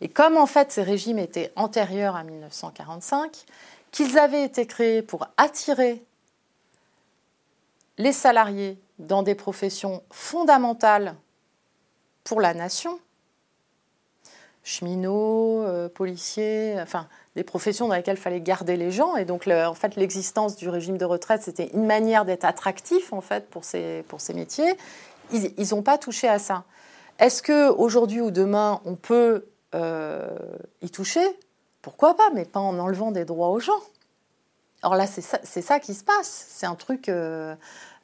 Et 0.00 0.08
comme 0.08 0.36
en 0.36 0.46
fait 0.46 0.72
ces 0.72 0.82
régimes 0.82 1.18
étaient 1.18 1.52
antérieurs 1.56 2.16
à 2.16 2.24
1945, 2.24 3.44
qu'ils 3.92 4.18
avaient 4.18 4.44
été 4.44 4.66
créés 4.66 5.02
pour 5.02 5.28
attirer 5.36 6.04
les 7.98 8.12
salariés 8.12 8.78
dans 8.98 9.22
des 9.22 9.34
professions 9.34 10.02
fondamentales 10.10 11.14
pour 12.24 12.40
la 12.40 12.54
nation, 12.54 12.98
cheminots, 14.64 15.62
euh, 15.62 15.88
policiers, 15.88 16.76
enfin 16.80 17.08
des 17.36 17.44
professions 17.44 17.86
dans 17.86 17.94
lesquelles 17.94 18.16
il 18.16 18.20
fallait 18.20 18.40
garder 18.40 18.76
les 18.76 18.90
gens. 18.90 19.16
Et 19.16 19.24
donc, 19.24 19.46
en 19.46 19.74
fait, 19.74 19.94
l'existence 19.96 20.56
du 20.56 20.68
régime 20.68 20.96
de 20.96 21.04
retraite, 21.04 21.42
c'était 21.42 21.70
une 21.74 21.86
manière 21.86 22.24
d'être 22.24 22.44
attractif, 22.44 23.12
en 23.12 23.20
fait, 23.20 23.48
pour 23.48 23.62
ces, 23.62 24.04
pour 24.08 24.20
ces 24.20 24.32
métiers. 24.32 24.74
Ils 25.32 25.68
n'ont 25.72 25.82
pas 25.82 25.98
touché 25.98 26.28
à 26.28 26.38
ça. 26.38 26.64
Est-ce 27.18 27.42
qu'aujourd'hui 27.42 28.22
ou 28.22 28.30
demain, 28.30 28.80
on 28.86 28.94
peut 28.94 29.44
y 30.82 30.90
toucher, 30.90 31.26
pourquoi 31.82 32.16
pas, 32.16 32.30
mais 32.34 32.44
pas 32.44 32.60
en 32.60 32.78
enlevant 32.78 33.12
des 33.12 33.24
droits 33.24 33.50
aux 33.50 33.60
gens. 33.60 33.80
Alors 34.82 34.96
là, 34.96 35.06
c'est 35.06 35.62
ça, 35.62 35.80
qui 35.80 35.94
se 35.94 36.04
passe. 36.04 36.46
C'est 36.48 36.66
un 36.66 36.74
truc, 36.74 37.08
euh, 37.08 37.56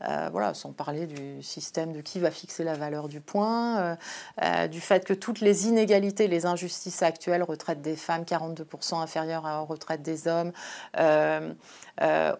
euh, 0.02 0.28
voilà, 0.32 0.54
sans 0.54 0.72
parler 0.72 1.06
du 1.06 1.42
système 1.42 1.92
de 1.92 2.00
qui 2.00 2.18
va 2.18 2.30
fixer 2.30 2.64
la 2.64 2.74
valeur 2.74 3.08
du 3.08 3.20
point, 3.20 3.96
euh, 4.42 4.66
du 4.68 4.80
fait 4.80 5.04
que 5.04 5.12
toutes 5.12 5.40
les 5.40 5.68
inégalités, 5.68 6.28
les 6.28 6.46
injustices 6.46 7.02
actuelles, 7.02 7.42
retraite 7.42 7.82
des 7.82 7.94
femmes 7.94 8.24
42% 8.24 9.00
inférieure 9.00 9.46
à 9.46 9.60
retraite 9.60 10.02
des 10.02 10.26
hommes. 10.26 10.52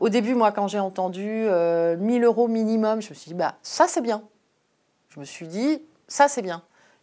au 0.01 0.09
début, 0.09 0.35
moi, 0.35 0.51
quand 0.51 0.67
j'ai 0.67 0.81
entendu 0.81 1.47
1000 1.99 2.25
euros 2.25 2.49
minimum, 2.49 3.03
je 3.03 3.11
me 3.11 3.15
suis 3.15 3.29
dit, 3.29 3.35
bah, 3.35 3.55
ça 3.63 3.87
c'est 3.87 4.01
bien. 4.01 4.23
Je 5.11 5.21
me 5.21 5.25
suis 5.25 5.47
dit, 5.47 5.83
ça 6.09 6.27
c'est 6.27 6.43
bien. 6.43 6.63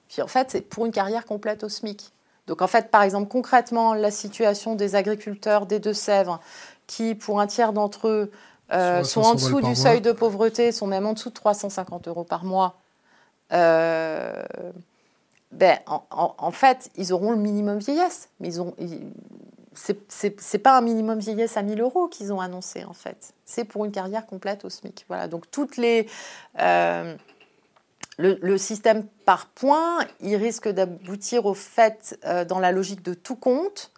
Puis 0.09 0.21
en 0.21 0.27
fait, 0.27 0.51
c'est 0.51 0.61
pour 0.61 0.85
une 0.85 0.91
carrière 0.91 1.25
complète 1.25 1.63
au 1.63 1.69
SMIC. 1.69 2.11
Donc 2.49 2.63
en 2.63 2.67
fait, 2.67 2.89
par 2.89 3.03
exemple, 3.03 3.29
concrètement, 3.29 3.93
la 3.93 4.09
situation 4.09 4.73
des 4.73 4.95
agriculteurs 4.95 5.67
des 5.67 5.77
Deux-Sèvres 5.79 6.41
qui, 6.87 7.13
pour 7.13 7.39
un 7.39 7.45
tiers 7.45 7.73
d'entre 7.73 8.07
eux, 8.07 8.31
euh, 8.73 9.03
sont 9.03 9.21
en 9.21 9.35
dessous 9.35 9.61
du 9.61 9.75
seuil 9.75 10.01
de 10.01 10.11
pauvreté, 10.11 10.71
sont 10.71 10.87
même 10.87 11.05
en 11.05 11.13
dessous 11.13 11.29
de 11.29 11.35
350 11.35 12.07
euros 12.07 12.23
par 12.23 12.43
mois, 12.45 12.75
euh, 13.53 14.43
ben, 15.51 15.77
en, 15.87 16.51
fait, 16.51 16.89
ils 16.95 17.13
auront 17.13 17.31
le 17.31 17.37
minimum 17.37 17.77
vieillesse. 17.77 18.29
Mais 18.39 18.47
ils 18.47 18.61
ont, 18.61 18.73
c'est 20.07 20.57
pas 20.57 20.75
un 20.75 20.81
minimum 20.81 21.19
vieillesse 21.19 21.55
à 21.55 21.61
1000 21.61 21.79
euros 21.81 22.07
qu'ils 22.07 22.33
ont 22.33 22.41
annoncé, 22.41 22.83
en 22.83 22.93
fait. 22.93 23.33
C'est 23.45 23.63
pour 23.63 23.85
une 23.85 23.91
carrière 23.91 24.25
complète 24.25 24.65
au 24.65 24.69
SMIC. 24.69 25.05
Voilà, 25.07 25.27
donc 25.27 25.51
toutes 25.51 25.77
les. 25.77 26.07
Euh, 26.59 27.15
le, 28.21 28.57
système 28.57 29.05
par 29.25 29.47
points, 29.47 29.99
il 30.19 30.35
risque 30.35 30.67
d'aboutir 30.67 31.45
au 31.45 31.53
fait, 31.53 32.19
dans 32.47 32.59
la 32.59 32.71
logique 32.71 33.01
de 33.01 33.13
tout 33.13 33.37
compte, 33.37 33.91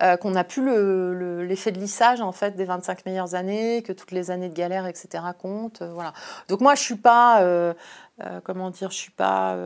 euh, 0.00 0.16
qu'on 0.16 0.30
n'a 0.30 0.42
plus 0.42 0.62
l'effet 1.46 1.70
de 1.70 1.78
lissage 1.78 2.22
en 2.22 2.32
fait 2.32 2.56
des 2.56 2.64
25 2.64 3.04
meilleures 3.04 3.34
années, 3.34 3.82
que 3.82 3.92
toutes 3.92 4.10
les 4.10 4.30
années 4.30 4.48
de 4.48 4.54
galère, 4.54 4.86
etc. 4.86 5.22
comptent. 5.38 5.82
Euh, 5.82 5.92
voilà. 5.92 6.14
Donc 6.48 6.62
moi, 6.62 6.74
je 6.74 6.80
suis 6.80 6.96
pas, 6.96 7.42
euh, 7.42 7.74
comment 8.42 8.70
dire, 8.70 8.90
je 8.90 8.96
suis 8.96 9.10
pas 9.10 9.56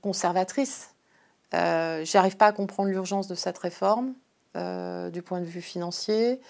conservatrice. 0.00 0.94
J'arrive 1.52 2.36
pas 2.36 2.46
à 2.46 2.52
comprendre 2.52 2.88
l'urgence 2.88 3.26
de 3.26 3.34
cette 3.34 3.58
réforme 3.58 4.14
du 4.54 5.22
point 5.22 5.40
de 5.40 5.44
vue 5.44 5.60
financier. 5.60 6.40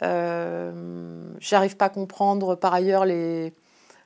J'arrive 0.00 1.76
pas 1.76 1.84
à 1.84 1.90
comprendre 1.90 2.54
par 2.54 2.72
ailleurs 2.72 3.04
les 3.04 3.52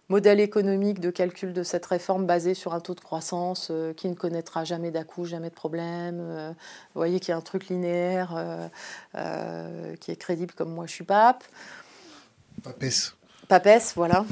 modèle 0.08 0.40
économique 0.40 1.00
de 1.00 1.10
calcul 1.10 1.52
de 1.52 1.62
cette 1.62 1.84
réforme 1.86 2.26
basé 2.26 2.54
sur 2.54 2.72
un 2.72 2.80
taux 2.80 2.94
de 2.94 3.00
croissance 3.00 3.68
euh, 3.70 3.92
qui 3.92 4.08
ne 4.08 4.14
connaîtra 4.14 4.64
jamais 4.64 4.90
dà 4.90 5.02
jamais 5.24 5.50
de 5.50 5.54
problème. 5.54 6.18
Euh, 6.20 6.50
vous 6.50 7.00
voyez 7.00 7.20
qu'il 7.20 7.30
y 7.30 7.32
a 7.32 7.36
un 7.36 7.42
truc 7.42 7.68
linéaire 7.68 8.34
euh, 9.14 9.96
qui 9.96 10.10
est 10.10 10.16
crédible 10.16 10.54
comme 10.54 10.72
moi 10.72 10.86
je 10.86 10.92
suis 10.92 11.04
pape. 11.04 11.44
Papesse. 12.62 13.14
Papesse, 13.48 13.92
voilà. 13.94 14.24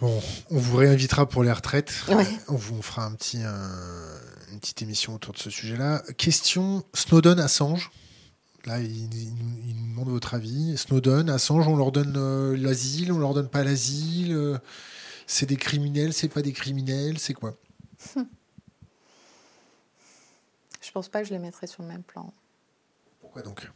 Bon, 0.00 0.20
on 0.50 0.58
vous 0.58 0.76
réinvitera 0.76 1.28
pour 1.28 1.42
les 1.42 1.52
retraites. 1.52 1.92
On 2.48 2.54
vous 2.54 2.82
fera 2.82 3.04
un 3.04 3.12
petit, 3.14 3.42
une 3.42 4.60
petite 4.60 4.80
émission 4.82 5.14
autour 5.14 5.34
de 5.34 5.38
ce 5.38 5.50
sujet-là. 5.50 6.02
Question 6.16 6.84
Snowden-Assange. 6.94 7.90
Là, 8.64 8.80
il, 8.80 9.08
nous 9.74 9.90
demande 9.90 10.08
votre 10.08 10.34
avis. 10.34 10.76
Snowden, 10.76 11.30
Assange, 11.30 11.68
on 11.68 11.76
leur 11.76 11.92
donne 11.92 12.14
euh, 12.16 12.56
l'asile, 12.56 13.12
on 13.12 13.18
leur 13.18 13.34
donne 13.34 13.48
pas 13.48 13.62
l'asile. 13.62 14.34
Euh, 14.34 14.58
c'est 15.26 15.46
des 15.46 15.56
criminels, 15.56 16.12
c'est 16.12 16.28
pas 16.28 16.42
des 16.42 16.52
criminels, 16.52 17.18
c'est 17.18 17.34
quoi? 17.34 17.54
Je 18.14 18.20
Je 20.80 20.92
pense 20.92 21.08
pas 21.08 21.20
que 21.20 21.28
je 21.28 21.34
les 21.34 21.38
mettrais 21.38 21.66
sur 21.66 21.82
le 21.82 21.88
même 21.88 22.02
plan. 22.02 22.32
Pourquoi 23.20 23.42
donc? 23.42 23.70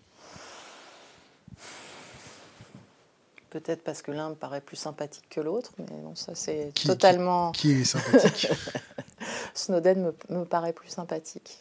Peut-être 3.50 3.84
parce 3.84 4.00
que 4.00 4.10
l'un 4.12 4.30
me 4.30 4.34
paraît 4.34 4.62
plus 4.62 4.78
sympathique 4.78 5.28
que 5.28 5.42
l'autre, 5.42 5.72
mais 5.78 5.84
bon, 5.84 6.14
ça 6.14 6.34
c'est 6.34 6.72
totalement. 6.72 7.52
Qui, 7.52 7.72
est 7.72 7.84
sympathique? 7.84 8.48
Snowden 9.54 10.04
me, 10.04 10.14
me, 10.38 10.44
paraît 10.46 10.72
plus 10.72 10.88
sympathique. 10.88 11.58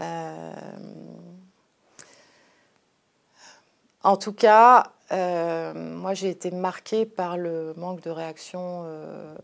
Euh... 0.00 0.52
En 4.04 4.18
tout 4.18 4.34
cas, 4.34 4.92
euh, 5.12 5.72
moi 5.72 6.12
j'ai 6.12 6.28
été 6.28 6.50
marquée 6.50 7.06
par 7.06 7.38
le 7.38 7.72
manque 7.78 8.02
de 8.02 8.10
réaction 8.10 8.82
euh, 8.84 9.34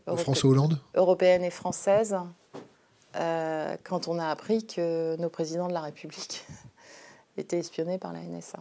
européenne 0.94 1.42
et 1.42 1.50
française 1.50 2.18
euh, 3.16 3.76
quand 3.82 4.06
on 4.06 4.18
a 4.18 4.28
appris 4.28 4.66
que 4.66 5.16
nos 5.16 5.30
présidents 5.30 5.66
de 5.66 5.72
la 5.72 5.80
République 5.80 6.44
étaient 7.38 7.58
espionnés 7.58 7.96
par 7.96 8.12
la 8.12 8.20
NSA. 8.20 8.58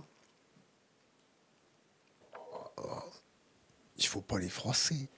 Il 3.98 4.06
faut 4.06 4.22
pas 4.22 4.40
les 4.40 4.48
froisser. 4.48 5.10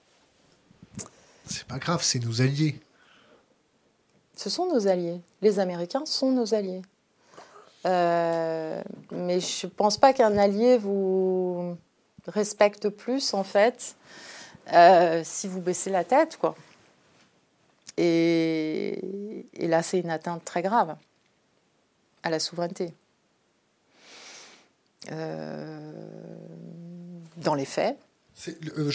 C'est 1.46 1.68
pas 1.68 1.78
grave, 1.78 2.02
c'est 2.02 2.18
nos 2.18 2.42
alliés. 2.42 2.80
Ce 4.34 4.50
sont 4.50 4.66
nos 4.66 4.88
alliés. 4.88 5.20
Les 5.42 5.60
Américains 5.60 6.04
sont 6.06 6.32
nos 6.32 6.54
alliés. 6.54 6.82
Euh, 7.84 8.82
mais 9.10 9.40
je 9.40 9.66
ne 9.66 9.70
pense 9.70 9.98
pas 9.98 10.12
qu'un 10.12 10.36
allié 10.38 10.78
vous 10.78 11.76
respecte 12.26 12.88
plus, 12.88 13.34
en 13.34 13.44
fait, 13.44 13.96
euh, 14.72 15.22
si 15.24 15.48
vous 15.48 15.60
baissez 15.60 15.90
la 15.90 16.04
tête, 16.04 16.36
quoi. 16.36 16.54
Et, 17.96 19.44
et 19.54 19.66
là, 19.68 19.82
c'est 19.82 20.00
une 20.00 20.10
atteinte 20.10 20.44
très 20.44 20.62
grave 20.62 20.96
à 22.22 22.30
la 22.30 22.38
souveraineté. 22.38 22.94
Euh, 25.10 25.92
dans 27.38 27.54
les 27.54 27.64
faits. 27.64 27.98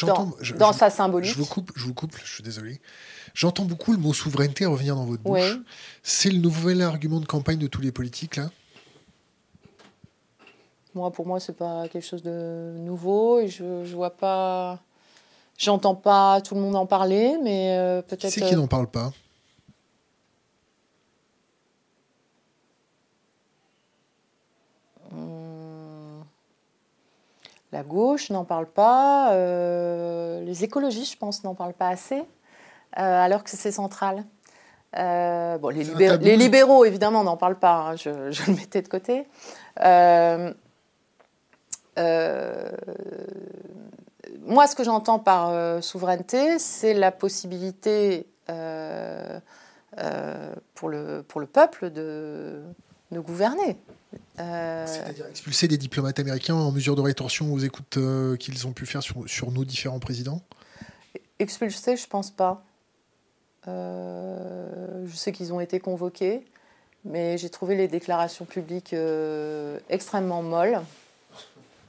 dans, 0.01 0.31
dans 0.57 0.73
sa 0.73 0.89
symbolique. 0.89 1.30
Je 1.30 1.38
vous 1.38 1.45
coupe, 1.45 1.72
je 1.76 1.84
vous 1.84 1.93
coupe, 1.93 2.15
je 2.23 2.34
suis 2.34 2.43
désolé. 2.43 2.80
J'entends 3.34 3.65
beaucoup 3.65 3.91
le 3.91 3.97
mot 3.97 4.14
souveraineté 4.14 4.65
revenir 4.65 4.95
dans 4.95 5.05
votre 5.05 5.22
bouche. 5.22 5.57
C'est 6.01 6.30
le 6.31 6.39
nouvel 6.39 6.81
argument 6.81 7.19
de 7.19 7.26
campagne 7.26 7.59
de 7.59 7.68
tous 7.68 7.81
les 7.81 7.91
politiques, 7.91 8.38
là 8.38 8.49
moi, 10.98 11.11
pour 11.11 11.28
moi, 11.28 11.40
c'est 11.40 11.56
pas 11.56 11.88
quelque 11.88 12.06
chose 12.06 12.24
de 12.24 12.76
nouveau 12.80 13.40
et 13.40 13.48
je, 13.48 13.86
je 13.86 13.95
vois 13.95 14.10
pas. 14.10 14.80
J'entends 15.57 15.95
pas 15.95 16.41
tout 16.41 16.56
le 16.56 16.61
monde 16.61 16.76
en 16.76 16.86
parler, 16.86 17.38
mais 17.44 17.78
euh, 17.78 18.02
peut-être. 18.02 18.32
C'est 18.32 18.41
qui 18.41 18.56
n'en 18.56 18.68
parle 18.68 18.88
pas? 18.88 19.11
Hum, 25.11 26.24
La 27.72 27.84
gauche 27.84 28.30
n'en 28.32 28.44
parle 28.44 28.68
pas. 28.68 29.34
Euh, 29.34 30.44
les 30.44 30.64
écologistes, 30.64 31.14
je 31.14 31.18
pense, 31.18 31.44
n'en 31.44 31.56
parlent 31.56 31.74
pas 31.74 31.90
assez, 31.90 32.19
euh, 32.19 32.24
alors 32.95 33.44
que 33.44 33.52
c'est 33.52 33.72
central. 33.72 34.26
bon, 34.94 35.69
les, 35.69 35.84
les, 36.19 36.38
libéraux, 36.38 36.86
évidemment, 36.86 37.24
n'en 37.24 37.38
parlent 37.38 37.60
pas. 37.60 37.90
Hein, 37.90 37.95
je, 37.95 38.32
je, 38.32 38.52
le 38.52 38.57
mettais 38.57 38.82
de 38.82 38.88
côté. 38.88 39.28
Euh, 41.98 42.69
moi, 44.41 44.68
ce 44.68 44.76
que 44.76 44.84
j'entends 44.84 45.19
par 45.19 45.49
euh, 45.49 45.82
souveraineté, 45.82 46.60
c'est 46.60 46.94
la 46.94 47.11
possibilité 47.11 48.28
euh, 48.49 49.40
pour, 50.76 50.90
le, 50.90 51.24
pour 51.28 51.41
le 51.41 51.48
peuple 51.48 51.90
de, 51.90 52.61
de 53.11 53.19
gouverner. 53.19 53.78
C'est-à-dire 54.38 55.26
expulser 55.28 55.68
des 55.68 55.78
diplomates 55.78 56.19
américains 56.19 56.56
en 56.56 56.72
mesure 56.72 56.95
de 56.95 57.02
rétorsion 57.02 57.52
aux 57.53 57.60
écoutes 57.60 57.98
qu'ils 58.40 58.68
ont 58.68 58.72
pu 58.72 58.86
faire 58.86 59.03
sur, 59.03 59.28
sur, 59.28 59.52
nos 59.52 59.65
différents 59.65 59.99
présidents? 59.99 60.41
Expulser, 61.40 61.98
je 61.98 62.07
pense 62.07 62.32
pas. 62.32 62.64
je 63.65 65.14
sais 65.14 65.32
qu'ils 65.34 65.52
ont 65.53 65.60
été 65.60 65.80
convoqués, 65.80 66.45
mais 67.03 67.38
j'ai 67.38 67.49
trouvé 67.49 67.76
les 67.76 67.88
déclarations 67.88 68.45
publiques 68.45 68.95
extrêmement 69.90 70.41
molles 70.41 70.80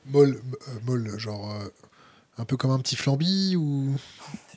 molle, 0.09 0.41
euh, 0.69 0.73
molle 0.87 1.19
genre 1.19 1.51
euh, 1.51 1.69
un 2.39 2.45
peu 2.45 2.57
comme 2.57 2.71
un 2.71 2.79
petit 2.79 2.97
flambi 2.97 3.57
ou? 3.57 3.95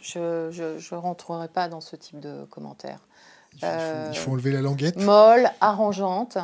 Je 0.01 0.49
ne 0.49 0.95
rentrerai 0.95 1.47
pas 1.47 1.67
dans 1.67 1.81
ce 1.81 1.95
type 1.95 2.19
de 2.19 2.45
commentaires. 2.45 2.99
Il 3.53 3.59
faut, 3.59 3.67
il 4.11 4.17
faut, 4.17 4.31
enlever 4.31 4.51
la 4.51 4.61
languette 4.61 4.95
Molle, 4.97 5.51
arrangeante. 5.59 6.37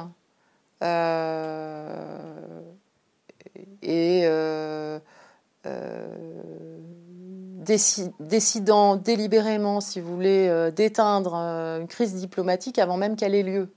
et 3.82 4.28
décidant 8.20 8.98
délibérément, 8.98 9.80
si 9.80 10.02
vous 10.02 10.14
voulez, 10.14 10.72
d'éteindre 10.76 11.34
une 11.34 11.88
crise 11.88 12.14
diplomatique 12.16 12.78
avant 12.78 12.98
même 12.98 13.16
qu'elle 13.16 13.36
ait 13.36 13.44
lieu. 13.44 13.70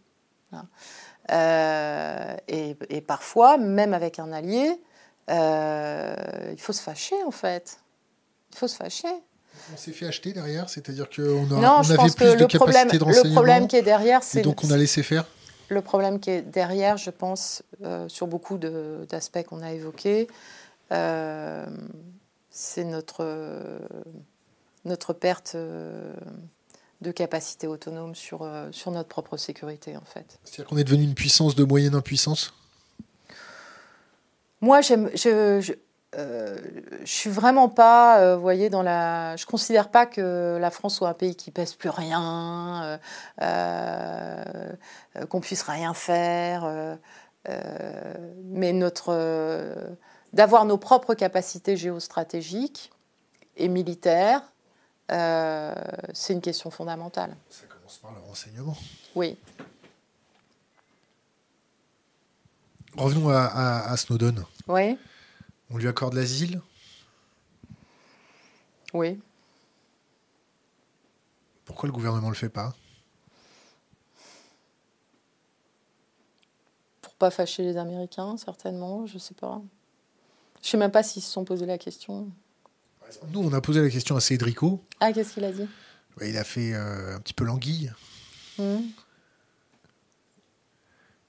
et, 1.33 2.77
et, 2.89 3.01
parfois, 3.01 3.57
même 3.59 3.95
avec 3.95 4.19
un 4.19 4.33
allié, 4.33 4.69
euh, 4.69 4.77
il 5.31 6.61
faut 6.61 6.73
se 6.73 6.83
fâcher 6.83 7.17
en 7.27 7.31
fait. 7.31 7.79
Il 8.53 8.59
faut 8.59 8.69
se 8.69 8.77
fâcher. 8.77 9.09
On 9.73 9.77
s'est 9.77 9.93
fait 9.93 10.07
acheter 10.07 10.33
derrière, 10.33 10.69
c'est-à-dire 10.69 11.09
qu'on 11.09 11.47
on 11.51 11.63
avait 11.63 12.11
plus 12.11 12.37
de 12.37 12.47
capacité 12.47 12.99
problème. 12.99 13.23
Le 13.23 13.33
problème 13.33 13.69
qui 13.69 13.77
est 13.77 13.83
derrière, 13.83 14.23
c'est 14.23 14.43
donc 14.43 14.65
on 14.65 14.71
a 14.71 14.77
laissé 14.77 15.03
faire. 15.03 15.25
le 15.71 15.83
problème 15.83 16.19
qui 16.21 16.31
est 16.31 16.43
derrière, 16.43 16.97
je 16.97 17.11
pense, 17.11 17.63
sur 18.09 18.27
beaucoup 18.27 18.59
d'aspects 18.59 19.43
qu'on 19.45 19.63
a 19.63 19.73
évoqués, 19.73 20.29
c'est 22.51 22.85
notre, 22.85 23.79
notre 24.85 25.13
perte 25.13 25.57
de 27.01 27.13
capacité 27.13 27.67
autonome 27.67 28.15
sur, 28.15 28.47
sur 28.73 28.91
notre 28.91 29.09
propre 29.09 29.37
sécurité, 29.37 29.97
en 29.97 30.05
fait. 30.05 30.39
C'est-à-dire 30.45 30.67
qu'on 30.67 30.77
est 30.77 30.85
devenu 30.85 31.05
une 31.05 31.15
puissance 31.15 31.55
de 31.55 31.65
moyenne 31.65 31.95
impuissance? 31.95 32.53
Moi, 34.61 34.81
j'aime, 34.83 35.11
je, 35.15 35.61
je, 35.61 35.73
euh, 36.17 36.59
je 37.05 37.11
suis 37.11 37.31
vraiment 37.31 37.69
pas, 37.69 38.21
euh, 38.21 38.37
voyez, 38.37 38.69
dans 38.69 38.83
la. 38.83 39.37
Je 39.37 39.47
considère 39.47 39.91
pas 39.91 40.07
que 40.07 40.59
la 40.61 40.71
France 40.71 40.97
soit 40.97 41.09
un 41.09 41.15
pays 41.15 41.37
qui 41.37 41.51
pèse 41.51 41.75
plus 41.75 41.89
rien, 41.89 42.99
euh, 43.41 44.45
qu'on 45.29 45.41
puisse 45.41 45.63
rien 45.63 45.95
faire, 45.95 46.99
mais 48.45 48.73
notre 48.73 49.97
d'avoir 50.33 50.65
nos 50.65 50.79
propres 50.79 51.15
capacités 51.15 51.77
géostratégiques 51.77 52.91
et 53.57 53.69
militaires, 53.69 54.43
c'est 55.09 56.33
une 56.33 56.41
question 56.41 56.71
fondamentale. 56.71 57.37
Ça 57.51 57.67
commence 57.67 57.99
par 57.99 58.13
le 58.13 58.21
renseignement. 58.21 58.77
Oui. 59.15 59.39
Revenons 62.97 63.29
à, 63.31 63.45
à 63.45 63.97
Snowden. 63.97 64.45
Oui. 64.69 64.99
On 65.71 65.79
lui 65.79 65.87
accorde 65.89 66.15
l'asile 66.15 66.61
Oui. 68.93 69.21
Pourquoi 71.65 71.87
le 71.87 71.93
gouvernement 71.93 72.27
ne 72.27 72.33
le 72.33 72.37
fait 72.37 72.49
pas? 72.49 72.75
Pour 77.01 77.15
pas 77.15 77.31
fâcher 77.31 77.63
les 77.63 77.77
Américains, 77.77 78.37
certainement, 78.37 79.07
je 79.07 79.19
sais 79.19 79.35
pas. 79.35 79.63
Je 80.63 80.69
sais 80.69 80.77
même 80.77 80.91
pas 80.91 81.03
s'ils 81.03 81.23
se 81.23 81.31
sont 81.31 81.45
posé 81.45 81.67
la 81.67 81.79
question. 81.79 82.31
Nous, 83.29 83.41
on 83.41 83.53
a 83.53 83.61
posé 83.61 83.81
la 83.81 83.89
question 83.91 84.17
à 84.17 84.21
Cédrico. 84.21 84.85
Ah, 85.01 85.13
qu'est-ce 85.13 85.35
qu'il 85.35 85.45
a 85.45 85.53
dit? 85.53 85.69
Il 86.23 86.37
a 86.37 86.45
fait 86.45 86.75
euh, 86.75 87.17
un 87.17 87.21
petit 87.21 87.35
peu 87.35 87.45
languille. 87.45 87.93
Hum. 88.59 88.83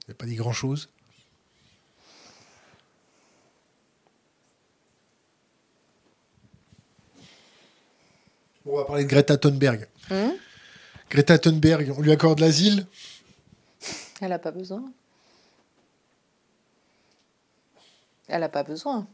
Il 0.04 0.10
n'a 0.10 0.14
pas 0.16 0.26
dit 0.26 0.36
grand-chose. 0.36 0.90
On 8.66 8.78
va 8.78 8.86
parler 8.86 9.04
de 9.04 9.10
Greta 9.10 9.38
Thunberg. 9.38 9.88
Hmm 10.10 10.32
Greta 11.10 11.38
Thunberg, 11.38 11.94
on 11.98 12.02
lui 12.02 12.12
accorde 12.12 12.40
l'asile 12.40 12.88
Elle 14.22 14.30
n'a 14.30 14.40
pas 14.40 14.52
besoin. 14.52 14.84
Elle 18.28 18.40
n'a 18.40 18.50
pas 18.50 18.64
besoin. 18.64 19.08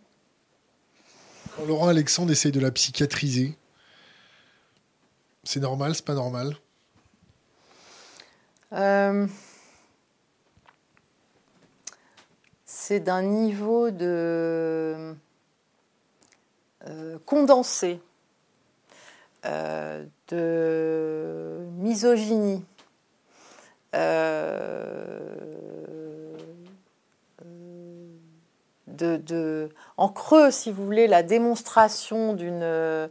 Quand 1.56 1.66
Laurent 1.66 1.88
Alexandre 1.88 2.32
essaye 2.32 2.52
de 2.52 2.60
la 2.60 2.70
psychiatriser, 2.72 3.58
c'est 5.44 5.60
normal, 5.60 5.96
c'est 5.96 6.06
pas 6.06 6.14
normal? 6.14 6.56
Euh, 8.74 9.26
C'est 12.88 13.02
d'un 13.02 13.22
niveau 13.22 13.92
de 13.92 15.14
euh, 16.86 17.20
condensé 17.26 18.00
euh, 19.46 20.04
de 20.30 21.60
misogynie, 21.78 22.66
euh, 23.96 25.20
de, 28.88 29.70
en 29.96 30.10
creux, 30.10 30.50
si 30.50 30.72
vous 30.72 30.84
voulez, 30.84 31.08
la 31.08 31.22
démonstration 31.22 32.34
d'une 32.34 32.64
euh, 32.64 33.08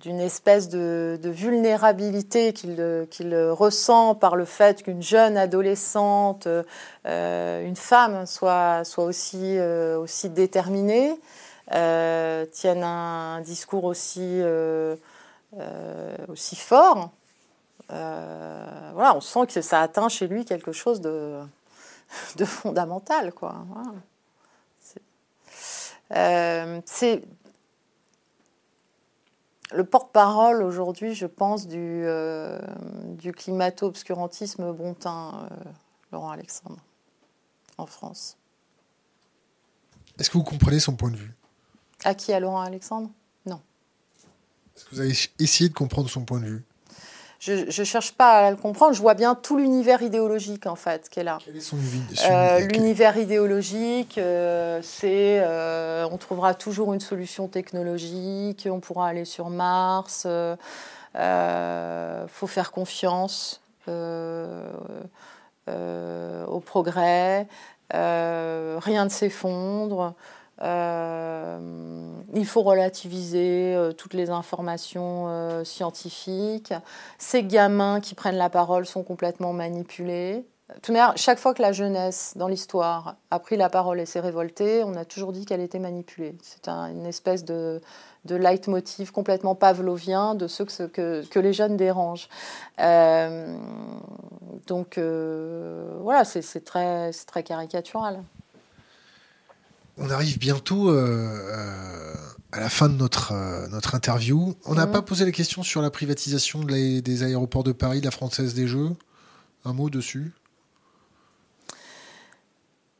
d'une 0.00 0.18
espèce 0.18 0.68
de, 0.68 1.18
vulnérabilité 1.22 2.52
qu'il 2.52 3.36
ressent 3.50 4.14
par 4.14 4.34
le 4.34 4.44
fait 4.44 4.82
qu'une 4.82 5.02
jeune 5.02 5.36
adolescente, 5.36 6.48
une 7.04 7.76
femme, 7.76 8.26
soit, 8.26 8.82
aussi 8.96 10.28
déterminée. 10.30 11.18
Euh, 11.72 12.46
tiennent 12.46 12.84
un, 12.84 13.40
discours 13.40 13.84
aussi, 13.84 14.20
euh, 14.22 14.94
euh, 15.58 16.16
fort. 16.54 17.10
on 17.90 19.20
sent 19.20 19.46
que 19.48 19.60
ça 19.60 19.82
atteint 19.82 20.08
chez 20.08 20.28
lui 20.28 20.44
quelque 20.44 20.70
chose 20.70 21.00
de, 21.00 21.40
fondamental. 22.44 23.32
Quoi. 23.32 23.56
C'est 26.84 27.22
le 29.72 29.82
porte-parole 29.82 30.62
aujourd'hui, 30.62 31.14
je 31.14 31.26
pense, 31.26 31.66
du, 31.66 32.06
du 33.16 33.32
climato-obscurantisme 33.32 34.72
bontin, 34.72 35.48
Laurent 36.12 36.30
Alexandre, 36.30 36.78
en 37.76 37.86
France. 37.86 38.36
Est-ce 40.20 40.30
que 40.30 40.38
vous 40.38 40.44
comprenez 40.44 40.78
son 40.78 40.94
point 40.94 41.10
de 41.10 41.16
vue? 41.16 41.34
À 42.06 42.14
qui 42.14 42.32
À 42.32 42.40
Laurent 42.40 42.60
Alexandre 42.60 43.10
Non. 43.44 43.60
Est-ce 44.76 44.84
que 44.84 44.94
vous 44.94 45.00
avez 45.00 45.12
essayé 45.40 45.68
de 45.68 45.74
comprendre 45.74 46.08
son 46.08 46.24
point 46.24 46.40
de 46.40 46.46
vue? 46.46 46.64
Je 47.38 47.52
ne 47.66 47.84
cherche 47.84 48.12
pas 48.12 48.46
à 48.46 48.50
le 48.50 48.56
comprendre, 48.56 48.94
je 48.94 49.00
vois 49.00 49.12
bien 49.14 49.34
tout 49.34 49.58
l'univers 49.58 50.00
idéologique 50.02 50.66
en 50.66 50.74
fait 50.74 51.08
qu'elle 51.10 51.28
a. 51.28 51.38
Quel 51.44 51.56
est 51.56 51.60
son 51.60 51.76
euh, 52.30 52.60
L'univers 52.60 53.18
idéologique, 53.18 54.16
euh, 54.16 54.80
c'est 54.82 55.40
euh, 55.40 56.08
on 56.10 56.16
trouvera 56.16 56.54
toujours 56.54 56.94
une 56.94 57.00
solution 57.00 57.46
technologique, 57.46 58.66
on 58.70 58.80
pourra 58.80 59.08
aller 59.08 59.26
sur 59.26 59.50
Mars, 59.50 60.26
il 60.26 60.56
faut 62.28 62.46
faire 62.46 62.72
confiance 62.72 63.60
au 63.86 63.92
progrès, 66.64 67.46
rien 67.92 69.04
ne 69.04 69.10
s'effondre. 69.10 70.14
Euh, 70.62 71.58
il 72.34 72.46
faut 72.46 72.62
relativiser 72.62 73.74
euh, 73.74 73.92
toutes 73.92 74.14
les 74.14 74.30
informations 74.30 75.26
euh, 75.28 75.64
scientifiques. 75.64 76.72
Ces 77.18 77.42
gamins 77.44 78.00
qui 78.00 78.14
prennent 78.14 78.36
la 78.36 78.48
parole 78.50 78.86
sont 78.86 79.02
complètement 79.02 79.52
manipulés. 79.52 80.46
Tout 80.82 80.92
chaque 81.14 81.38
fois 81.38 81.54
que 81.54 81.62
la 81.62 81.70
jeunesse 81.70 82.32
dans 82.36 82.48
l'histoire 82.48 83.14
a 83.30 83.38
pris 83.38 83.56
la 83.56 83.68
parole 83.68 84.00
et 84.00 84.06
s'est 84.06 84.18
révoltée, 84.18 84.82
on 84.82 84.96
a 84.96 85.04
toujours 85.04 85.30
dit 85.32 85.44
qu'elle 85.44 85.60
était 85.60 85.78
manipulée. 85.78 86.34
C'est 86.42 86.68
une 86.68 87.06
espèce 87.06 87.44
de, 87.44 87.80
de 88.24 88.34
leitmotiv 88.34 89.12
complètement 89.12 89.54
pavlovien 89.54 90.34
de 90.34 90.48
ceux 90.48 90.64
que, 90.64 91.38
les 91.38 91.52
jeunes 91.52 91.76
dérangent. 91.76 92.28
donc 94.66 94.98
voilà, 94.98 96.24
c'est 96.24 96.64
très 96.64 97.12
caricatural. 97.44 98.24
On 99.98 100.10
arrive 100.10 100.38
bientôt 100.38 100.90
euh, 100.90 100.94
euh, 100.96 102.14
à 102.52 102.60
la 102.60 102.68
fin 102.68 102.88
de 102.88 102.94
notre, 102.94 103.32
euh, 103.32 103.66
notre 103.68 103.94
interview. 103.94 104.54
On 104.66 104.74
n'a 104.74 104.86
mhm. 104.86 104.92
pas 104.92 105.02
posé 105.02 105.24
la 105.24 105.30
question 105.32 105.62
sur 105.62 105.80
la 105.80 105.90
privatisation 105.90 106.62
des 106.64 107.22
aéroports 107.22 107.64
de 107.64 107.72
Paris, 107.72 108.00
de 108.00 108.04
la 108.04 108.10
Française 108.10 108.54
des 108.54 108.66
Jeux. 108.66 108.90
Un 109.64 109.72
mot 109.72 109.88
dessus? 109.88 110.32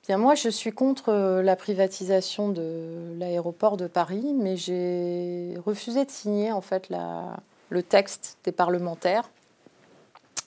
Bien, 0.09 0.17
moi, 0.19 0.35
je 0.35 0.49
suis 0.49 0.73
contre 0.73 1.13
la 1.43 1.57
privatisation 1.57 2.49
de 2.49 3.15
l'aéroport 3.19 3.77
de 3.77 3.89
Paris, 3.89 4.35
mais 4.35 4.57
j'ai 4.57 5.59
refusé 5.67 6.05
de 6.05 6.11
signer 6.11 6.53
en 6.53 6.61
fait 6.61 6.89
la, 6.89 7.37
le 7.71 7.83
texte 7.83 8.39
des 8.45 8.53
parlementaires. 8.53 9.29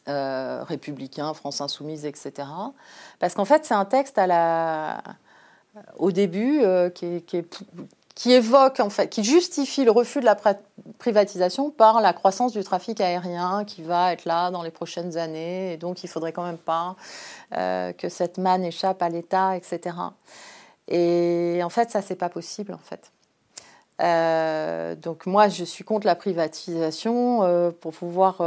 républicains, 0.07 1.33
France 1.35 1.61
Insoumise, 1.61 2.05
etc. 2.05 2.47
Parce 3.19 3.35
qu'en 3.35 3.45
fait, 3.45 3.65
c'est 3.65 3.75
un 3.75 3.85
texte 3.85 4.17
à 4.17 4.25
la, 4.25 5.03
au 5.97 6.11
début 6.11 6.61
euh, 6.61 6.89
qui, 6.89 8.31
évoque, 8.31 8.79
en 8.79 8.89
fait, 8.89 9.07
qui 9.07 9.23
justifie 9.23 9.83
le 9.83 9.91
refus 9.91 10.19
de 10.19 10.25
la 10.25 10.37
privatisation 10.97 11.69
par 11.69 12.01
la 12.01 12.13
croissance 12.13 12.53
du 12.53 12.63
trafic 12.63 12.99
aérien 13.01 13.63
qui 13.65 13.81
va 13.81 14.13
être 14.13 14.25
là 14.25 14.51
dans 14.51 14.63
les 14.63 14.71
prochaines 14.71 15.17
années. 15.17 15.73
Et 15.73 15.77
donc, 15.77 16.03
il 16.03 16.07
faudrait 16.07 16.33
quand 16.33 16.45
même 16.45 16.57
pas 16.57 16.95
euh, 17.55 17.93
que 17.93 18.09
cette 18.09 18.37
manne 18.37 18.63
échappe 18.63 19.01
à 19.01 19.09
l'État, 19.09 19.55
etc. 19.55 19.95
Et 20.87 21.61
en 21.63 21.69
fait, 21.69 21.91
ça, 21.91 22.01
c'est 22.01 22.15
pas 22.15 22.29
possible, 22.29 22.73
en 22.73 22.79
fait. 22.79 23.11
Euh, 24.01 24.95
donc 24.95 25.25
moi, 25.25 25.49
je 25.49 25.65
suis 25.65 25.83
contre 25.83 26.07
la 26.07 26.15
privatisation 26.15 27.73
pour 27.81 27.91
pouvoir, 27.91 28.41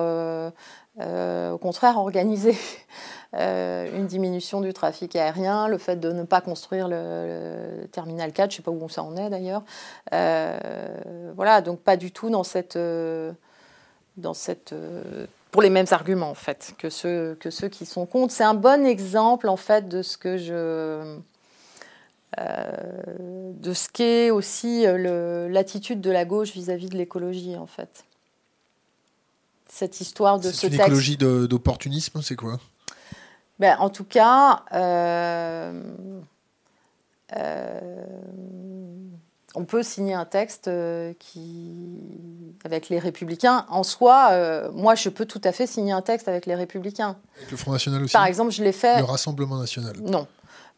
au 0.98 1.58
contraire, 1.58 1.98
organiser 1.98 2.56
euh, 3.34 3.96
une 3.96 4.06
diminution 4.06 4.60
du 4.60 4.72
trafic 4.72 5.16
aérien, 5.16 5.68
le 5.68 5.78
fait 5.78 5.96
de 5.96 6.12
ne 6.12 6.22
pas 6.24 6.40
construire 6.40 6.88
le, 6.88 7.86
terminal 7.92 8.32
4, 8.32 8.50
je 8.50 8.54
ne 8.54 8.56
sais 8.58 8.62
pas 8.62 8.70
où 8.70 8.88
ça 8.88 9.02
en 9.02 9.16
est 9.16 9.30
d'ailleurs. 9.30 9.62
Euh, 10.12 11.32
voilà, 11.34 11.62
donc 11.62 11.80
pas 11.80 11.96
du 11.96 12.12
tout 12.12 12.30
dans 12.30 12.44
cette, 12.44 12.76
euh, 12.76 13.32
dans 14.16 14.34
cette 14.34 14.74
pour 15.50 15.62
les 15.62 15.70
mêmes 15.70 15.86
arguments 15.90 16.30
en 16.30 16.34
fait 16.34 16.74
que 16.78 16.88
ceux, 16.88 17.36
que 17.38 17.50
ceux 17.50 17.68
qui 17.68 17.86
sont 17.86 18.06
contre. 18.06 18.32
C'est 18.32 18.44
un 18.44 18.54
bon 18.54 18.86
exemple 18.86 19.48
en 19.48 19.56
fait 19.56 19.88
de 19.88 20.02
ce 20.02 20.16
que 20.16 20.38
je 20.38 21.18
euh, 22.38 22.72
de 23.60 23.74
ce 23.74 23.88
qu'est 23.90 24.30
aussi 24.30 24.84
l'attitude 24.86 26.00
de 26.00 26.10
la 26.10 26.24
gauche 26.24 26.52
vis-à-vis 26.52 26.88
de 26.88 26.96
l'écologie 26.96 27.56
en 27.56 27.66
fait. 27.66 28.04
Cette 29.74 30.02
histoire 30.02 30.38
de 30.38 30.52
ce 30.52 30.66
une 30.66 30.74
écologie 30.74 31.16
d'opportunisme, 31.16 32.20
c'est 32.20 32.36
quoi? 32.36 32.60
Ben, 33.58 33.78
En 33.80 33.88
tout 33.88 34.04
cas, 34.04 34.64
euh, 34.74 35.82
euh, 37.34 37.80
on 39.54 39.64
peut 39.64 39.82
signer 39.82 40.12
un 40.12 40.26
texte 40.26 40.68
euh, 40.68 41.14
qui, 41.18 42.54
avec 42.64 42.90
les 42.90 42.98
Républicains. 42.98 43.64
En 43.70 43.82
soi, 43.82 44.28
euh, 44.32 44.70
moi, 44.72 44.94
je 44.94 45.08
peux 45.08 45.24
tout 45.24 45.40
à 45.42 45.52
fait 45.52 45.66
signer 45.66 45.92
un 45.92 46.02
texte 46.02 46.28
avec 46.28 46.44
les 46.44 46.54
Républicains. 46.54 47.16
Avec 47.38 47.50
le 47.50 47.56
Front 47.56 47.72
National 47.72 48.02
aussi? 48.02 48.12
Par 48.12 48.26
exemple, 48.26 48.50
je 48.50 48.62
l'ai 48.62 48.72
fait. 48.72 48.98
Le 48.98 49.04
Rassemblement 49.04 49.56
National? 49.56 49.94
Non. 50.02 50.26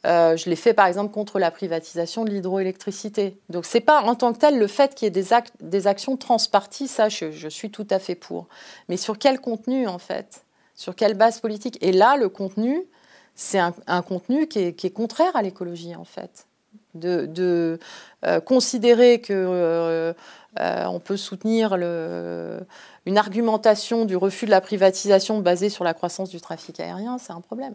Je 0.04 0.48
l'ai 0.50 0.56
fait, 0.56 0.74
par 0.74 0.86
exemple, 0.86 1.12
contre 1.12 1.38
la 1.38 1.50
privatisation 1.50 2.24
de 2.24 2.30
l'hydroélectricité. 2.30 3.38
Donc, 3.48 3.64
c'est 3.64 3.80
pas 3.80 4.02
en 4.02 4.14
tant 4.14 4.32
que 4.32 4.38
tel 4.38 4.58
le 4.58 4.66
fait 4.66 4.94
qu'il 4.94 5.06
y 5.06 5.08
ait 5.08 5.42
des, 5.60 5.86
actions 5.86 6.16
transparties, 6.16 6.88
ça, 6.88 7.08
je, 7.08 7.48
suis 7.48 7.70
tout 7.70 7.86
à 7.90 7.98
fait 7.98 8.14
pour. 8.14 8.46
Mais 8.88 8.96
sur 8.96 9.18
quel 9.18 9.40
contenu, 9.40 9.86
en 9.86 9.98
fait? 9.98 10.44
Sur 10.74 10.94
quelle 10.94 11.14
base 11.14 11.40
politique? 11.40 11.78
Et 11.80 11.92
là, 11.92 12.16
le 12.16 12.28
contenu, 12.28 12.84
c'est 13.34 13.58
un, 13.58 14.02
contenu 14.02 14.46
qui 14.46 14.58
est 14.60 14.94
contraire 14.94 15.34
à 15.34 15.42
l'écologie, 15.42 15.96
en 15.96 16.04
fait 16.04 16.46
de, 16.94 17.78
euh, 18.24 18.40
considérer 18.40 19.20
que 19.20 19.32
euh, 19.32 20.12
euh, 20.60 20.84
on 20.86 21.00
peut 21.00 21.16
soutenir 21.16 21.74
une 21.74 23.18
argumentation 23.18 24.04
du 24.04 24.16
refus 24.16 24.46
de 24.46 24.50
la 24.50 24.60
privatisation 24.60 25.40
basée 25.40 25.68
sur 25.68 25.84
la 25.84 25.94
croissance 25.94 26.30
du 26.30 26.40
trafic 26.40 26.80
aérien, 26.80 27.18
c'est 27.18 27.32
un 27.32 27.40
problème. 27.40 27.74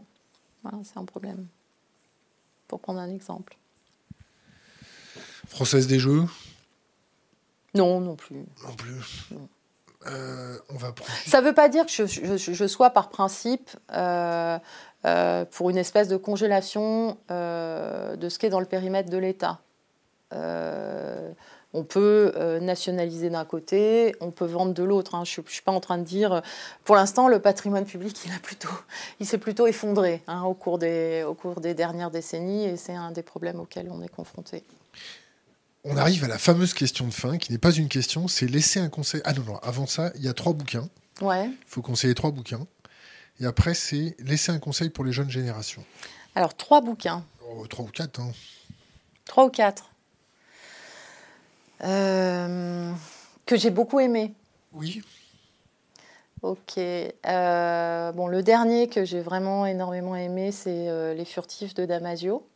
c'est 0.83 0.97
un 0.97 1.05
problème. 1.05 1.47
Pour 2.69 2.79
prendre 2.79 2.99
un 2.99 3.09
exemple. 3.09 3.57
Française 5.47 5.87
des 5.87 5.99
Jeux 5.99 6.23
Non, 7.73 7.99
non 7.99 8.15
plus. 8.15 8.45
Non 8.63 8.73
plus. 8.77 9.29
on 10.05 10.77
va 10.77 10.93
Ça 11.25 11.41
ne 11.41 11.47
veut 11.47 11.53
pas 11.53 11.67
dire 11.67 11.85
que 11.87 12.05
je, 12.05 12.67
sois 12.67 12.91
par 12.91 13.09
principe 13.09 13.71
euh, 13.91 14.59
pour 15.51 15.71
une 15.71 15.77
espèce 15.77 16.07
de 16.07 16.17
congélation 16.17 17.17
euh, 17.31 18.15
de 18.15 18.29
ce 18.29 18.37
qui 18.37 18.45
est 18.45 18.49
dans 18.49 18.59
le 18.59 18.67
périmètre 18.67 19.09
de 19.09 19.17
l'État. 19.17 19.59
Euh, 21.73 21.79
on 21.79 21.83
peut 21.83 22.59
nationaliser 22.61 23.29
d'un 23.29 23.45
côté, 23.45 24.15
on 24.21 24.31
peut 24.31 24.45
vendre 24.45 24.73
de 24.73 24.83
l'autre. 24.83 25.15
Hein. 25.15 25.23
Je 25.25 25.41
ne 25.41 25.47
suis 25.47 25.61
pas 25.61 25.71
en 25.71 25.79
train 25.79 25.97
de 25.97 26.03
dire. 26.03 26.41
Pour 26.83 26.95
l'instant, 26.95 27.27
le 27.27 27.39
patrimoine 27.39 27.85
public, 27.85 28.17
il, 28.25 28.31
a 28.31 28.39
plutôt, 28.39 28.69
il 29.19 29.25
s'est 29.25 29.37
plutôt 29.37 29.67
effondré 29.67 30.23
hein, 30.27 30.43
au, 30.43 30.53
cours 30.53 30.79
des, 30.79 31.23
au 31.27 31.33
cours 31.33 31.61
des 31.61 31.73
dernières 31.73 32.11
décennies 32.11 32.65
et 32.65 32.77
c'est 32.77 32.95
un 32.95 33.11
des 33.11 33.23
problèmes 33.23 33.59
auxquels 33.59 33.89
on 33.91 34.01
est 34.01 34.09
confronté. 34.09 34.63
On 35.85 35.95
arrive 35.95 36.25
à 36.25 36.27
la 36.27 36.37
fameuse 36.37 36.73
question 36.73 37.07
de 37.07 37.13
fin, 37.13 37.37
qui 37.37 37.51
n'est 37.51 37.57
pas 37.57 37.71
une 37.71 37.87
question, 37.87 38.27
c'est 38.27 38.47
laisser 38.47 38.79
un 38.79 38.89
conseil. 38.89 39.21
Ah 39.23 39.33
non, 39.33 39.43
non, 39.43 39.57
avant 39.57 39.87
ça, 39.87 40.11
il 40.15 40.23
y 40.23 40.27
a 40.27 40.33
trois 40.33 40.53
bouquins. 40.53 40.89
Ouais. 41.21 41.45
Il 41.45 41.57
faut 41.67 41.81
conseiller 41.81 42.13
trois 42.15 42.31
bouquins. 42.31 42.67
Et 43.39 43.45
après, 43.45 43.73
c'est 43.73 44.15
laisser 44.19 44.51
un 44.51 44.59
conseil 44.59 44.89
pour 44.89 45.05
les 45.05 45.13
jeunes 45.13 45.29
générations. 45.29 45.83
Alors, 46.35 46.55
trois 46.55 46.81
bouquins. 46.81 47.23
Oh, 47.49 47.65
trois 47.67 47.85
ou 47.85 47.87
quatre. 47.87 48.19
Hein. 48.19 48.31
Trois 49.25 49.45
ou 49.45 49.49
quatre. 49.49 49.91
Euh, 51.83 52.91
que 53.45 53.55
j'ai 53.55 53.69
beaucoup 53.69 53.99
aimé. 53.99 54.33
Oui. 54.73 55.01
Ok. 56.41 56.77
Euh, 56.77 58.11
bon, 58.11 58.27
le 58.27 58.43
dernier 58.43 58.87
que 58.87 59.05
j'ai 59.05 59.21
vraiment 59.21 59.65
énormément 59.65 60.15
aimé, 60.15 60.51
c'est 60.51 60.89
euh, 60.89 61.13
Les 61.13 61.25
Furtifs 61.25 61.73
de 61.73 61.85
Damasio. 61.85 62.47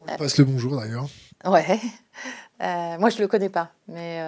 On 0.00 0.16
passe 0.16 0.36
le 0.36 0.44
bonjour 0.44 0.78
d'ailleurs. 0.78 1.06
Ouais. 1.46 1.80
moi, 2.98 3.08
je 3.10 3.16
ne 3.16 3.22
le 3.22 3.28
connais 3.28 3.48
pas. 3.48 3.70
Mais, 3.88 4.20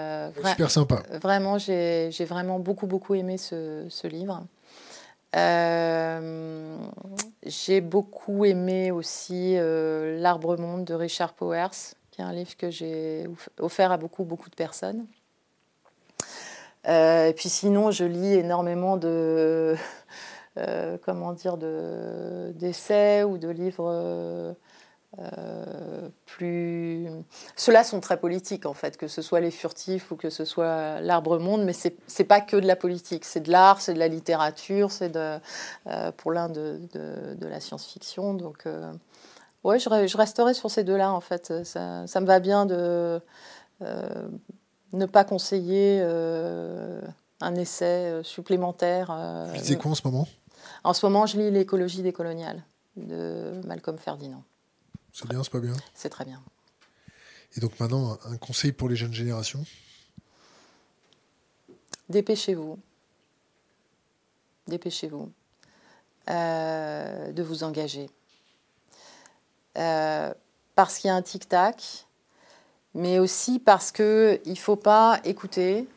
Super 0.51 0.71
sympa. 0.71 1.03
Vraiment, 1.23 1.59
j'ai 1.59 2.11
vraiment 2.27 2.59
beaucoup, 2.59 2.87
beaucoup 2.87 3.15
aimé 3.15 3.37
ce, 3.37 3.87
ce 3.91 4.07
livre. 4.07 4.43
J'ai 7.45 7.81
beaucoup 7.83 8.47
aimé 8.47 8.91
aussi 8.91 9.57
L'Arbre 9.59 10.57
Monde 10.57 10.87
de 10.87 10.95
Richard 10.95 11.35
Powers, 11.35 11.95
qui 12.17 12.23
un 12.23 12.33
livre 12.33 12.57
que 12.57 12.71
j'ai 12.71 13.29
offert 13.61 13.93
à 13.93 13.99
beaucoup, 13.99 14.25
beaucoup 14.25 14.49
de 14.51 14.55
personnes. 14.55 15.07
Euh, 16.89 17.29
et 17.29 17.35
puis 17.35 17.51
sinon, 17.51 17.91
je 17.91 18.05
lis 18.05 18.35
énormément 18.35 18.97
de, 18.97 19.77
comment 21.05 21.33
dire, 21.35 21.59
d'essais 21.59 23.23
ou 23.23 23.37
de 23.37 23.49
livres 23.49 24.57
euh, 25.19 26.09
plus. 26.27 27.09
Ceux-là 27.55 27.85
sont 27.85 28.01
très 28.01 28.19
politiques 28.19 28.67
en 28.67 28.75
fait, 28.75 28.99
que 28.99 29.09
ce 29.09 29.23
soit 29.23 29.41
les 29.41 29.51
furtifs 29.51 30.11
ou 30.11 30.17
que 30.17 30.29
ce 30.29 30.45
soit 30.45 31.01
l'arbre 31.01 31.39
monde, 31.39 31.65
mais 31.65 31.73
c'est 31.73 31.97
n'est 32.19 32.25
pas 32.27 32.43
que 32.43 32.57
de 32.57 32.67
la 32.67 32.77
politique, 32.77 33.25
c'est 33.25 33.41
de 33.41 33.51
l'art, 33.51 33.81
c'est 33.81 33.95
de 33.95 33.99
la 33.99 34.09
littérature, 34.09 34.91
c'est 34.91 35.09
de, 35.09 35.39
euh, 35.87 36.13
pour 36.13 36.33
l'un 36.33 36.51
de, 36.51 36.81
de, 36.93 37.47
la 37.47 37.61
science-fiction. 37.61 38.35
Donc, 38.35 38.67
euh, 38.67 38.93
ouais, 39.67 39.79
je, 39.79 39.89
je, 40.07 40.17
resterai 40.17 40.55
sur 40.55 40.71
ces 40.71 40.85
deux-là 40.85 41.13
en 41.13 41.21
fait. 41.21 41.65
Ça, 41.65 42.07
ça, 42.07 42.21
me 42.21 42.27
va 42.27 42.41
bien 42.41 42.67
de 42.67 43.21
ne 43.81 45.07
pas 45.07 45.25
conseiller 45.25 46.01
un 46.01 47.55
essai 47.55 48.21
supplémentaire. 48.23 49.15
Vous 49.49 49.55
lisez 49.55 49.77
quoi 49.77 49.91
en 49.91 49.95
ce 49.95 50.07
moment? 50.07 50.27
En 50.85 50.95
ce 50.95 51.05
moment, 51.05 51.27
je 51.27 51.39
lis 51.39 51.51
L'écologie 51.51 52.03
décoloniale 52.03 52.63
de 52.97 53.61
Malcolm 53.65 53.99
Ferdinand. 53.99 54.43
C'est 55.13 55.29
bien, 55.29 55.43
c'est 55.43 55.53
pas 55.53 55.61
bien? 55.61 55.75
C'est 55.95 56.09
très 56.09 56.25
bien. 56.25 56.43
Et 57.57 57.61
donc 57.61 57.79
maintenant, 57.81 58.19
un 58.27 58.37
conseil 58.37 58.73
pour 58.73 58.89
les 58.89 58.97
jeunes 58.97 59.13
générations? 59.15 59.65
Dépêchez-vous. 62.09 62.79
Dépêchez-vous 64.69 65.33
euh, 66.29 67.33
de 67.33 67.43
vous 67.43 67.65
engager. 67.65 68.11
Euh, 69.77 70.33
parce 70.75 70.99
qu'il 70.99 71.09
y 71.09 71.11
a 71.11 71.15
un 71.15 71.23
tic-tac, 71.23 72.07
mais 72.95 73.19
aussi 73.19 73.59
parce 73.59 73.93
qu'il 73.93 74.41
ne 74.45 74.55
faut 74.55 74.77
pas 74.77 75.21
écouter 75.25 75.89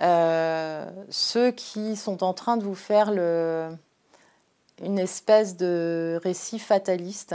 euh, 0.00 0.84
ceux 1.10 1.50
qui 1.50 1.96
sont 1.96 2.22
en 2.22 2.32
train 2.32 2.56
de 2.56 2.64
vous 2.64 2.74
faire 2.74 3.10
une 3.10 4.98
espèce 4.98 5.56
de 5.56 6.20
récit 6.22 6.58
fataliste 6.58 7.34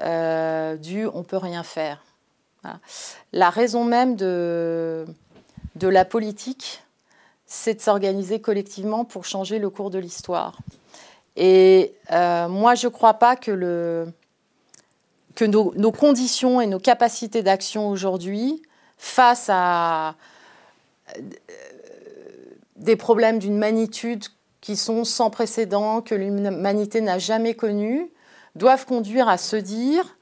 euh, 0.00 0.76
du 0.76 1.06
on 1.06 1.22
peut 1.22 1.36
rien 1.36 1.62
faire. 1.62 2.02
La 3.32 3.50
raison 3.50 3.84
même 3.84 4.16
de, 4.16 5.04
la 5.82 6.06
politique, 6.06 6.82
c'est 7.44 7.74
de 7.74 7.80
s'organiser 7.82 8.40
collectivement 8.40 9.04
pour 9.04 9.26
changer 9.26 9.58
le 9.58 9.68
cours 9.68 9.90
de 9.90 9.98
l'histoire. 9.98 10.56
Et 11.36 11.94
moi, 12.10 12.74
je 12.74 12.86
ne 12.86 12.92
crois 12.92 13.14
pas 13.14 13.36
que, 13.36 13.50
le, 13.50 14.08
que 15.34 15.44
nos, 15.44 15.92
conditions 15.92 16.60
et 16.60 16.66
nos 16.66 16.78
capacités 16.78 17.42
d'action 17.42 17.88
aujourd'hui, 17.88 18.62
face 18.98 19.48
à 19.50 20.14
euh, 21.16 21.20
des 22.76 22.96
problèmes 22.96 23.38
d'une 23.38 23.58
magnitude 23.58 24.24
qui 24.60 24.76
sont 24.76 25.04
sans 25.04 25.30
précédent, 25.30 26.00
que 26.00 26.14
l'humanité 26.14 27.00
n'a 27.00 27.18
jamais 27.18 27.54
connus, 27.54 28.10
doivent 28.54 28.86
conduire 28.86 29.28
à 29.28 29.36
se 29.36 29.56
dire 29.56 30.16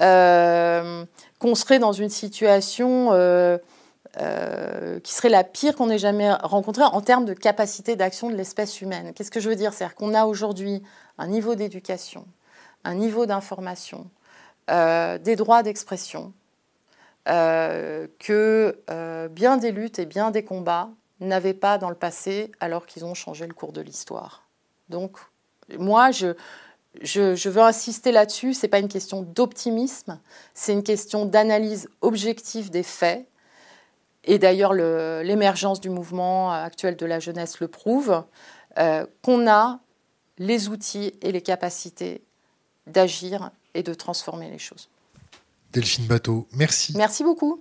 euh, 0.00 1.04
qu'on 1.38 1.54
serait 1.54 1.78
dans 1.78 1.92
une 1.92 2.08
situation 2.08 3.10
euh, 3.12 3.58
qui 5.00 5.12
serait 5.12 5.28
la 5.28 5.44
pire 5.44 5.74
qu'on 5.76 5.90
ait 5.90 5.98
jamais 5.98 6.32
rencontrée 6.32 6.84
en 6.84 7.00
termes 7.00 7.24
de 7.24 7.34
capacité 7.34 7.96
d'action 7.96 8.30
de 8.30 8.34
l'espèce 8.34 8.80
humaine. 8.80 9.12
Qu'est-ce 9.14 9.30
que 9.30 9.40
je 9.40 9.48
veux 9.48 9.56
dire? 9.56 9.72
C'est-à-dire 9.72 9.96
qu'on 9.96 10.14
a 10.14 10.24
aujourd'hui 10.24 10.82
un 11.18 11.26
niveau 11.26 11.54
d'éducation, 11.54 12.24
un 12.84 12.94
niveau 12.94 13.26
d'information, 13.26 14.06
des 14.68 15.36
droits 15.36 15.62
d'expression, 15.62 16.32
que 17.26 19.28
bien 19.28 19.56
des 19.56 19.72
luttes 19.72 19.98
et 19.98 20.06
bien 20.06 20.30
des 20.30 20.44
combats 20.44 20.90
n'avaient 21.20 21.54
pas 21.54 21.78
dans 21.78 21.90
le 21.90 21.96
passé 21.96 22.52
alors 22.60 22.86
qu'ils 22.86 23.04
ont 23.04 23.14
changé 23.14 23.46
le 23.46 23.54
cours 23.54 23.72
de 23.72 23.80
l'histoire. 23.80 24.44
Donc, 24.88 25.18
moi, 25.78 26.10
je, 26.10 26.34
je, 27.02 27.48
veux 27.48 27.62
insister 27.62 28.12
là-dessus, 28.12 28.54
ce 28.54 28.62
n'est 28.62 28.70
pas 28.70 28.78
une 28.78 28.88
question 28.88 29.22
d'optimisme, 29.22 30.20
c'est 30.52 30.72
une 30.72 30.82
question 30.82 31.26
d'analyse 31.26 31.88
objective 32.00 32.70
des 32.70 32.82
faits. 32.82 33.26
Et 34.24 34.38
d'ailleurs, 34.38 34.72
l'émergence 34.72 35.80
du 35.80 35.90
mouvement 35.90 36.52
actuel 36.52 36.96
de 36.96 37.06
la 37.06 37.20
jeunesse 37.20 37.60
le 37.60 37.68
prouve, 37.68 38.24
euh, 38.78 39.06
qu'on 39.22 39.48
a 39.48 39.80
les 40.38 40.68
outils 40.68 41.14
et 41.20 41.30
les 41.30 41.42
capacités 41.42 42.22
d'agir 42.86 43.50
et 43.74 43.82
de 43.82 43.94
transformer 43.94 44.50
les 44.50 44.58
choses. 44.58 44.88
Delphine 45.72 46.06
Bateau, 46.06 46.46
merci. 46.52 46.92
Merci 46.96 47.24
beaucoup. 47.24 47.58